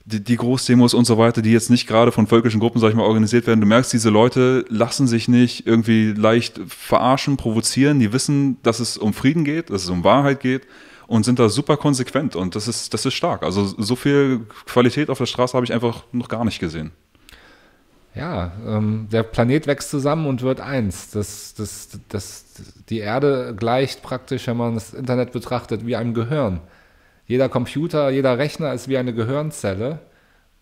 die, 0.06 0.22
die 0.22 0.36
Großdemos 0.36 0.94
und 0.94 1.04
so 1.04 1.18
weiter, 1.18 1.42
die 1.42 1.50
jetzt 1.50 1.68
nicht 1.68 1.86
gerade 1.86 2.12
von 2.12 2.28
völkischen 2.28 2.60
Gruppen, 2.60 2.80
sag 2.80 2.90
ich 2.90 2.94
mal, 2.94 3.02
organisiert 3.02 3.46
werden, 3.46 3.60
du 3.60 3.66
merkst, 3.66 3.92
diese 3.92 4.08
Leute 4.08 4.64
lassen 4.68 5.08
sich 5.08 5.26
nicht 5.26 5.66
irgendwie 5.66 6.12
leicht 6.12 6.60
verarschen, 6.68 7.36
provozieren, 7.36 7.98
die 7.98 8.12
wissen, 8.12 8.62
dass 8.62 8.78
es 8.78 8.96
um 8.96 9.12
Frieden 9.12 9.44
geht, 9.44 9.70
dass 9.70 9.82
es 9.82 9.90
um 9.90 10.04
Wahrheit 10.04 10.40
geht 10.40 10.62
und 11.08 11.24
sind 11.24 11.40
da 11.40 11.48
super 11.48 11.76
konsequent 11.76 12.36
und 12.36 12.54
das 12.54 12.68
ist, 12.68 12.94
das 12.94 13.04
ist 13.04 13.14
stark. 13.14 13.42
Also 13.42 13.66
so 13.66 13.96
viel 13.96 14.46
Qualität 14.66 15.10
auf 15.10 15.18
der 15.18 15.26
Straße 15.26 15.54
habe 15.54 15.66
ich 15.66 15.72
einfach 15.72 16.04
noch 16.12 16.28
gar 16.28 16.44
nicht 16.44 16.60
gesehen. 16.60 16.92
Ja, 18.14 18.52
ähm, 18.66 19.08
der 19.10 19.24
Planet 19.24 19.66
wächst 19.66 19.90
zusammen 19.90 20.26
und 20.26 20.40
wird 20.40 20.60
eins. 20.60 21.10
Das, 21.10 21.52
das, 21.52 21.98
das, 22.08 22.44
die 22.88 22.98
Erde 22.98 23.54
gleicht 23.56 24.02
praktisch, 24.02 24.46
wenn 24.46 24.56
man 24.56 24.74
das 24.74 24.94
Internet 24.94 25.32
betrachtet, 25.32 25.84
wie 25.84 25.96
einem 25.96 26.14
Gehirn. 26.14 26.60
Jeder 27.26 27.48
Computer, 27.48 28.10
jeder 28.10 28.38
Rechner 28.38 28.72
ist 28.72 28.88
wie 28.88 28.98
eine 28.98 29.12
Gehirnzelle 29.12 29.98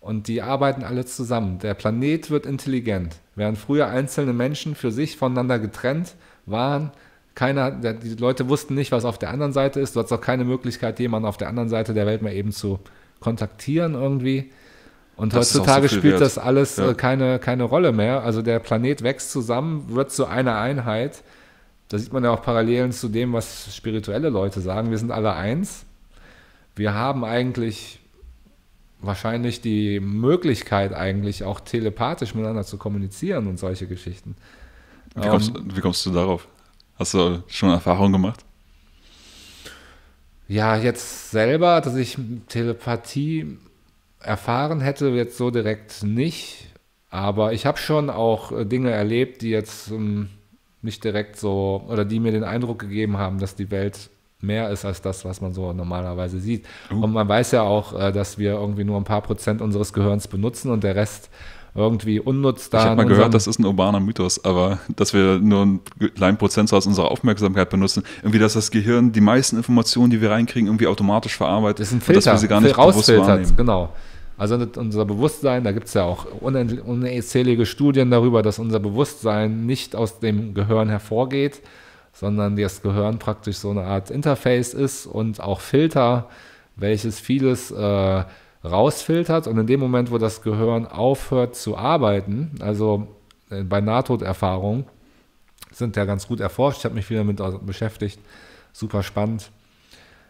und 0.01 0.29
die 0.29 0.43
arbeiten 0.43 0.83
alle 0.83 1.05
zusammen. 1.05 1.59
Der 1.59 1.75
Planet 1.75 2.31
wird 2.31 2.47
intelligent. 2.47 3.17
Während 3.37 3.59
früher 3.59 3.89
einzelne 3.89 4.33
Menschen 4.33 4.75
für 4.75 4.91
sich 4.91 5.17
voneinander 5.17 5.59
getrennt 5.59 6.15
waren, 6.47 6.91
keiner, 7.35 7.71
die 7.71 8.15
Leute 8.15 8.49
wussten 8.49 8.75
nicht, 8.75 8.93
was 8.93 9.05
auf 9.05 9.19
der 9.19 9.31
anderen 9.31 9.53
Seite 9.53 9.81
ist. 9.81 9.97
Du 9.97 10.01
hast 10.01 10.13
auch 10.13 10.21
keine 10.21 10.45
Möglichkeit, 10.45 11.01
jemanden 11.01 11.27
auf 11.27 11.37
der 11.37 11.49
anderen 11.49 11.69
Seite 11.69 11.93
der 11.93 12.07
Welt 12.07 12.23
mal 12.23 12.33
eben 12.33 12.53
zu 12.53 12.79
kontaktieren 13.21 13.95
irgendwie. 13.95 14.53
Und 15.17 15.33
das 15.33 15.55
heutzutage 15.55 15.89
so 15.89 15.97
spielt 15.97 16.15
wert. 16.15 16.23
das 16.23 16.39
alles 16.39 16.77
ja. 16.77 16.91
Äh, 16.91 16.95
keine, 16.95 17.39
keine 17.39 17.65
Rolle 17.65 17.93
mehr. 17.93 18.23
Also 18.23 18.43
der 18.43 18.59
Planet 18.59 19.03
wächst 19.03 19.33
zusammen, 19.33 19.87
wird 19.95 20.13
zu 20.13 20.27
einer 20.27 20.59
Einheit. 20.59 21.23
Da 21.89 21.99
sieht 21.99 22.13
man 22.13 22.25
ja 22.25 22.31
auch 22.31 22.43
Parallelen 22.43 22.93
zu 22.93 23.09
dem, 23.09 23.33
was 23.33 23.75
spirituelle 23.75 24.29
Leute 24.29 24.61
sagen. 24.61 24.91
Wir 24.91 24.99
sind 24.99 25.11
alle 25.11 25.35
eins 25.35 25.87
wir 26.77 26.95
haben 26.95 27.25
eigentlich 27.25 28.01
wahrscheinlich 29.01 29.61
die 29.61 30.01
Möglichkeit, 30.01 30.93
eigentlich 30.95 31.45
auch 31.45 31.61
telepathisch 31.61 32.35
miteinander 32.35 32.65
zu 32.65 32.79
kommunizieren 32.79 33.47
und 33.47 33.59
solche 33.59 33.87
Geschichten. 33.87 34.37
Wie 35.15 35.29
kommst, 35.29 35.55
ähm, 35.55 35.69
wie 35.75 35.81
kommst 35.81 36.05
du 36.07 36.11
darauf? 36.11 36.49
Hast 36.97 37.15
du 37.15 37.43
schon 37.49 37.71
Erfahrungen 37.71 38.13
gemacht? 38.13 38.45
Ja, 40.49 40.77
jetzt 40.77 41.31
selber, 41.31 41.81
dass 41.81 41.97
ich 41.97 42.19
Telepathie 42.49 43.59
erfahren 44.21 44.81
hätte, 44.81 45.09
jetzt 45.09 45.37
so 45.37 45.51
direkt 45.51 46.03
nicht. 46.03 46.67
Aber 47.11 47.53
ich 47.53 47.65
habe 47.67 47.79
schon 47.79 48.11
auch 48.11 48.53
äh, 48.53 48.65
Dinge 48.65 48.91
erlebt, 48.91 49.43
die 49.43 49.51
jetzt 49.51 49.91
um, 49.91 50.29
nicht 50.83 51.05
direkt 51.05 51.39
so, 51.39 51.85
oder 51.89 52.05
die 52.05 52.21
mir 52.21 52.33
den 52.33 52.45
Eindruck 52.45 52.81
gegeben 52.81 53.19
haben, 53.19 53.39
dass 53.39 53.55
die 53.55 53.71
Welt 53.71 54.11
mehr 54.45 54.71
ist 54.71 54.85
als 54.85 55.03
das, 55.03 55.25
was 55.25 55.41
man 55.41 55.53
so 55.53 55.73
normalerweise 55.73 56.39
sieht. 56.39 56.67
Uh. 56.91 57.03
Und 57.03 57.13
man 57.13 57.29
weiß 57.29 57.53
ja 57.53 57.63
auch, 57.63 57.99
äh, 57.99 58.13
dass 58.13 58.39
wir 58.39 58.53
irgendwie 58.53 58.85
nur 58.85 58.97
ein 58.97 59.05
paar 59.05 59.23
Prozent 59.23 59.61
unseres 59.61 59.93
Gehirns 59.93 60.29
benutzen 60.29 60.71
und 60.71 60.85
der 60.85 60.95
Rest 60.95 61.31
irgendwie 61.75 62.21
unnutzt 62.21 62.73
da. 62.73 62.79
Ich 62.79 62.85
habe 62.85 62.97
mal 62.97 63.07
gehört, 63.07 63.35
das 63.35 63.47
ist 63.47 63.59
ein 63.59 63.65
urbaner 63.65 63.99
Mythos, 63.99 64.45
aber 64.45 64.79
dass 64.95 65.13
wir 65.13 65.41
nur 65.41 65.63
einen 65.63 65.81
kleinen 66.15 66.37
Prozentsatz 66.39 66.87
unserer 66.87 67.11
Aufmerksamkeit 67.11 67.69
benutzen, 67.69 68.05
irgendwie, 68.23 68.39
dass 68.39 68.53
das 68.53 68.71
Gehirn 68.71 69.11
die 69.11 69.21
meisten 69.21 69.57
Informationen, 69.57 70.11
die 70.11 70.21
wir 70.21 70.31
reinkriegen, 70.31 70.69
irgendwie 70.69 70.87
automatisch 70.87 71.37
verarbeitet. 71.37 71.81
Das 71.81 71.89
ist 71.89 71.95
ein 71.95 72.01
Filter, 72.01 72.31
dass 72.31 72.35
wir 72.35 72.39
sie 72.39 72.49
gar 72.49 72.61
nicht 72.61 72.79
rausfiltert, 72.79 73.57
genau. 73.57 73.91
Also 74.37 74.57
unser 74.77 75.05
Bewusstsein, 75.05 75.63
da 75.63 75.71
gibt 75.71 75.87
es 75.87 75.95
ja 75.95 76.03
auch 76.05 76.27
unzählige 76.41 77.67
Studien 77.67 78.11
darüber, 78.11 78.43
dass 78.43 78.59
unser 78.59 78.81
Bewusstsein 78.81 79.65
nicht 79.65 79.95
aus 79.95 80.19
dem 80.19 80.55
Gehirn 80.55 80.89
hervorgeht, 80.89 81.61
sondern 82.15 82.57
das 82.57 82.81
Gehirn 82.81 83.19
praktisch 83.19 83.57
so 83.57 83.71
eine 83.71 83.83
Art 83.85 84.11
Interface 84.11 84.73
ist 84.73 85.07
und 85.07 85.41
auch 85.41 85.61
Filter, 85.61 86.31
welches 86.77 87.21
vieles 87.21 87.71
äh, 87.71 88.25
rausfiltert. 88.65 89.47
Und 89.47 89.59
in 89.59 89.67
dem 89.67 89.81
Moment, 89.81 90.11
wo 90.11 90.19
das 90.19 90.41
Gehirn 90.41 90.87
aufhört 90.87 91.57
zu 91.57 91.77
arbeiten, 91.77 92.53
also 92.61 93.09
äh, 93.51 93.63
bei 93.63 93.81
Nahtoderfahrungen, 93.81 94.87
sind 95.73 95.97
ja 95.97 96.05
ganz 96.05 96.29
gut 96.29 96.41
erforscht. 96.41 96.79
Ich 96.79 96.85
habe 96.85 96.95
mich 96.95 97.11
wieder 97.11 97.25
damit 97.25 97.67
beschäftigt. 97.67 98.21
Super 98.73 99.03
spannend. 99.03 99.51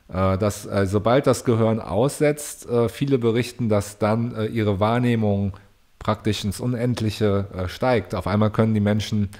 Äh, 0.09 0.39
dass, 0.39 0.67
äh, 0.67 0.87
sobald 0.87 1.27
das 1.27 1.45
Gehirn 1.45 1.81
aussetzt, 1.81 2.69
äh, 2.69 2.89
viele 2.89 3.19
berichten, 3.19 3.69
dass 3.69 3.99
dann 3.99 4.35
äh, 4.35 4.47
ihre 4.47 4.81
Wahrnehmung 4.81 5.53
praktisch 5.99 6.45
ins 6.45 6.61
Unendliche 6.61 7.47
steigt. 7.67 8.15
Auf 8.15 8.27
einmal 8.27 8.51
können 8.51 8.75
die 8.75 8.81
Menschen 8.81 9.31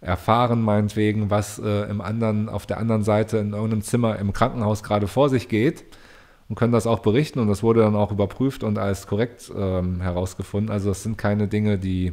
erfahren, 0.00 0.62
meinetwegen, 0.62 1.30
was 1.30 1.58
äh, 1.58 1.90
im 1.90 2.00
anderen, 2.00 2.48
auf 2.48 2.66
der 2.66 2.78
anderen 2.78 3.02
Seite 3.02 3.38
in 3.38 3.52
irgendeinem 3.52 3.82
Zimmer 3.82 4.18
im 4.18 4.32
Krankenhaus 4.32 4.82
gerade 4.82 5.08
vor 5.08 5.28
sich 5.28 5.48
geht 5.48 5.84
und 6.48 6.56
können 6.56 6.72
das 6.72 6.86
auch 6.86 7.00
berichten 7.00 7.38
und 7.40 7.48
das 7.48 7.62
wurde 7.62 7.80
dann 7.80 7.96
auch 7.96 8.12
überprüft 8.12 8.62
und 8.62 8.78
als 8.78 9.06
korrekt 9.06 9.50
ähm, 9.56 10.00
herausgefunden. 10.00 10.70
Also 10.70 10.90
es 10.90 11.02
sind 11.02 11.18
keine 11.18 11.48
Dinge, 11.48 11.78
die 11.78 12.12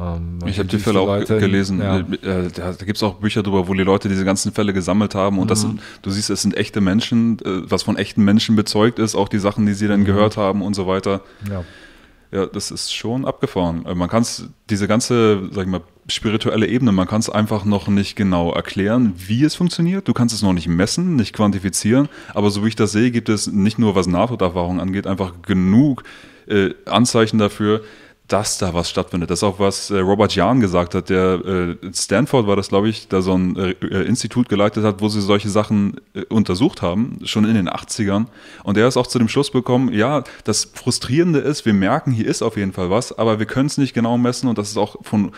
ähm, 0.00 0.38
ich 0.46 0.58
habe 0.58 0.68
die 0.68 0.78
Fälle 0.78 1.00
auch 1.00 1.06
Leute, 1.06 1.38
gelesen. 1.38 1.80
Ja. 1.80 1.98
Äh, 1.98 2.50
da, 2.54 2.72
da 2.72 2.84
gibt 2.84 2.96
es 2.96 3.02
auch 3.02 3.14
Bücher 3.14 3.42
drüber, 3.42 3.68
wo 3.68 3.74
die 3.74 3.82
Leute 3.82 4.08
diese 4.08 4.24
ganzen 4.24 4.52
Fälle 4.52 4.72
gesammelt 4.72 5.14
haben. 5.14 5.38
Und 5.38 5.44
mhm. 5.44 5.48
das 5.48 5.60
sind, 5.60 5.80
du 6.02 6.10
siehst, 6.10 6.30
es 6.30 6.42
sind 6.42 6.56
echte 6.56 6.80
Menschen, 6.80 7.38
äh, 7.40 7.70
was 7.70 7.82
von 7.82 7.96
echten 7.96 8.24
Menschen 8.24 8.56
bezeugt 8.56 8.98
ist, 8.98 9.14
auch 9.14 9.28
die 9.28 9.38
Sachen, 9.38 9.66
die 9.66 9.74
sie 9.74 9.88
dann 9.88 10.00
mhm. 10.00 10.06
gehört 10.06 10.36
haben 10.36 10.62
und 10.62 10.74
so 10.74 10.86
weiter. 10.86 11.20
Ja. 11.50 11.64
Ja, 12.32 12.46
das 12.46 12.72
ist 12.72 12.92
schon 12.92 13.26
abgefahren. 13.26 13.86
Man 13.94 14.08
kann 14.08 14.22
es, 14.22 14.48
diese 14.68 14.88
ganze, 14.88 15.50
sag 15.52 15.66
ich 15.66 15.70
mal, 15.70 15.82
spirituelle 16.08 16.66
Ebene, 16.66 16.92
man 16.92 17.06
kann 17.06 17.20
es 17.20 17.30
einfach 17.30 17.64
noch 17.64 17.88
nicht 17.88 18.16
genau 18.16 18.52
erklären, 18.52 19.14
wie 19.16 19.44
es 19.44 19.54
funktioniert. 19.54 20.06
Du 20.06 20.12
kannst 20.12 20.34
es 20.34 20.42
noch 20.42 20.52
nicht 20.52 20.68
messen, 20.68 21.16
nicht 21.16 21.32
quantifizieren. 21.32 22.08
Aber 22.34 22.50
so 22.50 22.64
wie 22.64 22.68
ich 22.68 22.76
das 22.76 22.92
sehe, 22.92 23.10
gibt 23.10 23.28
es 23.28 23.46
nicht 23.46 23.78
nur, 23.78 23.94
was 23.94 24.06
Nahtoderfahrung 24.06 24.80
angeht, 24.80 25.06
einfach 25.06 25.32
genug 25.42 26.04
äh, 26.46 26.70
Anzeichen 26.84 27.38
dafür, 27.38 27.82
dass 28.28 28.56
da 28.56 28.72
was 28.72 28.88
stattfindet. 28.88 29.30
Das 29.30 29.40
ist 29.40 29.42
auch, 29.42 29.58
was 29.58 29.90
äh, 29.90 29.98
Robert 29.98 30.34
Jahn 30.34 30.60
gesagt 30.60 30.94
hat, 30.94 31.10
der 31.10 31.44
äh, 31.44 31.92
Stanford 31.92 32.46
war 32.46 32.56
das, 32.56 32.68
glaube 32.68 32.88
ich, 32.88 33.08
da 33.08 33.20
so 33.20 33.34
ein 33.34 33.54
äh, 33.56 33.70
äh, 33.82 34.06
Institut 34.06 34.48
geleitet 34.48 34.82
hat, 34.82 35.02
wo 35.02 35.08
sie 35.08 35.20
solche 35.20 35.50
Sachen 35.50 36.00
äh, 36.14 36.22
untersucht 36.30 36.80
haben, 36.80 37.18
schon 37.24 37.44
in 37.44 37.54
den 37.54 37.68
80ern. 37.68 38.26
Und 38.62 38.78
er 38.78 38.88
ist 38.88 38.96
auch 38.96 39.06
zu 39.06 39.18
dem 39.18 39.28
Schluss 39.28 39.50
bekommen, 39.50 39.92
ja, 39.92 40.24
das 40.44 40.70
Frustrierende 40.72 41.40
ist, 41.40 41.66
wir 41.66 41.74
merken, 41.74 42.12
hier 42.12 42.26
ist 42.26 42.40
auf 42.40 42.56
jeden 42.56 42.72
Fall 42.72 42.88
was, 42.88 43.16
aber 43.16 43.38
wir 43.38 43.46
können 43.46 43.66
es 43.66 43.76
nicht 43.76 43.92
genau 43.92 44.16
messen 44.16 44.48
und 44.48 44.56
das 44.56 44.70
ist 44.70 44.78
auch 44.78 44.96
von 45.02 45.32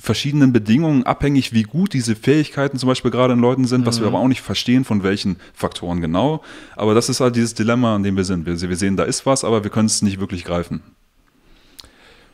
verschiedenen 0.00 0.52
Bedingungen 0.52 1.04
abhängig, 1.04 1.52
wie 1.52 1.64
gut 1.64 1.92
diese 1.92 2.14
Fähigkeiten 2.14 2.78
zum 2.78 2.88
Beispiel 2.88 3.10
gerade 3.10 3.34
in 3.34 3.40
Leuten 3.40 3.66
sind, 3.66 3.82
mhm. 3.82 3.86
was 3.86 4.00
wir 4.00 4.08
mhm. 4.08 4.14
aber 4.14 4.24
auch 4.24 4.28
nicht 4.28 4.42
verstehen, 4.42 4.84
von 4.84 5.02
welchen 5.02 5.36
Faktoren 5.54 6.00
genau. 6.00 6.42
Aber 6.76 6.94
das 6.94 7.08
ist 7.08 7.20
halt 7.20 7.36
dieses 7.36 7.54
Dilemma, 7.54 7.96
an 7.96 8.02
dem 8.02 8.16
wir 8.16 8.24
sind. 8.24 8.46
Wir, 8.46 8.60
wir 8.60 8.76
sehen, 8.76 8.96
da 8.96 9.04
ist 9.04 9.26
was, 9.26 9.44
aber 9.44 9.64
wir 9.64 9.70
können 9.70 9.86
es 9.86 10.02
nicht 10.02 10.20
wirklich 10.20 10.44
greifen. 10.44 10.82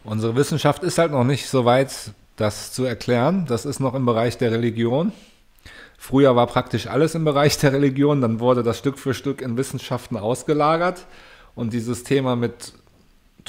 Unsere 0.04 0.36
Wissenschaft 0.36 0.82
ist 0.82 0.98
halt 0.98 1.12
noch 1.12 1.24
nicht 1.24 1.48
so 1.48 1.64
weit, 1.64 2.12
das 2.36 2.72
zu 2.72 2.84
erklären. 2.84 3.46
Das 3.46 3.66
ist 3.66 3.80
noch 3.80 3.94
im 3.94 4.06
Bereich 4.06 4.38
der 4.38 4.52
Religion. 4.52 5.12
Früher 5.98 6.36
war 6.36 6.46
praktisch 6.46 6.86
alles 6.86 7.14
im 7.16 7.24
Bereich 7.24 7.58
der 7.58 7.72
Religion, 7.72 8.20
dann 8.20 8.38
wurde 8.38 8.62
das 8.62 8.78
Stück 8.78 8.98
für 8.98 9.14
Stück 9.14 9.42
in 9.42 9.56
Wissenschaften 9.56 10.16
ausgelagert. 10.16 11.06
Und 11.56 11.72
dieses 11.72 12.04
Thema 12.04 12.36
mit 12.36 12.72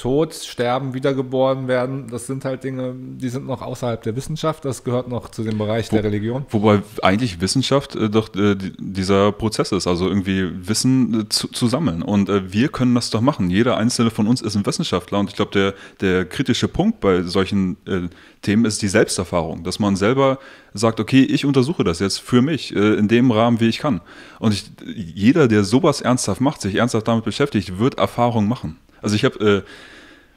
Tod, 0.00 0.32
Sterben, 0.32 0.94
Wiedergeboren 0.94 1.68
werden, 1.68 2.06
das 2.10 2.26
sind 2.26 2.46
halt 2.46 2.64
Dinge, 2.64 2.94
die 2.96 3.28
sind 3.28 3.46
noch 3.46 3.60
außerhalb 3.60 4.02
der 4.02 4.16
Wissenschaft, 4.16 4.64
das 4.64 4.82
gehört 4.82 5.08
noch 5.08 5.30
zu 5.30 5.42
dem 5.42 5.58
Bereich 5.58 5.92
Wo, 5.92 5.96
der 5.96 6.04
Religion. 6.04 6.46
Wobei 6.48 6.80
eigentlich 7.02 7.42
Wissenschaft 7.42 7.96
äh, 7.96 8.08
doch 8.08 8.34
äh, 8.34 8.56
dieser 8.78 9.30
Prozess 9.32 9.72
ist, 9.72 9.86
also 9.86 10.08
irgendwie 10.08 10.66
Wissen 10.66 11.20
äh, 11.20 11.28
zu, 11.28 11.48
zu, 11.48 11.66
sammeln. 11.66 12.00
Und 12.00 12.30
äh, 12.30 12.50
wir 12.50 12.68
können 12.68 12.94
das 12.94 13.10
doch 13.10 13.20
machen. 13.20 13.50
Jeder 13.50 13.76
einzelne 13.76 14.08
von 14.08 14.26
uns 14.26 14.40
ist 14.40 14.56
ein 14.56 14.64
Wissenschaftler 14.64 15.18
und 15.18 15.28
ich 15.28 15.36
glaube, 15.36 15.50
der, 15.52 15.74
der 16.00 16.24
kritische 16.24 16.66
Punkt 16.66 17.00
bei 17.00 17.20
solchen 17.20 17.76
äh, 17.86 18.08
Themen 18.40 18.64
ist 18.64 18.80
die 18.80 18.88
Selbsterfahrung, 18.88 19.64
dass 19.64 19.78
man 19.80 19.96
selber 19.96 20.38
sagt, 20.72 20.98
okay, 20.98 21.24
ich 21.24 21.44
untersuche 21.44 21.84
das 21.84 21.98
jetzt 21.98 22.20
für 22.20 22.40
mich, 22.40 22.74
äh, 22.74 22.94
in 22.94 23.06
dem 23.06 23.30
Rahmen, 23.30 23.60
wie 23.60 23.68
ich 23.68 23.76
kann. 23.76 24.00
Und 24.38 24.54
ich, 24.54 24.64
jeder, 24.86 25.46
der 25.46 25.62
sowas 25.62 26.00
ernsthaft 26.00 26.40
macht, 26.40 26.62
sich 26.62 26.76
ernsthaft 26.76 27.06
damit 27.06 27.26
beschäftigt, 27.26 27.78
wird 27.78 27.98
Erfahrung 27.98 28.48
machen. 28.48 28.78
Also 29.02 29.16
ich 29.16 29.24
habe, 29.24 29.38
äh, 29.44 29.62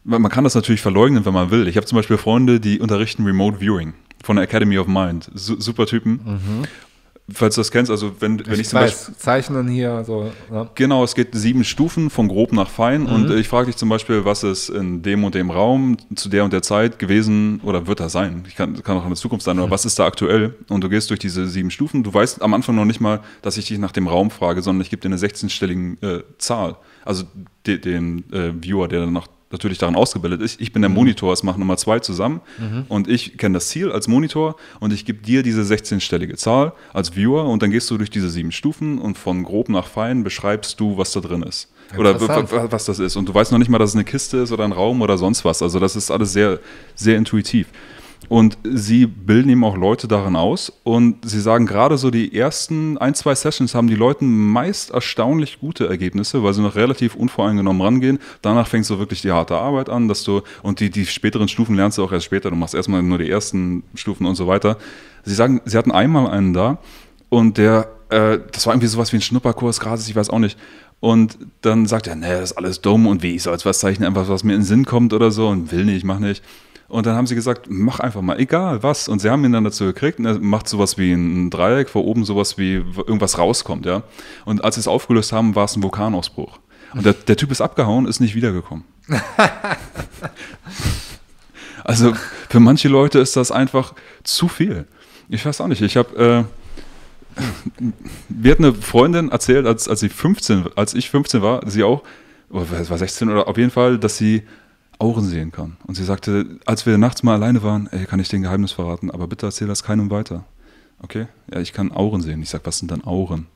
man 0.03 0.29
kann 0.29 0.43
das 0.43 0.55
natürlich 0.55 0.81
verleugnen, 0.81 1.25
wenn 1.25 1.33
man 1.33 1.51
will. 1.51 1.67
Ich 1.67 1.77
habe 1.77 1.85
zum 1.85 1.95
Beispiel 1.97 2.17
Freunde, 2.17 2.59
die 2.59 2.79
unterrichten 2.79 3.25
Remote 3.25 3.59
Viewing 3.59 3.93
von 4.23 4.37
der 4.37 4.43
Academy 4.43 4.77
of 4.77 4.87
Mind. 4.87 5.29
Su 5.33 5.59
super 5.59 5.85
Typen. 5.85 6.19
Mhm. 6.23 6.63
Falls 7.31 7.55
du 7.55 7.61
das 7.61 7.71
kennst, 7.71 7.89
also 7.89 8.19
wenn, 8.19 8.45
wenn 8.45 8.53
ich, 8.55 8.61
ich 8.61 8.69
zum 8.69 8.79
weiß, 8.81 8.91
Beispiel. 8.91 9.15
Zeichnen 9.15 9.69
hier, 9.69 10.03
so. 10.03 10.29
Ja. 10.51 10.69
Genau, 10.75 11.05
es 11.05 11.15
geht 11.15 11.33
sieben 11.33 11.63
Stufen 11.63 12.09
von 12.09 12.27
grob 12.27 12.51
nach 12.51 12.69
fein. 12.69 13.03
Mhm. 13.03 13.07
Und 13.07 13.29
äh, 13.29 13.35
ich 13.35 13.47
frage 13.47 13.67
dich 13.67 13.77
zum 13.77 13.87
Beispiel, 13.87 14.25
was 14.25 14.43
ist 14.43 14.67
in 14.67 15.03
dem 15.03 15.23
und 15.23 15.33
dem 15.33 15.49
Raum 15.49 15.95
zu 16.15 16.27
der 16.27 16.43
und 16.43 16.51
der 16.51 16.61
Zeit 16.61 16.99
gewesen 16.99 17.61
oder 17.63 17.87
wird 17.87 18.01
da 18.01 18.09
sein? 18.09 18.43
Ich 18.49 18.55
kann, 18.55 18.81
kann 18.83 18.97
auch 18.97 19.03
in 19.03 19.09
der 19.09 19.17
Zukunft 19.17 19.45
sein, 19.45 19.57
aber 19.57 19.67
mhm. 19.67 19.71
was 19.71 19.85
ist 19.85 19.97
da 19.99 20.05
aktuell? 20.05 20.53
Und 20.67 20.83
du 20.83 20.89
gehst 20.89 21.09
durch 21.11 21.19
diese 21.19 21.47
sieben 21.47 21.71
Stufen. 21.71 22.03
Du 22.03 22.13
weißt 22.13 22.41
am 22.41 22.53
Anfang 22.53 22.75
noch 22.75 22.85
nicht 22.85 22.99
mal, 22.99 23.21
dass 23.41 23.55
ich 23.55 23.67
dich 23.67 23.79
nach 23.79 23.93
dem 23.93 24.09
Raum 24.09 24.29
frage, 24.29 24.61
sondern 24.61 24.81
ich 24.81 24.89
gebe 24.89 25.01
dir 25.01 25.07
eine 25.07 25.17
16-stellige 25.17 26.05
äh, 26.05 26.23
Zahl. 26.39 26.75
Also 27.05 27.23
de, 27.65 27.77
den 27.77 28.31
äh, 28.31 28.51
Viewer, 28.61 28.87
der 28.87 29.01
dann 29.01 29.13
noch 29.13 29.27
natürlich 29.53 29.77
daran 29.77 29.95
ausgebildet 29.95 30.41
ist. 30.41 30.59
Ich 30.59 30.73
bin 30.73 30.81
der 30.81 30.89
mhm. 30.89 30.95
Monitor, 30.95 31.31
es 31.31 31.43
machen 31.43 31.59
Nummer 31.59 31.77
zwei 31.77 31.99
zusammen 31.99 32.41
mhm. 32.57 32.85
und 32.89 33.07
ich 33.07 33.37
kenne 33.37 33.53
das 33.53 33.69
Ziel 33.69 33.91
als 33.91 34.07
Monitor 34.07 34.55
und 34.79 34.91
ich 34.91 35.05
gebe 35.05 35.19
dir 35.21 35.43
diese 35.43 35.61
16-stellige 35.61 36.35
Zahl 36.35 36.73
als 36.91 37.15
Viewer 37.15 37.45
und 37.45 37.61
dann 37.61 37.71
gehst 37.71 37.89
du 37.91 37.97
durch 37.97 38.09
diese 38.09 38.29
sieben 38.29 38.51
Stufen 38.51 38.97
und 38.97 39.17
von 39.17 39.43
grob 39.43 39.69
nach 39.69 39.87
fein 39.87 40.23
beschreibst 40.23 40.79
du, 40.79 40.97
was 40.97 41.11
da 41.11 41.21
drin 41.21 41.43
ist. 41.43 41.71
Oder 41.97 42.19
was 42.71 42.85
das 42.85 42.97
ist. 42.97 43.15
Und 43.15 43.29
du 43.29 43.33
weißt 43.35 43.51
noch 43.51 43.59
nicht 43.59 43.69
mal, 43.69 43.77
dass 43.77 43.91
es 43.91 43.95
eine 43.95 44.03
Kiste 44.03 44.37
ist 44.37 44.51
oder 44.51 44.63
ein 44.63 44.71
Raum 44.71 45.01
oder 45.01 45.17
sonst 45.17 45.45
was. 45.45 45.61
Also 45.61 45.79
das 45.79 45.95
ist 45.95 46.09
alles 46.09 46.33
sehr, 46.33 46.59
sehr 46.95 47.17
intuitiv. 47.17 47.67
Und 48.29 48.57
sie 48.63 49.05
bilden 49.05 49.49
eben 49.49 49.63
auch 49.63 49.77
Leute 49.77 50.07
darin 50.07 50.35
aus. 50.35 50.71
Und 50.83 51.29
sie 51.29 51.41
sagen, 51.41 51.65
gerade 51.65 51.97
so 51.97 52.09
die 52.09 52.35
ersten 52.35 52.97
ein, 52.97 53.13
zwei 53.15 53.35
Sessions 53.35 53.75
haben 53.75 53.87
die 53.87 53.95
Leute 53.95 54.23
meist 54.23 54.91
erstaunlich 54.91 55.59
gute 55.59 55.87
Ergebnisse, 55.87 56.43
weil 56.43 56.53
sie 56.53 56.61
noch 56.61 56.75
relativ 56.75 57.15
unvoreingenommen 57.15 57.81
rangehen. 57.81 58.19
Danach 58.41 58.67
fängt 58.67 58.85
so 58.85 58.99
wirklich 58.99 59.21
die 59.21 59.31
harte 59.31 59.55
Arbeit 59.55 59.89
an, 59.89 60.07
dass 60.07 60.23
du, 60.23 60.41
und 60.61 60.79
die, 60.79 60.89
die 60.89 61.05
späteren 61.05 61.47
Stufen 61.47 61.75
lernst 61.75 61.97
du 61.97 62.03
auch 62.03 62.11
erst 62.11 62.25
später. 62.25 62.49
Du 62.49 62.55
machst 62.55 62.73
erstmal 62.73 63.03
nur 63.03 63.17
die 63.17 63.29
ersten 63.29 63.83
Stufen 63.95 64.25
und 64.25 64.35
so 64.35 64.47
weiter. 64.47 64.77
Sie 65.23 65.35
sagen, 65.35 65.61
sie 65.65 65.77
hatten 65.77 65.91
einmal 65.91 66.27
einen 66.27 66.53
da 66.53 66.79
und 67.29 67.57
der, 67.57 67.89
äh, 68.09 68.39
das 68.51 68.65
war 68.65 68.73
irgendwie 68.73 68.87
sowas 68.87 69.11
wie 69.11 69.17
ein 69.17 69.21
Schnupperkurs, 69.21 69.79
gratis, 69.79 70.07
ich 70.07 70.15
weiß 70.15 70.29
auch 70.29 70.39
nicht. 70.39 70.57
Und 70.99 71.37
dann 71.61 71.85
sagt 71.85 72.07
er, 72.07 72.15
nee, 72.15 72.29
das 72.29 72.51
ist 72.51 72.57
alles 72.57 72.79
dumm 72.79 73.07
und 73.07 73.23
wie 73.23 73.35
ich 73.35 73.43
soll 73.43 73.53
jetzt 73.53 73.65
was 73.65 73.79
zeichnen, 73.79 74.07
einfach 74.07 74.29
was 74.29 74.43
mir 74.43 74.53
in 74.53 74.59
den 74.59 74.65
Sinn 74.65 74.85
kommt 74.85 75.13
oder 75.13 75.31
so 75.31 75.49
und 75.49 75.71
will 75.71 75.83
nicht, 75.83 76.05
mach 76.05 76.19
nicht. 76.19 76.43
Und 76.93 77.07
dann 77.07 77.15
haben 77.15 77.25
sie 77.25 77.33
gesagt, 77.33 77.65
mach 77.71 77.99
einfach 77.99 78.21
mal, 78.21 78.39
egal 78.39 78.83
was. 78.83 79.07
Und 79.07 79.17
sie 79.17 79.31
haben 79.31 79.43
ihn 79.43 79.51
dann 79.51 79.63
dazu 79.63 79.85
gekriegt 79.85 80.19
und 80.19 80.25
er 80.25 80.37
macht 80.37 80.69
sowas 80.69 80.95
wie 80.95 81.11
ein 81.11 81.49
Dreieck, 81.49 81.95
wo 81.95 82.01
oben 82.01 82.23
sowas 82.23 82.59
wie 82.59 82.73
irgendwas 82.75 83.39
rauskommt, 83.39 83.87
ja. 83.87 84.03
Und 84.45 84.63
als 84.63 84.75
sie 84.75 84.81
es 84.81 84.87
aufgelöst 84.87 85.33
haben, 85.33 85.55
war 85.55 85.65
es 85.65 85.75
ein 85.75 85.81
Vulkanausbruch. 85.81 86.59
Und 86.93 87.03
der, 87.03 87.13
der 87.13 87.35
Typ 87.35 87.49
ist 87.49 87.61
abgehauen, 87.61 88.05
ist 88.05 88.19
nicht 88.19 88.35
wiedergekommen. 88.35 88.83
also 91.83 92.13
für 92.47 92.59
manche 92.59 92.89
Leute 92.89 93.17
ist 93.17 93.35
das 93.37 93.51
einfach 93.51 93.95
zu 94.23 94.47
viel. 94.47 94.85
Ich 95.29 95.43
weiß 95.43 95.61
auch 95.61 95.67
nicht. 95.67 95.81
Ich 95.81 95.97
habe, 95.97 96.45
äh, 97.41 97.43
mir 98.29 98.51
hat 98.51 98.59
eine 98.59 98.71
Freundin 98.71 99.31
erzählt, 99.31 99.65
als, 99.65 99.89
als 99.89 100.01
sie 100.01 100.09
15, 100.09 100.65
als 100.75 100.93
ich 100.93 101.09
15 101.09 101.41
war, 101.41 101.67
sie 101.67 101.81
auch, 101.81 102.03
oder 102.51 102.69
war 102.69 102.97
16 102.99 103.31
oder 103.31 103.47
auf 103.47 103.57
jeden 103.57 103.71
Fall, 103.71 103.97
dass 103.97 104.15
sie 104.15 104.43
Auren 105.03 105.25
sehen 105.25 105.51
kann. 105.51 105.75
Und 105.85 105.95
sie 105.95 106.05
sagte, 106.05 106.59
als 106.65 106.85
wir 106.85 106.97
nachts 106.97 107.23
mal 107.23 107.33
alleine 107.33 107.61
waren, 107.61 107.87
ey, 107.91 108.05
kann 108.05 108.21
ich 108.21 108.29
dir 108.29 108.37
ein 108.37 108.43
Geheimnis 108.43 108.71
verraten, 108.71 109.11
aber 109.11 109.27
bitte 109.27 109.45
erzähl 109.45 109.67
das 109.67 109.83
keinem 109.83 110.09
weiter. 110.09 110.45
Okay? 111.01 111.27
Ja, 111.53 111.59
ich 111.59 111.73
kann 111.73 111.91
Auren 111.91 112.21
sehen. 112.21 112.41
Ich 112.41 112.49
sage, 112.49 112.65
was 112.65 112.79
sind 112.79 112.89
denn 112.89 113.03
Auren? 113.03 113.47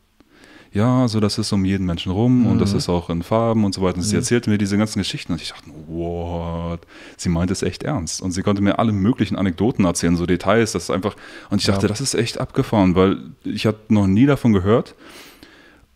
Ja, 0.73 1.07
so 1.07 1.21
das 1.21 1.37
ist 1.37 1.53
um 1.53 1.63
jeden 1.63 1.85
Menschen 1.85 2.11
rum 2.11 2.41
mhm. 2.41 2.47
und 2.47 2.59
das 2.59 2.73
mhm. 2.73 2.79
ist 2.79 2.89
auch 2.89 3.09
in 3.09 3.23
Farben 3.23 3.63
und 3.63 3.73
so 3.73 3.81
weiter. 3.81 3.95
Und 3.95 4.01
mhm. 4.01 4.09
sie 4.09 4.17
erzählte 4.17 4.49
mir 4.49 4.57
diese 4.57 4.77
ganzen 4.77 4.99
Geschichten 4.99 5.31
und 5.31 5.41
ich 5.41 5.47
dachte, 5.47 5.69
what? 5.87 6.81
Sie 7.15 7.29
meint 7.29 7.49
es 7.49 7.63
echt 7.63 7.83
ernst. 7.83 8.21
Und 8.21 8.31
sie 8.31 8.43
konnte 8.43 8.61
mir 8.61 8.77
alle 8.77 8.91
möglichen 8.91 9.37
Anekdoten 9.37 9.85
erzählen, 9.85 10.17
so 10.17 10.25
Details, 10.25 10.73
das 10.73 10.83
ist 10.83 10.91
einfach. 10.91 11.15
Und 11.49 11.61
ich 11.61 11.67
dachte, 11.67 11.83
ja. 11.83 11.87
das 11.87 12.01
ist 12.01 12.13
echt 12.13 12.41
abgefahren, 12.41 12.95
weil 12.95 13.19
ich 13.45 13.65
hatte 13.65 13.79
noch 13.87 14.07
nie 14.07 14.25
davon 14.25 14.51
gehört. 14.51 14.95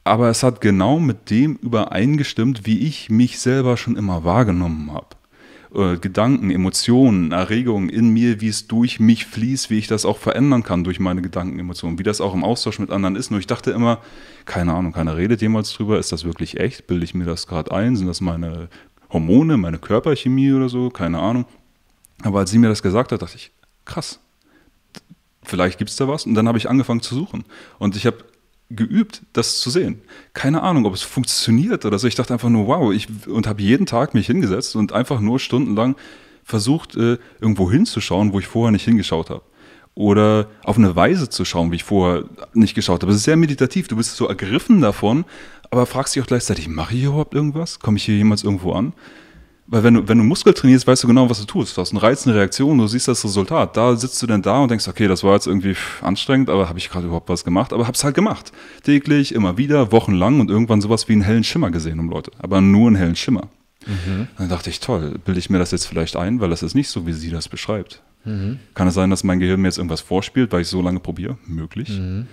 Aber 0.06 0.30
es 0.30 0.44
hat 0.44 0.62
genau 0.62 0.98
mit 0.98 1.30
dem 1.30 1.58
übereingestimmt, 1.58 2.66
wie 2.66 2.80
ich 2.88 3.10
mich 3.10 3.38
selber 3.40 3.76
schon 3.76 3.98
immer 3.98 4.24
wahrgenommen 4.24 4.94
habe 4.94 5.08
äh, 5.74 5.98
Gedanken, 5.98 6.52
Emotionen, 6.52 7.32
Erregungen 7.32 7.88
in 7.88 8.10
mir, 8.10 8.42
wie 8.42 8.50
es 8.50 8.68
durch 8.68 9.00
mich 9.00 9.26
fließt, 9.26 9.70
wie 9.70 9.78
ich 9.78 9.88
das 9.88 10.06
auch 10.06 10.18
verändern 10.18 10.64
kann 10.64 10.84
durch 10.84 11.00
meine 11.00 11.22
Gedanken, 11.22 11.60
Emotionen, 11.60 11.98
wie 11.98 12.04
das 12.04 12.20
auch 12.20 12.34
im 12.34 12.44
Austausch 12.44 12.80
mit 12.80 12.92
anderen 12.92 13.16
ist. 13.16 13.32
Nur 13.32 13.40
ich 13.40 13.48
dachte 13.48 13.72
immer, 13.72 14.00
keine 14.46 14.74
Ahnung, 14.74 14.92
keiner 14.92 15.16
redet 15.16 15.42
jemals 15.42 15.72
drüber, 15.72 15.98
ist 15.98 16.12
das 16.12 16.26
wirklich 16.26 16.60
echt? 16.60 16.88
Bilde 16.88 17.06
ich 17.06 17.14
mir 17.14 17.26
das 17.26 17.48
gerade 17.48 17.72
ein? 17.72 17.96
Sind 17.96 18.08
das 18.08 18.20
meine 18.20 18.68
Hormone, 19.12 19.56
meine 19.56 19.78
Körperchemie 19.78 20.52
oder 20.52 20.68
so? 20.68 20.90
Keine 20.90 21.20
Ahnung. 21.20 21.46
Aber 22.24 22.40
als 22.40 22.52
sie 22.52 22.58
mir 22.58 22.68
das 22.68 22.84
gesagt 22.84 23.14
hat, 23.14 23.22
dachte 23.22 23.38
ich, 23.38 23.52
krass, 23.86 24.20
vielleicht 25.44 25.78
gibt 25.78 25.90
es 25.90 25.96
da 25.96 26.08
was. 26.08 26.26
Und 26.26 26.36
dann 26.36 26.48
habe 26.48 26.58
ich 26.58 26.70
angefangen 26.70 27.02
zu 27.02 27.16
suchen. 27.16 27.46
Und 27.80 27.96
ich 27.96 28.06
habe 28.06 28.18
geübt, 28.76 29.24
das 29.34 29.60
zu 29.60 29.70
sehen. 29.70 30.02
Keine 30.34 30.64
Ahnung, 30.64 30.86
ob 30.86 30.94
es 30.94 31.02
funktioniert 31.02 31.86
oder 31.86 32.00
so. 32.00 32.08
Ich 32.08 32.16
dachte 32.16 32.34
einfach 32.34 32.50
nur, 32.50 32.68
wow, 32.68 32.94
ich 32.94 33.08
und 33.28 33.48
habe 33.48 33.62
jeden 33.62 33.86
Tag 33.86 34.14
mich 34.14 34.28
hingesetzt 34.28 34.76
und 34.76 34.94
einfach 34.94 35.20
nur 35.20 35.40
stundenlang 35.40 35.96
versucht, 36.44 36.96
äh, 36.96 37.18
irgendwo 37.40 37.72
hinzuschauen, 37.72 38.34
wo 38.34 38.40
ich 38.40 38.48
vorher 38.48 38.72
nicht 38.72 38.86
hingeschaut 38.86 39.30
habe. 39.30 39.44
Oder 39.94 40.48
auf 40.64 40.78
eine 40.78 40.96
Weise 40.96 41.30
zu 41.30 41.44
schauen, 41.44 41.72
wie 41.72 41.76
ich 41.76 41.84
vorher 41.84 42.24
nicht 42.54 42.76
geschaut 42.76 43.02
habe. 43.02 43.12
Es 43.12 43.20
ist 43.20 43.26
sehr 43.26 43.36
meditativ. 43.36 43.88
Du 43.88 43.98
bist 43.98 44.16
so 44.16 44.28
ergriffen 44.28 44.82
davon, 44.82 45.26
aber 45.70 45.86
fragst 45.86 46.16
dich 46.16 46.24
auch 46.24 46.28
gleichzeitig, 46.28 46.68
mache 46.68 46.94
ich 46.94 47.02
hier 47.02 47.10
überhaupt 47.10 47.34
irgendwas? 47.34 47.80
Komme 47.80 47.98
ich 47.98 48.06
hier 48.06 48.16
jemals 48.16 48.44
irgendwo 48.44 48.74
an? 48.74 48.94
Weil 49.72 49.84
wenn 49.84 49.94
du, 49.94 50.06
wenn 50.06 50.18
du 50.18 50.26
Muskel 50.26 50.54
trainierst, 50.54 50.86
weißt 50.86 51.04
du 51.04 51.08
genau, 51.08 51.30
was 51.30 51.40
du 51.40 51.46
tust. 51.46 51.78
Du 51.78 51.82
hast 51.82 51.92
eine 51.92 52.04
reizende 52.04 52.38
Reaktion, 52.38 52.78
du 52.78 52.88
siehst 52.88 53.08
das 53.08 53.24
Resultat. 53.24 53.78
Da 53.78 53.96
sitzt 53.96 54.22
du 54.22 54.28
dann 54.28 54.42
da 54.42 54.60
und 54.60 54.70
denkst, 54.70 54.86
okay, 54.86 55.08
das 55.08 55.24
war 55.24 55.36
jetzt 55.36 55.48
irgendwie 55.48 55.78
anstrengend, 56.02 56.50
aber 56.50 56.68
habe 56.68 56.78
ich 56.78 56.90
gerade 56.90 57.06
überhaupt 57.06 57.30
was 57.30 57.46
gemacht? 57.46 57.72
Aber 57.72 57.88
hab's 57.88 58.04
halt 58.04 58.14
gemacht. 58.14 58.52
Täglich, 58.84 59.34
immer 59.34 59.58
wieder, 59.58 59.94
wochenlang 59.94 60.42
und 60.42 60.52
irgendwann 60.52 60.82
sowas 60.82 61.08
wie 61.08 61.14
einen 61.14 61.22
hellen 61.22 61.46
Schimmer 61.46 61.72
gesehen 61.72 62.02
um 62.02 62.10
Leute. 62.10 62.32
Aber 62.40 62.60
nur 62.60 62.88
einen 62.88 62.98
hellen 62.98 63.16
Schimmer. 63.16 63.48
Mhm. 63.88 64.28
Dann 64.38 64.50
dachte 64.50 64.70
ich, 64.70 64.82
toll, 64.82 65.18
bilde 65.24 65.40
ich 65.40 65.50
mir 65.50 65.58
das 65.58 65.72
jetzt 65.72 65.86
vielleicht 65.86 66.18
ein, 66.18 66.42
weil 66.42 66.50
das 66.50 66.64
ist 66.64 66.76
nicht 66.76 66.90
so, 66.90 67.08
wie 67.08 67.14
sie 67.14 67.30
das 67.30 67.48
beschreibt. 67.48 68.02
Mhm. 68.26 68.60
Kann 68.74 68.90
es 68.90 68.94
sein, 68.94 69.10
dass 69.10 69.24
mein 69.24 69.40
Gehirn 69.40 69.62
mir 69.62 69.70
jetzt 69.70 69.78
irgendwas 69.78 70.02
vorspielt, 70.02 70.52
weil 70.52 70.64
ich 70.64 70.68
so 70.68 70.82
lange 70.82 71.00
probiere? 71.00 71.38
Möglich. 71.48 71.98
Mhm. 71.98 72.28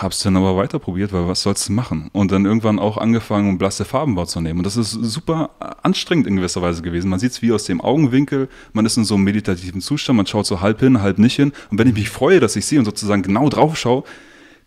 Hab's 0.00 0.20
dann 0.20 0.36
aber 0.36 0.56
weiter 0.56 0.78
probiert, 0.78 1.12
weil 1.12 1.26
was 1.26 1.42
sollst 1.42 1.68
du 1.68 1.72
machen? 1.72 2.08
Und 2.12 2.30
dann 2.30 2.44
irgendwann 2.44 2.78
auch 2.78 2.98
angefangen, 2.98 3.48
um 3.48 3.58
blasse 3.58 3.84
Farben 3.84 4.14
wahrzunehmen. 4.14 4.58
Und 4.58 4.64
das 4.64 4.76
ist 4.76 4.92
super 4.92 5.50
anstrengend 5.82 6.28
in 6.28 6.36
gewisser 6.36 6.62
Weise 6.62 6.82
gewesen. 6.82 7.10
Man 7.10 7.18
sieht 7.18 7.32
es 7.32 7.42
wie 7.42 7.50
aus 7.50 7.64
dem 7.64 7.80
Augenwinkel, 7.80 8.48
man 8.72 8.86
ist 8.86 8.96
in 8.96 9.04
so 9.04 9.16
einem 9.16 9.24
meditativen 9.24 9.80
Zustand, 9.80 10.16
man 10.16 10.26
schaut 10.26 10.46
so 10.46 10.60
halb 10.60 10.78
hin, 10.78 11.02
halb 11.02 11.18
nicht 11.18 11.34
hin. 11.34 11.52
Und 11.70 11.78
wenn 11.78 11.88
ich 11.88 11.94
mich 11.94 12.10
freue, 12.10 12.38
dass 12.38 12.54
ich 12.54 12.64
sehe 12.64 12.78
und 12.78 12.84
sozusagen 12.84 13.22
genau 13.22 13.48
drauf 13.48 13.76
schaue, 13.76 14.04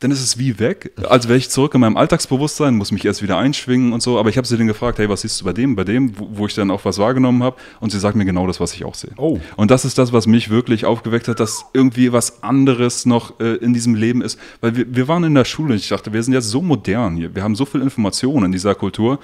dann 0.02 0.10
ist 0.10 0.22
es 0.22 0.40
wie 0.40 0.58
weg. 0.58 0.92
Als 1.08 1.28
wäre 1.28 1.38
ich 1.38 1.52
zurück 1.52 1.76
in 1.76 1.82
meinem 1.82 1.96
Alltagsbewusstsein, 1.96 2.76
muss 2.76 2.92
mich 2.92 3.06
erst 3.06 3.22
wieder 3.22 3.38
einschwingen 3.38 3.94
und 3.94 4.02
so. 4.02 4.18
Aber 4.18 4.30
ich 4.30 4.38
habe 4.38 4.48
sie 4.48 4.58
dann 4.58 4.66
gefragt, 4.66 4.98
hey, 4.98 5.08
was 5.08 5.22
siehst 5.22 5.40
du 5.40 5.46
bei 5.46 5.54
dem, 5.54 5.76
bei 5.76 5.84
dem, 5.84 6.18
wo, 6.18 6.28
wo 6.34 6.48
ich 6.48 6.56
dann 6.56 6.72
auch 6.72 6.84
was 6.86 6.98
wahrgenommen 6.98 7.44
habe. 7.44 7.56
Und 7.80 7.92
sie 7.92 8.00
sagt 8.00 8.16
mir 8.16 8.26
genau 8.26 8.48
das, 8.48 8.60
was 8.60 8.74
ich 8.74 8.84
auch 8.84 8.96
sehe. 8.96 9.12
Oh. 9.18 9.40
Und 9.58 9.70
das 9.70 9.86
ist 9.86 10.00
das, 10.00 10.12
was 10.12 10.26
mich 10.26 10.50
wirklich 10.50 10.86
aufgeweckt 10.86 11.28
hat, 11.28 11.40
dass 11.40 11.66
irgendwie 11.74 12.12
was 12.12 12.42
anderes 12.42 13.06
noch 13.06 13.40
äh, 13.40 13.58
in 13.58 13.76
diesem 13.76 13.94
Leben 13.94 14.24
ist. 14.24 14.40
Weil 14.60 14.76
wir, 14.76 14.96
wir 14.96 15.08
waren 15.08 15.24
in 15.24 15.36
der 15.36 15.46
Schule 15.46 15.74
und 15.74 15.80
ich 15.80 15.90
dachte, 15.90 16.12
wir 16.12 16.24
sind 16.24 16.34
jetzt 16.34 16.50
so 16.50 16.64
modern 16.64 17.16
hier. 17.16 17.36
Wir 17.36 17.44
haben 17.44 17.56
so 17.56 17.66
viel 17.66 17.82
Information 17.82 18.44
in 18.44 18.52
dieser 18.52 18.74
Kultur. 18.74 19.20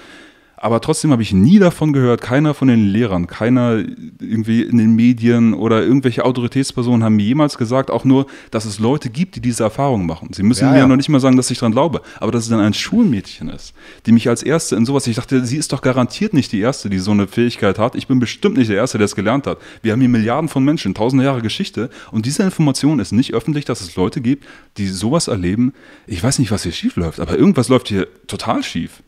Aber 0.60 0.80
trotzdem 0.80 1.12
habe 1.12 1.22
ich 1.22 1.32
nie 1.32 1.60
davon 1.60 1.92
gehört, 1.92 2.20
keiner 2.20 2.52
von 2.52 2.66
den 2.66 2.88
Lehrern, 2.88 3.28
keiner 3.28 3.76
irgendwie 4.20 4.62
in 4.62 4.76
den 4.76 4.96
Medien 4.96 5.54
oder 5.54 5.84
irgendwelche 5.84 6.24
Autoritätspersonen 6.24 7.04
haben 7.04 7.14
mir 7.14 7.24
jemals 7.24 7.58
gesagt, 7.58 7.92
auch 7.92 8.04
nur, 8.04 8.26
dass 8.50 8.64
es 8.64 8.80
Leute 8.80 9.08
gibt, 9.08 9.36
die 9.36 9.40
diese 9.40 9.62
Erfahrung 9.62 10.04
machen. 10.04 10.32
Sie 10.32 10.42
müssen 10.42 10.64
Ja, 10.64 10.72
mir 10.72 10.78
ja. 10.78 10.86
noch 10.88 10.96
nicht 10.96 11.08
mal 11.08 11.20
sagen, 11.20 11.36
dass 11.36 11.50
ich 11.52 11.58
dran 11.58 11.70
glaube, 11.70 12.02
aber 12.18 12.32
dass 12.32 12.42
es 12.44 12.50
dann 12.50 12.58
ein 12.58 12.74
Schulmädchen 12.74 13.48
ist, 13.48 13.72
die 14.06 14.12
mich 14.12 14.28
als 14.28 14.42
Erste 14.42 14.74
in 14.74 14.84
sowas, 14.84 15.06
ich 15.06 15.14
dachte, 15.14 15.44
sie 15.46 15.58
ist 15.58 15.72
doch 15.72 15.80
garantiert 15.80 16.34
nicht 16.34 16.50
die 16.50 16.60
Erste, 16.60 16.90
die 16.90 16.98
so 16.98 17.12
eine 17.12 17.28
Fähigkeit 17.28 17.78
hat. 17.78 17.94
Ich 17.94 18.08
bin 18.08 18.18
bestimmt 18.18 18.56
nicht 18.56 18.68
der 18.68 18.78
Erste, 18.78 18.98
der 18.98 19.04
es 19.04 19.14
gelernt 19.14 19.46
hat. 19.46 19.58
Wir 19.82 19.92
haben 19.92 20.00
hier 20.00 20.08
Milliarden 20.08 20.48
von 20.48 20.64
Menschen, 20.64 20.92
tausende 20.92 21.24
Jahre 21.24 21.40
Geschichte 21.40 21.88
und 22.10 22.26
diese 22.26 22.42
Information 22.42 22.98
ist 22.98 23.12
nicht 23.12 23.32
öffentlich, 23.32 23.64
dass 23.64 23.80
es 23.80 23.94
Leute 23.94 24.20
gibt, 24.20 24.44
die 24.76 24.88
sowas 24.88 25.28
erleben. 25.28 25.72
Ich 26.08 26.22
weiß 26.22 26.40
nicht, 26.40 26.50
was 26.50 26.64
hier 26.64 26.72
schief 26.72 26.96
läuft, 26.96 27.20
aber 27.20 27.38
irgendwas 27.38 27.68
läuft 27.68 27.88
hier 27.88 28.08
total 28.26 28.64
schief. 28.64 29.02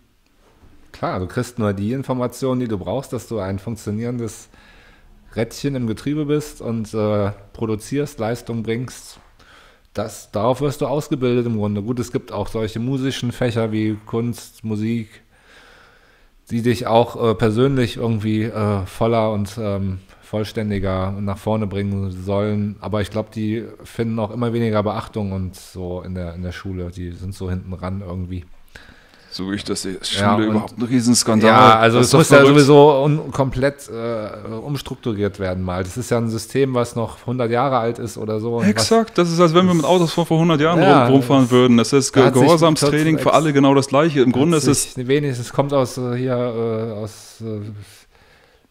Klar, 0.93 1.21
du 1.21 1.27
kriegst 1.27 1.59
nur 1.59 1.73
die 1.73 1.93
Informationen, 1.93 2.61
die 2.61 2.69
du 2.69 2.79
brauchst, 2.79 3.13
dass 3.13 3.29
du 3.29 3.39
ein 3.39 3.59
funktionierendes 3.59 4.49
Rädchen 5.37 5.77
im 5.77 5.87
Getriebe 5.87 6.27
bist 6.27 6.61
und 6.61 6.93
äh, 6.93 7.31
produzierst, 7.53 8.19
Leistung 8.19 8.63
bringst. 8.63 9.21
Das, 9.95 10.31
darauf 10.31 10.61
wirst 10.61 10.81
du 10.81 10.87
ausgebildet 10.87 11.47
im 11.47 11.57
Grunde. 11.57 11.83
Gut, 11.83 11.99
es 11.99 12.13
gibt 12.13 12.33
auch 12.33 12.49
solche 12.49 12.81
musischen 12.81 13.33
Fächer 13.33 13.73
wie 13.73 13.97
Kunst, 14.07 14.65
Musik, 14.65 15.23
die 16.51 16.63
dich 16.63 16.87
auch 16.87 17.31
äh, 17.31 17.35
persönlich 17.35 17.97
irgendwie 17.97 18.45
äh, 18.45 18.87
voller 18.87 19.33
und 19.33 19.57
ähm, 19.59 20.01
vollständiger 20.23 21.13
nach 21.13 21.39
vorne 21.39 21.67
bringen 21.67 22.11
sollen. 22.11 22.77
Aber 22.81 23.01
ich 23.01 23.11
glaube, 23.11 23.31
die 23.35 23.65
finden 23.83 24.19
auch 24.21 24.31
immer 24.31 24.53
weniger 24.53 24.83
Beachtung 24.83 25.33
und 25.33 25.57
so 25.57 26.03
in 26.03 26.15
der, 26.15 26.35
in 26.35 26.43
der 26.43 26.53
Schule. 26.53 26.91
Die 26.91 27.11
sind 27.13 27.35
so 27.35 27.51
hinten 27.51 27.73
ran 27.73 28.01
irgendwie. 28.01 28.45
So 29.41 29.51
wie 29.51 29.55
ich 29.55 29.65
das 29.65 29.81
sehe, 29.83 29.93
ist 29.95 30.13
Ja, 30.21 30.35
Schule 30.35 30.45
und- 30.49 30.51
überhaupt 30.57 30.77
ein 30.79 30.83
Riesenskandal. 30.83 31.51
Ja, 31.51 31.79
also 31.79 31.97
Das 31.99 32.09
es 32.09 32.13
muss 32.13 32.29
ja 32.29 32.39
verrückt. 32.41 32.55
sowieso 32.59 33.03
un 33.05 33.31
komplett 33.33 33.89
äh, 33.89 34.53
umstrukturiert 34.55 35.39
werden 35.39 35.65
mal. 35.65 35.83
Das 35.83 35.97
ist 35.97 36.11
ja 36.11 36.19
ein 36.19 36.29
System, 36.29 36.75
was 36.75 36.95
noch 36.95 37.17
100 37.25 37.51
Jahre 37.51 37.79
alt 37.79 37.99
ist 37.99 38.19
oder 38.19 38.39
so. 38.39 38.63
Exakt, 38.63 39.17
das 39.17 39.31
ist, 39.33 39.41
als 39.41 39.55
wenn 39.55 39.67
wir 39.67 39.73
mit 39.73 39.87
Autos 39.87 40.13
von 40.13 40.27
vor 40.27 40.37
100 40.39 40.61
Jahren 40.61 40.83
Ja, 40.83 41.05
rum, 41.07 41.15
rumfahren 41.15 41.51
würden. 41.51 41.79
Das 41.79 41.93
ist 41.95 42.13
Ge 42.13 42.31
Gehorsamstraining 42.31 43.19
für 43.19 43.33
alle 43.33 43.53
genau 43.55 43.75
das 43.75 43.87
Gleiche. 43.89 44.21
Im 44.21 44.33
Grunde 44.33 44.59
ist 44.59 44.67
es 44.67 44.95
wenigstens 44.97 45.51
kommt 45.53 45.73
aus 45.73 45.97
äh, 45.97 46.17
hier 46.17 46.35
äh, 46.35 47.03
aus 47.03 47.37
äh, 47.41 47.61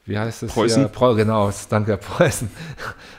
wie 0.10 0.18
heißt 0.18 0.43
es 0.43 0.51
Preußen? 0.51 0.84
Hier? 0.84 0.89
Preu 0.89 1.14
genau, 1.16 1.51
danke 1.70 1.97
Preußen. 2.18 2.49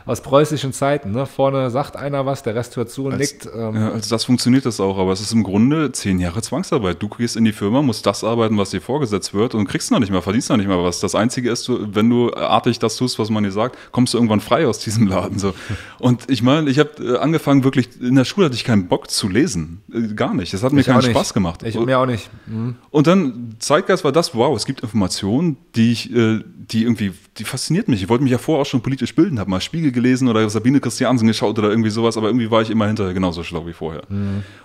Aus 0.07 0.21
preußischen 0.23 0.73
Zeiten. 0.73 1.13
Ne? 1.13 1.25
Vorne 1.27 1.71
sagt 1.71 1.97
einer 1.97 2.27
was, 2.27 2.43
der 2.43 2.55
Rest 2.55 2.77
hört 2.77 2.91
zu 2.91 3.05
und 3.07 3.13
Als- 3.15 3.33
nickt. 3.33 3.49
Ähm, 3.55 3.75
Ja, 3.77 3.91
also 3.93 4.11
das 4.11 4.25
funktioniert 4.25 4.67
das 4.67 4.81
auch, 4.81 4.99
aber 4.99 5.13
es 5.13 5.21
ist 5.21 5.33
im 5.33 5.43
Grunde 5.45 5.93
zehn 5.93 6.19
Jahre 6.19 6.43
Zwangsarbeit. 6.43 7.01
Du 7.01 7.09
gehst 7.09 7.37
in 7.37 7.45
die 7.45 7.53
Firma, 7.53 7.81
musst 7.83 8.05
das 8.07 8.25
arbeiten, 8.25 8.59
was 8.59 8.71
dir 8.71 8.81
vorgesetzt 8.81 9.33
wird 9.35 9.55
und 9.55 9.67
kriegst 9.67 9.91
noch 9.91 10.01
nicht 10.01 10.11
mal, 10.11 10.21
verdienst 10.21 10.51
noch 10.51 10.57
nicht 10.57 10.69
mal 10.69 10.83
was. 10.83 11.01
Das 11.01 11.15
Einzige 11.15 11.51
ist, 11.51 11.71
wenn 11.71 12.11
du 12.11 12.33
artig 12.35 12.79
das 12.81 12.97
tust, 12.97 13.19
was 13.19 13.31
man 13.31 13.45
dir 13.45 13.53
sagt, 13.53 13.77
kommst 13.93 14.15
du 14.15 14.19
irgendwann 14.19 14.41
frei 14.41 14.67
aus 14.67 14.79
diesem 14.81 15.07
Laden. 15.07 15.39
So. 15.39 15.55
Und 16.01 16.29
ich 16.29 16.43
meine, 16.43 16.69
ich 16.71 16.79
habe 16.79 16.91
äh, 17.01 17.19
angefangen, 17.19 17.63
wirklich, 17.63 17.89
in 18.01 18.17
der 18.17 18.25
Schule 18.25 18.47
hatte 18.47 18.57
ich 18.57 18.65
keinen 18.65 18.89
Bock 18.89 19.11
zu 19.11 19.29
lesen. 19.29 19.83
Äh, 19.93 20.15
Gar 20.15 20.35
nicht. 20.35 20.53
Das 20.53 20.63
hat 20.65 20.73
mir 20.73 20.81
ich 20.81 20.87
keinen. 20.87 21.03
Spaß 21.03 21.33
gemacht. 21.35 21.63
Ich 21.63 21.79
mir 21.79 21.99
auch 21.99 22.07
nicht. 22.07 22.29
Mhm. 22.47 22.77
Und 22.91 23.07
dann 23.07 23.55
Zeitgeist 23.61 24.03
war 24.05 24.13
das, 24.13 24.35
wow, 24.35 24.57
es 24.57 24.65
gibt 24.67 24.81
Informationen, 24.81 25.57
die 25.77 25.93
ich, 25.93 26.13
äh, 26.13 26.41
die 26.81 26.85
irgendwie, 26.87 27.13
die 27.37 27.45
fasziniert 27.45 27.89
mich. 27.89 28.03
Ich 28.03 28.09
wollte 28.09 28.23
mich 28.25 28.33
ja 28.33 28.39
vorher 28.39 28.63
auch 28.63 28.67
schon 28.67 28.81
politisch 28.81 29.15
bilden, 29.15 29.39
habe 29.39 29.51
mal 29.51 29.61
Spiegel 29.61 29.93
gelesen 29.93 30.29
oder 30.29 30.49
Sabine 30.49 30.81
Christiansen 30.81 31.27
geschaut 31.29 31.59
oder 31.59 31.69
irgendwie 31.71 31.91
sowas, 31.91 32.17
aber 32.17 32.29
irgendwie 32.29 32.51
war 32.51 32.63
ich 32.63 32.71
immer 32.71 32.87
hinterher 32.87 33.13
genauso 33.15 33.43
schlau 33.45 33.67
wie 33.67 33.73
vorher. 33.73 34.03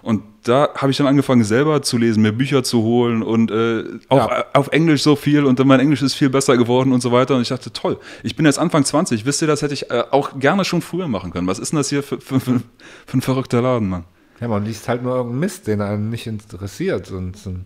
Und 0.02 0.24
da 0.44 0.70
habe 0.76 0.92
ich 0.92 0.98
dann 0.98 1.08
angefangen, 1.08 1.44
selber 1.44 1.82
zu 1.82 1.98
lesen, 1.98 2.22
mir 2.22 2.32
Bücher 2.32 2.64
zu 2.64 2.82
holen 2.84 3.22
und 3.22 3.52
äh, 3.52 3.84
auch 4.10 4.30
Ja. 4.30 4.46
auf 4.54 4.70
Englisch 4.70 5.04
so 5.04 5.16
viel 5.16 5.44
und 5.46 5.60
dann 5.60 5.68
mein 5.68 5.80
Englisch 5.80 6.02
ist 6.02 6.14
viel 6.14 6.30
besser 6.30 6.56
geworden 6.58 6.94
und 6.94 7.02
so 7.02 7.12
weiter. 7.12 7.36
Und 7.36 7.42
ich 7.42 7.50
dachte, 7.50 7.74
toll, 7.74 8.00
ich 8.24 8.36
bin 8.36 8.46
jetzt 8.46 8.58
Anfang 8.60 8.86
20, 8.86 9.26
wisst 9.26 9.42
ihr, 9.42 9.48
das 9.48 9.62
hätte 9.62 9.74
ich 9.74 9.92
äh, 9.92 10.04
auch 10.12 10.40
gerne 10.40 10.64
schon 10.66 10.82
früher 10.82 11.08
machen 11.08 11.32
können. 11.32 11.48
Was 11.48 11.60
ist 11.60 11.72
denn 11.74 11.78
das 11.78 11.90
hier 11.90 12.02
für, 12.04 12.22
für, 12.22 12.40
für, 12.40 12.62
für 13.06 13.18
ein 13.18 13.22
verrückter 13.22 13.62
Laden, 13.62 13.90
Mann? 13.90 14.06
Ja, 14.40 14.48
man 14.48 14.66
liest 14.66 14.88
halt 14.88 15.02
nur 15.04 15.16
irgendeinen 15.16 15.40
Mist, 15.42 15.68
den 15.68 15.82
einen 15.82 16.10
nicht 16.10 16.28
interessiert. 16.28 17.10
Und 17.12 17.38
ähm, 17.46 17.66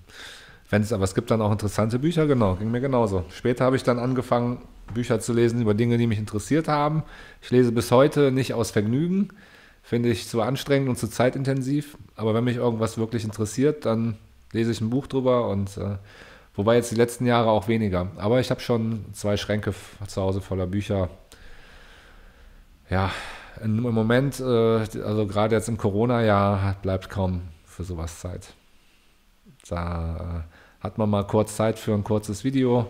wenn 0.70 0.84
es, 0.84 0.94
aber 0.94 1.04
es 1.04 1.16
gibt 1.16 1.32
dann 1.32 1.42
auch 1.42 1.52
interessante 1.52 2.00
Bücher, 2.00 2.28
genau, 2.28 2.56
ging 2.56 2.70
mir 2.70 2.82
genauso. 2.82 3.26
Später 3.30 3.66
habe 3.66 3.76
ich 3.76 3.84
dann 3.84 3.98
angefangen, 3.98 4.60
Bücher 4.94 5.20
zu 5.20 5.34
lesen 5.34 5.62
über 5.62 5.74
Dinge, 5.74 5.98
die 5.98 6.08
mich 6.08 6.20
interessiert 6.20 6.68
haben. 6.68 7.04
Ich 7.42 7.50
lese 7.52 7.72
bis 7.72 7.92
heute 7.92 8.32
nicht 8.32 8.54
aus 8.54 8.72
Vergnügen, 8.72 9.30
finde 9.82 10.10
ich 10.10 10.28
zu 10.28 10.42
anstrengend 10.42 10.90
und 10.90 10.98
zu 10.98 11.08
zeitintensiv. 11.08 11.98
Aber 12.16 12.34
wenn 12.34 12.44
mich 12.44 12.58
irgendwas 12.58 12.98
wirklich 12.98 13.24
interessiert, 13.24 13.86
dann 13.86 14.18
lese 14.52 14.72
ich 14.72 14.82
ein 14.82 14.90
Buch 14.90 15.08
drüber 15.08 15.50
und 15.50 15.78
äh, 15.78 15.98
wobei 16.56 16.76
jetzt 16.76 16.92
die 16.92 16.96
letzten 16.96 17.26
Jahre 17.26 17.50
auch 17.50 17.68
weniger. 17.68 18.08
Aber 18.18 18.40
ich 18.40 18.52
habe 18.52 18.62
schon 18.62 19.06
zwei 19.14 19.38
Schränke 19.38 19.74
zu 20.08 20.22
Hause 20.22 20.42
voller 20.42 20.68
Bücher. 20.68 21.10
Ja, 22.90 23.12
im 23.64 23.86
im 23.86 23.94
Moment, 23.94 24.40
äh, 24.40 24.44
also 24.44 25.28
gerade 25.28 25.56
jetzt 25.56 25.70
im 25.70 25.78
Corona-Jahr, 25.78 26.76
bleibt 26.82 27.10
kaum 27.10 27.42
für 27.66 27.84
sowas 27.84 28.20
Zeit. 28.20 28.54
Da 29.68 30.44
äh, 30.46 30.59
hat 30.80 30.98
man 30.98 31.10
mal 31.10 31.26
kurz 31.26 31.56
Zeit 31.56 31.80
für 31.80 31.94
ein 31.94 32.04
kurzes 32.04 32.44
Video, 32.44 32.90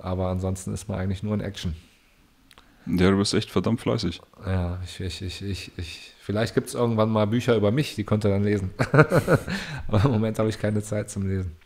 aber 0.00 0.28
ansonsten 0.28 0.72
ist 0.72 0.88
man 0.88 0.98
eigentlich 0.98 1.22
nur 1.22 1.34
in 1.34 1.40
Action. 1.40 1.74
Ja, 2.86 3.10
du 3.10 3.18
bist 3.18 3.34
echt 3.34 3.50
verdammt 3.50 3.80
fleißig. 3.80 4.20
Ja, 4.46 4.78
ich, 4.82 5.00
ich, 5.00 5.20
ich, 5.20 5.42
ich, 5.42 5.72
ich 5.76 6.14
vielleicht 6.20 6.54
gibt 6.54 6.68
es 6.68 6.74
irgendwann 6.74 7.10
mal 7.10 7.26
Bücher 7.26 7.54
über 7.54 7.70
mich, 7.70 7.94
die 7.94 8.04
könnt 8.04 8.24
ihr 8.24 8.30
dann 8.30 8.44
lesen. 8.44 8.70
aber 9.88 10.04
im 10.04 10.10
Moment 10.10 10.38
habe 10.38 10.48
ich 10.48 10.58
keine 10.58 10.82
Zeit 10.82 11.10
zum 11.10 11.28
Lesen. 11.28 11.56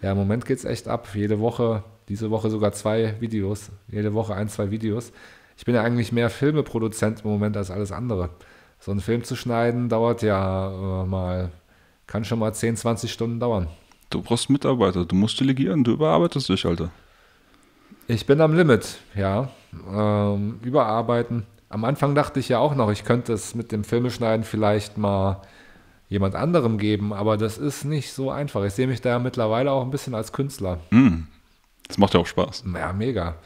Ja, 0.00 0.12
im 0.12 0.18
Moment 0.18 0.46
geht 0.46 0.58
es 0.58 0.64
echt 0.64 0.88
ab. 0.88 1.08
Jede 1.14 1.40
Woche, 1.40 1.84
diese 2.08 2.30
Woche 2.30 2.48
sogar 2.48 2.72
zwei 2.72 3.20
Videos. 3.20 3.70
Jede 3.88 4.14
Woche 4.14 4.34
ein, 4.34 4.48
zwei 4.48 4.70
Videos. 4.70 5.12
Ich 5.58 5.66
bin 5.66 5.74
ja 5.74 5.82
eigentlich 5.82 6.10
mehr 6.10 6.30
Filmeproduzent 6.30 7.22
im 7.22 7.30
Moment 7.30 7.56
als 7.58 7.70
alles 7.70 7.92
andere. 7.92 8.30
So 8.78 8.92
einen 8.92 9.00
Film 9.00 9.24
zu 9.24 9.36
schneiden 9.36 9.90
dauert 9.90 10.22
ja 10.22 11.02
äh, 11.02 11.06
mal, 11.06 11.50
kann 12.06 12.24
schon 12.24 12.38
mal 12.38 12.54
10, 12.54 12.76
20 12.76 13.12
Stunden 13.12 13.40
dauern. 13.40 13.68
Du 14.10 14.22
brauchst 14.22 14.50
Mitarbeiter, 14.50 15.04
du 15.04 15.14
musst 15.14 15.38
delegieren, 15.38 15.84
du 15.84 15.92
überarbeitest 15.92 16.48
dich, 16.48 16.66
Alter. 16.66 16.90
Ich 18.08 18.26
bin 18.26 18.40
am 18.40 18.54
Limit, 18.54 18.98
ja. 19.14 19.50
Ähm, 19.88 20.58
überarbeiten. 20.62 21.46
Am 21.68 21.84
Anfang 21.84 22.16
dachte 22.16 22.40
ich 22.40 22.48
ja 22.48 22.58
auch 22.58 22.74
noch, 22.74 22.90
ich 22.90 23.04
könnte 23.04 23.32
es 23.32 23.54
mit 23.54 23.70
dem 23.70 23.84
Filmeschneiden 23.84 24.44
vielleicht 24.44 24.98
mal 24.98 25.42
jemand 26.08 26.34
anderem 26.34 26.76
geben, 26.76 27.12
aber 27.12 27.36
das 27.36 27.56
ist 27.56 27.84
nicht 27.84 28.12
so 28.12 28.32
einfach. 28.32 28.64
Ich 28.64 28.72
sehe 28.72 28.88
mich 28.88 29.00
da 29.00 29.20
mittlerweile 29.20 29.70
auch 29.70 29.82
ein 29.82 29.92
bisschen 29.92 30.16
als 30.16 30.32
Künstler. 30.32 30.80
Hm. 30.90 31.28
Das 31.86 31.98
macht 31.98 32.14
ja 32.14 32.20
auch 32.20 32.26
Spaß. 32.26 32.64
Ja, 32.74 32.92
mega. 32.92 33.36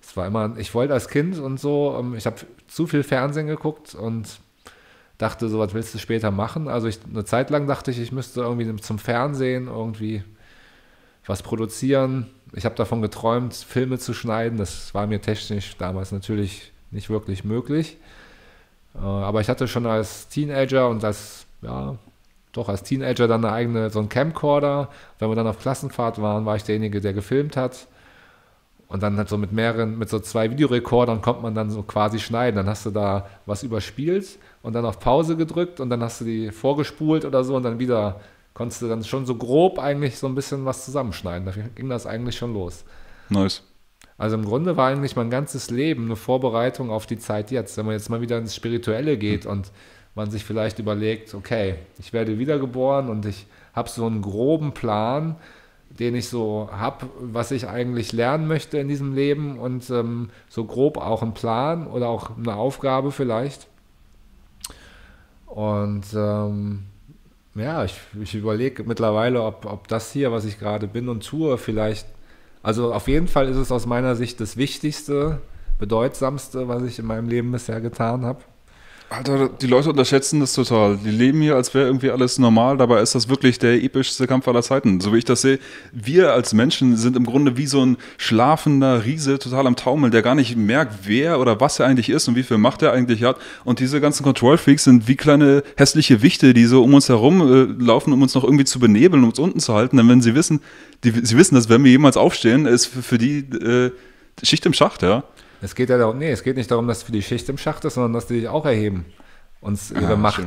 Es 0.00 0.16
war 0.16 0.26
immer, 0.26 0.56
ich 0.56 0.74
wollte 0.74 0.94
als 0.94 1.08
Kind 1.08 1.38
und 1.38 1.60
so, 1.60 1.96
ähm, 2.00 2.14
ich 2.14 2.24
habe 2.24 2.36
zu 2.66 2.86
viel 2.86 3.02
Fernsehen 3.02 3.46
geguckt 3.46 3.94
und 3.94 4.40
dachte, 5.18 5.48
so 5.48 5.58
was 5.58 5.74
willst 5.74 5.94
du 5.94 5.98
später 5.98 6.30
machen. 6.30 6.68
Also 6.68 6.86
ich, 6.86 7.00
eine 7.10 7.24
Zeit 7.24 7.50
lang 7.50 7.66
dachte 7.66 7.90
ich, 7.90 8.00
ich 8.00 8.12
müsste 8.12 8.40
irgendwie 8.40 8.74
zum 8.76 8.98
Fernsehen 8.98 9.66
irgendwie 9.66 10.22
was 11.26 11.42
produzieren. 11.42 12.26
Ich 12.54 12.64
habe 12.64 12.76
davon 12.76 13.02
geträumt, 13.02 13.54
Filme 13.54 13.98
zu 13.98 14.14
schneiden. 14.14 14.58
Das 14.58 14.94
war 14.94 15.06
mir 15.06 15.20
technisch 15.20 15.76
damals 15.76 16.12
natürlich 16.12 16.72
nicht 16.90 17.10
wirklich 17.10 17.44
möglich. 17.44 17.98
Äh, 18.94 19.00
Aber 19.00 19.40
ich 19.40 19.48
hatte 19.48 19.68
schon 19.68 19.86
als 19.86 20.28
Teenager 20.28 20.88
und 20.88 21.04
als, 21.04 21.46
ja, 21.62 21.96
doch 22.52 22.68
als 22.68 22.82
Teenager 22.84 23.28
dann 23.28 23.44
eine 23.44 23.52
eigene, 23.52 23.90
so 23.90 23.98
einen 23.98 24.08
Camcorder. 24.08 24.88
Wenn 25.18 25.28
wir 25.28 25.34
dann 25.36 25.46
auf 25.46 25.58
Klassenfahrt 25.58 26.22
waren, 26.22 26.46
war 26.46 26.56
ich 26.56 26.62
derjenige, 26.62 27.00
der 27.00 27.12
gefilmt 27.12 27.56
hat. 27.56 27.88
Und 28.88 29.02
dann 29.02 29.18
halt 29.18 29.28
so 29.28 29.36
mit 29.36 29.52
mehreren, 29.52 29.98
mit 29.98 30.08
so 30.08 30.18
zwei 30.18 30.50
Videorekordern 30.50 31.20
kommt 31.20 31.42
man 31.42 31.54
dann 31.54 31.70
so 31.70 31.82
quasi 31.82 32.18
schneiden. 32.18 32.56
Dann 32.56 32.68
hast 32.68 32.86
du 32.86 32.90
da 32.90 33.28
was 33.44 33.62
überspielt 33.62 34.38
und 34.62 34.72
dann 34.72 34.86
auf 34.86 34.98
Pause 34.98 35.36
gedrückt 35.36 35.78
und 35.78 35.90
dann 35.90 36.02
hast 36.02 36.22
du 36.22 36.24
die 36.24 36.50
vorgespult 36.50 37.26
oder 37.26 37.44
so 37.44 37.56
und 37.56 37.64
dann 37.64 37.78
wieder 37.78 38.20
konntest 38.54 38.82
du 38.82 38.88
dann 38.88 39.04
schon 39.04 39.26
so 39.26 39.36
grob 39.36 39.78
eigentlich 39.78 40.18
so 40.18 40.26
ein 40.26 40.34
bisschen 40.34 40.64
was 40.64 40.84
zusammenschneiden. 40.84 41.46
Da 41.46 41.52
ging 41.74 41.88
das 41.88 42.06
eigentlich 42.06 42.36
schon 42.36 42.54
los. 42.54 42.84
Nice. 43.28 43.62
Also 44.16 44.34
im 44.34 44.44
Grunde 44.44 44.76
war 44.76 44.88
eigentlich 44.88 45.14
mein 45.14 45.30
ganzes 45.30 45.70
Leben 45.70 46.06
eine 46.06 46.16
Vorbereitung 46.16 46.90
auf 46.90 47.06
die 47.06 47.18
Zeit 47.18 47.52
jetzt. 47.52 47.76
Wenn 47.76 47.86
man 47.86 47.94
jetzt 47.94 48.08
mal 48.08 48.20
wieder 48.20 48.36
ins 48.36 48.56
Spirituelle 48.56 49.16
geht 49.16 49.46
und 49.46 49.70
man 50.16 50.30
sich 50.30 50.44
vielleicht 50.44 50.80
überlegt, 50.80 51.34
okay, 51.34 51.76
ich 51.98 52.12
werde 52.12 52.38
wiedergeboren 52.38 53.10
und 53.10 53.26
ich 53.26 53.46
habe 53.74 53.88
so 53.88 54.06
einen 54.06 54.22
groben 54.22 54.72
Plan, 54.72 55.36
den 55.90 56.14
ich 56.14 56.28
so 56.28 56.68
habe, 56.72 57.06
was 57.20 57.50
ich 57.50 57.68
eigentlich 57.68 58.12
lernen 58.12 58.46
möchte 58.46 58.78
in 58.78 58.88
diesem 58.88 59.14
Leben 59.14 59.58
und 59.58 59.88
ähm, 59.90 60.30
so 60.48 60.64
grob 60.64 60.96
auch 60.96 61.22
einen 61.22 61.34
Plan 61.34 61.86
oder 61.86 62.08
auch 62.08 62.36
eine 62.36 62.54
Aufgabe 62.54 63.10
vielleicht. 63.10 63.66
Und 65.46 66.04
ähm, 66.14 66.84
ja, 67.54 67.84
ich, 67.84 67.98
ich 68.20 68.34
überlege 68.34 68.84
mittlerweile, 68.84 69.42
ob, 69.42 69.64
ob 69.64 69.88
das 69.88 70.12
hier, 70.12 70.30
was 70.30 70.44
ich 70.44 70.58
gerade 70.58 70.86
bin 70.86 71.08
und 71.08 71.26
tue, 71.26 71.58
vielleicht, 71.58 72.06
also 72.62 72.92
auf 72.92 73.08
jeden 73.08 73.28
Fall 73.28 73.48
ist 73.48 73.56
es 73.56 73.72
aus 73.72 73.86
meiner 73.86 74.14
Sicht 74.14 74.40
das 74.40 74.56
Wichtigste, 74.56 75.40
bedeutsamste, 75.78 76.68
was 76.68 76.82
ich 76.82 76.98
in 76.98 77.06
meinem 77.06 77.28
Leben 77.28 77.50
bisher 77.50 77.80
getan 77.80 78.24
habe. 78.24 78.40
Alter, 79.10 79.48
die 79.48 79.66
Leute 79.66 79.88
unterschätzen 79.88 80.40
das 80.40 80.52
total. 80.52 80.98
Die 80.98 81.10
leben 81.10 81.40
hier, 81.40 81.56
als 81.56 81.72
wäre 81.72 81.86
irgendwie 81.86 82.10
alles 82.10 82.38
normal. 82.38 82.76
Dabei 82.76 83.00
ist 83.00 83.14
das 83.14 83.30
wirklich 83.30 83.58
der 83.58 83.82
epischste 83.82 84.26
Kampf 84.26 84.46
aller 84.48 84.62
Zeiten. 84.62 85.00
So 85.00 85.14
wie 85.14 85.18
ich 85.18 85.24
das 85.24 85.40
sehe, 85.40 85.58
wir 85.92 86.34
als 86.34 86.52
Menschen 86.52 86.94
sind 86.98 87.16
im 87.16 87.24
Grunde 87.24 87.56
wie 87.56 87.66
so 87.66 87.84
ein 87.84 87.96
schlafender 88.18 89.06
Riese 89.06 89.38
total 89.38 89.66
am 89.66 89.76
Taumeln, 89.76 90.12
der 90.12 90.20
gar 90.20 90.34
nicht 90.34 90.56
merkt, 90.56 91.06
wer 91.06 91.40
oder 91.40 91.58
was 91.58 91.80
er 91.80 91.86
eigentlich 91.86 92.10
ist 92.10 92.28
und 92.28 92.36
wie 92.36 92.42
viel 92.42 92.58
Macht 92.58 92.82
er 92.82 92.92
eigentlich 92.92 93.24
hat. 93.24 93.38
Und 93.64 93.80
diese 93.80 93.98
ganzen 94.02 94.24
Control-Freaks 94.24 94.84
sind 94.84 95.08
wie 95.08 95.16
kleine 95.16 95.62
hässliche 95.76 96.20
Wichte, 96.20 96.52
die 96.52 96.66
so 96.66 96.84
um 96.84 96.92
uns 96.92 97.08
herum 97.08 97.40
äh, 97.40 97.82
laufen, 97.82 98.12
um 98.12 98.20
uns 98.20 98.34
noch 98.34 98.44
irgendwie 98.44 98.66
zu 98.66 98.78
benebeln, 98.78 99.22
um 99.22 99.30
uns 99.30 99.38
unten 99.38 99.60
zu 99.60 99.72
halten. 99.72 99.96
Denn 99.96 100.08
wenn 100.10 100.20
sie 100.20 100.34
wissen, 100.34 100.60
die, 101.02 101.12
sie 101.22 101.38
wissen, 101.38 101.54
dass 101.54 101.70
wenn 101.70 101.82
wir 101.82 101.90
jemals 101.90 102.18
aufstehen, 102.18 102.66
ist 102.66 102.84
für, 102.84 103.02
für 103.02 103.16
die 103.16 103.38
äh, 103.38 103.90
Schicht 104.42 104.66
im 104.66 104.74
Schacht, 104.74 105.02
ja. 105.02 105.24
Es 105.60 105.74
geht 105.74 105.90
ja 105.90 105.98
darum, 105.98 106.18
nee, 106.18 106.30
es 106.30 106.42
geht 106.42 106.56
nicht 106.56 106.70
darum, 106.70 106.86
dass 106.86 107.02
für 107.02 107.12
die 107.12 107.22
Schicht 107.22 107.48
im 107.48 107.58
Schacht 107.58 107.84
ist, 107.84 107.94
sondern 107.94 108.12
dass 108.12 108.26
die 108.26 108.40
sich 108.40 108.48
auch 108.48 108.64
erheben 108.64 109.04
und 109.60 109.78
ihre 109.90 110.12
Ah, 110.14 110.16
Macht 110.16 110.40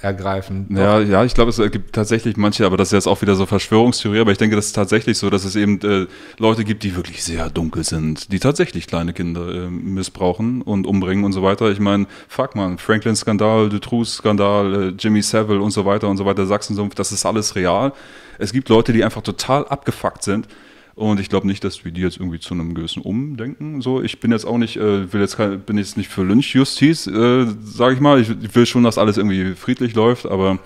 ergreifen. 0.00 0.66
Ja, 0.70 1.00
ja, 1.00 1.24
ich 1.24 1.34
glaube, 1.34 1.50
es 1.50 1.58
gibt 1.70 1.94
tatsächlich 1.94 2.36
manche, 2.36 2.66
aber 2.66 2.76
das 2.76 2.88
ist 2.88 2.92
jetzt 2.92 3.06
auch 3.06 3.22
wieder 3.22 3.36
so 3.36 3.46
Verschwörungstheorie, 3.46 4.20
aber 4.20 4.32
ich 4.32 4.38
denke, 4.38 4.56
das 4.56 4.66
ist 4.66 4.72
tatsächlich 4.72 5.16
so, 5.16 5.30
dass 5.30 5.44
es 5.44 5.54
eben 5.54 5.80
äh, 5.82 6.06
Leute 6.38 6.64
gibt, 6.64 6.82
die 6.82 6.96
wirklich 6.96 7.22
sehr 7.22 7.50
dunkel 7.50 7.84
sind, 7.84 8.32
die 8.32 8.40
tatsächlich 8.40 8.88
kleine 8.88 9.12
Kinder 9.12 9.48
äh, 9.48 9.70
missbrauchen 9.70 10.62
und 10.62 10.86
umbringen 10.86 11.24
und 11.24 11.32
so 11.32 11.42
weiter. 11.42 11.70
Ich 11.70 11.78
meine, 11.80 12.06
fuck 12.28 12.56
man, 12.56 12.78
Franklin-Skandal, 12.78 13.68
Dutroux-Skandal, 13.68 14.74
äh, 14.74 14.94
Jimmy 14.98 15.22
Savile 15.22 15.60
und 15.60 15.70
so 15.70 15.84
weiter 15.84 16.08
und 16.08 16.16
so 16.16 16.24
weiter, 16.26 16.46
Sachsensumpf, 16.46 16.94
das 16.96 17.12
ist 17.12 17.24
alles 17.24 17.54
real. 17.54 17.92
Es 18.38 18.52
gibt 18.52 18.68
Leute, 18.68 18.92
die 18.92 19.04
einfach 19.04 19.22
total 19.22 19.66
abgefuckt 19.68 20.24
sind. 20.24 20.48
Und 20.94 21.20
ich 21.20 21.28
glaube 21.30 21.46
nicht, 21.46 21.64
dass 21.64 21.84
wir 21.84 21.92
die 21.92 22.02
jetzt 22.02 22.18
irgendwie 22.18 22.38
zu 22.38 22.52
einem 22.52 22.74
gewissen 22.74 23.02
Umdenken 23.02 23.80
so. 23.80 24.02
Ich 24.02 24.20
bin 24.20 24.30
jetzt 24.30 24.44
auch 24.44 24.58
nicht, 24.58 24.76
äh, 24.76 25.12
will 25.12 25.20
jetzt 25.20 25.36
kein, 25.36 25.60
bin 25.60 25.78
jetzt 25.78 25.96
nicht 25.96 26.08
für 26.08 26.22
Lynchjustiz, 26.22 27.06
äh, 27.06 27.46
sage 27.64 27.94
ich 27.94 28.00
mal. 28.00 28.20
Ich, 28.20 28.30
ich 28.30 28.54
will 28.54 28.66
schon, 28.66 28.82
dass 28.84 28.98
alles 28.98 29.16
irgendwie 29.16 29.54
friedlich 29.54 29.94
läuft, 29.94 30.26
aber 30.26 30.58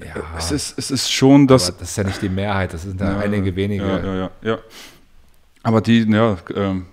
ja, 0.00 0.22
es 0.36 0.50
ist, 0.50 0.78
es 0.78 0.90
ist 0.90 1.10
schon 1.10 1.46
das. 1.46 1.76
das 1.76 1.90
ist 1.90 1.96
ja 1.96 2.04
nicht 2.04 2.20
die 2.20 2.28
Mehrheit, 2.28 2.74
das 2.74 2.82
sind 2.82 3.00
ja, 3.00 3.18
einige 3.18 3.54
wenige. 3.56 3.84
Ja, 3.84 4.04
ja, 4.04 4.14
ja, 4.14 4.30
ja. 4.42 4.58
Aber 5.62 5.80
die, 5.80 6.02
ja, 6.02 6.36
ähm, 6.54 6.86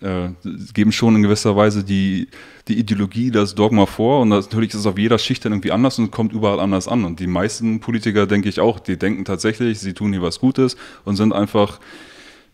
äh, 0.00 0.28
geben 0.74 0.92
schon 0.92 1.16
in 1.16 1.22
gewisser 1.22 1.56
Weise 1.56 1.84
die, 1.84 2.28
die 2.68 2.78
Ideologie, 2.78 3.30
das 3.30 3.54
Dogma 3.54 3.86
vor. 3.86 4.20
Und 4.20 4.30
das, 4.30 4.46
natürlich 4.46 4.70
ist 4.70 4.80
es 4.80 4.86
auf 4.86 4.98
jeder 4.98 5.18
Schicht 5.18 5.44
dann 5.44 5.52
irgendwie 5.52 5.72
anders 5.72 5.98
und 5.98 6.10
kommt 6.10 6.32
überall 6.32 6.60
anders 6.60 6.88
an. 6.88 7.04
Und 7.04 7.20
die 7.20 7.26
meisten 7.26 7.80
Politiker, 7.80 8.26
denke 8.26 8.48
ich 8.48 8.60
auch, 8.60 8.78
die 8.78 8.98
denken 8.98 9.24
tatsächlich, 9.24 9.80
sie 9.80 9.94
tun 9.94 10.12
hier 10.12 10.22
was 10.22 10.40
Gutes 10.40 10.76
und 11.04 11.16
sind 11.16 11.32
einfach 11.32 11.80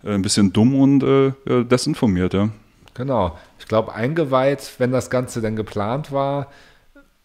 äh, 0.04 0.14
ein 0.14 0.22
bisschen 0.22 0.52
dumm 0.52 0.74
und 0.74 1.02
äh, 1.02 1.64
desinformiert, 1.64 2.34
ja. 2.34 2.48
Genau. 2.94 3.38
Ich 3.58 3.66
glaube, 3.66 3.94
eingeweiht, 3.94 4.74
wenn 4.78 4.92
das 4.92 5.08
Ganze 5.08 5.40
denn 5.40 5.56
geplant 5.56 6.12
war, 6.12 6.48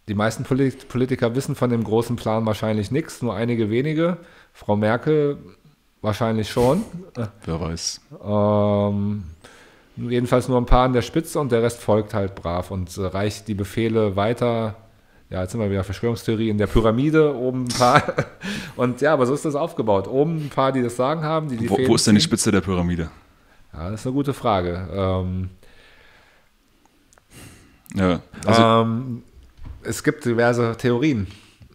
die 0.08 0.14
meisten 0.14 0.44
Polit 0.44 0.88
Politiker 0.88 1.36
wissen 1.36 1.56
von 1.56 1.70
dem 1.70 1.84
großen 1.84 2.16
Plan 2.16 2.46
wahrscheinlich 2.46 2.92
nichts, 2.92 3.22
nur 3.22 3.36
einige 3.36 3.70
wenige. 3.70 4.18
Frau 4.54 4.78
Merkel 4.78 5.38
wahrscheinlich 6.02 6.50
schon. 6.50 6.84
Wer 7.44 7.60
weiß. 7.60 8.02
Ähm, 8.24 9.24
jedenfalls 9.98 10.48
nur 10.48 10.58
ein 10.60 10.66
paar 10.66 10.86
an 10.86 10.94
der 10.94 11.02
Spitze 11.02 11.40
und 11.40 11.52
der 11.52 11.64
Rest 11.64 11.82
folgt 11.82 12.14
halt 12.14 12.36
brav 12.36 12.72
und 12.72 12.96
äh, 12.98 13.02
reicht 13.06 13.48
die 13.48 13.54
Befehle 13.56 14.16
weiter. 14.16 14.76
Ja, 15.30 15.42
jetzt 15.42 15.52
sind 15.52 15.60
wir 15.60 15.70
wieder 15.70 15.84
Verschwörungstheorie 15.84 16.50
in 16.50 16.58
der 16.58 16.68
Pyramide, 16.68 17.36
oben 17.36 17.64
ein 17.66 17.68
paar. 17.68 18.02
Und 18.78 19.02
ja, 19.02 19.12
aber 19.12 19.26
so 19.26 19.34
ist 19.34 19.44
das 19.44 19.56
aufgebaut. 19.56 20.08
Oben 20.08 20.46
ein 20.46 20.50
paar, 20.50 20.72
die 20.72 20.82
das 20.82 20.96
Sagen 20.96 21.22
haben, 21.22 21.50
die 21.50 21.58
die 21.58 21.70
Wo, 21.70 21.78
wo 21.86 21.96
ist 21.96 22.08
denn 22.08 22.16
die. 22.16 22.22
Spitze 22.22 22.50
der 22.50 22.62
Pyramide? 22.62 23.10
Ja, 23.74 23.90
das 23.90 24.00
ist 24.00 24.08
eine 24.08 24.14
gute 24.14 24.34
Frage. 24.34 24.88
Ähm, 24.90 25.50
Ja, 27.94 28.22
also, 28.46 28.62
ähm, 28.62 29.24
es 29.84 30.02
gibt 30.04 30.24
diverse 30.24 30.76
Theorien. 30.78 31.28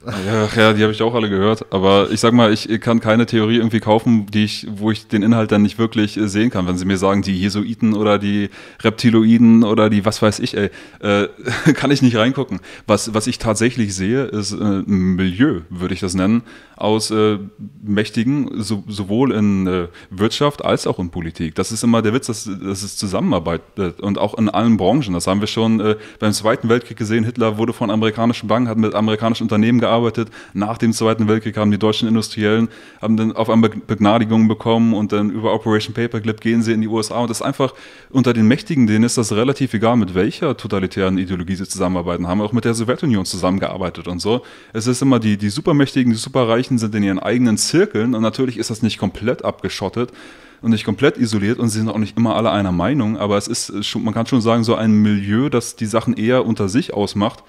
Ja, 0.05 0.49
ja, 0.57 0.73
die 0.73 0.83
habe 0.83 0.93
ich 0.93 1.01
auch 1.03 1.15
alle 1.15 1.29
gehört. 1.29 1.67
Aber 1.73 2.11
ich 2.11 2.21
sag 2.21 2.33
mal, 2.33 2.53
ich 2.53 2.69
kann 2.81 3.01
keine 3.01 3.27
Theorie 3.27 3.57
irgendwie 3.57 3.79
kaufen, 3.79 4.27
die 4.27 4.45
ich, 4.45 4.67
wo 4.69 4.91
ich 4.91 5.07
den 5.07 5.23
Inhalt 5.23 5.53
dann 5.53 5.63
nicht 5.63 5.79
wirklich 5.79 6.17
äh, 6.17 6.29
sehen 6.29 6.51
kann. 6.51 6.67
Wenn 6.67 6.77
sie 6.77 6.85
mir 6.85 6.97
sagen, 6.97 7.23
die 7.23 7.39
Jesuiten 7.39 7.95
oder 7.95 8.19
die 8.19 8.51
Reptiloiden 8.83 9.63
oder 9.63 9.91
die 9.91 10.05
was 10.05 10.21
weiß 10.21 10.41
ich, 10.41 10.57
ey, 10.57 10.71
äh, 11.01 11.29
kann 11.75 11.91
ich 11.91 12.03
nicht 12.03 12.17
reingucken. 12.17 12.61
Was, 12.87 13.15
was 13.15 13.27
ich 13.27 13.39
tatsächlich 13.39 13.95
sehe, 13.95 14.25
ist 14.25 14.53
äh, 14.53 14.57
ein 14.57 15.15
Milieu, 15.15 15.61
würde 15.71 15.95
ich 15.95 16.01
das 16.01 16.15
nennen, 16.15 16.43
aus 16.83 17.11
äh, 17.11 17.39
Mächtigen, 17.83 18.63
so, 18.63 18.83
sowohl 18.89 19.33
in 19.33 19.67
äh, 19.67 19.89
Wirtschaft 20.11 20.65
als 20.65 20.87
auch 20.87 20.99
in 20.99 21.11
Politik. 21.11 21.55
Das 21.55 21.71
ist 21.71 21.85
immer 21.85 22.03
der 22.03 22.13
Witz, 22.13 22.27
dass, 22.27 22.45
dass 22.45 22.83
es 22.83 22.97
zusammenarbeitet 22.97 24.01
und 24.01 24.19
auch 24.19 24.37
in 24.37 24.49
allen 24.49 24.77
Branchen. 24.77 25.15
Das 25.15 25.27
haben 25.27 25.41
wir 25.41 25.47
schon 25.47 25.81
äh, 25.81 25.97
beim 26.19 26.33
Zweiten 26.33 26.69
Weltkrieg 26.69 26.97
gesehen. 26.97 27.25
Hitler 27.25 27.57
wurde 27.57 27.73
von 27.73 27.91
amerikanischen 27.91 28.49
Banken, 28.49 28.69
hat 28.69 28.79
mit 28.79 28.95
amerikanischen 28.95 29.45
Unternehmen 29.45 29.81
gearbeitet. 29.81 30.29
Nach 30.55 30.77
dem 30.77 30.93
Zweiten 30.93 31.29
Weltkrieg 31.29 31.57
haben 31.57 31.71
die 31.71 31.79
deutschen 31.79 32.09
Industriellen 32.09 32.69
haben 33.01 33.17
dann 33.17 33.33
auf 33.33 33.51
einmal 33.51 33.71
Begnadigungen 33.71 34.49
bekommen 34.49 34.95
und 34.95 35.13
dann 35.13 35.31
über 35.31 35.55
Operation 35.55 35.95
Paperclip 35.95 36.41
gehen 36.41 36.63
sie 36.63 36.73
in 36.73 36.81
die 36.81 36.89
USA. 36.89 37.19
Und 37.19 37.31
das 37.31 37.39
ist 37.39 37.43
einfach 37.43 37.75
unter 38.11 38.33
den 38.33 38.47
Mächtigen, 38.47 38.87
denen 38.87 39.05
ist 39.05 39.19
das 39.19 39.33
relativ 39.33 39.75
egal, 39.75 39.97
mit 39.97 40.15
welcher 40.15 40.57
totalitären 40.57 41.19
Ideologie 41.19 41.55
sie 41.55 41.69
zusammenarbeiten. 41.69 42.27
Haben 42.27 42.41
auch 42.41 42.53
mit 42.53 42.65
der 42.65 42.75
Sowjetunion 42.75 43.25
zusammengearbeitet 43.25 44.09
und 44.09 44.21
so. 44.21 44.43
Es 44.73 44.87
ist 44.87 45.03
immer 45.03 45.19
die, 45.19 45.37
die 45.37 45.51
Supermächtigen, 45.51 46.13
die 46.13 46.19
Superreichen 46.19 46.72
sind 46.79 46.95
in 46.95 47.03
ihren 47.03 47.19
eigenen 47.19 47.59
Zirkeln 47.59 48.15
und 48.15 48.23
natürlich 48.23 48.59
ist 48.59 48.71
das 48.71 48.83
nicht 48.83 48.99
komplett 48.99 49.45
abgeschottet 49.45 50.13
und 50.61 50.71
nicht 50.71 50.85
komplett 50.85 51.17
isoliert 51.17 51.59
und 51.59 51.69
sie 51.69 51.79
sind 51.79 51.89
auch 51.89 51.99
nicht 51.99 52.17
immer 52.17 52.37
alle 52.37 52.51
einer 52.51 52.73
Meinung, 52.73 53.17
aber 53.17 53.37
es 53.37 53.49
ist 53.49 53.85
schon, 53.85 54.05
man 54.05 54.15
kann 54.15 54.27
schon 54.27 54.41
sagen, 54.41 54.65
so 54.65 54.75
ein 54.75 54.93
Milieu, 54.93 55.49
das 55.49 55.77
die 55.77 55.87
Sachen 55.87 56.15
eher 56.15 56.47
unter 56.47 56.69
sich 56.69 56.95
ausmacht 56.95 57.43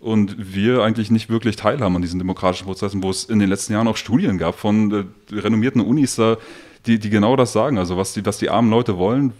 und 0.00 0.54
wir 0.54 0.82
eigentlich 0.82 1.10
nicht 1.10 1.28
wirklich 1.28 1.56
teilhaben 1.56 1.96
an 1.96 2.02
diesen 2.02 2.18
demokratischen 2.18 2.66
Prozessen, 2.66 3.02
wo 3.02 3.10
es 3.10 3.24
in 3.24 3.38
den 3.38 3.48
letzten 3.48 3.72
Jahren 3.72 3.88
auch 3.88 3.96
Studien 3.96 4.38
gab 4.38 4.58
von 4.58 4.92
äh, 4.92 5.34
renommierten 5.34 5.80
Unis, 5.80 6.16
da, 6.16 6.36
die, 6.86 6.98
die 6.98 7.10
genau 7.10 7.36
das 7.36 7.52
sagen. 7.52 7.78
Also 7.78 7.96
was 7.96 8.12
die, 8.12 8.24
was 8.24 8.38
die 8.38 8.50
armen 8.50 8.70
Leute 8.70 8.98
wollen, 8.98 9.32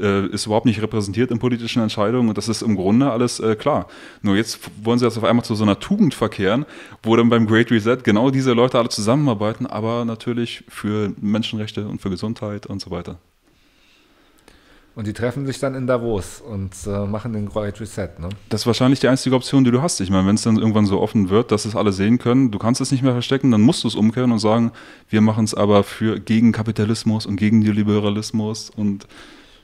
äh, 0.00 0.26
ist 0.26 0.46
überhaupt 0.46 0.66
nicht 0.66 0.82
repräsentiert 0.82 1.30
in 1.30 1.38
politischen 1.38 1.82
Entscheidungen 1.82 2.28
und 2.28 2.38
das 2.38 2.48
ist 2.48 2.62
im 2.62 2.76
Grunde 2.76 3.10
alles 3.10 3.40
äh, 3.40 3.56
klar. 3.56 3.86
Nur 4.22 4.36
jetzt 4.36 4.58
wollen 4.82 4.98
sie 4.98 5.04
das 5.04 5.18
auf 5.18 5.24
einmal 5.24 5.44
zu 5.44 5.54
so 5.54 5.64
einer 5.64 5.78
Tugend 5.78 6.14
verkehren, 6.14 6.66
wo 7.02 7.16
dann 7.16 7.28
beim 7.28 7.46
Great 7.46 7.70
Reset 7.70 7.98
genau 8.02 8.30
diese 8.30 8.52
Leute 8.52 8.78
alle 8.78 8.88
zusammenarbeiten, 8.88 9.66
aber 9.66 10.04
natürlich 10.04 10.64
für 10.68 11.12
Menschenrechte 11.20 11.86
und 11.86 12.00
für 12.00 12.10
Gesundheit 12.10 12.66
und 12.66 12.80
so 12.80 12.90
weiter. 12.90 13.18
Und 14.98 15.06
die 15.06 15.12
treffen 15.12 15.46
sich 15.46 15.60
dann 15.60 15.76
in 15.76 15.86
Davos 15.86 16.40
und 16.40 16.72
äh, 16.84 17.06
machen 17.06 17.32
den 17.32 17.48
Great 17.48 17.80
Reset. 17.80 18.08
Ne? 18.18 18.30
Das 18.48 18.62
ist 18.62 18.66
wahrscheinlich 18.66 18.98
die 18.98 19.06
einzige 19.06 19.36
Option, 19.36 19.62
die 19.62 19.70
du 19.70 19.80
hast. 19.80 20.00
Ich 20.00 20.10
meine, 20.10 20.26
wenn 20.26 20.34
es 20.34 20.42
dann 20.42 20.56
irgendwann 20.58 20.86
so 20.86 21.00
offen 21.00 21.30
wird, 21.30 21.52
dass 21.52 21.66
es 21.66 21.76
alle 21.76 21.92
sehen 21.92 22.18
können, 22.18 22.50
du 22.50 22.58
kannst 22.58 22.80
es 22.80 22.90
nicht 22.90 23.04
mehr 23.04 23.12
verstecken, 23.12 23.52
dann 23.52 23.60
musst 23.60 23.84
du 23.84 23.88
es 23.88 23.94
umkehren 23.94 24.32
und 24.32 24.40
sagen, 24.40 24.72
wir 25.08 25.20
machen 25.20 25.44
es 25.44 25.54
aber 25.54 25.84
für 25.84 26.18
gegen 26.18 26.50
Kapitalismus 26.50 27.26
und 27.26 27.36
gegen 27.36 27.60
Neoliberalismus 27.60 28.70
und 28.70 29.06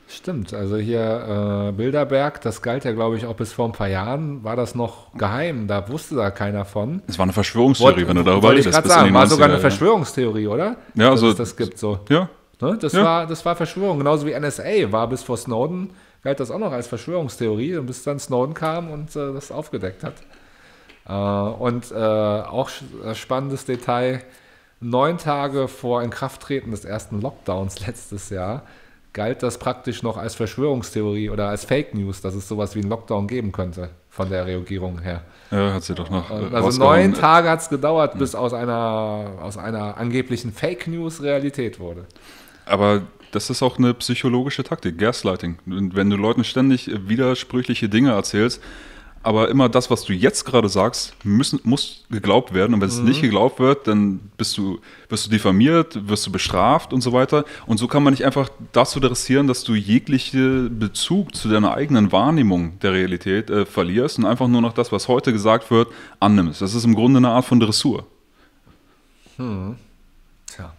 Stimmt, 0.07 0.53
also 0.53 0.77
hier 0.77 1.67
äh, 1.69 1.71
Bilderberg, 1.71 2.39
das 2.41 2.61
galt 2.61 2.85
ja, 2.85 2.91
glaube 2.91 3.17
ich, 3.17 3.25
auch 3.25 3.35
bis 3.35 3.53
vor 3.53 3.65
ein 3.65 3.71
paar 3.71 3.87
Jahren, 3.87 4.43
war 4.43 4.55
das 4.55 4.75
noch 4.75 5.11
geheim, 5.17 5.67
da 5.67 5.89
wusste 5.89 6.15
da 6.15 6.29
keiner 6.29 6.63
von. 6.63 7.01
es 7.07 7.17
war 7.17 7.23
eine 7.23 7.33
Verschwörungstheorie, 7.33 8.07
wenn 8.07 8.15
du 8.17 8.23
darüber 8.23 8.43
wollte 8.49 8.59
ich 8.59 8.65
redest. 8.67 8.83
gerade 8.83 8.87
sagen, 9.01 9.13
war 9.15 9.25
sogar 9.25 9.47
90er, 9.47 9.51
eine 9.51 9.59
Verschwörungstheorie, 9.61 10.47
oder? 10.47 10.65
Ja, 10.93 11.09
Dass 11.09 11.09
also- 11.11 11.29
es 11.29 11.35
das 11.37 11.55
gibt 11.57 11.77
so. 11.79 11.99
Ja, 12.09 12.29
Ne? 12.61 12.77
Das, 12.79 12.93
Ja. 12.93 13.03
war, 13.03 13.27
das 13.27 13.43
war 13.45 13.55
Verschwörung, 13.57 13.97
genauso 13.97 14.25
wie 14.25 14.31
NSA 14.33 14.89
war 14.91 15.09
bis 15.09 15.23
vor 15.23 15.35
Snowden, 15.35 15.89
galt 16.23 16.39
das 16.39 16.51
auch 16.51 16.59
noch 16.59 16.71
als 16.71 16.87
Verschwörungstheorie 16.87 17.75
und 17.75 17.85
bis 17.87 18.03
dann 18.03 18.17
Snowden 18.17 18.53
kam 18.53 18.89
und 18.91 19.13
äh, 19.15 19.33
das 19.33 19.51
aufgedeckt 19.51 20.03
hat. 20.05 20.13
Äh, 21.07 21.11
und 21.13 21.91
äh, 21.91 21.95
auch 21.95 22.69
sch- 22.69 22.83
äh, 23.05 23.13
spannendes 23.13 23.65
Detail, 23.65 24.23
neun 24.79 25.17
Tage 25.17 25.67
vor 25.67 26.01
Inkrafttreten 26.01 26.71
des 26.71 26.85
ersten 26.85 27.19
Lockdowns 27.21 27.85
letztes 27.85 28.29
Jahr 28.29 28.61
galt 29.15 29.41
das 29.41 29.57
praktisch 29.57 30.03
noch 30.03 30.17
als 30.17 30.35
Verschwörungstheorie 30.35 31.31
oder 31.31 31.49
als 31.49 31.65
Fake 31.65 31.95
News, 31.95 32.21
dass 32.21 32.35
es 32.35 32.47
sowas 32.47 32.75
wie 32.75 32.81
einen 32.81 32.89
Lockdown 32.89 33.27
geben 33.27 33.51
könnte 33.51 33.89
von 34.11 34.29
der 34.29 34.45
Regierung 34.45 34.99
her. 35.01 35.23
ja, 35.49 35.73
hat 35.73 35.83
sie 35.83 35.95
doch 35.95 36.11
noch. 36.11 36.29
äh, 36.29 36.53
Also 36.55 36.77
neun 36.79 37.13
Tage 37.15 37.49
hat 37.49 37.61
es 37.61 37.69
gedauert, 37.69 38.19
bis 38.19 38.35
aus 38.35 38.53
einer, 38.53 39.39
aus 39.41 39.57
einer 39.57 39.97
angeblichen 39.97 40.51
Fake 40.53 40.87
News 40.87 41.23
Realität 41.23 41.79
wurde. 41.79 42.05
Aber 42.65 43.01
das 43.31 43.49
ist 43.49 43.63
auch 43.63 43.77
eine 43.77 43.93
psychologische 43.95 44.63
Taktik, 44.63 44.97
Gaslighting. 44.97 45.57
Wenn 45.65 46.09
du 46.09 46.17
Leuten 46.17 46.43
ständig 46.43 46.89
widersprüchliche 47.07 47.89
Dinge 47.89 48.11
erzählst, 48.11 48.61
aber 49.25 49.49
immer 49.49 49.69
das, 49.69 49.89
was 49.89 50.03
du 50.03 50.13
jetzt 50.13 50.45
gerade 50.45 50.69
sagst, 50.69 51.15
müssen, 51.23 51.59
muss 51.63 52.05
geglaubt 52.11 52.53
werden. 52.53 52.75
Und 52.75 52.81
wenn 52.81 52.89
es 52.89 52.99
nicht 52.99 53.21
geglaubt 53.21 53.59
wird, 53.59 53.87
dann 53.87 54.19
bist 54.37 54.55
du, 54.55 54.79
wirst 55.09 55.25
du 55.25 55.31
diffamiert, 55.31 56.07
wirst 56.07 56.27
du 56.27 56.31
bestraft 56.31 56.93
und 56.93 57.01
so 57.01 57.11
weiter. 57.11 57.43
Und 57.65 57.77
so 57.77 57.87
kann 57.87 58.03
man 58.03 58.13
nicht 58.13 58.23
einfach 58.23 58.49
dazu 58.71 58.99
dressieren, 58.99 59.47
dass 59.47 59.63
du 59.63 59.73
jegliche 59.73 60.69
Bezug 60.69 61.33
zu 61.33 61.49
deiner 61.49 61.73
eigenen 61.73 62.11
Wahrnehmung 62.11 62.77
der 62.81 62.93
Realität 62.93 63.49
äh, 63.49 63.65
verlierst 63.65 64.19
und 64.19 64.25
einfach 64.25 64.47
nur 64.47 64.61
noch 64.61 64.73
das, 64.73 64.91
was 64.91 65.07
heute 65.07 65.33
gesagt 65.33 65.71
wird, 65.71 65.87
annimmst. 66.19 66.61
Das 66.61 66.75
ist 66.75 66.85
im 66.85 66.93
Grunde 66.93 67.17
eine 67.17 67.29
Art 67.29 67.45
von 67.45 67.59
Dressur. 67.59 68.05
Tja. 70.45 70.71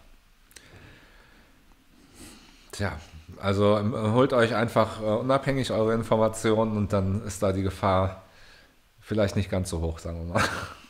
Tja, 2.71 2.93
also 3.41 3.77
ähm, 3.77 3.93
holt 4.13 4.31
euch 4.31 4.55
einfach 4.55 5.01
äh, 5.01 5.05
unabhängig 5.05 5.69
eure 5.71 5.93
Informationen 5.93 6.77
und 6.77 6.93
dann 6.93 7.23
ist 7.25 7.43
da 7.43 7.51
die 7.51 7.63
Gefahr 7.63 8.23
vielleicht 9.07 9.37
nicht 9.37 9.49
ganz 9.49 9.69
so 9.69 9.79
hoch, 9.79 9.99
sagen 9.99 10.19
wir 10.19 10.33
mal. 10.33 10.43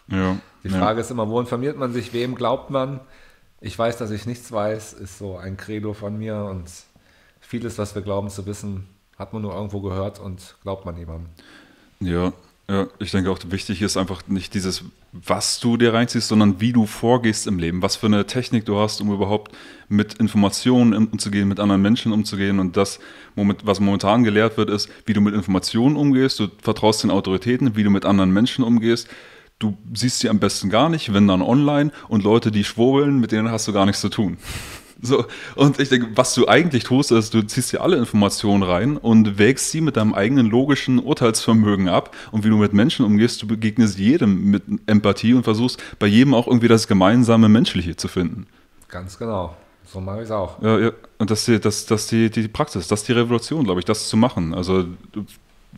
Ja. 0.09 0.37
Die 0.63 0.69
ja. 0.69 0.79
Frage 0.79 1.01
ist 1.01 1.11
immer, 1.11 1.29
wo 1.29 1.39
informiert 1.39 1.77
man 1.77 1.93
sich, 1.93 2.13
wem 2.13 2.35
glaubt 2.35 2.69
man? 2.69 2.99
Ich 3.61 3.77
weiß, 3.77 3.97
dass 3.97 4.09
ich 4.09 4.25
nichts 4.25 4.51
weiß, 4.51 4.93
ist 4.93 5.19
so 5.19 5.37
ein 5.37 5.57
Credo 5.57 5.93
von 5.93 6.17
mir 6.17 6.37
und 6.45 6.69
vieles, 7.41 7.77
was 7.77 7.93
wir 7.93 8.01
glauben 8.01 8.29
zu 8.29 8.45
wissen, 8.45 8.87
hat 9.17 9.33
man 9.33 9.41
nur 9.41 9.53
irgendwo 9.53 9.81
gehört 9.81 10.19
und 10.19 10.55
glaubt 10.63 10.85
man 10.85 10.97
jemandem. 10.97 11.29
Ja, 11.99 12.33
ja, 12.69 12.87
ich 12.99 13.11
denke 13.11 13.29
auch, 13.29 13.39
wichtig 13.47 13.81
ist 13.81 13.97
einfach 13.97 14.25
nicht 14.27 14.53
dieses, 14.53 14.83
was 15.25 15.59
du 15.59 15.77
dir 15.77 15.93
reinziehst, 15.93 16.27
sondern 16.27 16.59
wie 16.59 16.73
du 16.73 16.85
vorgehst 16.85 17.47
im 17.47 17.59
Leben, 17.59 17.81
was 17.81 17.95
für 17.95 18.07
eine 18.07 18.25
Technik 18.25 18.65
du 18.65 18.77
hast, 18.77 19.01
um 19.01 19.11
überhaupt 19.11 19.55
mit 19.89 20.15
Informationen 20.15 20.93
umzugehen, 20.93 21.47
mit 21.47 21.59
anderen 21.59 21.81
Menschen 21.81 22.11
umzugehen. 22.11 22.59
Und 22.59 22.77
das, 22.77 22.99
was 23.35 23.79
momentan 23.79 24.23
gelehrt 24.23 24.57
wird, 24.57 24.69
ist, 24.69 24.89
wie 25.05 25.13
du 25.13 25.21
mit 25.21 25.33
Informationen 25.33 25.95
umgehst. 25.95 26.39
Du 26.39 26.47
vertraust 26.61 27.03
den 27.03 27.11
Autoritäten, 27.11 27.75
wie 27.75 27.83
du 27.83 27.89
mit 27.89 28.05
anderen 28.05 28.31
Menschen 28.31 28.63
umgehst. 28.63 29.07
Du 29.59 29.75
siehst 29.93 30.19
sie 30.19 30.29
am 30.29 30.39
besten 30.39 30.69
gar 30.69 30.89
nicht, 30.89 31.13
wenn 31.13 31.27
dann 31.27 31.41
online. 31.41 31.91
Und 32.07 32.23
Leute, 32.23 32.51
die 32.51 32.63
schwurbeln, 32.63 33.19
mit 33.19 33.31
denen 33.31 33.49
hast 33.49 33.67
du 33.67 33.73
gar 33.73 33.85
nichts 33.85 34.01
zu 34.01 34.09
tun. 34.09 34.37
So, 35.01 35.25
und 35.55 35.79
ich 35.79 35.89
denke, 35.89 36.07
was 36.15 36.33
du 36.33 36.47
eigentlich 36.47 36.83
tust, 36.83 37.11
ist, 37.11 37.33
du 37.33 37.41
ziehst 37.43 37.71
dir 37.71 37.81
alle 37.81 37.97
Informationen 37.97 38.63
rein 38.63 38.97
und 38.97 39.37
wägst 39.37 39.69
sie 39.71 39.81
mit 39.81 39.95
deinem 39.97 40.13
eigenen 40.15 40.47
logischen 40.47 40.99
Urteilsvermögen 40.99 41.87
ab. 41.87 42.15
Und 42.31 42.43
wie 42.43 42.49
du 42.49 42.57
mit 42.57 42.73
Menschen 42.73 43.05
umgehst, 43.05 43.41
du 43.41 43.47
begegnest 43.47 43.99
jedem 43.99 44.45
mit 44.49 44.63
Empathie 44.87 45.33
und 45.35 45.43
versuchst 45.43 45.81
bei 45.99 46.07
jedem 46.07 46.33
auch 46.33 46.47
irgendwie 46.47 46.67
das 46.67 46.87
gemeinsame 46.87 47.47
Menschliche 47.49 47.95
zu 47.95 48.07
finden. 48.07 48.47
Ganz 48.89 49.17
genau. 49.19 49.55
So 49.85 50.01
mache 50.01 50.17
ich 50.17 50.23
es 50.23 50.31
auch. 50.31 50.61
Ja, 50.61 50.79
ja. 50.79 50.91
Und 51.17 51.29
das, 51.31 51.39
ist 51.39 51.47
die- 51.47 51.59
das, 51.59 51.85
das 51.85 52.07
die, 52.07 52.29
die 52.29 52.47
Praxis, 52.47 52.87
das 52.87 53.01
ist 53.01 53.07
die 53.07 53.13
Revolution, 53.13 53.63
glaube 53.63 53.79
ich, 53.79 53.85
das 53.85 54.09
zu 54.09 54.17
machen. 54.17 54.53
Also 54.53 54.85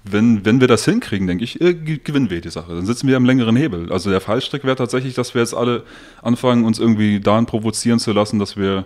wenn, 0.05 0.45
wenn 0.45 0.61
wir 0.61 0.67
das 0.67 0.85
hinkriegen, 0.85 1.27
denke 1.27 1.43
ich, 1.43 1.59
äh, 1.61 1.73
ge- 1.73 1.99
gewinnen 2.03 2.29
wir 2.29 2.41
die 2.41 2.49
Sache. 2.49 2.73
Dann 2.73 2.85
sitzen 2.85 3.07
wir 3.07 3.17
am 3.17 3.25
längeren 3.25 3.55
Hebel. 3.55 3.91
Also 3.91 4.09
der 4.09 4.21
Fallstrick 4.21 4.63
wäre 4.63 4.75
tatsächlich, 4.77 5.13
dass 5.13 5.33
wir 5.33 5.41
jetzt 5.41 5.53
alle 5.53 5.83
anfangen, 6.21 6.63
uns 6.63 6.79
irgendwie 6.79 7.19
dahin 7.19 7.45
provozieren 7.45 7.99
zu 7.99 8.11
lassen, 8.13 8.39
dass 8.39 8.55
wir, 8.57 8.85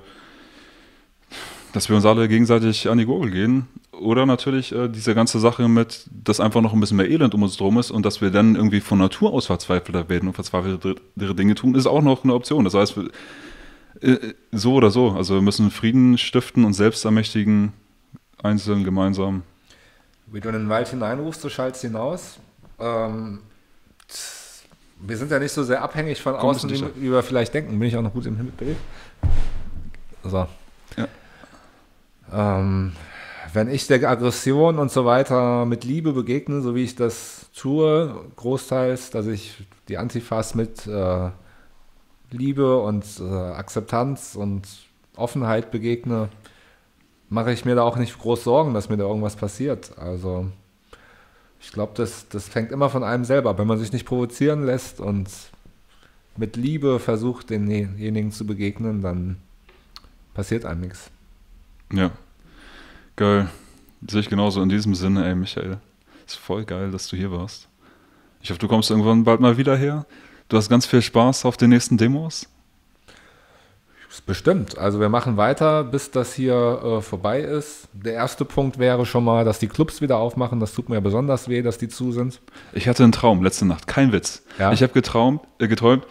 dass 1.74 1.90
wir 1.90 1.96
uns 1.96 2.06
alle 2.06 2.28
gegenseitig 2.28 2.90
an 2.90 2.98
die 2.98 3.06
Gurgel 3.06 3.32
gehen. 3.32 3.68
Oder 3.92 4.26
natürlich 4.26 4.72
äh, 4.74 4.88
diese 4.90 5.14
ganze 5.16 5.40
Sache 5.40 5.68
mit, 5.68 6.06
dass 6.12 6.40
einfach 6.40 6.62
noch 6.62 6.74
ein 6.74 6.80
bisschen 6.80 6.98
mehr 6.98 7.10
Elend 7.10 7.34
um 7.34 7.44
uns 7.44 7.58
drum 7.58 7.78
ist 7.78 7.92
und 7.92 8.06
dass 8.06 8.22
wir 8.22 8.32
dann 8.32 8.56
irgendwie 8.56 8.80
von 8.80 8.98
Natur 9.00 9.34
aus 9.34 9.48
verzweifelter 9.48 10.10
werden 10.10 10.28
und 10.28 10.34
verzweifeltere 10.34 10.96
Dinge 11.36 11.56
tun, 11.56 11.76
ist 11.76 11.86
auch 11.88 12.02
noch 12.02 12.24
eine 12.24 12.34
Option. 12.34 12.64
Das 12.64 12.74
heißt, 12.74 12.98
wir- 12.98 13.10
äh, 14.02 14.34
so 14.52 14.74
oder 14.74 14.90
so. 14.92 15.12
Also 15.12 15.36
wir 15.36 15.42
müssen 15.42 15.72
Frieden 15.72 16.18
stiften 16.18 16.66
und 16.66 16.74
selbst 16.74 17.06
ermächtigen, 17.06 17.74
einzeln, 18.42 18.84
gemeinsam. 18.84 19.44
Wie 20.28 20.42
du 20.42 20.50
in 20.50 20.56
den 20.56 20.70
Wald 20.70 20.88
hineinrufst, 20.90 21.42
so 21.42 21.50
schaltst 21.50 21.82
hinaus. 21.82 22.40
Ähm, 22.80 23.40
wir 25.00 25.18
sind 25.18 25.32
ja 25.32 25.40
nicht 25.40 25.52
so 25.52 25.64
sehr 25.64 25.82
abhängig 25.82 26.22
von 26.22 26.34
Komm, 26.34 26.50
außen, 26.50 26.70
du 26.70 26.92
wie 26.96 27.12
wir 27.12 27.24
vielleicht 27.24 27.54
denken. 27.54 27.78
Bin 27.78 27.88
ich 27.88 27.96
auch 27.96 28.02
noch 28.02 28.14
gut 28.14 28.26
im 28.26 28.36
Bild? 28.36 28.78
So. 30.24 30.48
Ähm, 32.32 32.94
wenn 33.54 33.70
ich 33.70 33.88
der 33.88 34.10
Aggression 34.10 34.80
und 34.80 34.92
so 34.92 35.06
weiter 35.06 35.66
mit 35.66 35.84
Liebe 35.84 36.14
begegne, 36.14 36.62
so 36.62 36.76
wie 36.76 36.84
ich 36.84 36.96
das 36.96 37.50
tue, 37.56 38.16
großteils, 38.36 39.12
dass 39.12 39.28
ich 39.28 39.66
die 39.88 39.98
Antifas 39.98 40.56
mit 40.56 40.88
äh, 40.88 41.30
Liebe 42.32 42.80
und 42.80 43.06
äh, 43.20 43.24
Akzeptanz 43.24 44.36
und 44.36 44.68
Offenheit 45.16 45.70
begegne, 45.70 46.30
mache 47.30 47.52
ich 47.52 47.66
mir 47.66 47.76
da 47.76 47.84
auch 47.84 47.98
nicht 47.98 48.18
groß 48.18 48.44
Sorgen, 48.44 48.74
dass 48.74 48.90
mir 48.90 48.98
da 48.98 49.04
irgendwas 49.04 49.36
passiert. 49.36 49.98
Also 49.98 50.48
ich 51.62 51.72
glaube, 51.72 51.94
das, 51.96 52.28
das 52.30 52.48
fängt 52.48 52.72
immer 52.72 52.90
von 52.90 53.04
einem 53.04 53.24
selber. 53.24 53.52
ab. 53.52 53.60
Wenn 53.60 53.68
man 53.68 53.80
sich 53.80 53.94
nicht 53.94 54.06
provozieren 54.06 54.66
lässt 54.66 55.00
und 55.00 55.30
mit 56.36 56.56
Liebe 56.56 57.00
versucht, 57.00 57.50
denjenigen 57.52 58.32
zu 58.32 58.46
begegnen, 58.46 59.02
dann 59.02 59.38
passiert 60.34 60.66
einem 60.66 60.82
nichts. 60.82 61.13
Ja. 61.92 62.12
Geil. 63.16 63.50
Sehe 64.08 64.22
ich 64.22 64.30
genauso 64.30 64.62
in 64.62 64.70
diesem 64.70 64.96
Sinne, 64.96 65.26
ey, 65.26 65.36
Michael. 65.36 65.78
Ist 66.26 66.38
voll 66.38 66.66
geil, 66.66 66.92
dass 66.92 67.08
du 67.08 67.16
hier 67.16 67.32
warst. 67.32 67.68
Ich 68.42 68.50
hoffe, 68.50 68.60
du 68.60 68.68
kommst 68.68 68.90
irgendwann 68.90 69.24
bald 69.24 69.40
mal 69.40 69.58
wieder 69.58 69.78
her. 69.78 70.06
Du 70.50 70.58
hast 70.58 70.70
ganz 70.70 70.86
viel 70.86 71.02
Spaß 71.02 71.46
auf 71.46 71.58
den 71.58 71.70
nächsten 71.70 71.98
Demos. 71.98 72.48
Bestimmt. 74.26 74.78
Also 74.78 75.00
wir 75.00 75.10
machen 75.10 75.38
weiter, 75.38 75.84
bis 75.84 76.12
das 76.12 76.34
hier 76.34 76.54
äh, 76.54 77.02
vorbei 77.02 77.42
ist. 77.42 77.88
Der 77.94 78.14
erste 78.14 78.46
Punkt 78.46 78.78
wäre 78.78 79.06
schon 79.06 79.24
mal, 79.24 79.44
dass 79.44 79.58
die 79.58 79.68
Clubs 79.68 80.02
wieder 80.02 80.18
aufmachen. 80.18 80.60
Das 80.60 80.74
tut 80.74 80.88
mir 80.88 81.02
besonders 81.02 81.50
weh, 81.50 81.64
dass 81.64 81.80
die 81.80 81.88
zu 81.88 82.12
sind. 82.12 82.40
Ich 82.74 82.88
hatte 82.88 83.04
einen 83.04 83.12
Traum 83.12 83.44
letzte 83.44 83.66
Nacht, 83.66 83.88
kein 83.88 84.12
Witz. 84.12 84.44
Ja? 84.60 84.72
Ich 84.72 84.84
habe 84.84 84.94
geträumt, 84.94 85.42
äh, 85.60 85.68
geträumt, 85.68 86.06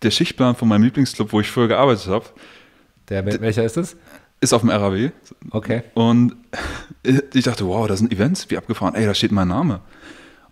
der 0.00 0.10
Schichtplan 0.10 0.56
von 0.56 0.66
meinem 0.66 0.84
Lieblingsclub, 0.84 1.32
wo 1.32 1.40
ich 1.40 1.50
früher 1.50 1.68
gearbeitet 1.68 2.06
habe, 2.08 2.24
Der, 3.10 3.24
welcher 3.40 3.64
ist 3.64 3.76
es? 3.76 3.96
Ist 4.42 4.52
auf 4.52 4.60
dem 4.60 4.70
RAW. 4.70 5.10
Okay. 5.50 5.82
Und 5.94 6.36
ich 7.32 7.44
dachte, 7.44 7.66
wow, 7.66 7.86
da 7.86 7.96
sind 7.96 8.12
Events, 8.12 8.50
wie 8.50 8.58
abgefahren. 8.58 8.94
Ey, 8.94 9.06
da 9.06 9.14
steht 9.14 9.32
mein 9.32 9.48
Name. 9.48 9.80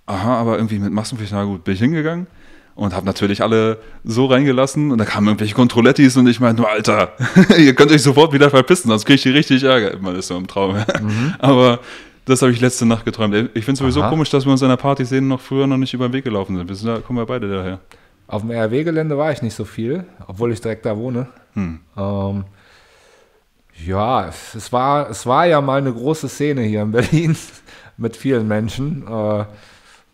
Aha, 0.06 0.36
aber 0.40 0.56
irgendwie 0.56 0.78
mit 0.78 0.92
Maskenpflicht, 0.92 1.32
na 1.32 1.44
gut, 1.44 1.64
bin 1.64 1.74
ich 1.74 1.80
hingegangen 1.80 2.26
und 2.74 2.94
habe 2.94 3.04
natürlich 3.04 3.42
alle 3.42 3.78
so 4.04 4.26
reingelassen 4.26 4.90
und 4.90 4.98
da 4.98 5.04
kamen 5.04 5.28
irgendwelche 5.28 5.54
Kontrollettis 5.54 6.16
und 6.16 6.26
ich 6.26 6.40
meinte 6.40 6.62
nur, 6.62 6.70
Alter, 6.70 7.12
ihr 7.58 7.74
könnt 7.74 7.92
euch 7.92 8.02
sofort 8.02 8.32
wieder 8.32 8.48
verpissen, 8.50 8.88
sonst 8.88 9.04
kriege 9.04 9.16
ich 9.16 9.22
die 9.22 9.30
richtig 9.30 9.62
Ärger. 9.64 9.98
Man 10.00 10.16
ist 10.16 10.28
so 10.28 10.36
im 10.36 10.46
Traum. 10.46 10.76
Aber 11.38 11.80
das 12.24 12.42
habe 12.42 12.52
ich 12.52 12.60
letzte 12.60 12.86
Nacht 12.86 13.04
geträumt. 13.04 13.34
Ich 13.54 13.64
finde 13.64 13.72
es 13.72 13.78
sowieso 13.80 14.02
Aha. 14.02 14.10
komisch, 14.10 14.30
dass 14.30 14.46
wir 14.46 14.52
uns 14.52 14.62
an 14.62 14.68
der 14.68 14.76
Partyszene 14.76 15.26
noch 15.26 15.40
früher 15.40 15.66
noch 15.66 15.76
nicht 15.76 15.94
über 15.94 16.08
den 16.08 16.12
Weg 16.12 16.24
gelaufen 16.24 16.56
sind. 16.56 16.68
Wir 16.68 16.76
sind 16.76 16.88
da, 16.88 16.98
kommen 16.98 17.18
ja 17.18 17.24
beide 17.24 17.48
daher. 17.48 17.80
Auf 18.26 18.42
dem 18.42 18.50
RW-Gelände 18.50 19.18
war 19.18 19.32
ich 19.32 19.42
nicht 19.42 19.54
so 19.54 19.64
viel, 19.64 20.04
obwohl 20.26 20.52
ich 20.52 20.60
direkt 20.60 20.86
da 20.86 20.96
wohne. 20.96 21.28
Hm. 21.54 21.80
Ähm, 21.96 22.44
ja, 23.86 24.28
es 24.28 24.73
war, 24.73 25.11
es 25.11 25.27
war 25.27 25.47
ja 25.47 25.61
mal 25.61 25.81
eine 25.81 25.93
große 25.93 26.28
Szene 26.28 26.62
hier 26.62 26.82
in 26.82 26.93
Berlin 26.93 27.36
mit 27.97 28.16
vielen 28.16 28.48
Menschen. 28.48 29.07
Äh, 29.07 29.44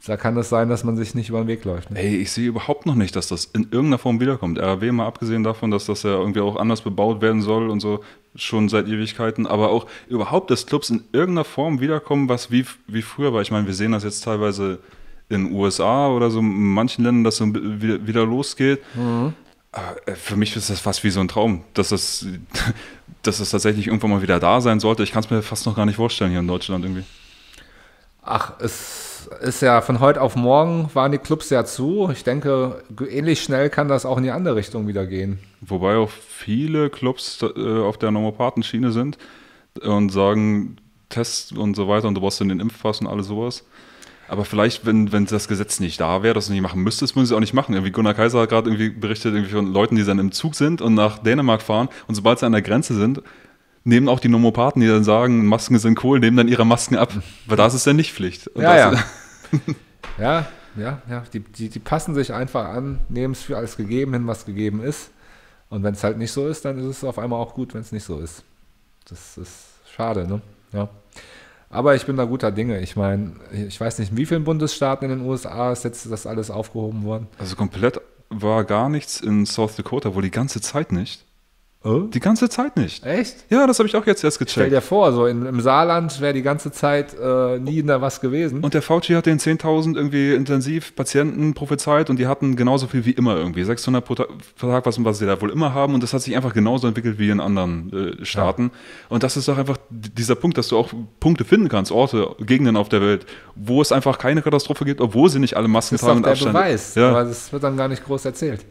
da 0.06 0.16
kann 0.16 0.36
es 0.36 0.48
sein, 0.48 0.68
dass 0.68 0.84
man 0.84 0.96
sich 0.96 1.14
nicht 1.14 1.30
über 1.30 1.40
den 1.40 1.48
Weg 1.48 1.64
läuft. 1.64 1.90
Ne? 1.90 2.00
Ey, 2.00 2.16
ich 2.16 2.30
sehe 2.30 2.46
überhaupt 2.46 2.86
noch 2.86 2.94
nicht, 2.94 3.16
dass 3.16 3.26
das 3.26 3.46
in 3.46 3.64
irgendeiner 3.64 3.98
Form 3.98 4.20
wiederkommt. 4.20 4.58
RAW 4.58 4.92
mal 4.92 5.06
abgesehen 5.06 5.42
davon, 5.42 5.72
dass 5.72 5.86
das 5.86 6.04
ja 6.04 6.10
irgendwie 6.10 6.40
auch 6.40 6.56
anders 6.56 6.82
bebaut 6.82 7.20
werden 7.20 7.42
soll 7.42 7.70
und 7.70 7.80
so, 7.80 8.04
schon 8.36 8.68
seit 8.68 8.86
Ewigkeiten, 8.86 9.46
aber 9.46 9.70
auch 9.70 9.86
überhaupt, 10.08 10.50
dass 10.50 10.66
Clubs 10.66 10.90
in 10.90 11.02
irgendeiner 11.12 11.44
Form 11.44 11.80
wiederkommen, 11.80 12.28
was 12.28 12.50
wie, 12.50 12.64
wie 12.86 13.02
früher 13.02 13.32
war. 13.32 13.42
Ich 13.42 13.50
meine, 13.50 13.66
wir 13.66 13.74
sehen 13.74 13.92
das 13.92 14.04
jetzt 14.04 14.22
teilweise 14.22 14.78
in 15.28 15.46
den 15.46 15.54
USA 15.54 16.08
oder 16.08 16.30
so, 16.30 16.38
in 16.38 16.74
manchen 16.74 17.04
Ländern, 17.04 17.24
dass 17.24 17.38
so 17.38 17.52
wieder, 17.52 18.06
wieder 18.06 18.24
losgeht. 18.24 18.80
Aber 19.72 19.96
äh, 20.06 20.14
für 20.14 20.36
mich 20.36 20.54
ist 20.54 20.70
das 20.70 20.80
fast 20.80 21.02
wie 21.02 21.10
so 21.10 21.20
ein 21.20 21.28
Traum, 21.28 21.64
dass 21.74 21.88
das, 21.88 22.26
dass 23.26 23.38
das 23.38 23.50
tatsächlich 23.50 23.86
irgendwann 23.86 24.10
mal 24.10 24.22
wieder 24.22 24.40
da 24.40 24.60
sein 24.60 24.80
sollte. 24.80 25.02
Ich 25.02 25.12
kann 25.12 25.22
es 25.22 25.30
mir 25.30 25.42
fast 25.42 25.66
noch 25.66 25.76
gar 25.76 25.86
nicht 25.86 25.96
vorstellen 25.96 26.30
hier 26.30 26.40
in 26.40 26.48
Deutschland 26.48 26.84
irgendwie. 26.84 27.04
Ach, 28.22 28.52
es 28.60 29.28
ist 29.40 29.62
ja 29.62 29.80
von 29.80 30.00
heute 30.00 30.20
auf 30.20 30.36
morgen 30.36 30.90
waren 30.94 31.12
die 31.12 31.18
Clubs 31.18 31.50
ja 31.50 31.64
zu. 31.64 32.10
Ich 32.12 32.24
denke, 32.24 32.82
ähnlich 33.08 33.42
schnell 33.42 33.70
kann 33.70 33.88
das 33.88 34.06
auch 34.06 34.18
in 34.18 34.24
die 34.24 34.30
andere 34.30 34.56
Richtung 34.56 34.86
wieder 34.86 35.06
gehen. 35.06 35.38
Wobei 35.60 35.96
auch 35.96 36.10
viele 36.10 36.90
Clubs 36.90 37.42
äh, 37.42 37.80
auf 37.80 37.98
der 37.98 38.10
Normopathen-Schiene 38.10 38.92
sind 38.92 39.18
und 39.82 40.10
sagen, 40.10 40.76
Tests 41.08 41.52
und 41.52 41.76
so 41.76 41.88
weiter 41.88 42.08
und 42.08 42.14
du 42.14 42.20
brauchst 42.20 42.40
den 42.40 42.60
Impfpass 42.60 43.00
und 43.00 43.06
alles 43.06 43.26
sowas. 43.28 43.64
Aber 44.28 44.44
vielleicht, 44.44 44.84
wenn, 44.84 45.12
wenn 45.12 45.26
das 45.26 45.48
Gesetz 45.48 45.78
nicht 45.78 46.00
da 46.00 46.22
wäre, 46.22 46.34
das 46.34 46.46
du 46.46 46.52
nicht 46.52 46.62
machen 46.62 46.82
müsstest, 46.82 47.14
müssen 47.14 47.26
sie 47.26 47.34
es 47.34 47.36
auch 47.36 47.40
nicht 47.40 47.54
machen. 47.54 47.74
Irgendwie 47.74 47.92
Gunnar 47.92 48.14
Kaiser 48.14 48.40
hat 48.40 48.48
gerade 48.48 48.68
irgendwie 48.70 48.90
berichtet 48.90 49.34
irgendwie 49.34 49.52
von 49.52 49.72
Leuten, 49.72 49.96
die 49.96 50.04
dann 50.04 50.18
im 50.18 50.32
Zug 50.32 50.54
sind 50.54 50.80
und 50.80 50.94
nach 50.94 51.18
Dänemark 51.18 51.62
fahren 51.62 51.88
und 52.08 52.14
sobald 52.14 52.38
sie 52.38 52.46
an 52.46 52.52
der 52.52 52.62
Grenze 52.62 52.94
sind, 52.94 53.22
nehmen 53.84 54.08
auch 54.08 54.18
die 54.18 54.28
Nomopathen, 54.28 54.82
die 54.82 54.88
dann 54.88 55.04
sagen, 55.04 55.46
Masken 55.46 55.78
sind 55.78 56.02
cool, 56.02 56.18
nehmen 56.18 56.36
dann 56.36 56.48
ihre 56.48 56.66
Masken 56.66 56.96
ab. 56.96 57.12
Weil 57.46 57.56
da 57.56 57.66
ist 57.66 57.74
es 57.74 57.84
dann 57.84 57.96
nicht 57.96 58.12
Pflicht. 58.12 58.48
Und 58.48 58.62
Ja, 58.62 58.90
das, 58.90 59.04
ja. 59.52 59.74
ja, 60.18 60.46
ja, 60.76 61.02
ja. 61.08 61.24
Die, 61.32 61.40
die, 61.40 61.68
die 61.68 61.78
passen 61.78 62.14
sich 62.14 62.32
einfach 62.32 62.66
an, 62.66 62.98
nehmen 63.08 63.32
es 63.32 63.42
für 63.42 63.56
alles 63.56 63.76
gegeben 63.76 64.12
hin, 64.12 64.26
was 64.26 64.44
gegeben 64.44 64.82
ist. 64.82 65.10
Und 65.68 65.82
wenn 65.84 65.94
es 65.94 66.02
halt 66.02 66.18
nicht 66.18 66.32
so 66.32 66.48
ist, 66.48 66.64
dann 66.64 66.78
ist 66.78 66.84
es 66.84 67.04
auf 67.04 67.18
einmal 67.18 67.40
auch 67.40 67.54
gut, 67.54 67.74
wenn 67.74 67.80
es 67.80 67.92
nicht 67.92 68.04
so 68.04 68.18
ist. 68.18 68.42
Das 69.08 69.38
ist 69.38 69.66
schade, 69.94 70.26
ne? 70.26 70.40
Ja. 70.72 70.88
Aber 71.68 71.94
ich 71.94 72.06
bin 72.06 72.16
da 72.16 72.24
guter 72.24 72.52
Dinge. 72.52 72.80
Ich 72.80 72.96
meine, 72.96 73.32
ich 73.52 73.80
weiß 73.80 73.98
nicht, 73.98 74.12
in 74.12 74.16
wie 74.16 74.26
vielen 74.26 74.44
Bundesstaaten 74.44 75.10
in 75.10 75.18
den 75.18 75.28
USA 75.28 75.72
ist 75.72 75.84
jetzt 75.84 76.10
das 76.10 76.26
alles 76.26 76.50
aufgehoben 76.50 77.04
worden? 77.04 77.26
Also 77.38 77.56
komplett 77.56 78.00
war 78.30 78.64
gar 78.64 78.88
nichts 78.88 79.20
in 79.20 79.46
South 79.46 79.76
Dakota, 79.76 80.14
wohl 80.14 80.22
die 80.22 80.30
ganze 80.30 80.60
Zeit 80.60 80.92
nicht. 80.92 81.25
Oh? 81.84 82.00
Die 82.12 82.18
ganze 82.18 82.48
Zeit 82.48 82.76
nicht. 82.76 83.06
Echt? 83.06 83.44
Ja, 83.48 83.64
das 83.68 83.78
habe 83.78 83.86
ich 83.88 83.94
auch 83.94 84.04
jetzt 84.06 84.24
erst 84.24 84.36
Stell 84.38 84.46
gecheckt. 84.46 84.72
dir 84.72 84.80
vor, 84.80 85.12
so 85.12 85.26
in, 85.26 85.46
im 85.46 85.60
Saarland 85.60 86.20
wäre 86.20 86.32
die 86.34 86.42
ganze 86.42 86.72
Zeit 86.72 87.14
äh, 87.16 87.60
nie 87.60 87.80
da 87.84 88.00
was 88.00 88.20
gewesen. 88.20 88.58
Und 88.64 88.74
der 88.74 88.82
Fauci 88.82 89.12
hat 89.14 89.26
den 89.26 89.38
10.000 89.38 89.94
irgendwie 89.94 90.34
Intensivpatienten 90.34 91.54
prophezeit 91.54 92.10
und 92.10 92.18
die 92.18 92.26
hatten 92.26 92.56
genauso 92.56 92.88
viel 92.88 93.04
wie 93.04 93.12
immer 93.12 93.36
irgendwie. 93.36 93.62
600 93.62 94.04
pro 94.04 94.16
Ta- 94.16 94.26
pro 94.58 94.66
Tag, 94.68 94.84
was, 94.84 95.02
was 95.04 95.18
sie 95.18 95.26
da 95.26 95.40
wohl 95.40 95.50
immer 95.50 95.74
haben. 95.74 95.94
Und 95.94 96.02
das 96.02 96.12
hat 96.12 96.22
sich 96.22 96.34
einfach 96.34 96.52
genauso 96.54 96.88
entwickelt 96.88 97.20
wie 97.20 97.30
in 97.30 97.38
anderen 97.40 98.18
äh, 98.20 98.24
Staaten. 98.24 98.72
Und 99.08 99.22
das 99.22 99.36
ist 99.36 99.46
doch 99.46 99.56
einfach 99.58 99.76
dieser 99.90 100.34
Punkt, 100.34 100.58
dass 100.58 100.66
du 100.68 100.78
auch 100.78 100.90
Punkte 101.20 101.44
finden 101.44 101.68
kannst, 101.68 101.92
Orte, 101.92 102.34
Gegenden 102.40 102.76
auf 102.76 102.88
der 102.88 103.00
Welt, 103.00 103.26
wo 103.54 103.80
es 103.80 103.92
einfach 103.92 104.18
keine 104.18 104.42
Katastrophe 104.42 104.84
gibt, 104.84 105.00
obwohl 105.00 105.30
sie 105.30 105.38
nicht 105.38 105.56
alle 105.56 105.68
Masken 105.68 105.94
das 105.94 106.02
ist 106.02 106.06
tragen 106.06 106.22
doch 106.22 106.30
und 106.30 106.40
der 106.40 106.48
Abstand. 106.48 106.52
Beweis, 106.54 106.94
Ja. 106.96 107.10
aber 107.10 107.24
das 107.24 107.52
wird 107.52 107.62
dann 107.62 107.76
gar 107.76 107.86
nicht 107.86 108.04
groß 108.04 108.24
erzählt. 108.24 108.64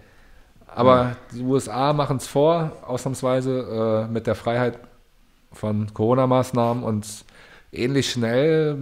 Aber 0.76 1.16
die 1.34 1.42
USA 1.42 1.94
machen 1.94 2.18
es 2.18 2.28
vor, 2.28 2.72
ausnahmsweise 2.86 4.06
äh, 4.10 4.12
mit 4.12 4.28
der 4.28 4.36
Freiheit 4.36 4.78
von 5.52 5.94
Corona-Maßnahmen 5.94 6.84
und 6.84 7.06
ähnlich 7.72 8.12
schnell 8.12 8.78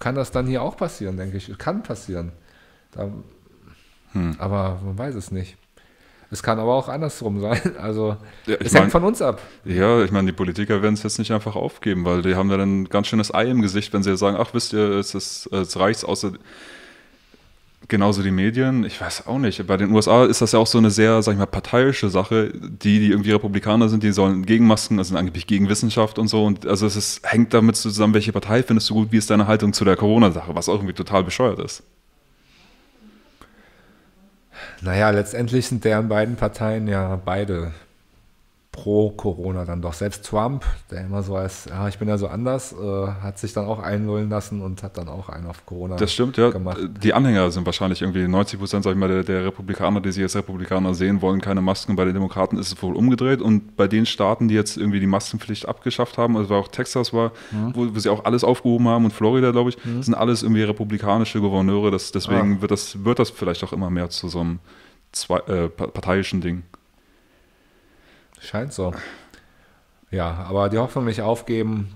kann 0.00 0.14
das 0.14 0.30
dann 0.30 0.46
hier 0.46 0.62
auch 0.62 0.76
passieren, 0.76 1.16
denke 1.16 1.36
ich. 1.36 1.56
Kann 1.58 1.82
passieren. 1.82 2.32
Da, 2.92 3.08
Hm. 4.12 4.36
Aber 4.38 4.80
man 4.84 4.96
weiß 4.96 5.14
es 5.16 5.30
nicht. 5.30 5.56
Es 6.30 6.42
kann 6.42 6.58
aber 6.58 6.74
auch 6.74 6.88
andersrum 6.88 7.40
sein. 7.40 7.60
Also 7.78 8.16
Ja, 8.46 8.56
es 8.60 8.72
mein- 8.72 8.82
hängt 8.82 8.92
von 8.92 9.04
uns 9.04 9.20
ab. 9.20 9.40
Ja, 9.66 10.02
ich 10.02 10.10
meine, 10.10 10.26
die 10.26 10.32
Politiker 10.32 10.80
werden 10.82 10.94
es 10.94 11.02
jetzt 11.02 11.18
nicht 11.18 11.30
einfach 11.30 11.56
aufgeben, 11.56 12.04
weil 12.06 12.22
die 12.22 12.34
haben 12.34 12.50
ja 12.50 12.56
dann 12.56 12.82
ein 12.82 12.88
ganz 12.88 13.06
schönes 13.08 13.32
Ei 13.34 13.44
im 13.50 13.60
Gesicht, 13.60 13.92
wenn 13.92 14.02
sie 14.02 14.16
sagen, 14.16 14.36
ach, 14.40 14.54
wisst 14.54 14.72
ihr, 14.72 14.92
es, 14.92 15.14
ist, 15.14 15.46
es 15.52 15.78
reicht 15.78 16.04
außer 16.06 16.32
genauso 17.88 18.22
die 18.22 18.30
Medien. 18.30 18.84
Ich 18.84 19.00
weiß 19.00 19.26
auch 19.26 19.38
nicht. 19.38 19.66
Bei 19.66 19.76
den 19.76 19.90
USA 19.92 20.24
ist 20.24 20.40
das 20.40 20.52
ja 20.52 20.58
auch 20.58 20.66
so 20.66 20.78
eine 20.78 20.90
sehr, 20.90 21.22
sag 21.22 21.32
ich 21.32 21.38
mal, 21.38 21.46
parteiische 21.46 22.10
Sache. 22.10 22.52
Die, 22.52 23.00
die 23.00 23.10
irgendwie 23.10 23.32
Republikaner 23.32 23.88
sind, 23.88 24.02
die 24.02 24.12
sollen 24.12 24.44
gegen 24.46 24.66
Masken, 24.66 24.98
also 24.98 25.08
sind 25.08 25.16
angeblich 25.16 25.46
gegen 25.46 25.68
Wissenschaft 25.68 26.18
und 26.18 26.28
so. 26.28 26.44
Und 26.44 26.66
also 26.66 26.86
es 26.86 26.96
ist, 26.96 27.20
hängt 27.24 27.54
damit 27.54 27.76
zusammen, 27.76 28.14
welche 28.14 28.32
Partei 28.32 28.62
findest 28.62 28.90
du 28.90 28.94
gut, 28.94 29.12
wie 29.12 29.16
ist 29.16 29.30
deine 29.30 29.46
Haltung 29.46 29.72
zu 29.72 29.84
der 29.84 29.96
Corona-Sache, 29.96 30.54
was 30.54 30.68
auch 30.68 30.74
irgendwie 30.74 30.94
total 30.94 31.24
bescheuert 31.24 31.58
ist. 31.58 31.82
Naja, 34.80 35.10
letztendlich 35.10 35.66
sind 35.66 35.84
deren 35.84 36.08
beiden 36.08 36.36
Parteien 36.36 36.86
ja 36.86 37.20
beide 37.24 37.72
pro 38.82 39.10
Corona 39.10 39.64
dann 39.64 39.82
doch. 39.82 39.92
Selbst 39.92 40.24
Trump, 40.26 40.64
der 40.90 41.02
immer 41.02 41.22
so 41.22 41.36
als, 41.36 41.64
ja, 41.66 41.88
ich 41.88 41.98
bin 41.98 42.08
ja 42.08 42.16
so 42.18 42.28
anders, 42.28 42.72
äh, 42.72 43.06
hat 43.22 43.38
sich 43.38 43.52
dann 43.52 43.66
auch 43.66 43.78
einlullen 43.80 44.28
lassen 44.30 44.60
und 44.62 44.82
hat 44.82 44.96
dann 44.96 45.08
auch 45.08 45.28
einen 45.28 45.46
auf 45.46 45.64
Corona 45.66 45.96
Das 45.96 46.12
stimmt, 46.12 46.36
ja. 46.36 46.50
gemacht. 46.50 46.78
Die 47.02 47.12
Anhänger 47.14 47.50
sind 47.50 47.66
wahrscheinlich 47.66 48.02
irgendwie 48.02 48.26
90 48.28 48.58
Prozent, 48.58 48.84
sag 48.84 48.92
ich 48.92 48.96
mal, 48.98 49.08
der, 49.08 49.22
der 49.24 49.44
Republikaner, 49.44 50.00
die 50.00 50.12
sich 50.12 50.22
als 50.22 50.36
Republikaner 50.36 50.94
sehen, 50.94 51.20
wollen 51.22 51.40
keine 51.40 51.60
Masken. 51.60 51.96
Bei 51.96 52.04
den 52.04 52.14
Demokraten 52.14 52.56
ist 52.58 52.72
es 52.72 52.82
wohl 52.82 52.94
umgedreht. 52.96 53.40
Und 53.42 53.76
bei 53.76 53.88
den 53.88 54.06
Staaten, 54.06 54.48
die 54.48 54.54
jetzt 54.54 54.76
irgendwie 54.76 55.00
die 55.00 55.06
Maskenpflicht 55.06 55.66
abgeschafft 55.68 56.18
haben, 56.18 56.36
also 56.36 56.54
auch 56.54 56.68
Texas 56.68 57.12
war, 57.12 57.32
wo, 57.74 57.94
wo 57.94 57.98
sie 57.98 58.08
auch 58.10 58.24
alles 58.24 58.44
aufgehoben 58.44 58.88
haben 58.88 59.04
und 59.04 59.12
Florida, 59.12 59.50
glaube 59.50 59.70
ich, 59.70 59.78
sind 60.00 60.14
alles 60.14 60.42
irgendwie 60.42 60.62
republikanische 60.62 61.40
Gouverneure. 61.40 61.90
Das, 61.90 62.12
deswegen 62.12 62.60
wird, 62.60 62.70
das, 62.70 63.04
wird 63.04 63.18
das 63.18 63.30
vielleicht 63.30 63.64
auch 63.64 63.72
immer 63.72 63.90
mehr 63.90 64.10
zu 64.10 64.28
so 64.28 64.40
einem 64.40 64.58
zwei, 65.12 65.38
äh, 65.48 65.68
pa- 65.68 65.86
parteiischen 65.88 66.40
Ding. 66.40 66.62
Scheint 68.40 68.72
so. 68.72 68.92
Ja, 70.10 70.46
aber 70.48 70.68
die 70.68 70.78
Hoffnung 70.78 71.04
nicht 71.04 71.20
aufgeben, 71.20 71.94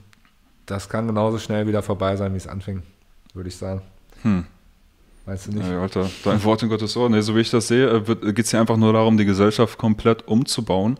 das 0.67 0.89
kann 0.89 1.07
genauso 1.07 1.39
schnell 1.39 1.67
wieder 1.67 1.83
vorbei 1.83 2.17
sein, 2.17 2.33
wie 2.33 2.39
es 2.39 2.47
anfing, 2.47 2.83
würde 3.35 3.49
ich 3.49 3.57
sagen. 3.57 3.83
Hm. 4.23 4.47
Weißt 5.25 5.47
du 5.47 5.53
nicht? 5.53 5.69
Ja, 5.69 5.81
Alter, 5.81 6.11
dein 6.25 6.43
Wort 6.45 6.63
in 6.63 6.69
Gottes 6.69 6.97
Ohr. 6.97 7.09
Nee, 7.09 7.21
so 7.21 7.37
wie 7.37 7.41
ich 7.41 7.51
das 7.51 7.69
sehe, 7.69 8.01
geht 8.03 8.39
es 8.47 8.53
ja 8.53 8.61
einfach 8.61 8.77
nur 8.77 8.93
darum, 8.93 9.17
die 9.17 9.25
Gesellschaft 9.25 9.79
komplett 9.79 10.27
umzubauen. 10.27 10.99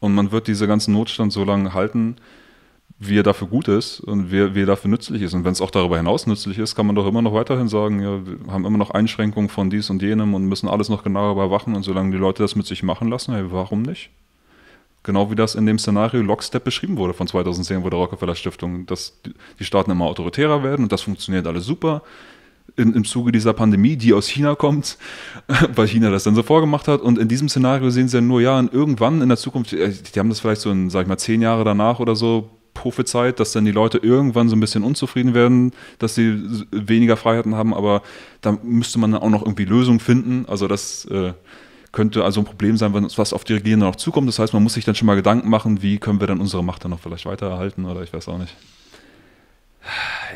Und 0.00 0.14
man 0.14 0.32
wird 0.32 0.48
diese 0.48 0.66
ganzen 0.66 0.94
Notstand 0.94 1.32
so 1.32 1.44
lange 1.44 1.72
halten, 1.72 2.16
wie 2.98 3.18
er 3.18 3.22
dafür 3.22 3.48
gut 3.48 3.68
ist 3.68 4.00
und 4.00 4.32
wie, 4.32 4.54
wie 4.54 4.62
er 4.62 4.66
dafür 4.66 4.90
nützlich 4.90 5.22
ist. 5.22 5.34
Und 5.34 5.44
wenn 5.44 5.52
es 5.52 5.60
auch 5.60 5.70
darüber 5.70 5.96
hinaus 5.98 6.26
nützlich 6.26 6.58
ist, 6.58 6.74
kann 6.74 6.86
man 6.86 6.96
doch 6.96 7.06
immer 7.06 7.22
noch 7.22 7.32
weiterhin 7.32 7.68
sagen, 7.68 8.02
ja, 8.02 8.26
wir 8.26 8.52
haben 8.52 8.64
immer 8.64 8.78
noch 8.78 8.90
Einschränkungen 8.90 9.48
von 9.48 9.70
dies 9.70 9.88
und 9.88 10.02
jenem 10.02 10.34
und 10.34 10.46
müssen 10.46 10.68
alles 10.68 10.88
noch 10.88 11.04
genauer 11.04 11.32
überwachen. 11.32 11.76
Und 11.76 11.82
solange 11.82 12.10
die 12.10 12.18
Leute 12.18 12.42
das 12.42 12.56
mit 12.56 12.66
sich 12.66 12.82
machen 12.82 13.08
lassen, 13.08 13.34
hey, 13.34 13.44
warum 13.50 13.82
nicht? 13.82 14.10
Genau 15.02 15.30
wie 15.30 15.34
das 15.34 15.54
in 15.54 15.64
dem 15.66 15.78
Szenario 15.78 16.20
Lockstep 16.22 16.62
beschrieben 16.62 16.98
wurde 16.98 17.14
von 17.14 17.26
2010, 17.26 17.82
wo 17.82 17.88
der 17.90 17.98
Rockefeller 17.98 18.34
Stiftung, 18.34 18.84
dass 18.86 19.18
die- 19.58 19.64
Staaten 19.64 19.90
immer 19.90 20.04
autoritärer 20.06 20.62
werden 20.62 20.82
und 20.82 20.92
das 20.92 21.02
funktioniert 21.02 21.46
alles 21.46 21.64
super. 21.64 22.02
In, 22.76 22.94
Im 22.94 23.04
Zuge 23.04 23.32
dieser 23.32 23.52
Pandemie, 23.52 23.96
die 23.96 24.12
aus 24.14 24.28
China 24.28 24.54
kommt, 24.54 24.96
weil 25.74 25.88
China 25.88 26.10
das 26.10 26.24
dann 26.24 26.34
so 26.36 26.42
vorgemacht 26.42 26.86
hat. 26.86 27.00
Und 27.00 27.18
in 27.18 27.26
diesem 27.28 27.48
Szenario 27.48 27.90
sehen 27.90 28.08
sie 28.08 28.18
ja 28.18 28.20
nur, 28.20 28.40
ja, 28.40 28.60
irgendwann 28.60 29.22
in 29.22 29.28
der 29.28 29.38
Zukunft, 29.38 29.72
äh, 29.72 29.90
die 29.90 30.18
haben 30.18 30.28
das 30.28 30.38
vielleicht 30.40 30.60
so 30.60 30.70
in, 30.70 30.88
sag 30.88 31.02
ich 31.02 31.08
mal, 31.08 31.18
zehn 31.18 31.42
Jahre 31.42 31.64
danach 31.64 31.98
oder 31.98 32.14
so 32.14 32.50
prophezeit, 32.74 33.40
dass 33.40 33.52
dann 33.52 33.64
die 33.64 33.72
Leute 33.72 33.98
irgendwann 33.98 34.48
so 34.48 34.54
ein 34.56 34.60
bisschen 34.60 34.84
unzufrieden 34.84 35.34
werden, 35.34 35.72
dass 35.98 36.14
sie 36.14 36.40
weniger 36.70 37.16
Freiheiten 37.16 37.54
haben, 37.56 37.74
aber 37.74 38.02
da 38.40 38.56
müsste 38.62 38.98
man 39.00 39.12
dann 39.12 39.22
auch 39.22 39.30
noch 39.30 39.42
irgendwie 39.42 39.64
Lösungen 39.64 39.98
finden. 40.00 40.44
Also 40.46 40.68
das 40.68 41.04
äh, 41.06 41.32
könnte 41.92 42.24
also 42.24 42.40
ein 42.40 42.44
Problem 42.44 42.76
sein, 42.76 42.94
wenn 42.94 43.04
uns 43.04 43.18
was 43.18 43.32
auf 43.32 43.44
die 43.44 43.54
Regierenden 43.54 43.88
noch 43.88 43.96
zukommt. 43.96 44.28
Das 44.28 44.38
heißt, 44.38 44.52
man 44.52 44.62
muss 44.62 44.74
sich 44.74 44.84
dann 44.84 44.94
schon 44.94 45.06
mal 45.06 45.16
Gedanken 45.16 45.48
machen, 45.48 45.82
wie 45.82 45.98
können 45.98 46.20
wir 46.20 46.26
dann 46.26 46.40
unsere 46.40 46.62
Macht 46.62 46.84
dann 46.84 46.90
noch 46.90 47.00
vielleicht 47.00 47.26
weiter 47.26 47.48
erhalten 47.50 47.84
oder 47.84 48.02
ich 48.02 48.12
weiß 48.12 48.28
auch 48.28 48.38
nicht. 48.38 48.56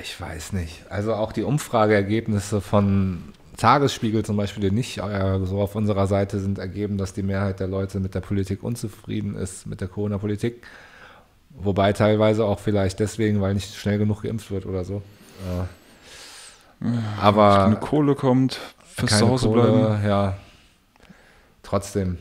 Ich 0.03 0.21
weiß 0.21 0.53
nicht. 0.53 0.91
Also 0.91 1.15
auch 1.15 1.33
die 1.33 1.43
Umfrageergebnisse 1.43 2.61
von 2.61 3.23
Tagesspiegel 3.57 4.25
zum 4.25 4.37
Beispiel, 4.37 4.69
die 4.69 4.75
nicht 4.75 4.99
äh, 4.99 5.39
so 5.45 5.61
auf 5.61 5.77
unserer 5.77 6.07
Seite 6.07 6.41
sind, 6.41 6.59
ergeben, 6.59 6.99
dass 6.99 7.13
die 7.13 7.23
Mehrheit 7.23 7.61
der 7.61 7.69
Leute 7.69 8.01
mit 8.01 8.15
der 8.15 8.21
Politik 8.21 8.63
unzufrieden 8.63 9.37
ist, 9.37 9.67
mit 9.67 9.81
der 9.81 9.89
Corona-Politik. 9.89 10.67
Wobei 11.51 11.93
teilweise 11.93 12.45
auch 12.45 12.59
vielleicht 12.59 12.99
deswegen, 12.99 13.41
weil 13.41 13.55
nicht 13.55 13.77
schnell 13.77 13.99
genug 13.99 14.23
geimpft 14.23 14.51
wird 14.51 14.67
oder 14.67 14.85
so. 14.85 14.97
Äh, 15.41 15.65
Wenn 16.81 16.99
aber 17.21 17.67
eine 17.67 17.77
Kohle 17.77 18.17
kommt, 18.17 18.59
fürs 18.85 19.19
Zuhause 19.19 19.49
bleiben. 19.49 20.05
ja. 20.05 20.37
Trotzdem. 21.75 22.19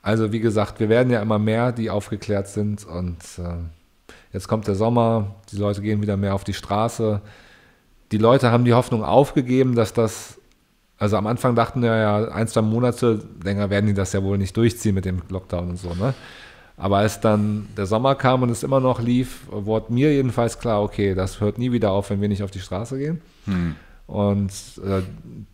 Also 0.00 0.32
wie 0.32 0.40
gesagt, 0.40 0.80
wir 0.80 0.88
werden 0.88 1.12
ja 1.12 1.20
immer 1.20 1.38
mehr, 1.38 1.70
die 1.70 1.90
aufgeklärt 1.90 2.48
sind 2.48 2.86
und 2.86 3.18
äh, 3.36 3.56
jetzt 4.32 4.48
kommt 4.48 4.66
der 4.66 4.74
Sommer, 4.74 5.34
die 5.52 5.58
Leute 5.58 5.82
gehen 5.82 6.00
wieder 6.00 6.16
mehr 6.16 6.34
auf 6.34 6.44
die 6.44 6.54
Straße. 6.54 7.20
Die 8.10 8.16
Leute 8.16 8.50
haben 8.50 8.64
die 8.64 8.72
Hoffnung 8.72 9.04
aufgegeben, 9.04 9.74
dass 9.74 9.92
das, 9.92 10.40
also 10.96 11.18
am 11.18 11.26
Anfang 11.26 11.54
dachten 11.54 11.82
wir 11.82 11.94
ja, 11.94 12.28
ein, 12.28 12.48
zwei 12.48 12.62
Monate 12.62 13.22
länger 13.44 13.68
werden 13.68 13.84
die 13.84 13.92
das 13.92 14.14
ja 14.14 14.22
wohl 14.22 14.38
nicht 14.38 14.56
durchziehen 14.56 14.94
mit 14.94 15.04
dem 15.04 15.20
Lockdown 15.28 15.68
und 15.68 15.76
so, 15.76 15.92
ne? 15.92 16.14
Aber 16.78 16.96
als 16.98 17.20
dann 17.20 17.68
der 17.76 17.84
Sommer 17.84 18.14
kam 18.14 18.42
und 18.42 18.48
es 18.48 18.62
immer 18.62 18.80
noch 18.80 18.98
lief, 18.98 19.42
wurde 19.50 19.92
mir 19.92 20.10
jedenfalls 20.14 20.58
klar, 20.58 20.82
okay, 20.82 21.14
das 21.14 21.40
hört 21.40 21.58
nie 21.58 21.70
wieder 21.70 21.90
auf, 21.90 22.08
wenn 22.08 22.22
wir 22.22 22.28
nicht 22.28 22.42
auf 22.42 22.50
die 22.50 22.60
Straße 22.60 22.96
gehen. 22.96 23.20
Hm. 23.44 23.76
Und 24.06 24.52
äh, 24.84 25.02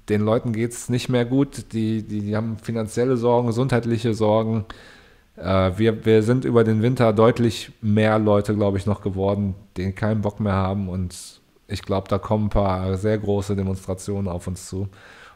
den 0.08 0.20
Leuten 0.20 0.52
geht 0.52 0.72
es 0.72 0.88
nicht 0.88 1.08
mehr 1.08 1.24
gut. 1.24 1.72
Die, 1.72 2.02
die, 2.02 2.20
die 2.20 2.36
haben 2.36 2.58
finanzielle 2.58 3.16
Sorgen, 3.16 3.46
gesundheitliche 3.46 4.14
Sorgen. 4.14 4.66
Äh, 5.36 5.72
wir, 5.76 6.04
wir 6.04 6.22
sind 6.22 6.44
über 6.44 6.64
den 6.64 6.82
Winter 6.82 7.12
deutlich 7.12 7.72
mehr 7.80 8.18
Leute, 8.18 8.54
glaube 8.54 8.78
ich, 8.78 8.86
noch 8.86 9.00
geworden, 9.00 9.54
die 9.76 9.92
keinen 9.92 10.20
Bock 10.20 10.38
mehr 10.38 10.52
haben. 10.52 10.88
Und 10.88 11.40
ich 11.66 11.82
glaube, 11.82 12.08
da 12.08 12.18
kommen 12.18 12.46
ein 12.46 12.50
paar 12.50 12.96
sehr 12.96 13.18
große 13.18 13.56
Demonstrationen 13.56 14.28
auf 14.28 14.46
uns 14.46 14.68
zu. 14.68 14.88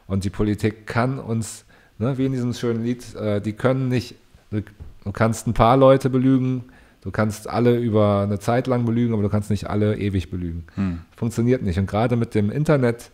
Und 0.05 0.23
die 0.23 0.29
Politik 0.29 0.85
kann 0.85 1.19
uns, 1.19 1.65
ne, 1.97 2.17
wie 2.17 2.27
in 2.27 2.33
diesem 2.33 2.53
schönen 2.53 2.83
Lied, 2.83 3.15
äh, 3.15 3.41
die 3.41 3.53
können 3.53 3.87
nicht, 3.87 4.15
du, 4.51 4.61
du 5.03 5.11
kannst 5.11 5.47
ein 5.47 5.53
paar 5.53 5.75
Leute 5.75 6.11
belügen, 6.11 6.65
du 7.01 7.11
kannst 7.11 7.47
alle 7.47 7.77
über 7.77 8.21
eine 8.21 8.39
Zeit 8.39 8.67
lang 8.67 8.85
belügen, 8.85 9.13
aber 9.13 9.23
du 9.23 9.29
kannst 9.29 9.49
nicht 9.49 9.69
alle 9.69 9.97
ewig 9.97 10.29
belügen 10.29 10.65
Hm. 10.75 11.01
funktioniert 11.15 11.61
nicht. 11.61 11.77
Und 11.79 11.87
gerade 11.87 12.15
mit 12.15 12.35
dem 12.35 12.49
Internet, 12.51 13.11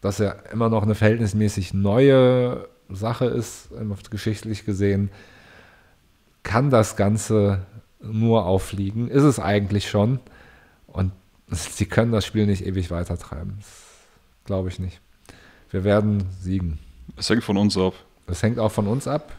das 0.00 0.18
ja 0.18 0.30
immer 0.52 0.68
noch 0.68 0.82
eine 0.82 0.94
verhältnismäßig 0.94 1.74
neue 1.74 2.68
Sache 2.88 3.26
ist, 3.26 3.70
ähm, 3.78 3.94
geschichtlich 4.10 4.64
gesehen, 4.64 5.10
kann 6.42 6.70
das 6.70 6.96
Ganze 6.96 7.66
nur 8.00 8.46
auffliegen. 8.46 9.08
Ist 9.08 9.24
es 9.24 9.40
eigentlich 9.40 9.88
schon. 9.90 10.20
Und 10.86 11.12
sie 11.50 11.86
können 11.86 12.12
das 12.12 12.24
Spiel 12.24 12.46
nicht 12.46 12.64
ewig 12.64 12.90
weitertreiben. 12.90 13.58
Glaube 14.44 14.68
ich 14.68 14.78
nicht. 14.78 15.00
Wir 15.70 15.82
werden 15.82 16.24
siegen. 16.40 16.78
Es 17.16 17.28
hängt 17.28 17.42
von 17.42 17.56
uns 17.56 17.76
ab. 17.76 17.94
Das 18.26 18.42
hängt 18.42 18.58
auch 18.58 18.70
von 18.70 18.86
uns 18.86 19.08
ab. 19.08 19.32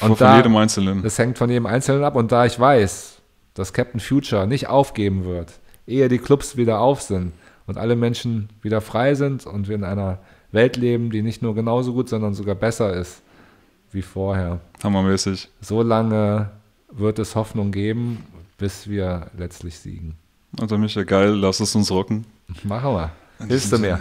Und 0.00 0.08
von 0.08 0.16
da- 0.18 0.36
jedem 0.36 0.56
Einzelnen. 0.56 1.02
Das 1.02 1.18
hängt 1.18 1.38
von 1.38 1.48
jedem 1.50 1.66
Einzelnen 1.66 2.04
ab. 2.04 2.16
Und 2.16 2.30
da 2.32 2.44
ich 2.46 2.58
weiß, 2.58 3.18
dass 3.54 3.72
Captain 3.72 4.00
Future 4.00 4.46
nicht 4.46 4.68
aufgeben 4.68 5.24
wird, 5.24 5.52
ehe 5.86 6.08
die 6.08 6.18
Clubs 6.18 6.56
wieder 6.56 6.80
auf 6.80 7.00
sind 7.02 7.32
und 7.66 7.78
alle 7.78 7.96
Menschen 7.96 8.48
wieder 8.62 8.80
frei 8.80 9.14
sind 9.14 9.46
und 9.46 9.68
wir 9.68 9.74
in 9.76 9.84
einer 9.84 10.18
Welt 10.52 10.76
leben, 10.76 11.10
die 11.10 11.22
nicht 11.22 11.42
nur 11.42 11.54
genauso 11.54 11.92
gut, 11.92 12.08
sondern 12.08 12.34
sogar 12.34 12.54
besser 12.54 12.92
ist 12.94 13.22
wie 13.92 14.02
vorher. 14.02 14.60
Hammermäßig. 14.82 15.48
So 15.60 15.82
lange 15.82 16.50
wird 16.90 17.18
es 17.18 17.34
Hoffnung 17.34 17.70
geben, 17.72 18.24
bis 18.58 18.88
wir 18.88 19.28
letztlich 19.36 19.78
siegen. 19.78 20.16
Also 20.60 20.76
Micha, 20.78 21.02
geil, 21.04 21.30
lass 21.30 21.60
es 21.60 21.74
uns 21.74 21.90
rocken. 21.90 22.24
Machen 22.64 22.92
wir. 22.94 23.10
Hilfst 23.46 23.72
du 23.72 23.78
mir? 23.78 23.98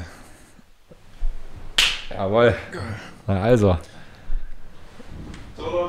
Jawohl. 2.09 2.55
Na 3.27 3.41
also, 3.41 3.77
Hello. 5.67 5.85